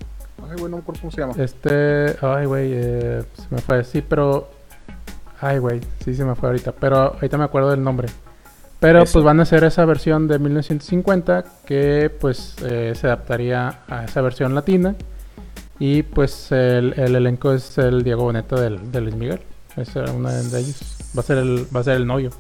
Ay, 0.43 0.55
güey, 0.57 0.71
no 0.71 0.77
me 0.77 0.81
acuerdo 0.81 1.01
cómo 1.01 1.11
se 1.11 1.21
llama. 1.21 1.33
Este, 1.37 2.15
ay, 2.21 2.45
güey, 2.45 2.71
eh, 2.73 3.23
se 3.33 3.47
me 3.55 3.61
fue. 3.61 3.83
Sí, 3.83 4.01
pero. 4.01 4.49
Ay, 5.39 5.57
güey, 5.57 5.81
sí 6.03 6.13
se 6.13 6.23
me 6.23 6.35
fue 6.35 6.49
ahorita. 6.49 6.71
Pero 6.73 6.97
ahorita 6.97 7.37
me 7.37 7.43
acuerdo 7.45 7.71
del 7.71 7.83
nombre. 7.83 8.07
Pero 8.79 9.03
Eso. 9.03 9.13
pues 9.13 9.25
van 9.25 9.39
a 9.39 9.43
hacer 9.43 9.63
esa 9.63 9.85
versión 9.85 10.27
de 10.27 10.39
1950 10.39 11.45
que 11.65 12.11
pues 12.19 12.55
eh, 12.63 12.93
se 12.95 13.07
adaptaría 13.07 13.79
a 13.87 14.05
esa 14.05 14.21
versión 14.21 14.55
latina. 14.55 14.95
Y 15.79 16.03
pues 16.03 16.51
el, 16.51 16.93
el 16.97 17.15
elenco 17.15 17.53
es 17.53 17.77
el 17.77 18.03
Diego 18.03 18.23
Boneta 18.23 18.59
del, 18.59 18.91
de 18.91 19.01
Luis 19.01 19.15
Miguel. 19.15 19.41
Es 19.77 19.95
una 19.95 20.31
de 20.31 20.59
ellos. 20.59 20.79
Va 21.15 21.21
a 21.21 21.23
ser 21.23 21.37
el, 21.37 21.65
va 21.75 21.79
a 21.79 21.83
ser 21.83 21.95
el 21.97 22.05
novio. 22.05 22.31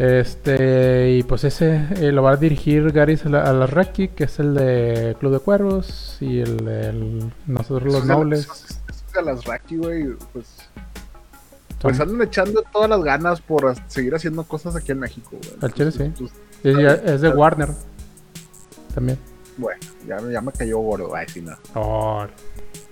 Este, 0.00 1.10
y 1.10 1.22
pues 1.24 1.44
ese 1.44 1.86
eh, 1.96 2.10
lo 2.10 2.22
va 2.22 2.32
a 2.32 2.36
dirigir 2.36 2.90
Gary 2.90 3.20
Alarraqui, 3.22 4.08
que 4.08 4.24
es 4.24 4.38
el 4.38 4.54
de 4.54 5.14
Club 5.20 5.32
de 5.34 5.38
Cuervos 5.40 6.16
y 6.20 6.40
el 6.40 6.56
de 6.64 7.30
Nosotros 7.46 7.92
los 7.92 8.06
Nobles. 8.06 8.48
Raki, 9.44 9.76
güey, 9.76 10.14
pues, 10.32 10.46
pues 11.82 12.00
andan 12.00 12.22
echando 12.22 12.62
todas 12.72 12.88
las 12.88 13.02
ganas 13.02 13.42
por 13.42 13.74
seguir 13.88 14.14
haciendo 14.14 14.42
cosas 14.44 14.74
aquí 14.74 14.92
en 14.92 15.00
México, 15.00 15.32
güey. 15.32 15.52
Al 15.60 15.74
chile, 15.74 15.92
sí. 15.92 16.10
Pues, 16.18 16.32
y 16.64 16.82
es 17.10 17.20
de 17.20 17.28
Warner 17.28 17.68
también. 18.94 19.18
bueno, 19.58 19.80
ya, 20.08 20.16
me- 20.20 20.32
ya 20.32 20.40
me 20.40 20.52
cayó 20.52 20.78
gordo. 20.78 21.14
Ay, 21.14 21.26
sí, 21.28 21.42
no. 21.42 21.52
Oh, 21.74 22.24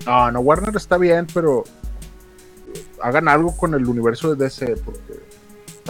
No, 0.05 0.31
no, 0.31 0.41
Warner 0.41 0.77
está 0.77 0.99
bien, 0.99 1.27
pero 1.33 1.65
hagan 3.01 3.29
algo 3.29 3.57
con 3.57 3.73
el 3.73 3.87
universo 3.87 4.35
de 4.35 4.45
DC, 4.45 4.77
porque 4.85 5.27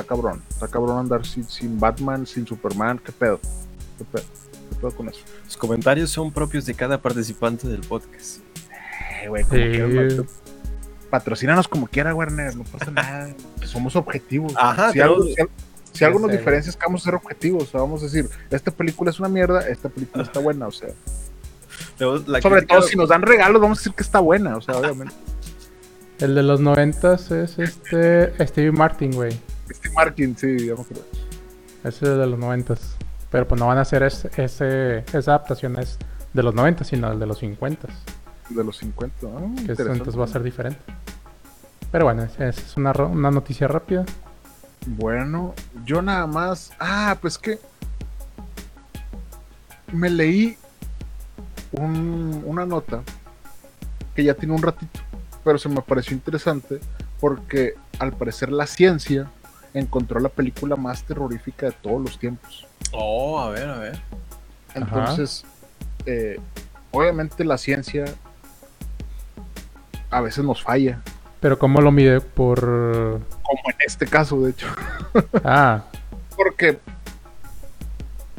está 0.00 0.04
cabrón. 0.14 0.42
Está 0.48 0.68
cabrón 0.68 0.98
andar 0.98 1.26
sin, 1.26 1.44
sin 1.48 1.78
Batman, 1.80 2.26
sin 2.26 2.46
Superman. 2.46 2.98
¿Qué 3.04 3.10
pedo? 3.12 3.40
¿Qué 3.98 4.04
pedo? 4.04 4.22
¿Qué 4.70 4.76
pedo 4.76 4.90
con 4.92 5.08
eso? 5.08 5.20
Los 5.44 5.56
comentarios 5.56 6.10
son 6.10 6.30
propios 6.30 6.66
de 6.66 6.74
cada 6.74 7.00
participante 7.00 7.66
del 7.66 7.80
podcast. 7.80 8.38
Eh, 9.22 9.28
güey, 9.28 9.42
como 9.44 9.60
Sí. 9.60 9.70
quieras. 9.70 10.14
Patrocínanos 11.10 11.66
como 11.66 11.86
quiera, 11.88 12.14
Warner, 12.14 12.54
no 12.54 12.64
pasa 12.64 12.90
nada. 12.90 13.34
Somos 13.64 13.96
objetivos. 13.96 14.52
Ajá, 14.56 14.92
si 14.92 15.00
algo, 15.00 15.22
si 15.24 15.40
algo- 15.40 15.52
si 15.92 16.04
algo 16.04 16.18
nos 16.20 16.30
diferencia 16.30 16.70
es 16.70 16.76
que 16.76 16.84
vamos 16.86 17.00
a 17.00 17.04
ser 17.06 17.14
objetivos. 17.14 17.62
O 17.64 17.66
sea, 17.66 17.80
vamos 17.80 18.02
a 18.02 18.04
decir, 18.04 18.28
esta 18.50 18.70
película 18.70 19.10
es 19.10 19.18
una 19.18 19.28
mierda, 19.28 19.66
esta 19.68 19.88
película 19.88 20.22
está 20.22 20.38
buena. 20.38 20.68
O 20.68 20.70
sea, 20.70 20.90
la 21.98 22.40
sobre 22.40 22.62
todo 22.62 22.82
si 22.82 22.96
nos 22.96 23.08
dan 23.08 23.22
regalos, 23.22 23.60
vamos 23.60 23.78
a 23.78 23.80
decir 23.80 23.94
que 23.94 24.02
está 24.02 24.20
buena. 24.20 24.56
O 24.56 24.60
sea, 24.60 24.76
obviamente. 24.76 25.14
el 26.20 26.34
de 26.34 26.42
los 26.42 26.60
noventas 26.60 27.30
es 27.30 27.58
este 27.58 28.32
Stevie 28.46 28.72
Martin, 28.72 29.12
güey. 29.12 29.38
Steve 29.74 29.94
Martin, 29.94 30.36
sí, 30.36 30.66
ya 30.66 30.74
me 30.74 30.80
acuerdo. 30.82 31.04
Ese 31.84 31.88
es 32.12 32.18
de 32.18 32.26
los 32.26 32.38
noventas. 32.38 32.96
Pero 33.30 33.46
pues 33.46 33.60
no 33.60 33.66
van 33.66 33.78
a 33.78 33.82
hacer 33.82 34.02
ese, 34.02 34.30
ese- 34.36 34.98
esa 35.12 35.32
adaptación 35.32 35.78
es 35.78 35.98
de 36.32 36.42
los 36.42 36.54
noventas, 36.54 36.86
sino 36.88 37.12
el 37.12 37.18
de 37.18 37.26
los 37.26 37.38
cincuentas. 37.38 37.90
De 38.48 38.64
los 38.64 38.78
50. 38.78 39.26
ah, 39.26 39.40
Que 39.66 39.72
entonces 39.72 40.18
va 40.18 40.24
a 40.24 40.28
ser 40.28 40.42
diferente. 40.42 40.80
Pero 41.92 42.06
bueno, 42.06 42.22
esa 42.22 42.48
es 42.48 42.76
una, 42.76 42.92
una 42.92 43.30
noticia 43.30 43.68
rápida. 43.68 44.04
Bueno, 44.86 45.54
yo 45.84 46.00
nada 46.00 46.26
más. 46.26 46.72
Ah, 46.80 47.18
pues 47.20 47.36
que. 47.38 47.58
Me 49.92 50.10
leí 50.10 50.56
un- 51.72 52.42
una 52.46 52.64
nota 52.66 53.02
que 54.14 54.24
ya 54.24 54.34
tiene 54.34 54.54
un 54.54 54.62
ratito, 54.62 55.00
pero 55.44 55.58
se 55.58 55.68
me 55.68 55.80
pareció 55.82 56.14
interesante 56.14 56.80
porque 57.20 57.74
al 57.98 58.12
parecer 58.12 58.50
la 58.50 58.66
ciencia 58.66 59.30
encontró 59.74 60.20
la 60.20 60.28
película 60.28 60.76
más 60.76 61.02
terrorífica 61.04 61.66
de 61.66 61.72
todos 61.72 62.00
los 62.02 62.18
tiempos. 62.18 62.66
Oh, 62.92 63.38
a 63.40 63.50
ver, 63.50 63.68
a 63.68 63.78
ver. 63.78 63.98
Entonces, 64.74 65.44
eh, 66.06 66.38
obviamente 66.90 67.44
la 67.44 67.58
ciencia 67.58 68.04
a 70.10 70.20
veces 70.20 70.44
nos 70.44 70.62
falla, 70.62 71.02
Pero 71.40 71.58
¿cómo 71.58 71.80
lo 71.80 71.92
mide? 71.92 72.20
Por... 72.20 72.60
como 72.60 73.62
en 73.68 73.76
este 73.86 74.06
caso, 74.06 74.40
de 74.42 74.50
hecho. 74.50 74.66
Ah, 75.44 75.84
Porque 76.36 76.78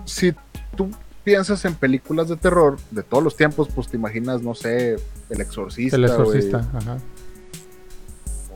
si 0.05 0.33
tú 0.75 0.91
piensas 1.23 1.63
en 1.65 1.75
películas 1.75 2.29
de 2.29 2.37
terror 2.37 2.77
de 2.91 3.03
todos 3.03 3.23
los 3.23 3.35
tiempos, 3.35 3.69
pues 3.73 3.87
te 3.87 3.97
imaginas, 3.97 4.41
no 4.41 4.55
sé, 4.55 4.97
El 5.29 5.41
Exorcista, 5.41 5.95
el 5.95 6.05
exorcista. 6.05 6.67
Ajá. 6.73 6.97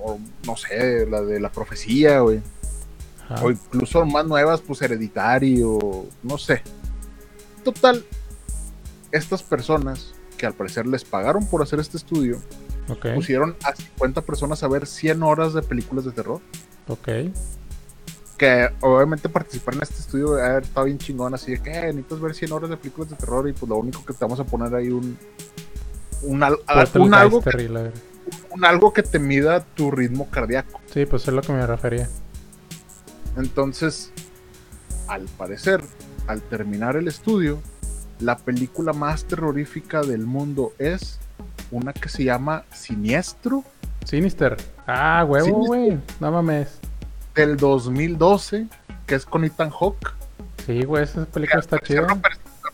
o 0.01 0.19
no 0.45 0.57
sé, 0.57 1.05
la 1.07 1.21
de 1.21 1.39
la 1.39 1.49
profecía, 1.49 2.19
güey. 2.19 2.41
Ajá. 3.29 3.43
O 3.45 3.51
incluso 3.51 4.05
más 4.05 4.25
nuevas, 4.25 4.61
pues 4.61 4.81
Hereditary 4.81 5.61
o 5.63 6.05
no 6.23 6.37
sé. 6.37 6.61
Total, 7.63 8.03
estas 9.11 9.43
personas 9.43 10.13
que 10.37 10.45
al 10.45 10.53
parecer 10.53 10.85
les 10.87 11.03
pagaron 11.05 11.45
por 11.47 11.61
hacer 11.61 11.79
este 11.79 11.97
estudio, 11.97 12.39
pusieron 13.15 13.55
a 13.63 13.73
50 13.75 14.21
personas 14.21 14.61
a 14.63 14.67
ver 14.67 14.85
100 14.87 15.23
horas 15.23 15.53
de 15.53 15.61
películas 15.61 16.03
de 16.05 16.11
terror. 16.11 16.41
ok. 16.87 17.07
que 18.37 18.67
obviamente 18.81 19.29
participar 19.29 19.75
en 19.75 19.83
este 19.83 19.99
estudio 19.99 20.31
debe 20.33 20.47
haber 20.49 20.63
estado 20.63 20.85
bien 20.87 20.97
chingón, 20.97 21.33
así 21.33 21.51
de 21.51 21.59
que 21.61 21.71
eh, 21.71 21.93
necesitas 21.93 22.19
ver 22.19 22.33
100 22.33 22.51
horas 22.51 22.69
de 22.71 22.77
películas 22.77 23.09
de 23.11 23.15
terror 23.15 23.47
y 23.47 23.53
pues 23.53 23.69
lo 23.69 23.77
único 23.77 24.03
que 24.03 24.11
te 24.13 24.19
vamos 24.25 24.39
a 24.39 24.43
poner 24.43 24.73
ahí 24.75 24.89
un 24.89 25.17
un, 26.23 26.41
al- 26.43 26.57
un 26.99 27.13
algo, 27.13 27.41
que, 27.41 27.69
un 28.51 28.65
algo 28.65 28.91
que 28.93 29.03
te 29.03 29.19
mida 29.19 29.59
tu 29.63 29.91
ritmo 29.91 30.29
cardíaco. 30.29 30.79
Sí, 30.93 31.05
pues 31.05 31.27
es 31.27 31.33
lo 31.33 31.41
que 31.41 31.51
me 31.53 31.65
refería. 31.67 32.09
Entonces, 33.37 34.11
al 35.07 35.23
parecer, 35.37 35.83
al 36.27 36.41
terminar 36.41 36.95
el 36.95 37.07
estudio, 37.07 37.59
la 38.19 38.37
película 38.37 38.93
más 38.93 39.25
terrorífica 39.25 40.01
del 40.01 40.25
mundo 40.25 40.73
es 40.77 41.19
una 41.71 41.93
que 41.93 42.09
se 42.09 42.23
llama 42.23 42.63
Siniestro 42.71 43.63
Sinister. 44.05 44.57
Ah, 44.85 45.25
huevo, 45.27 45.65
güey. 45.65 45.97
No 46.19 46.31
mames. 46.31 46.79
del 47.35 47.57
2012, 47.57 48.67
que 49.07 49.15
es 49.15 49.25
con 49.25 49.43
Ethan 49.43 49.71
Hawke. 49.71 50.13
Sí, 50.65 50.83
güey, 50.83 51.03
esa 51.03 51.25
película 51.25 51.59
está 51.59 51.79
chida. 51.79 52.07
al 52.07 52.21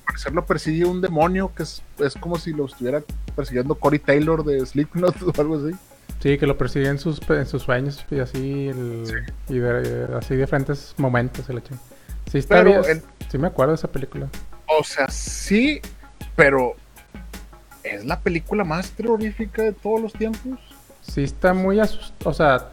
parecer 0.05 0.33
lo 0.33 0.45
persigue 0.45 0.85
un 0.85 1.01
demonio 1.01 1.51
que 1.55 1.63
es, 1.63 1.81
es 1.99 2.15
como 2.15 2.37
si 2.37 2.51
lo 2.51 2.65
estuviera 2.65 3.01
persiguiendo 3.35 3.75
Cory 3.75 3.99
Taylor 3.99 4.43
de 4.43 4.65
Slipknot 4.65 5.15
o 5.37 5.41
algo 5.41 5.55
así. 5.57 5.75
Sí, 6.21 6.37
que 6.37 6.45
lo 6.45 6.57
persigue 6.57 6.87
en 6.89 6.99
sus, 6.99 7.19
en 7.29 7.45
sus 7.45 7.63
sueños 7.63 8.05
y 8.11 8.19
así, 8.19 8.67
el- 8.67 9.25
y 9.47 9.57
de, 9.59 10.07
así 10.17 10.35
diferentes 10.35 10.93
momentos. 10.97 11.49
el 11.49 11.59
hecho. 11.59 11.75
Sí, 12.31 12.39
está 12.39 12.55
Pero 12.63 12.81
bien. 12.81 12.97
el- 12.97 13.03
Sí, 13.29 13.37
me 13.37 13.47
acuerdo 13.47 13.71
de 13.73 13.75
esa 13.77 13.87
película. 13.91 14.27
o 14.67 14.83
sea, 14.83 15.07
sí, 15.09 15.79
pero 16.35 16.73
es 17.83 18.03
la 18.05 18.19
película 18.19 18.63
más 18.63 18.91
terrorífica 18.91 19.61
de 19.63 19.71
todos 19.71 20.01
los 20.01 20.13
tiempos. 20.13 20.59
Sí, 21.01 21.23
está 21.23 21.53
muy 21.53 21.79
asustado. 21.79 22.29
O 22.29 22.33
sea, 22.33 22.69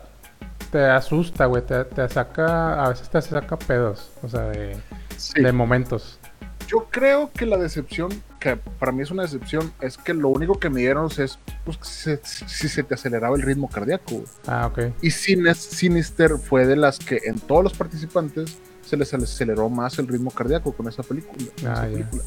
te 0.71 0.85
asusta, 0.85 1.47
güey. 1.47 1.63
Te, 1.65 1.85
te 1.85 2.09
saca. 2.09 2.85
A 2.85 2.89
veces 2.89 3.09
te 3.09 3.21
saca 3.23 3.57
pedos. 3.59 4.11
O 4.23 4.29
sea, 4.29 4.43
de, 4.43 4.77
Sí. 5.17 5.41
de 5.43 5.53
momentos. 5.53 6.19
Yo 6.67 6.87
creo 6.91 7.31
que 7.33 7.47
la 7.47 7.57
decepción, 7.57 8.11
que 8.55 8.57
para 8.79 8.93
mí 8.93 9.03
es 9.03 9.11
una 9.11 9.23
decepción, 9.23 9.73
es 9.81 9.97
que 9.99 10.15
lo 10.15 10.29
único 10.29 10.59
que 10.59 10.71
me 10.71 10.81
dieron 10.81 11.11
es 11.19 11.39
pues, 11.65 11.79
si, 11.83 12.17
se, 12.17 12.21
si 12.25 12.69
se 12.69 12.83
te 12.83 12.95
aceleraba 12.95 13.37
el 13.37 13.43
ritmo 13.43 13.69
cardíaco. 13.69 14.23
Ah, 14.47 14.67
ok. 14.67 14.93
Y 15.03 15.11
Sinister 15.11 16.39
fue 16.39 16.67
de 16.67 16.77
las 16.77 16.99
que 16.99 17.21
en 17.25 17.39
todos 17.41 17.65
los 17.65 17.73
participantes 17.73 18.57
se 18.83 18.97
les 18.97 19.13
aceleró 19.13 19.69
más 19.69 19.99
el 19.99 20.07
ritmo 20.07 20.31
cardíaco 20.31 20.73
con 20.73 20.87
esa 20.89 21.03
película. 21.03 21.45
con 21.61 21.67
Ah, 21.69 21.73
esa 21.73 21.83
película. 21.89 22.23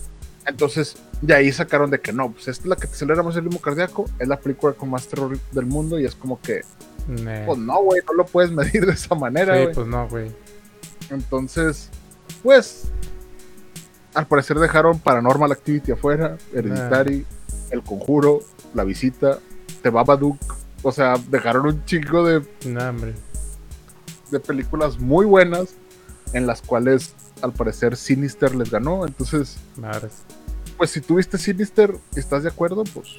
Entonces, 0.45 0.95
de 1.21 1.33
ahí 1.35 1.51
sacaron 1.51 1.89
de 1.91 1.99
que 2.01 2.11
no, 2.11 2.31
pues 2.31 2.47
esta 2.47 2.63
es 2.63 2.67
la 2.69 2.75
que 2.75 2.87
te 2.87 2.93
acelera 2.93 3.21
más 3.23 3.35
el 3.35 3.43
ritmo 3.43 3.61
cardíaco, 3.61 4.05
es 4.17 4.27
la 4.27 4.39
película 4.39 4.73
con 4.73 4.89
más 4.89 5.07
terror 5.07 5.37
del 5.51 5.65
mundo 5.65 5.99
y 5.99 6.05
es 6.05 6.15
como 6.15 6.41
que, 6.41 6.61
pues 7.45 7.57
no, 7.57 7.81
güey, 7.83 8.01
no 8.07 8.13
lo 8.13 8.25
puedes 8.25 8.51
medir 8.51 8.85
de 8.85 8.93
esa 8.93 9.15
manera, 9.15 9.55
sí, 9.57 9.67
pues 9.73 9.87
no, 9.87 10.07
güey. 10.09 10.31
Entonces, 11.11 11.89
pues, 12.43 12.85
al 14.19 14.27
parecer 14.27 14.59
dejaron 14.59 14.99
Paranormal 14.99 15.51
Activity 15.51 15.93
afuera, 15.93 16.37
Hereditary, 16.53 17.25
El 17.71 17.81
Conjuro, 17.83 18.41
La 18.73 18.83
Visita, 18.83 19.39
The 19.81 19.89
Babadook. 19.89 20.37
O 20.83 20.91
sea, 20.91 21.15
dejaron 21.29 21.65
un 21.65 21.85
chico 21.85 22.25
de, 22.25 22.45
hombre. 22.65 23.13
de 24.29 24.39
películas 24.39 24.99
muy 24.99 25.25
buenas 25.25 25.75
en 26.33 26.47
las 26.47 26.61
cuales 26.61 27.13
al 27.41 27.53
parecer 27.53 27.95
Sinister 27.95 28.55
les 28.55 28.69
ganó. 28.71 29.05
Entonces, 29.05 29.57
pues 30.77 30.91
si 30.91 31.01
tuviste 31.01 31.37
Sinister 31.37 31.95
estás 32.15 32.43
de 32.43 32.49
acuerdo, 32.49 32.83
pues, 32.83 33.15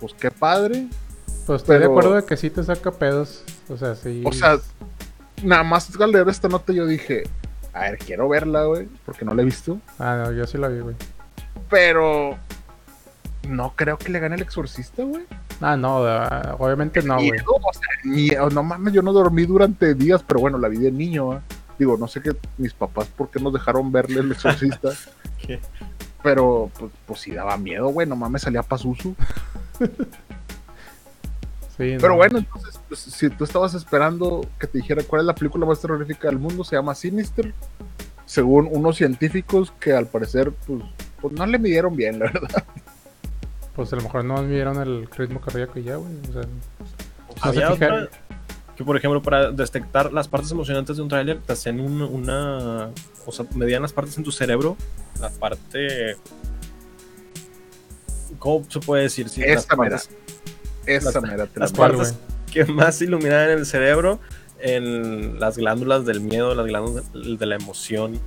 pues 0.00 0.12
qué 0.14 0.30
padre. 0.30 0.88
Pues 1.46 1.62
estoy 1.62 1.78
de 1.78 1.86
acuerdo 1.86 2.14
de 2.14 2.24
que 2.24 2.36
sí 2.36 2.50
te 2.50 2.62
saca 2.64 2.90
pedos. 2.90 3.44
O 3.68 3.76
sea, 3.76 3.94
sí. 3.94 4.22
O 4.24 4.32
sea, 4.32 4.58
nada 5.42 5.62
más 5.62 5.88
al 6.00 6.10
leer 6.10 6.28
esta 6.28 6.48
nota 6.48 6.72
yo 6.72 6.86
dije, 6.86 7.24
a 7.72 7.80
ver, 7.82 7.98
quiero 7.98 8.28
verla, 8.28 8.64
güey, 8.64 8.88
porque 9.04 9.24
no 9.24 9.34
la 9.34 9.42
he 9.42 9.44
visto. 9.44 9.78
Ah, 9.98 10.24
no, 10.24 10.32
yo 10.32 10.46
sí 10.46 10.58
la 10.58 10.68
vi, 10.68 10.80
güey. 10.80 10.94
Pero 11.70 12.36
no 13.48 13.74
creo 13.74 13.98
que 13.98 14.10
le 14.10 14.20
gane 14.20 14.36
el 14.36 14.42
exorcista, 14.42 15.02
güey. 15.04 15.24
Ah, 15.60 15.76
no, 15.76 16.04
ah, 16.06 16.56
obviamente 16.58 17.02
no, 17.02 17.14
güey. 17.14 17.32
Miedo, 17.32 17.44
o 17.54 17.72
sea, 17.72 17.88
miedo, 18.04 18.50
no 18.50 18.62
mames, 18.62 18.92
yo 18.92 19.02
no 19.02 19.12
dormí 19.12 19.44
durante 19.46 19.94
días, 19.94 20.22
pero 20.26 20.40
bueno, 20.40 20.58
la 20.58 20.68
vi 20.68 20.78
de 20.78 20.92
niño, 20.92 21.32
¿ah? 21.32 21.42
Digo, 21.78 21.96
no 21.96 22.06
sé 22.06 22.20
qué 22.20 22.36
mis 22.58 22.74
papás 22.74 23.08
por 23.08 23.30
qué 23.30 23.40
nos 23.40 23.52
dejaron 23.52 23.90
verle 23.90 24.20
el 24.20 24.32
exorcista. 24.32 24.90
¿Qué? 25.44 25.60
Pero, 26.22 26.70
pues, 26.78 26.92
pues 27.06 27.20
sí 27.20 27.32
daba 27.32 27.56
miedo, 27.56 27.88
güey, 27.88 28.06
no 28.06 28.16
mames, 28.16 28.42
salía 28.42 28.62
Pazuzu. 28.62 29.16
Sí, 31.76 31.96
Pero 31.98 32.08
no. 32.10 32.16
bueno, 32.16 32.38
entonces, 32.38 32.78
pues, 32.88 33.00
si 33.00 33.30
tú 33.30 33.44
estabas 33.44 33.72
esperando 33.74 34.46
que 34.60 34.66
te 34.66 34.78
dijera 34.78 35.02
cuál 35.04 35.22
es 35.22 35.26
la 35.26 35.34
película 35.34 35.64
más 35.64 35.80
terrorífica 35.80 36.28
del 36.28 36.38
mundo, 36.38 36.64
se 36.64 36.76
llama 36.76 36.94
Sinister, 36.94 37.54
según 38.26 38.68
unos 38.70 38.96
científicos 38.96 39.72
que 39.80 39.92
al 39.92 40.06
parecer, 40.06 40.52
pues, 40.66 40.82
pues 41.20 41.32
no 41.34 41.46
le 41.46 41.58
midieron 41.58 41.96
bien, 41.96 42.18
la 42.18 42.26
verdad. 42.26 42.64
Pues 43.74 43.90
a 43.92 43.96
lo 43.96 44.02
mejor 44.02 44.22
no 44.24 44.42
midieron 44.42 44.76
el 44.82 45.06
ritmo 45.16 45.40
cardíaco 45.40 45.78
y 45.78 45.84
ya, 45.84 45.96
güey. 45.96 46.12
O 46.28 46.32
sea, 46.34 46.42
no 46.42 47.42
se 47.42 47.48
Había 47.48 47.72
otra 47.72 48.08
que, 48.76 48.84
por 48.84 48.96
ejemplo, 48.98 49.22
para 49.22 49.50
detectar 49.50 50.12
las 50.12 50.28
partes 50.28 50.50
emocionantes 50.50 50.96
de 50.98 51.02
un 51.02 51.08
tráiler, 51.08 51.38
te 51.40 51.54
hacían 51.54 51.80
un- 51.80 52.02
una. 52.02 52.90
O 53.24 53.32
sea, 53.32 53.46
medían 53.54 53.80
las 53.80 53.92
partes 53.94 54.18
en 54.18 54.24
tu 54.24 54.30
cerebro. 54.32 54.76
La 55.20 55.30
parte. 55.30 56.16
¿Cómo 58.38 58.64
se 58.68 58.80
puede 58.80 59.04
decir? 59.04 59.28
Sí, 59.28 59.40
las 59.40 59.62
Esta 59.62 59.76
mera. 59.76 59.96
partes 59.96 60.10
Esa 60.86 61.12
Las- 61.12 61.22
mera 61.22 61.48
las 61.54 61.72
¿Cuál, 61.72 61.92
partes 61.92 62.14
que 62.52 62.64
más 62.66 63.00
iluminaban 63.02 63.50
el 63.50 63.66
cerebro, 63.66 64.20
en 64.60 65.40
las 65.40 65.56
glándulas 65.56 66.04
del 66.06 66.20
miedo, 66.20 66.54
las 66.54 66.66
glándulas 66.66 67.04
de 67.12 67.46
la 67.46 67.56
emoción. 67.56 68.20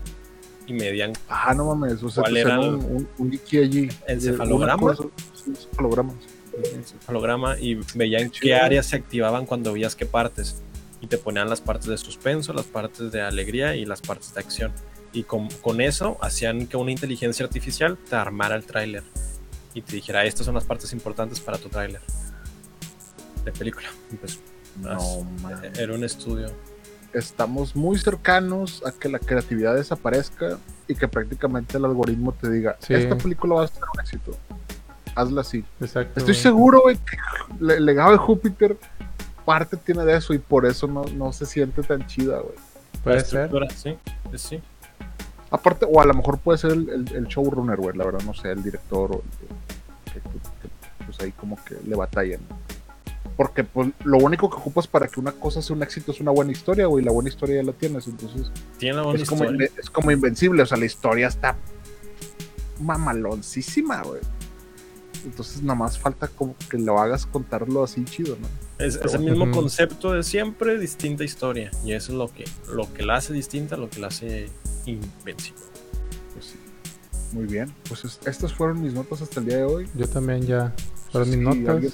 Y 0.68 0.74
medían 0.74 1.14
Ah, 1.30 1.54
no 1.56 1.66
mames, 1.76 2.02
o 2.02 2.10
sea, 2.10 2.24
¿Cuál 2.24 2.34
te 2.34 2.40
era 2.42 2.56
hacían 2.56 2.70
el- 2.74 2.76
un, 2.86 3.08
un, 3.20 3.40
allí. 3.62 3.90
¿Encefalograma? 4.08 4.82
Cosa- 4.82 5.04
encefalograma. 6.74 7.60
y 7.60 7.76
veían 7.96 8.30
Qué 8.32 8.56
áreas 8.56 8.88
se 8.88 8.96
activaban 8.96 9.46
cuando 9.46 9.74
veías 9.74 9.96
qué 9.96 10.06
partes. 10.06 10.62
Y 11.02 11.08
te 11.08 11.18
ponían 11.18 11.50
las 11.50 11.62
partes 11.62 11.88
de 11.88 11.98
suspenso, 11.98 12.52
las 12.54 12.66
partes 12.66 13.12
de 13.12 13.22
alegría 13.22 13.76
y 13.76 13.86
las 13.86 14.02
partes 14.02 14.34
de 14.34 14.40
acción. 14.40 14.72
Y 15.14 15.24
con, 15.24 15.50
con 15.62 15.82
eso 15.82 16.18
hacían 16.22 16.68
que 16.68 16.78
una 16.78 16.92
inteligencia 16.92 17.46
artificial 17.46 17.98
te 18.10 18.16
armara 18.16 18.56
el 18.56 18.66
tráiler. 18.66 19.04
Y 19.74 19.82
te 19.82 19.96
dijera, 19.96 20.26
estas 20.26 20.46
son 20.46 20.56
las 20.56 20.64
partes 20.64 20.94
importantes 20.94 21.40
para 21.40 21.58
tu 21.58 21.70
tráiler. 21.70 22.02
De 23.46 23.52
película. 23.52 23.88
Pues, 24.20 24.40
No, 24.82 25.26
era 25.78 25.94
un 25.94 26.04
estudio. 26.04 26.48
Estamos 27.14 27.76
muy 27.78 27.98
cercanos 27.98 28.84
a 28.86 28.92
que 28.92 29.08
la 29.08 29.20
creatividad 29.20 29.76
desaparezca 29.76 30.58
y 30.88 30.96
que 30.96 31.08
prácticamente 31.08 31.78
el 31.78 31.86
algoritmo 31.86 32.34
te 32.34 32.50
diga, 32.52 32.76
Sí. 32.80 32.94
esta 32.94 33.18
película 33.18 33.56
va 33.56 33.64
a 33.64 33.68
ser 33.68 33.84
un 33.94 34.02
éxito. 34.02 34.38
Hazla 35.16 35.42
así. 35.42 35.64
Exacto. 35.80 36.20
Estoy 36.20 36.34
güey. 36.34 36.44
seguro, 36.44 36.82
güey, 36.82 36.98
que 36.98 37.74
el 37.74 37.86
legado 37.86 38.12
de 38.12 38.18
Júpiter 38.18 38.78
parte 39.46 39.78
tiene 39.78 40.04
de 40.04 40.18
eso 40.18 40.34
y 40.34 40.40
por 40.40 40.66
eso 40.66 40.88
no, 40.88 41.06
no 41.06 41.32
se 41.32 41.46
siente 41.46 41.84
tan 41.84 42.06
chida, 42.08 42.40
güey. 42.40 42.56
Puede 43.02 43.22
ser. 43.24 43.50
Sí, 43.76 43.98
sí. 44.36 44.60
Aparte, 45.52 45.86
o 45.90 46.02
a 46.02 46.06
lo 46.06 46.14
mejor 46.16 46.38
puede 46.40 46.58
ser 46.58 46.72
el, 46.72 46.90
el- 46.90 47.16
el 47.16 47.26
showrunner, 47.28 47.78
güey, 47.78 47.96
la 47.96 48.04
verdad, 48.04 48.22
no 48.26 48.34
sé, 48.34 48.52
el 48.52 48.62
director 48.62 49.12
o 49.12 49.24
el 49.24 50.12
que, 50.12 50.20
que- 50.20 50.30
que, 50.30 51.06
pues 51.06 51.20
ahí 51.22 51.32
como 51.32 51.64
que 51.64 51.76
le 51.88 51.96
batallan. 51.96 52.42
Porque 53.38 53.64
pues 53.66 53.90
lo 54.06 54.18
único 54.18 54.50
que 54.50 54.56
ocupas 54.56 54.88
para 54.88 55.08
que 55.08 55.20
una 55.20 55.34
cosa 55.34 55.62
sea 55.62 55.76
un 55.76 55.84
éxito 55.84 56.12
es 56.14 56.22
una 56.22 56.32
buena 56.32 56.52
historia, 56.54 56.86
güey, 56.88 57.04
la 57.04 57.12
buena 57.12 57.28
historia 57.30 57.58
ya 57.58 57.64
la 57.64 57.74
tienes, 57.74 58.08
entonces 58.08 58.50
Tiene 58.78 58.96
la 58.98 59.04
buena 59.04 59.22
es 59.22 59.28
como, 59.30 59.44
historia. 59.44 59.70
es 59.78 59.90
como 59.90 60.12
invencible, 60.12 60.62
o 60.62 60.66
sea, 60.66 60.78
la 60.78 60.86
historia 60.86 61.28
está 61.28 61.58
mamaloncísima, 62.80 64.02
güey. 64.04 64.22
Entonces 65.26 65.62
nada 65.64 65.76
más 65.76 65.98
falta 65.98 66.28
como 66.28 66.56
que 66.70 66.78
lo 66.78 67.00
hagas 67.00 67.26
contarlo 67.26 67.84
así 67.84 68.06
chido, 68.06 68.38
¿no? 68.40 68.48
Es, 68.78 69.00
el 69.14 69.20
mismo 69.22 69.50
concepto 69.52 70.12
de 70.12 70.22
siempre, 70.24 70.78
distinta 70.78 71.24
historia. 71.24 71.72
Y 71.84 71.94
eso 71.94 72.12
es 72.12 72.18
lo 72.18 72.28
que, 72.28 72.46
lo 72.72 72.92
que 72.94 73.04
la 73.04 73.16
hace 73.16 73.34
distinta, 73.34 73.76
lo 73.76 73.90
que 73.90 74.00
la 74.00 74.08
hace 74.08 74.50
invencible. 74.86 75.62
Pues 76.34 76.46
sí. 76.46 76.56
Muy 77.32 77.46
bien. 77.46 77.74
Pues 77.88 78.06
es- 78.06 78.20
estas 78.28 78.54
fueron 78.54 78.82
mis 78.84 78.94
notas 78.94 79.22
hasta 79.22 79.40
el 79.40 79.48
día 79.48 79.58
de 79.58 79.64
hoy. 79.64 79.90
Yo 79.96 80.08
también 80.08 80.44
ya. 80.46 80.74
Fueron 81.12 81.30
mis 81.30 81.40
Sí, 81.40 81.44
notas. 81.62 81.94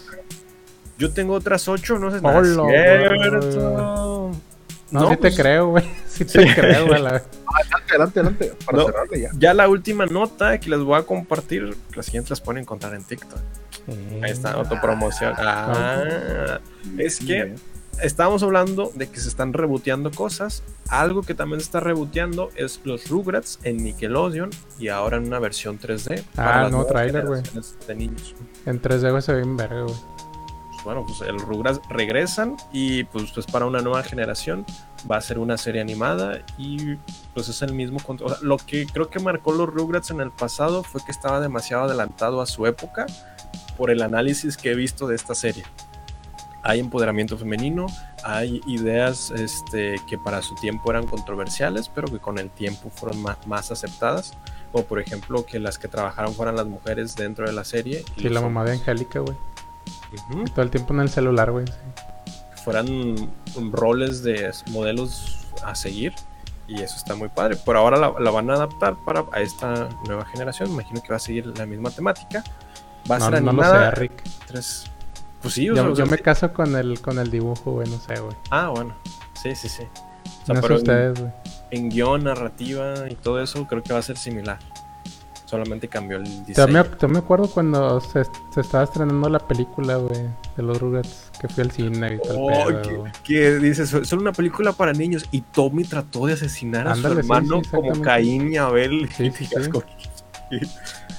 Yo 1.02 1.12
tengo 1.12 1.34
otras 1.34 1.68
ocho, 1.68 1.97
no 1.97 2.12
sé 2.12 2.20
si 2.20 2.26
Hola, 2.26 2.41
no 2.41 2.70
es. 2.70 3.56
No, 3.56 4.32
No, 4.91 5.10
sí 5.10 5.16
pues- 5.18 5.36
te 5.36 5.41
creo, 5.41 5.70
güey. 5.70 5.84
Sí 6.08 6.26
te 6.26 6.54
creo, 6.54 6.86
güey. 6.88 7.02
la- 7.02 7.24
Adelante, 7.54 7.89
adelante, 7.89 8.20
adelante. 8.20 8.54
Para 8.66 8.78
No. 8.78 8.86
cerrarle 8.86 9.22
ya. 9.22 9.30
Ya 9.38 9.54
la 9.56 9.68
última 9.68 10.06
nota 10.06 10.60
que 10.60 10.70
les 10.70 10.80
voy 10.82 10.97
a 10.99 11.04
compartir, 11.04 11.76
la 11.95 12.04
siguiente 12.04 12.30
las 12.30 12.39
pueden 12.41 12.62
encontrar 12.62 12.93
en 12.93 13.04
TikTok. 13.04 13.39
Ahí 14.22 14.30
está, 14.32 14.52
autopromoción. 14.52 15.34
Ah, 15.39 16.60
es 16.99 17.20
Muy 17.22 17.28
que 17.28 17.34
bien. 17.45 17.56
estábamos 18.02 18.43
hablando 18.43 18.91
de 18.93 19.10
que 19.10 19.20
se 19.20 19.28
están 19.28 19.54
reboteando 19.54 20.12
cosas. 20.12 20.62
Algo 20.88 21.24
que 21.24 21.34
también 21.34 21.60
se 21.62 21.66
está 21.66 21.80
reboteando 21.80 22.49
es 22.56 22.80
los 22.84 23.10
Rugrats 23.10 23.60
en 23.64 23.78
Nickelodeon 23.78 24.49
y 24.78 24.89
ahora 24.89 25.18
en 25.18 25.26
una 25.26 25.39
versión 25.39 25.80
3D. 25.80 26.24
Ah, 26.38 26.64
las 26.64 26.72
no, 26.72 26.86
tráiler, 26.86 27.26
güey. 27.26 27.41
generaciones 27.43 27.76
De 27.88 27.95
niños. 27.95 28.36
En 28.68 28.80
3D, 28.82 29.10
güey, 29.10 29.22
se 29.24 29.34
ve 29.34 29.39
bien 29.41 29.58
verga, 29.58 29.82
güey. 29.84 29.95
Bueno, 30.84 31.05
pues 31.05 31.21
el 31.21 31.39
Rugrats 31.39 31.79
regresan 31.89 32.57
y 32.71 33.03
pues, 33.05 33.32
pues 33.32 33.45
para 33.45 33.65
una 33.65 33.82
nueva 33.82 34.03
generación 34.03 34.65
va 35.09 35.17
a 35.17 35.21
ser 35.21 35.38
una 35.38 35.57
serie 35.57 35.82
animada 35.82 36.39
y 36.57 36.95
pues 37.34 37.49
es 37.49 37.61
el 37.61 37.73
mismo 37.73 37.99
o 38.05 38.29
sea, 38.29 38.38
lo 38.41 38.57
que 38.57 38.88
creo 38.88 39.09
que 39.09 39.19
marcó 39.19 39.51
los 39.51 39.69
Rugrats 39.69 40.09
en 40.09 40.21
el 40.21 40.32
pasado 40.32 40.84
fue 40.84 41.01
que 41.05 41.11
estaba 41.11 41.39
demasiado 41.39 41.84
adelantado 41.84 42.41
a 42.41 42.45
su 42.45 42.65
época 42.65 43.05
por 43.77 43.91
el 43.91 44.01
análisis 44.01 44.57
que 44.57 44.71
he 44.71 44.75
visto 44.75 45.07
de 45.07 45.15
esta 45.15 45.36
serie. 45.36 45.63
Hay 46.63 46.79
empoderamiento 46.79 47.38
femenino, 47.38 47.88
hay 48.23 48.61
ideas 48.67 49.32
este, 49.32 49.95
que 50.07 50.19
para 50.19 50.43
su 50.43 50.53
tiempo 50.55 50.91
eran 50.91 51.07
controversiales, 51.07 51.89
pero 51.89 52.07
que 52.07 52.19
con 52.19 52.38
el 52.38 52.51
tiempo 52.51 52.91
fueron 52.91 53.23
más, 53.47 53.71
aceptadas, 53.71 54.38
como 54.71 54.86
por 54.86 54.99
ejemplo 54.99 55.43
que 55.43 55.59
las 55.59 55.79
que 55.79 55.88
trabajaron 55.88 56.36
fueran 56.36 56.55
las 56.55 56.67
mujeres 56.67 57.15
dentro 57.15 57.47
de 57.47 57.53
la 57.53 57.63
serie. 57.63 58.05
y 58.15 58.21
Sí, 58.21 58.29
la 58.29 58.41
mamá 58.41 58.63
de 58.63 58.73
Angélica, 58.73 59.19
güey. 59.19 59.36
Todo 60.53 60.62
el 60.64 60.70
tiempo 60.70 60.93
en 60.93 60.99
el 61.01 61.09
celular, 61.09 61.51
güey. 61.51 61.66
sí. 61.68 61.74
fueran 62.64 63.32
roles 63.72 64.22
de 64.24 64.51
modelos 64.72 65.47
a 65.64 65.74
seguir 65.76 66.14
y 66.68 66.82
eso 66.82 66.95
está 66.95 67.16
muy 67.16 67.28
padre. 67.30 67.55
Por 67.55 67.76
ahora 67.76 67.97
la, 67.97 68.14
la 68.20 68.32
van 68.32 68.49
a 68.49 68.53
adaptar 68.53 68.95
para 69.05 69.26
a 69.34 69.41
esta 69.41 69.89
nueva 70.05 70.26
generación. 70.26 70.70
Imagino 70.70 71.01
que 71.01 71.09
va 71.09 71.16
a 71.16 71.20
seguir 71.20 71.47
la 71.57 71.66
misma 71.66 71.89
temática. 71.89 72.43
Va 73.09 73.16
a 73.16 73.20
No, 73.20 73.25
ser 73.25 73.33
no 73.36 73.39
lo 73.42 73.50
animada. 73.63 73.89
sé, 73.89 73.96
Rick. 73.96 74.24
tres- 74.47 74.83
Pues 75.42 75.55
sí, 75.55 75.66
Yo, 75.66 75.74
sea, 75.75 75.92
yo 75.93 76.05
me 76.05 76.17
sí. 76.17 76.24
caso 76.24 76.54
con 76.54 76.75
el, 76.75 77.01
con 77.01 77.17
el 77.20 77.32
dibujo, 77.32 77.71
güey, 77.71 77.89
no 77.89 77.97
sé, 78.00 78.20
güey. 78.20 78.36
Ah, 78.51 78.70
bueno. 78.70 78.96
Sí, 79.42 79.55
sí, 79.55 79.67
sí. 79.67 79.83
O 80.43 80.46
sea, 80.46 80.55
No 80.55 80.62
pero 80.62 80.75
en, 80.75 80.82
ustedes, 80.82 81.20
güey. 81.20 81.32
en 81.71 81.89
guion, 81.89 82.24
narrativa 82.25 82.93
y 83.09 83.16
todo 83.16 83.42
eso, 83.42 83.66
creo 83.67 83.82
que 83.82 83.92
va 83.92 84.00
a 84.00 84.04
ser 84.04 84.17
similar. 84.17 84.59
Solamente 85.51 85.89
cambió 85.89 86.15
el 86.17 86.23
Yo 86.23 86.45
diseño. 86.45 86.67
me, 86.71 86.86
yo 86.99 87.07
me 87.09 87.19
acuerdo 87.19 87.47
cuando 87.49 87.99
se, 87.99 88.23
se 88.53 88.61
estaba 88.61 88.86
estrenando 88.86 89.28
la 89.28 89.39
película, 89.39 89.97
güey, 89.97 90.21
de 90.55 90.63
los 90.63 90.79
Rugrats, 90.79 91.29
que 91.41 91.49
fui 91.49 91.61
al 91.63 91.71
cine 91.71 92.15
y 92.15 92.25
tal 92.25 92.37
Oh, 92.39 92.47
pedo, 92.67 92.82
que, 92.82 93.11
que 93.25 93.55
dices, 93.59 93.89
"So- 93.89 94.05
solo 94.05 94.21
una 94.21 94.32
película 94.32 94.71
para 94.71 94.93
niños 94.93 95.25
y 95.29 95.41
Tommy 95.41 95.83
trató 95.83 96.25
de 96.28 96.33
asesinar 96.33 96.87
a 96.87 96.93
Ándale, 96.93 97.15
su 97.15 97.19
hermano 97.19 97.61
sí, 97.63 97.69
como. 97.69 98.01
Caín 98.01 98.53
y 98.53 98.55
Abel. 98.55 99.09
Sí, 99.15 99.29
Y 100.51 100.59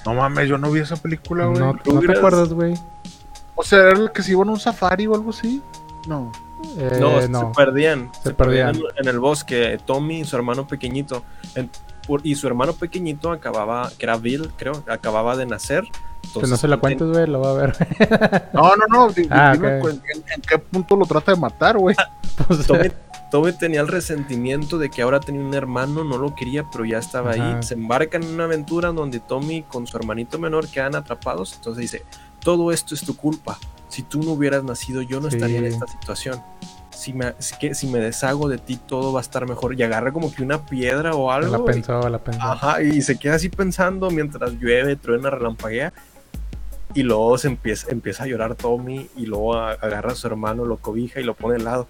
No 0.07 0.15
mames, 0.15 0.49
yo 0.49 0.57
no 0.59 0.71
vi 0.71 0.81
esa 0.81 0.97
película, 0.97 1.47
güey. 1.47 1.59
No, 1.61 1.75
no 1.75 2.01
te 2.01 2.13
acuerdas, 2.19 2.53
güey. 2.55 2.75
O 3.55 3.63
sea, 3.63 3.81
era 3.91 3.99
el 3.99 4.13
que 4.13 4.23
se 4.23 4.33
iban 4.33 4.49
a 4.49 4.53
un 4.53 4.61
safari 4.61 5.07
o 5.07 5.15
algo 5.15 5.29
así. 5.31 5.61
No. 6.09 6.33
Eh, 6.79 6.97
No, 7.01 7.21
no, 7.29 7.41
se 7.51 7.55
perdían. 7.55 8.11
Se 8.15 8.31
Se, 8.31 8.35
perdían, 8.35 8.73
perdían. 8.73 8.93
en, 8.97 9.03
en 9.03 9.09
el 9.09 9.19
bosque. 9.21 9.79
Tommy 9.85 10.21
y 10.21 10.25
su 10.25 10.37
hermano 10.37 10.67
pequeñito. 10.67 11.23
Y 12.23 12.35
su 12.35 12.47
hermano 12.47 12.73
pequeñito 12.73 13.31
acababa, 13.31 13.91
que 13.99 14.05
era 14.07 14.17
Bill, 14.17 14.51
creo, 14.57 14.83
acababa 14.89 15.37
de 15.37 15.47
nacer. 15.47 15.85
que 15.85 16.29
Entonces, 16.29 16.51
no 16.51 16.57
se 16.57 16.69
la 16.69 16.77
cuentes, 16.77 17.09
güey, 17.09 17.27
lo 17.27 17.41
va 17.41 17.51
a 17.51 17.55
ver. 17.55 17.77
No, 18.53 18.75
no, 18.77 18.87
no. 18.89 19.15
Ah, 19.31 19.53
dime 19.53 19.79
en, 19.79 20.03
en 20.35 20.43
qué 20.49 20.59
punto 20.59 20.97
lo 20.97 21.07
trata 21.07 21.33
de 21.33 21.41
matar, 21.41 21.79
güey. 21.79 21.97
Pues, 22.49 22.67
Tommy, 22.67 22.91
Tommy 23.31 23.53
tenía 23.53 23.83
el 23.83 23.89
resentimiento 23.89 24.79
de 24.79 24.89
que 24.89 25.03
ahora 25.03 25.21
tenía 25.21 25.43
un 25.43 25.53
hermano, 25.55 26.03
no 26.03 26.17
lo 26.17 26.35
quería, 26.35 26.65
pero 26.71 26.85
ya 26.85 26.99
estaba 26.99 27.33
Ajá. 27.33 27.57
ahí. 27.57 27.63
Se 27.63 27.75
embarca 27.75 28.17
en 28.17 28.25
una 28.25 28.45
aventura 28.45 28.91
donde 28.93 29.21
Tommy 29.21 29.63
con 29.63 29.87
su 29.87 29.97
hermanito 29.97 30.39
menor 30.39 30.67
quedan 30.69 30.95
atrapados. 30.95 31.55
Entonces 31.55 31.81
dice, 31.81 32.05
todo 32.41 32.73
esto 32.73 32.95
es 32.95 33.03
tu 33.03 33.15
culpa. 33.17 33.59
Si 33.89 34.03
tú 34.03 34.23
no 34.23 34.33
hubieras 34.33 34.65
nacido, 34.65 35.03
yo 35.03 35.21
no 35.21 35.29
estaría 35.29 35.59
en 35.59 35.67
esta 35.67 35.87
situación. 35.87 36.43
Si 37.03 37.13
me, 37.13 37.35
si, 37.39 37.57
que, 37.59 37.75
si 37.75 37.89
me 37.89 37.99
deshago 37.99 38.49
de 38.49 38.59
ti, 38.59 38.77
todo 38.87 39.13
va 39.13 39.19
a 39.19 39.23
estar 39.23 39.49
mejor. 39.49 39.75
Y 39.79 39.83
agarra 39.83 40.13
como 40.13 40.33
que 40.33 40.43
una 40.45 40.65
piedra 40.67 41.15
o 41.15 41.33
algo. 41.33 41.51
la 41.59 41.65
pensó, 41.65 42.09
la 42.09 42.19
pensó. 42.19 42.41
Ajá, 42.43 42.81
y 42.81 43.03
se 43.03 43.19
queda 43.19 43.35
así 43.35 43.49
pensando 43.49 44.09
mientras 44.11 44.53
llueve, 44.53 44.95
truena, 44.95 45.29
relampaguea. 45.31 45.93
Y 46.95 47.03
luego 47.03 47.37
se 47.39 47.49
empieza, 47.49 47.91
empieza 47.91 48.23
a 48.23 48.27
llorar 48.29 48.55
Tommy 48.55 49.09
y 49.17 49.27
luego 49.27 49.55
a- 49.57 49.73
agarra 49.73 50.13
a 50.13 50.15
su 50.15 50.29
hermano, 50.29 50.65
lo 50.65 50.77
cobija 50.77 51.19
y 51.21 51.25
lo 51.25 51.35
pone 51.35 51.57
al 51.57 51.65
lado. 51.65 51.89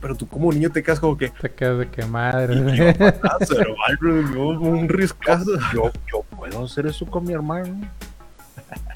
Pero 0.00 0.14
tú 0.14 0.28
como 0.28 0.52
niño 0.52 0.68
te 0.70 0.82
quedas 0.82 1.00
como 1.00 1.16
que... 1.16 1.30
Te 1.30 1.50
quedas 1.50 1.78
de 1.78 1.88
que 1.88 2.02
"Y 2.02 2.04
madre. 2.10 2.54
iba 2.76 2.90
a 2.90 2.94
matar 2.98 3.38
a 3.40 3.46
su 3.46 3.54
hermano, 3.54 4.20
y 4.20 4.32
luego 4.34 4.68
un 4.68 4.88
riscazo. 4.90 5.52
Yo, 5.72 5.90
yo 6.12 6.22
puedo 6.36 6.64
hacer 6.64 6.86
eso 6.86 7.06
con 7.06 7.24
mi 7.24 7.32
hermano. 7.32 7.80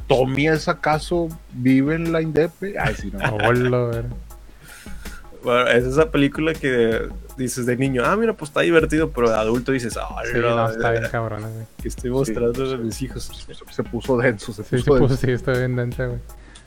Tommy 0.07 0.49
es 0.49 0.69
acaso 0.69 1.29
vive 1.53 1.95
en 1.95 2.13
la 2.13 2.21
Indepe. 2.21 2.75
Ay, 2.79 2.95
sí, 2.95 3.11
no. 3.13 3.19
Hola, 3.47 3.79
ver. 3.87 4.05
Bueno, 5.43 5.67
es 5.69 5.85
esa 5.85 6.11
película 6.11 6.53
que 6.53 7.09
dices 7.37 7.67
de 7.67 7.77
niño, 7.77 8.03
ah, 8.05 8.17
mira, 8.17 8.33
pues 8.33 8.51
está 8.51 8.61
divertido, 8.61 9.11
pero 9.11 9.31
de 9.31 9.37
adulto 9.37 9.73
dices, 9.73 9.97
ah, 9.97 10.23
Sí, 10.25 10.39
no, 10.39 10.69
está 10.71 10.91
bien 10.91 11.05
cabrón, 11.11 11.41
güey. 11.43 11.67
que 11.81 11.89
estoy 11.89 12.11
mostrando 12.11 12.67
Sí, 12.67 12.75
a 12.75 12.77
mis 12.77 13.03
hijos. 13.03 13.25
Se, 13.47 13.55
se 13.55 13.83
puso 13.85 14.17
denso, 14.17 14.53
se 14.53 14.65
Sí, 14.65 14.77
puso 14.77 14.85
sí, 14.85 14.91
denso. 14.91 15.07
pues, 15.07 15.21
sí, 15.21 15.31
está 15.31 15.53
bien 15.53 15.77
densa, 15.77 16.07
güey. 16.07 16.19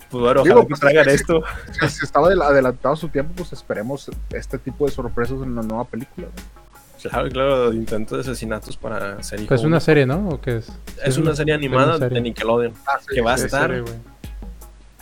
Pues 0.10 0.22
bueno, 0.24 0.44
Digo, 0.44 0.56
ojalá 0.56 0.62
que 0.66 0.68
pues, 0.70 0.80
traigan 0.82 1.10
esto. 1.10 1.44
Si, 1.72 1.88
si 1.90 2.06
estaba 2.06 2.28
adel- 2.30 2.42
adelantado 2.44 2.96
su 2.98 3.08
tiempo, 3.10 3.34
pues 3.38 3.54
esperemos 3.54 4.10
este 4.32 4.58
tipo 4.58 4.86
de 4.86 4.92
sorpresas 4.92 5.42
en 5.42 5.56
la 5.56 5.62
nueva 5.62 5.86
película. 5.86 6.28
¿no? 6.28 7.10
Claro, 7.10 7.30
claro, 7.30 7.74
intento 7.74 8.16
de 8.16 8.22
asesinatos 8.22 8.78
para 8.78 9.24
ser 9.24 9.40
hijo 9.40 9.48
Pues 9.48 9.62
es 9.62 9.66
una 9.66 9.80
serie, 9.80 10.06
¿no? 10.06 10.30
¿O 10.30 10.40
qué 10.42 10.58
es? 10.58 10.72
Es 11.04 11.18
una 11.18 11.36
serie 11.36 11.54
animada 11.56 11.98
serie. 11.98 12.14
de 12.16 12.22
Nickelodeon. 12.22 12.74
Ah, 12.86 13.00
sí, 13.00 13.08
que 13.16 13.22
va 13.22 13.32
a 13.32 13.36
estar, 13.36 13.68
serie, 13.70 13.82
güey. 13.82 13.96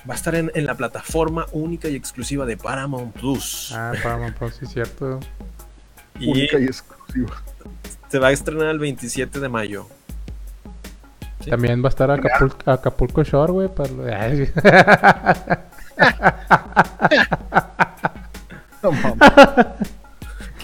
Va 0.07 0.13
a 0.13 0.15
estar 0.15 0.35
en, 0.35 0.51
en 0.53 0.65
la 0.65 0.75
plataforma 0.75 1.45
única 1.51 1.87
y 1.87 1.95
exclusiva 1.95 2.45
de 2.45 2.57
Paramount 2.57 3.13
Plus. 3.15 3.71
Ah, 3.75 3.93
Paramount 4.01 4.35
Plus, 4.37 4.55
sí, 4.55 4.65
cierto. 4.65 5.19
y 6.19 6.29
única 6.29 6.59
y 6.59 6.65
exclusiva. 6.65 7.41
se 8.09 8.19
va 8.19 8.27
a 8.27 8.31
estrenar 8.31 8.67
el 8.67 8.79
27 8.79 9.39
de 9.39 9.49
mayo. 9.49 9.87
Sí. 11.43 11.49
También 11.51 11.81
va 11.81 11.87
a 11.87 11.89
estar 11.89 12.11
Acapulco, 12.11 12.69
Acapulco 12.71 13.23
Shore, 13.23 13.51
güey. 13.53 13.69
Para... 13.69 13.89
No 18.81 18.91
mames, 18.91 19.17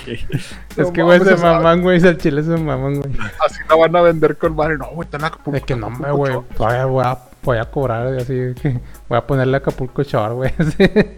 es 0.08 0.78
No 0.78 0.94
que, 0.94 1.02
güey, 1.04 1.20
mames, 1.20 1.28
se 1.28 1.34
o 1.34 1.38
sea- 1.38 1.52
mamán, 1.54 1.82
güey. 1.82 2.06
El 2.06 2.18
chile 2.18 2.44
se 2.44 2.50
mamán, 2.58 3.02
güey. 3.02 3.14
Así 3.46 3.60
la 3.68 3.76
van 3.76 3.96
a 3.96 4.02
vender 4.02 4.38
con 4.38 4.56
madre. 4.56 4.78
No, 4.78 4.88
güey, 4.92 5.06
están 5.06 5.22
en 5.22 5.26
Acapulco. 5.26 5.52
De 5.52 5.62
que 5.62 5.76
no, 5.76 5.90
güey. 6.16 6.34
Todavía 6.56 6.86
voy 6.86 7.04
a, 7.06 7.18
voy 7.46 7.58
a 7.58 7.66
cobrar, 7.66 8.08
así 8.08 8.54
que 8.62 8.80
voy 9.08 9.18
a 9.18 9.26
ponerle 9.26 9.58
Acapulco 9.58 10.04
Shore, 10.04 10.34
güey. 10.34 10.52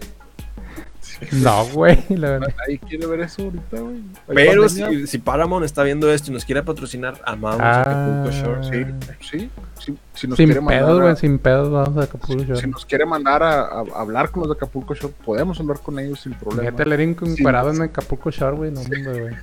No, 1.31 1.65
güey. 1.69 2.03
La 2.09 2.31
verdad. 2.31 2.53
Nadie 2.59 2.79
quiere 2.79 3.07
ver 3.07 3.21
eso 3.21 3.43
ahorita, 3.43 3.79
güey. 3.79 4.01
Pero 4.27 4.69
si, 4.69 5.07
si 5.07 5.17
Paramount 5.17 5.65
está 5.65 5.81
viendo 5.81 6.11
esto 6.11 6.29
y 6.29 6.33
nos 6.33 6.45
quiere 6.45 6.61
patrocinar, 6.61 7.19
amamos 7.25 7.59
Ah. 7.59 7.81
Acapulco 7.81 8.31
Shore. 8.31 8.63
Sí, 8.63 9.07
sí, 9.21 9.49
sí, 9.79 9.97
si 10.13 10.27
nos 10.27 10.37
Sin 10.37 10.45
quiere 10.47 10.61
mandar 10.61 10.83
pedos, 10.85 10.99
a- 10.99 11.01
güey. 11.01 11.15
Sin 11.15 11.39
pedos 11.39 11.71
vamos 11.71 11.97
a 11.97 12.03
Acapulco 12.03 12.43
si 12.43 12.47
Shore. 12.49 12.67
nos 12.67 12.85
quiere 12.85 13.05
mandar 13.07 13.41
a, 13.41 13.65
hablar 13.95 14.29
con 14.29 14.41
los 14.41 14.49
de 14.49 14.57
Acapulco 14.57 14.93
Shore, 14.93 15.13
podemos 15.25 15.59
hablar 15.59 15.79
con 15.79 15.97
ellos 15.97 16.19
sin 16.19 16.33
problema. 16.33 16.61
Fíjate 16.63 16.83
el 16.83 16.93
Erin 16.93 17.17
sí. 17.35 17.43
en 17.43 17.81
Acapulco 17.81 18.29
Shore, 18.29 18.55
güey. 18.55 18.71
No, 18.71 18.81
güey. 18.83 19.33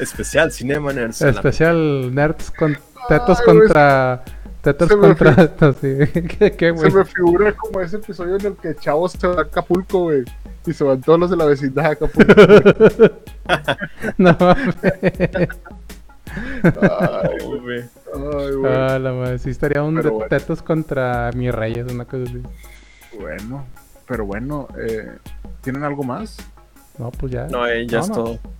Especial 0.00 0.50
Cinema 0.50 0.92
Nerds. 0.92 1.22
Especial 1.22 2.12
nerds 2.14 2.50
con 2.50 2.76
tetos 3.08 3.38
Ay, 3.40 3.44
contra. 3.46 4.24
Se 4.74 4.96
me 4.96 5.14
contra. 5.14 5.72
Sí. 5.80 5.96
¿Qué, 6.38 6.52
qué, 6.56 6.76
Se 6.76 6.90
me 6.90 7.04
figura 7.04 7.52
como 7.52 7.80
ese 7.80 7.96
episodio 7.96 8.36
en 8.36 8.46
el 8.46 8.56
que 8.56 8.74
Chavos 8.74 9.12
se 9.12 9.26
va 9.26 9.38
a 9.38 9.42
Acapulco, 9.42 10.00
güey. 10.04 10.24
Y 10.66 10.72
se 10.72 10.82
van 10.84 11.00
todos 11.00 11.18
los 11.20 11.30
de 11.30 11.36
la 11.36 11.44
vecindad 11.44 11.84
de 11.84 11.88
Acapulco. 11.90 12.34
No 14.18 14.36
mames. 14.40 14.76
Ay, 16.80 17.58
güey. 17.60 17.80
ay, 18.14 18.52
güey. 18.54 18.72
Ah, 18.72 18.98
la 18.98 19.12
madre. 19.12 19.38
Sí, 19.38 19.50
estaría 19.50 19.82
un 19.82 19.94
de- 19.96 20.10
bueno. 20.10 20.28
tetos 20.28 20.62
contra 20.62 21.30
mi 21.34 21.50
reyes, 21.50 21.90
una 21.92 22.04
cosa 22.04 22.24
así. 22.24 22.42
Bueno, 23.18 23.64
pero 24.06 24.26
bueno, 24.26 24.68
eh, 24.78 25.08
¿tienen 25.62 25.84
algo 25.84 26.02
más? 26.02 26.36
No, 26.98 27.10
pues 27.10 27.32
ya. 27.32 27.46
No, 27.46 27.66
eh, 27.66 27.86
ya 27.86 28.00
es 28.00 28.08
Vámonos. 28.08 28.40
todo. 28.40 28.50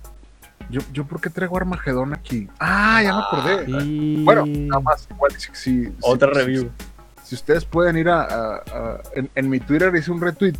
Yo, 0.69 0.81
yo 0.91 1.05
¿por 1.05 1.21
qué 1.21 1.29
traigo 1.29 1.55
Armagedón 1.57 2.13
aquí? 2.13 2.49
Ah, 2.59 3.01
ya 3.01 3.13
me 3.15 3.21
acordé. 3.21 3.71
Y... 3.85 4.23
Bueno, 4.23 4.45
nada 4.45 4.81
más, 4.81 5.07
igual, 5.09 5.31
si, 5.37 5.49
si- 5.53 5.93
Otra 6.01 6.29
si- 6.33 6.39
review. 6.39 6.69
Si, 7.23 7.35
ustedes 7.35 7.63
pueden 7.65 7.97
ir 7.97 8.09
a... 8.09 8.21
a- 8.23 8.55
a- 8.57 9.01
en, 9.15 9.29
en 9.35 9.49
mi 9.49 9.59
Twitter 9.59 9.93
hice 9.95 10.11
un 10.11 10.19
retweet. 10.21 10.55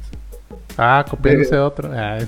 Ah, 0.77 1.03
copiándose 1.09 1.55
de 1.55 1.61
otro. 1.61 1.91
Ah, 1.93 2.19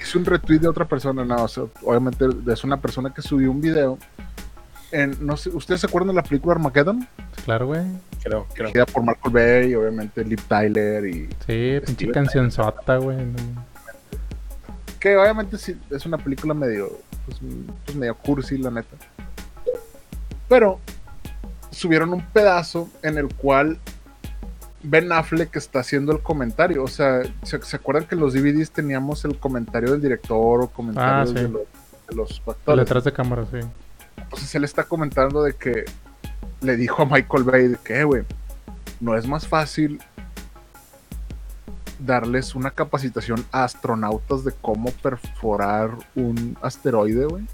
Hice 0.00 0.16
un 0.18 0.24
retweet 0.24 0.58
de 0.60 0.68
otra 0.68 0.86
persona, 0.86 1.22
no, 1.24 1.44
o 1.44 1.48
sea, 1.48 1.64
obviamente 1.84 2.24
es 2.50 2.64
una 2.64 2.80
persona 2.80 3.12
que 3.12 3.20
subió 3.22 3.50
un 3.50 3.60
video. 3.60 3.98
En, 4.90 5.14
no 5.24 5.36
sé, 5.36 5.50
¿Ustedes 5.50 5.80
se 5.82 5.86
acuerdan 5.86 6.08
de 6.08 6.14
la 6.14 6.22
película 6.22 6.54
Armageddon? 6.54 7.06
claro, 7.44 7.66
güey. 7.66 7.82
Creo, 8.22 8.46
creo. 8.54 8.68
Dirigida 8.68 8.86
por 8.86 9.02
Michael 9.02 9.32
Bay, 9.34 9.74
obviamente 9.74 10.24
Liv 10.24 10.40
Tyler 10.48 11.06
y... 11.06 11.28
Sí, 11.46 11.78
pinche 11.84 12.10
canción 12.10 12.50
sota, 12.50 12.96
güey. 12.96 13.18
no. 13.18 13.36
Que 15.06 15.16
obviamente 15.16 15.56
sí, 15.56 15.78
es 15.90 16.04
una 16.04 16.18
película 16.18 16.52
medio... 16.52 16.90
Pues, 17.26 17.38
pues 17.84 17.96
medio 17.96 18.16
cursi, 18.16 18.58
la 18.58 18.72
neta. 18.72 18.96
Pero 20.48 20.80
subieron 21.70 22.12
un 22.12 22.26
pedazo 22.26 22.88
en 23.04 23.16
el 23.16 23.32
cual 23.32 23.78
Ben 24.82 25.12
Affleck 25.12 25.54
está 25.54 25.78
haciendo 25.78 26.10
el 26.10 26.18
comentario. 26.22 26.82
O 26.82 26.88
sea, 26.88 27.22
¿se, 27.44 27.62
se 27.62 27.76
acuerdan 27.76 28.06
que 28.08 28.16
en 28.16 28.20
los 28.20 28.34
DVDs 28.34 28.72
teníamos 28.72 29.24
el 29.24 29.38
comentario 29.38 29.92
del 29.92 30.00
director 30.02 30.62
o 30.62 30.68
comentarios 30.70 31.30
Ah, 31.30 31.38
sí. 31.38 31.40
de, 31.44 31.48
los, 31.50 31.62
de 32.08 32.16
los 32.16 32.42
actores? 32.44 32.84
detrás 32.84 33.04
de 33.04 33.12
cámara, 33.12 33.44
sí. 33.48 33.58
Entonces 34.16 34.52
él 34.56 34.64
está 34.64 34.82
comentando 34.82 35.44
de 35.44 35.52
que 35.52 35.84
le 36.62 36.76
dijo 36.76 37.02
a 37.02 37.06
Michael 37.06 37.44
Bay 37.44 37.68
de 37.68 37.76
que, 37.76 38.00
"Eh, 38.00 38.04
güey, 38.04 38.24
no 38.98 39.16
es 39.16 39.24
más 39.28 39.46
fácil 39.46 40.00
darles 41.98 42.54
una 42.54 42.70
capacitación 42.70 43.44
a 43.52 43.64
astronautas 43.64 44.44
de 44.44 44.52
cómo 44.60 44.90
perforar 44.90 45.90
un 46.14 46.56
asteroide, 46.62 47.26
güey, 47.26 47.44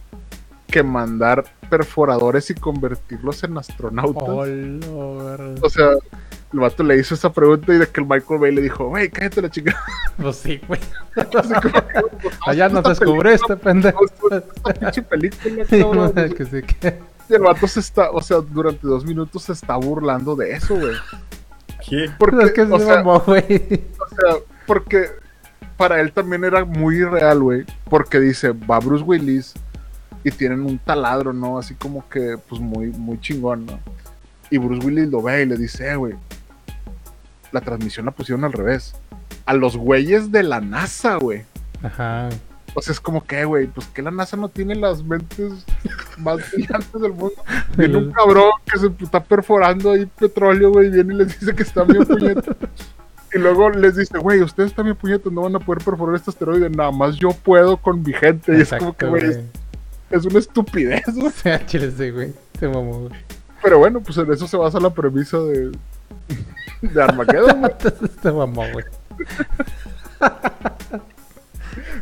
que 0.68 0.82
mandar 0.82 1.44
perforadores 1.68 2.50
y 2.50 2.54
convertirlos 2.54 3.44
en 3.44 3.58
astronautas. 3.58 4.28
O 4.28 5.70
sea, 5.70 5.90
el 6.52 6.60
vato 6.60 6.82
le 6.82 6.98
hizo 6.98 7.14
esa 7.14 7.32
pregunta 7.32 7.72
y 7.74 7.78
de 7.78 7.86
que 7.86 8.00
el 8.00 8.06
Michael 8.06 8.40
Bay 8.40 8.54
le 8.54 8.62
dijo, 8.62 8.88
güey, 8.88 9.10
cállate 9.10 9.42
la 9.42 9.50
chica. 9.50 9.76
Pues 10.16 10.36
sí, 10.36 10.60
güey. 10.68 10.78
Que, 11.14 11.24
pues, 11.24 12.38
Allá 12.46 12.66
esta 12.66 12.82
nos 12.82 13.00
este 13.32 13.56
pendejo. 13.56 14.04
pues, 14.20 14.42
Esta 14.54 14.74
pinche 14.74 15.02
película, 15.02 15.64
cabrón. 15.64 16.12
no, 16.14 16.34
que 16.34 16.44
sí, 16.44 16.62
que... 16.62 17.00
Y 17.28 17.34
el 17.34 17.42
vato 17.42 17.66
se 17.66 17.80
está, 17.80 18.10
o 18.10 18.20
sea, 18.20 18.38
durante 18.38 18.86
dos 18.86 19.04
minutos 19.06 19.44
se 19.44 19.52
está 19.52 19.76
burlando 19.76 20.36
de 20.36 20.52
eso, 20.52 20.76
güey. 20.76 20.94
¿Qué? 21.88 22.10
Porque, 22.18 22.44
es 22.44 22.52
que 22.52 22.62
o, 22.62 22.78
se 22.78 22.84
sea, 22.84 22.96
mamó, 22.96 23.20
güey. 23.20 23.42
o 23.98 24.08
sea, 24.08 24.42
porque 24.66 25.06
para 25.76 26.00
él 26.00 26.12
también 26.12 26.44
era 26.44 26.64
muy 26.64 27.02
real, 27.04 27.42
güey. 27.42 27.64
Porque 27.88 28.20
dice, 28.20 28.52
va 28.52 28.78
Bruce 28.78 29.04
Willis 29.04 29.54
y 30.24 30.30
tienen 30.30 30.62
un 30.62 30.78
taladro, 30.78 31.32
¿no? 31.32 31.58
Así 31.58 31.74
como 31.74 32.08
que, 32.08 32.38
pues 32.48 32.60
muy, 32.60 32.88
muy 32.88 33.20
chingón, 33.20 33.66
¿no? 33.66 33.80
Y 34.50 34.58
Bruce 34.58 34.86
Willis 34.86 35.08
lo 35.08 35.22
ve 35.22 35.42
y 35.42 35.46
le 35.46 35.56
dice, 35.56 35.90
eh, 35.90 35.96
güey, 35.96 36.14
la 37.50 37.60
transmisión 37.60 38.06
la 38.06 38.12
pusieron 38.12 38.44
al 38.44 38.52
revés. 38.52 38.94
A 39.46 39.54
los 39.54 39.76
güeyes 39.76 40.30
de 40.30 40.42
la 40.42 40.60
NASA, 40.60 41.16
güey. 41.16 41.44
Ajá. 41.82 42.28
O 42.74 42.80
sea, 42.80 42.92
es 42.92 43.00
como 43.00 43.24
que, 43.24 43.44
güey, 43.44 43.66
pues 43.66 43.86
que 43.88 44.02
la 44.02 44.10
NASA 44.10 44.36
no 44.36 44.48
tiene 44.48 44.74
las 44.74 45.02
mentes 45.02 45.52
más 46.18 46.38
brillantes 46.52 47.00
del 47.00 47.12
mundo. 47.12 47.42
Viene 47.76 47.98
un 47.98 48.12
cabrón 48.12 48.50
que 48.70 48.78
se 48.78 48.90
está 49.00 49.22
perforando 49.22 49.92
ahí 49.92 50.06
petróleo, 50.06 50.70
güey, 50.70 50.90
viene 50.90 51.14
y 51.14 51.18
les 51.18 51.38
dice 51.38 51.54
que 51.54 51.62
están 51.62 51.86
bien 51.88 52.04
puñetos. 52.06 52.56
Y 53.34 53.38
luego 53.38 53.70
les 53.70 53.96
dice, 53.96 54.18
güey, 54.18 54.40
ustedes 54.42 54.70
están 54.70 54.86
bien 54.86 54.96
puñetos, 54.96 55.32
no 55.32 55.42
van 55.42 55.56
a 55.56 55.58
poder 55.58 55.82
perforar 55.84 56.16
este 56.16 56.30
asteroide, 56.30 56.68
nada 56.70 56.90
más 56.90 57.16
yo 57.16 57.30
puedo 57.30 57.76
con 57.76 58.02
mi 58.02 58.12
gente. 58.12 58.56
Y 58.56 58.62
es 58.62 58.70
como 58.70 58.96
que, 58.96 59.06
güey, 59.06 59.40
es, 60.10 60.24
una 60.24 60.38
estupidez, 60.38 61.04
güey. 61.14 61.26
O 61.26 61.30
sea, 61.30 61.64
chile 61.66 62.10
güey. 62.10 62.32
Se 62.58 62.68
mamó, 62.68 63.08
güey. 63.08 63.20
Pero 63.62 63.78
bueno, 63.78 64.00
pues 64.00 64.18
en 64.18 64.30
eso 64.32 64.46
se 64.46 64.56
basa 64.56 64.80
la 64.80 64.90
premisa 64.90 65.38
de, 65.38 65.72
de 66.82 67.02
Armageddon, 67.02 67.60
güey. 67.60 67.72
Se 68.22 68.32
mamó, 68.32 68.64
güey. 68.72 68.84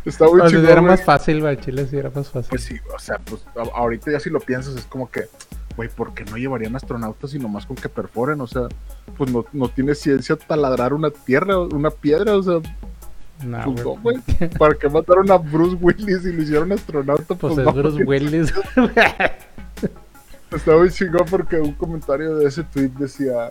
Está 0.04 0.24
muy 0.26 0.40
O 0.40 0.42
sea, 0.42 0.48
chingón, 0.50 0.64
era 0.70 0.80
güey. 0.80 0.90
más 0.92 1.04
fácil, 1.04 1.40
güey. 1.40 1.56
Chile 1.58 1.86
sí 1.86 1.96
era 1.96 2.10
más 2.14 2.28
fácil. 2.28 2.50
Pues 2.50 2.64
sí, 2.64 2.76
o 2.94 2.98
sea, 2.98 3.18
pues 3.18 3.44
ahorita 3.74 4.10
ya 4.12 4.20
si 4.20 4.30
lo 4.30 4.40
piensas 4.40 4.76
es 4.76 4.84
como 4.86 5.10
que, 5.10 5.28
güey, 5.76 5.88
¿por 5.88 6.14
qué 6.14 6.24
no 6.24 6.36
llevarían 6.36 6.74
astronautas 6.76 7.34
y 7.34 7.38
nomás 7.38 7.66
con 7.66 7.76
que 7.76 7.88
perforen? 7.88 8.40
O 8.40 8.46
sea, 8.46 8.68
pues 9.16 9.30
no, 9.30 9.44
no 9.52 9.68
tiene 9.68 9.94
ciencia 9.94 10.36
taladrar 10.36 10.92
una 10.94 11.10
tierra, 11.10 11.58
una 11.58 11.90
piedra, 11.90 12.36
o 12.36 12.42
sea, 12.42 12.60
Nah, 13.44 13.64
pues 13.64 13.82
no, 13.84 13.96
güey. 13.96 14.18
¿Para 14.58 14.74
qué 14.74 14.88
mataron 14.88 15.30
a 15.30 15.38
Bruce 15.38 15.76
Willis 15.80 16.24
y 16.26 16.32
lo 16.32 16.42
hicieron 16.42 16.72
astronauta? 16.72 17.34
Pues 17.34 17.54
Pues, 17.54 17.58
es 17.58 17.64
no, 17.64 17.72
Bruce. 17.72 18.04
Willis. 18.04 18.52
Está 20.50 20.76
muy 20.76 20.90
chingón 20.90 21.26
porque 21.30 21.56
un 21.56 21.72
comentario 21.72 22.36
de 22.36 22.46
ese 22.48 22.64
tweet 22.64 22.90
decía, 22.98 23.50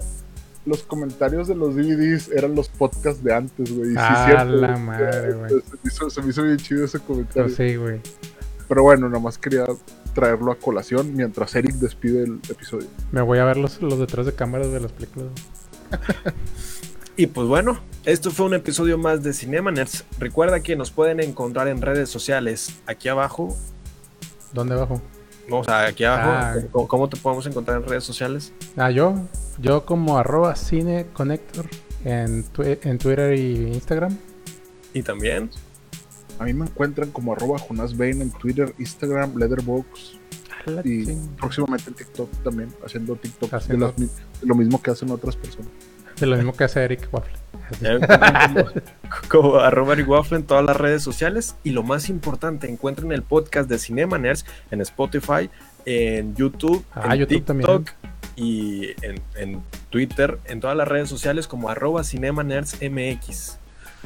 los 0.70 0.84
comentarios 0.84 1.48
de 1.48 1.56
los 1.56 1.76
DVDs 1.76 2.30
eran 2.30 2.56
los 2.56 2.70
podcasts 2.70 3.24
de 3.24 3.34
antes, 3.34 3.76
güey. 3.76 3.90
sí, 3.90 3.96
Ah, 3.98 4.24
cierto, 4.28 4.56
la 4.56 4.78
madre, 4.78 5.34
güey. 5.34 5.50
Se 5.50 5.56
me, 5.56 5.80
hizo, 5.86 6.10
se 6.10 6.22
me 6.22 6.30
hizo 6.30 6.44
bien 6.44 6.58
chido 6.58 6.86
ese 6.86 7.00
comentario. 7.00 7.44
Pues 7.44 7.56
sí, 7.56 7.76
güey. 7.76 8.00
Pero 8.68 8.84
bueno, 8.84 9.10
nada 9.10 9.20
más 9.20 9.38
quería 9.38 9.66
traerlo 10.14 10.52
a 10.52 10.56
colación 10.56 11.16
mientras 11.16 11.56
Eric 11.56 11.74
despide 11.76 12.24
el 12.24 12.40
episodio. 12.50 12.88
Me 13.12 13.22
voy 13.22 13.40
a 13.40 13.46
ver 13.46 13.58
los, 13.58 13.82
los 13.82 14.00
detrás 14.00 14.26
de 14.26 14.34
cámaras 14.34 14.72
de 14.72 14.80
las 14.80 14.92
películas. 14.92 15.30
Y 17.16 17.28
pues 17.28 17.48
bueno, 17.48 17.80
esto 18.06 18.32
fue 18.32 18.46
un 18.46 18.54
episodio 18.54 18.98
más 18.98 19.24
de 19.24 19.34
Cinema 19.34 19.72
Nerds. 19.72 20.06
Recuerda 20.20 20.62
que 20.62 20.76
nos 20.78 20.92
pueden 20.92 21.20
encontrar 21.20 21.68
en 21.68 21.82
redes 21.82 22.10
sociales 22.10 22.76
aquí 22.86 23.10
abajo. 23.10 23.58
¿Dónde 24.54 24.76
abajo? 24.76 25.02
O 25.52 25.64
sea, 25.64 25.86
aquí 25.88 26.04
abajo. 26.04 26.30
Ah. 26.32 26.56
¿Cómo, 26.72 26.88
cómo 26.88 27.10
te 27.10 27.18
podemos 27.18 27.46
encontrar 27.48 27.82
en 27.82 27.88
redes 27.88 28.04
sociales? 28.04 28.54
Ah, 28.78 28.92
yo. 28.92 29.16
Yo 29.60 29.86
como 29.86 30.18
arroba 30.18 30.56
cine 30.56 31.08
connector 31.14 31.66
en, 32.06 32.46
twi- 32.54 32.80
en 32.84 32.98
Twitter 32.98 33.34
y 33.38 33.68
Instagram. 33.74 34.16
Y 34.94 35.02
también. 35.04 35.50
A 36.40 36.46
mí 36.46 36.54
me 36.54 36.66
encuentran 36.66 37.12
como 37.12 37.34
arroba 37.34 37.58
Jonas 37.60 37.96
Bain 37.98 38.22
en 38.22 38.32
Twitter, 38.32 38.74
Instagram, 38.80 39.36
Letterboxd 39.38 40.16
A 40.68 40.72
y 40.86 41.06
ching- 41.06 41.36
próximamente 41.38 41.90
en 41.90 41.96
TikTok 41.96 42.30
también, 42.44 42.70
haciendo 42.86 43.16
TikTok 43.16 43.54
Haciendo- 43.54 43.92
de 43.98 44.04
las 44.06 44.16
de 44.42 44.48
lo 44.48 44.56
mismo 44.56 44.82
que 44.82 44.92
hacen 44.92 45.10
otras 45.12 45.36
personas. 45.36 45.70
De 46.20 46.26
lo 46.26 46.36
mismo 46.38 46.54
que 46.54 46.64
hace 46.64 46.82
Eric 46.84 47.10
Waffle. 47.12 47.34
Como, 49.30 49.56
arroba 49.58 49.96
Waffle 50.06 50.38
en 50.38 50.44
todas 50.44 50.64
las 50.66 50.76
redes 50.78 51.04
sociales. 51.04 51.56
Y 51.64 51.72
lo 51.72 51.84
más 51.84 52.10
importante, 52.10 52.70
encuentren 52.70 53.12
el 53.12 53.24
podcast 53.24 53.70
de 53.70 53.78
Cinema 53.80 54.18
Nerds 54.18 54.46
en 54.72 54.82
Spotify, 54.82 55.50
en 55.86 56.36
YouTube, 56.36 56.84
Ah, 56.94 57.14
en 57.14 57.20
YouTube 57.22 57.28
TikTok 57.46 57.46
también. 57.46 57.86
y 58.36 58.88
en, 59.06 59.22
en 59.36 59.62
Twitter, 59.90 60.38
en 60.46 60.60
todas 60.60 60.76
las 60.78 60.88
redes 60.88 61.10
sociales 61.10 61.48
como 61.48 61.70
arroba 61.70 62.04
Cinema 62.04 62.44
Nerds 62.44 62.78
MX. 62.82 63.58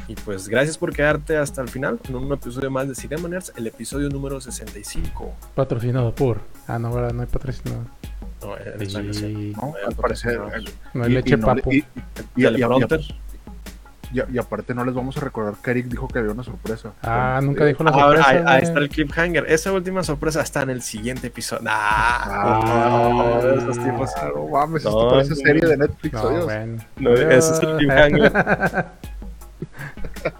Y 0.08 0.16
pues 0.16 0.48
gracias 0.50 0.78
por 0.80 0.92
quedarte 0.92 1.38
hasta 1.38 1.62
el 1.62 1.70
final 1.70 2.00
en 2.10 2.16
un 2.16 2.32
episodio 2.34 2.72
más 2.72 2.88
de 2.88 2.96
Cinema 2.96 3.30
Nerds, 3.30 3.54
el 3.56 3.68
episodio 3.68 4.10
número 4.10 4.42
65. 4.42 5.32
Patrocinado 5.54 6.16
por. 6.16 6.42
Ah, 6.68 6.80
no, 6.80 6.92
¿verdad? 6.92 7.14
No 7.14 7.22
hay 7.22 7.28
patrocinador. 7.28 7.86
No, 8.42 8.52
ocasión. 8.54 9.06
Y... 9.40 9.52
¿no? 9.52 9.62
Bueno, 9.68 9.88
Al 9.88 9.96
parecer. 9.96 10.40
No 10.96 11.04
hay 11.04 11.12
y- 11.12 11.14
leche 11.14 11.38
no 11.38 11.46
papo. 11.46 11.72
y- 11.72 11.76
y- 11.78 11.84
y- 12.36 12.42
y- 12.42 12.44
Teleprompter. 12.44 13.02
y- 13.02 13.16
y- 14.14 14.36
y 14.36 14.38
aparte 14.38 14.74
no 14.74 14.86
les 14.86 14.94
vamos 14.94 15.18
a 15.18 15.20
recordar 15.22 15.56
que 15.62 15.72
Eric 15.72 15.88
dijo 15.88 16.08
que 16.08 16.20
había 16.20 16.32
una 16.32 16.44
sorpresa. 16.44 16.92
Ah, 17.02 17.38
Entonces, 17.40 17.48
nunca 17.50 17.66
dijo 17.66 17.84
la 17.84 17.92
Ahora, 17.92 18.24
sorpresa. 18.24 18.52
ahí, 18.54 18.64
está 18.64 18.80
el 18.80 18.90
cliffhanger. 18.90 19.46
Esa 19.52 19.72
última 19.72 20.04
sorpresa 20.04 20.42
está 20.42 20.62
en 20.62 20.70
el 20.70 20.82
siguiente 20.82 21.28
episodio. 21.28 21.64
Ah, 21.68 22.60
no, 23.44 23.50
esos 23.62 23.78
tipos. 23.84 24.10
Ah, 24.18 24.30
no 24.36 24.48
mames, 24.48 24.84
No, 24.84 24.90
esto 24.92 25.10
parece 25.10 25.30
no, 25.32 25.36
serie 25.36 25.62
no. 25.64 25.70
de 25.70 25.78
Netflix. 25.78 26.14
No. 26.14 26.30
No, 26.98 27.14
ese 27.14 27.38
es 27.54 27.60
el 27.62 27.78
cliffhanger. 27.78 28.32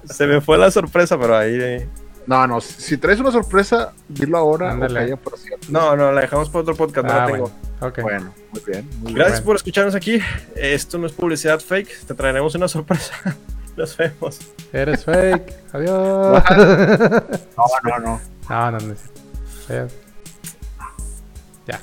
Se 0.06 0.28
me 0.28 0.40
fue 0.42 0.58
la 0.58 0.72
sorpresa, 0.72 1.18
pero 1.20 1.36
ahí. 1.38 1.58
eh, 1.60 1.88
No, 2.28 2.46
no, 2.48 2.62
si, 2.62 2.98
traes 2.98 3.20
una 3.20 3.32
sorpresa, 3.32 3.92
dilo 4.08 4.38
ahora. 4.38 4.74
No, 5.70 5.96
no, 5.96 6.12
la 6.12 6.22
dejamos 6.22 6.50
para 6.50 6.62
otro 6.62 6.76
podcast. 6.76 7.06
no 7.08 7.14
Ah, 7.14 7.26
la 7.26 7.32
tengo. 7.32 7.52
bueno. 8.02 8.34
Muy 8.52 8.62
bien. 8.66 8.90
Muy. 9.02 9.14
Gracias 9.14 9.42
por 9.42 9.56
escucharnos 9.58 9.94
aquí. 9.96 10.20
Esto 10.56 10.98
no 10.98 11.08
es 11.08 11.12
publicidad 11.14 11.60
fake. 11.60 12.06
Te 12.08 12.14
traeremos 12.14 12.56
una 12.56 12.68
sorpresa. 12.68 13.14
Nos 13.78 13.98
vemos. 13.98 14.40
Eres 14.72 15.04
fake. 15.06 15.54
Adiós. 15.74 16.44
No, 17.58 17.66
no, 17.84 18.00
no. 18.00 18.22
No, 18.50 18.72
no, 18.72 18.80
no. 18.80 18.96
Adiós. 19.70 19.94
Ya. 21.68 21.80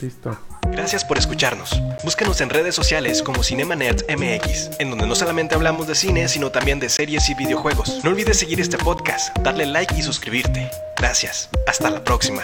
Listo. 0.00 0.36
Gracias 0.68 1.04
por 1.04 1.18
escucharnos. 1.18 1.80
Búscanos 2.04 2.40
en 2.40 2.50
redes 2.50 2.74
sociales 2.74 3.22
como 3.22 3.42
Cinema 3.42 3.74
Nerds 3.74 4.04
MX, 4.08 4.78
en 4.78 4.90
donde 4.90 5.06
no 5.06 5.14
solamente 5.14 5.54
hablamos 5.54 5.86
de 5.86 5.94
cine, 5.94 6.28
sino 6.28 6.50
también 6.50 6.78
de 6.78 6.88
series 6.88 7.28
y 7.28 7.34
videojuegos. 7.34 8.02
No 8.04 8.10
olvides 8.10 8.38
seguir 8.38 8.60
este 8.60 8.78
podcast, 8.78 9.36
darle 9.38 9.66
like 9.66 9.94
y 9.96 10.02
suscribirte. 10.02 10.70
Gracias. 10.96 11.50
Hasta 11.66 11.90
la 11.90 12.04
próxima. 12.04 12.42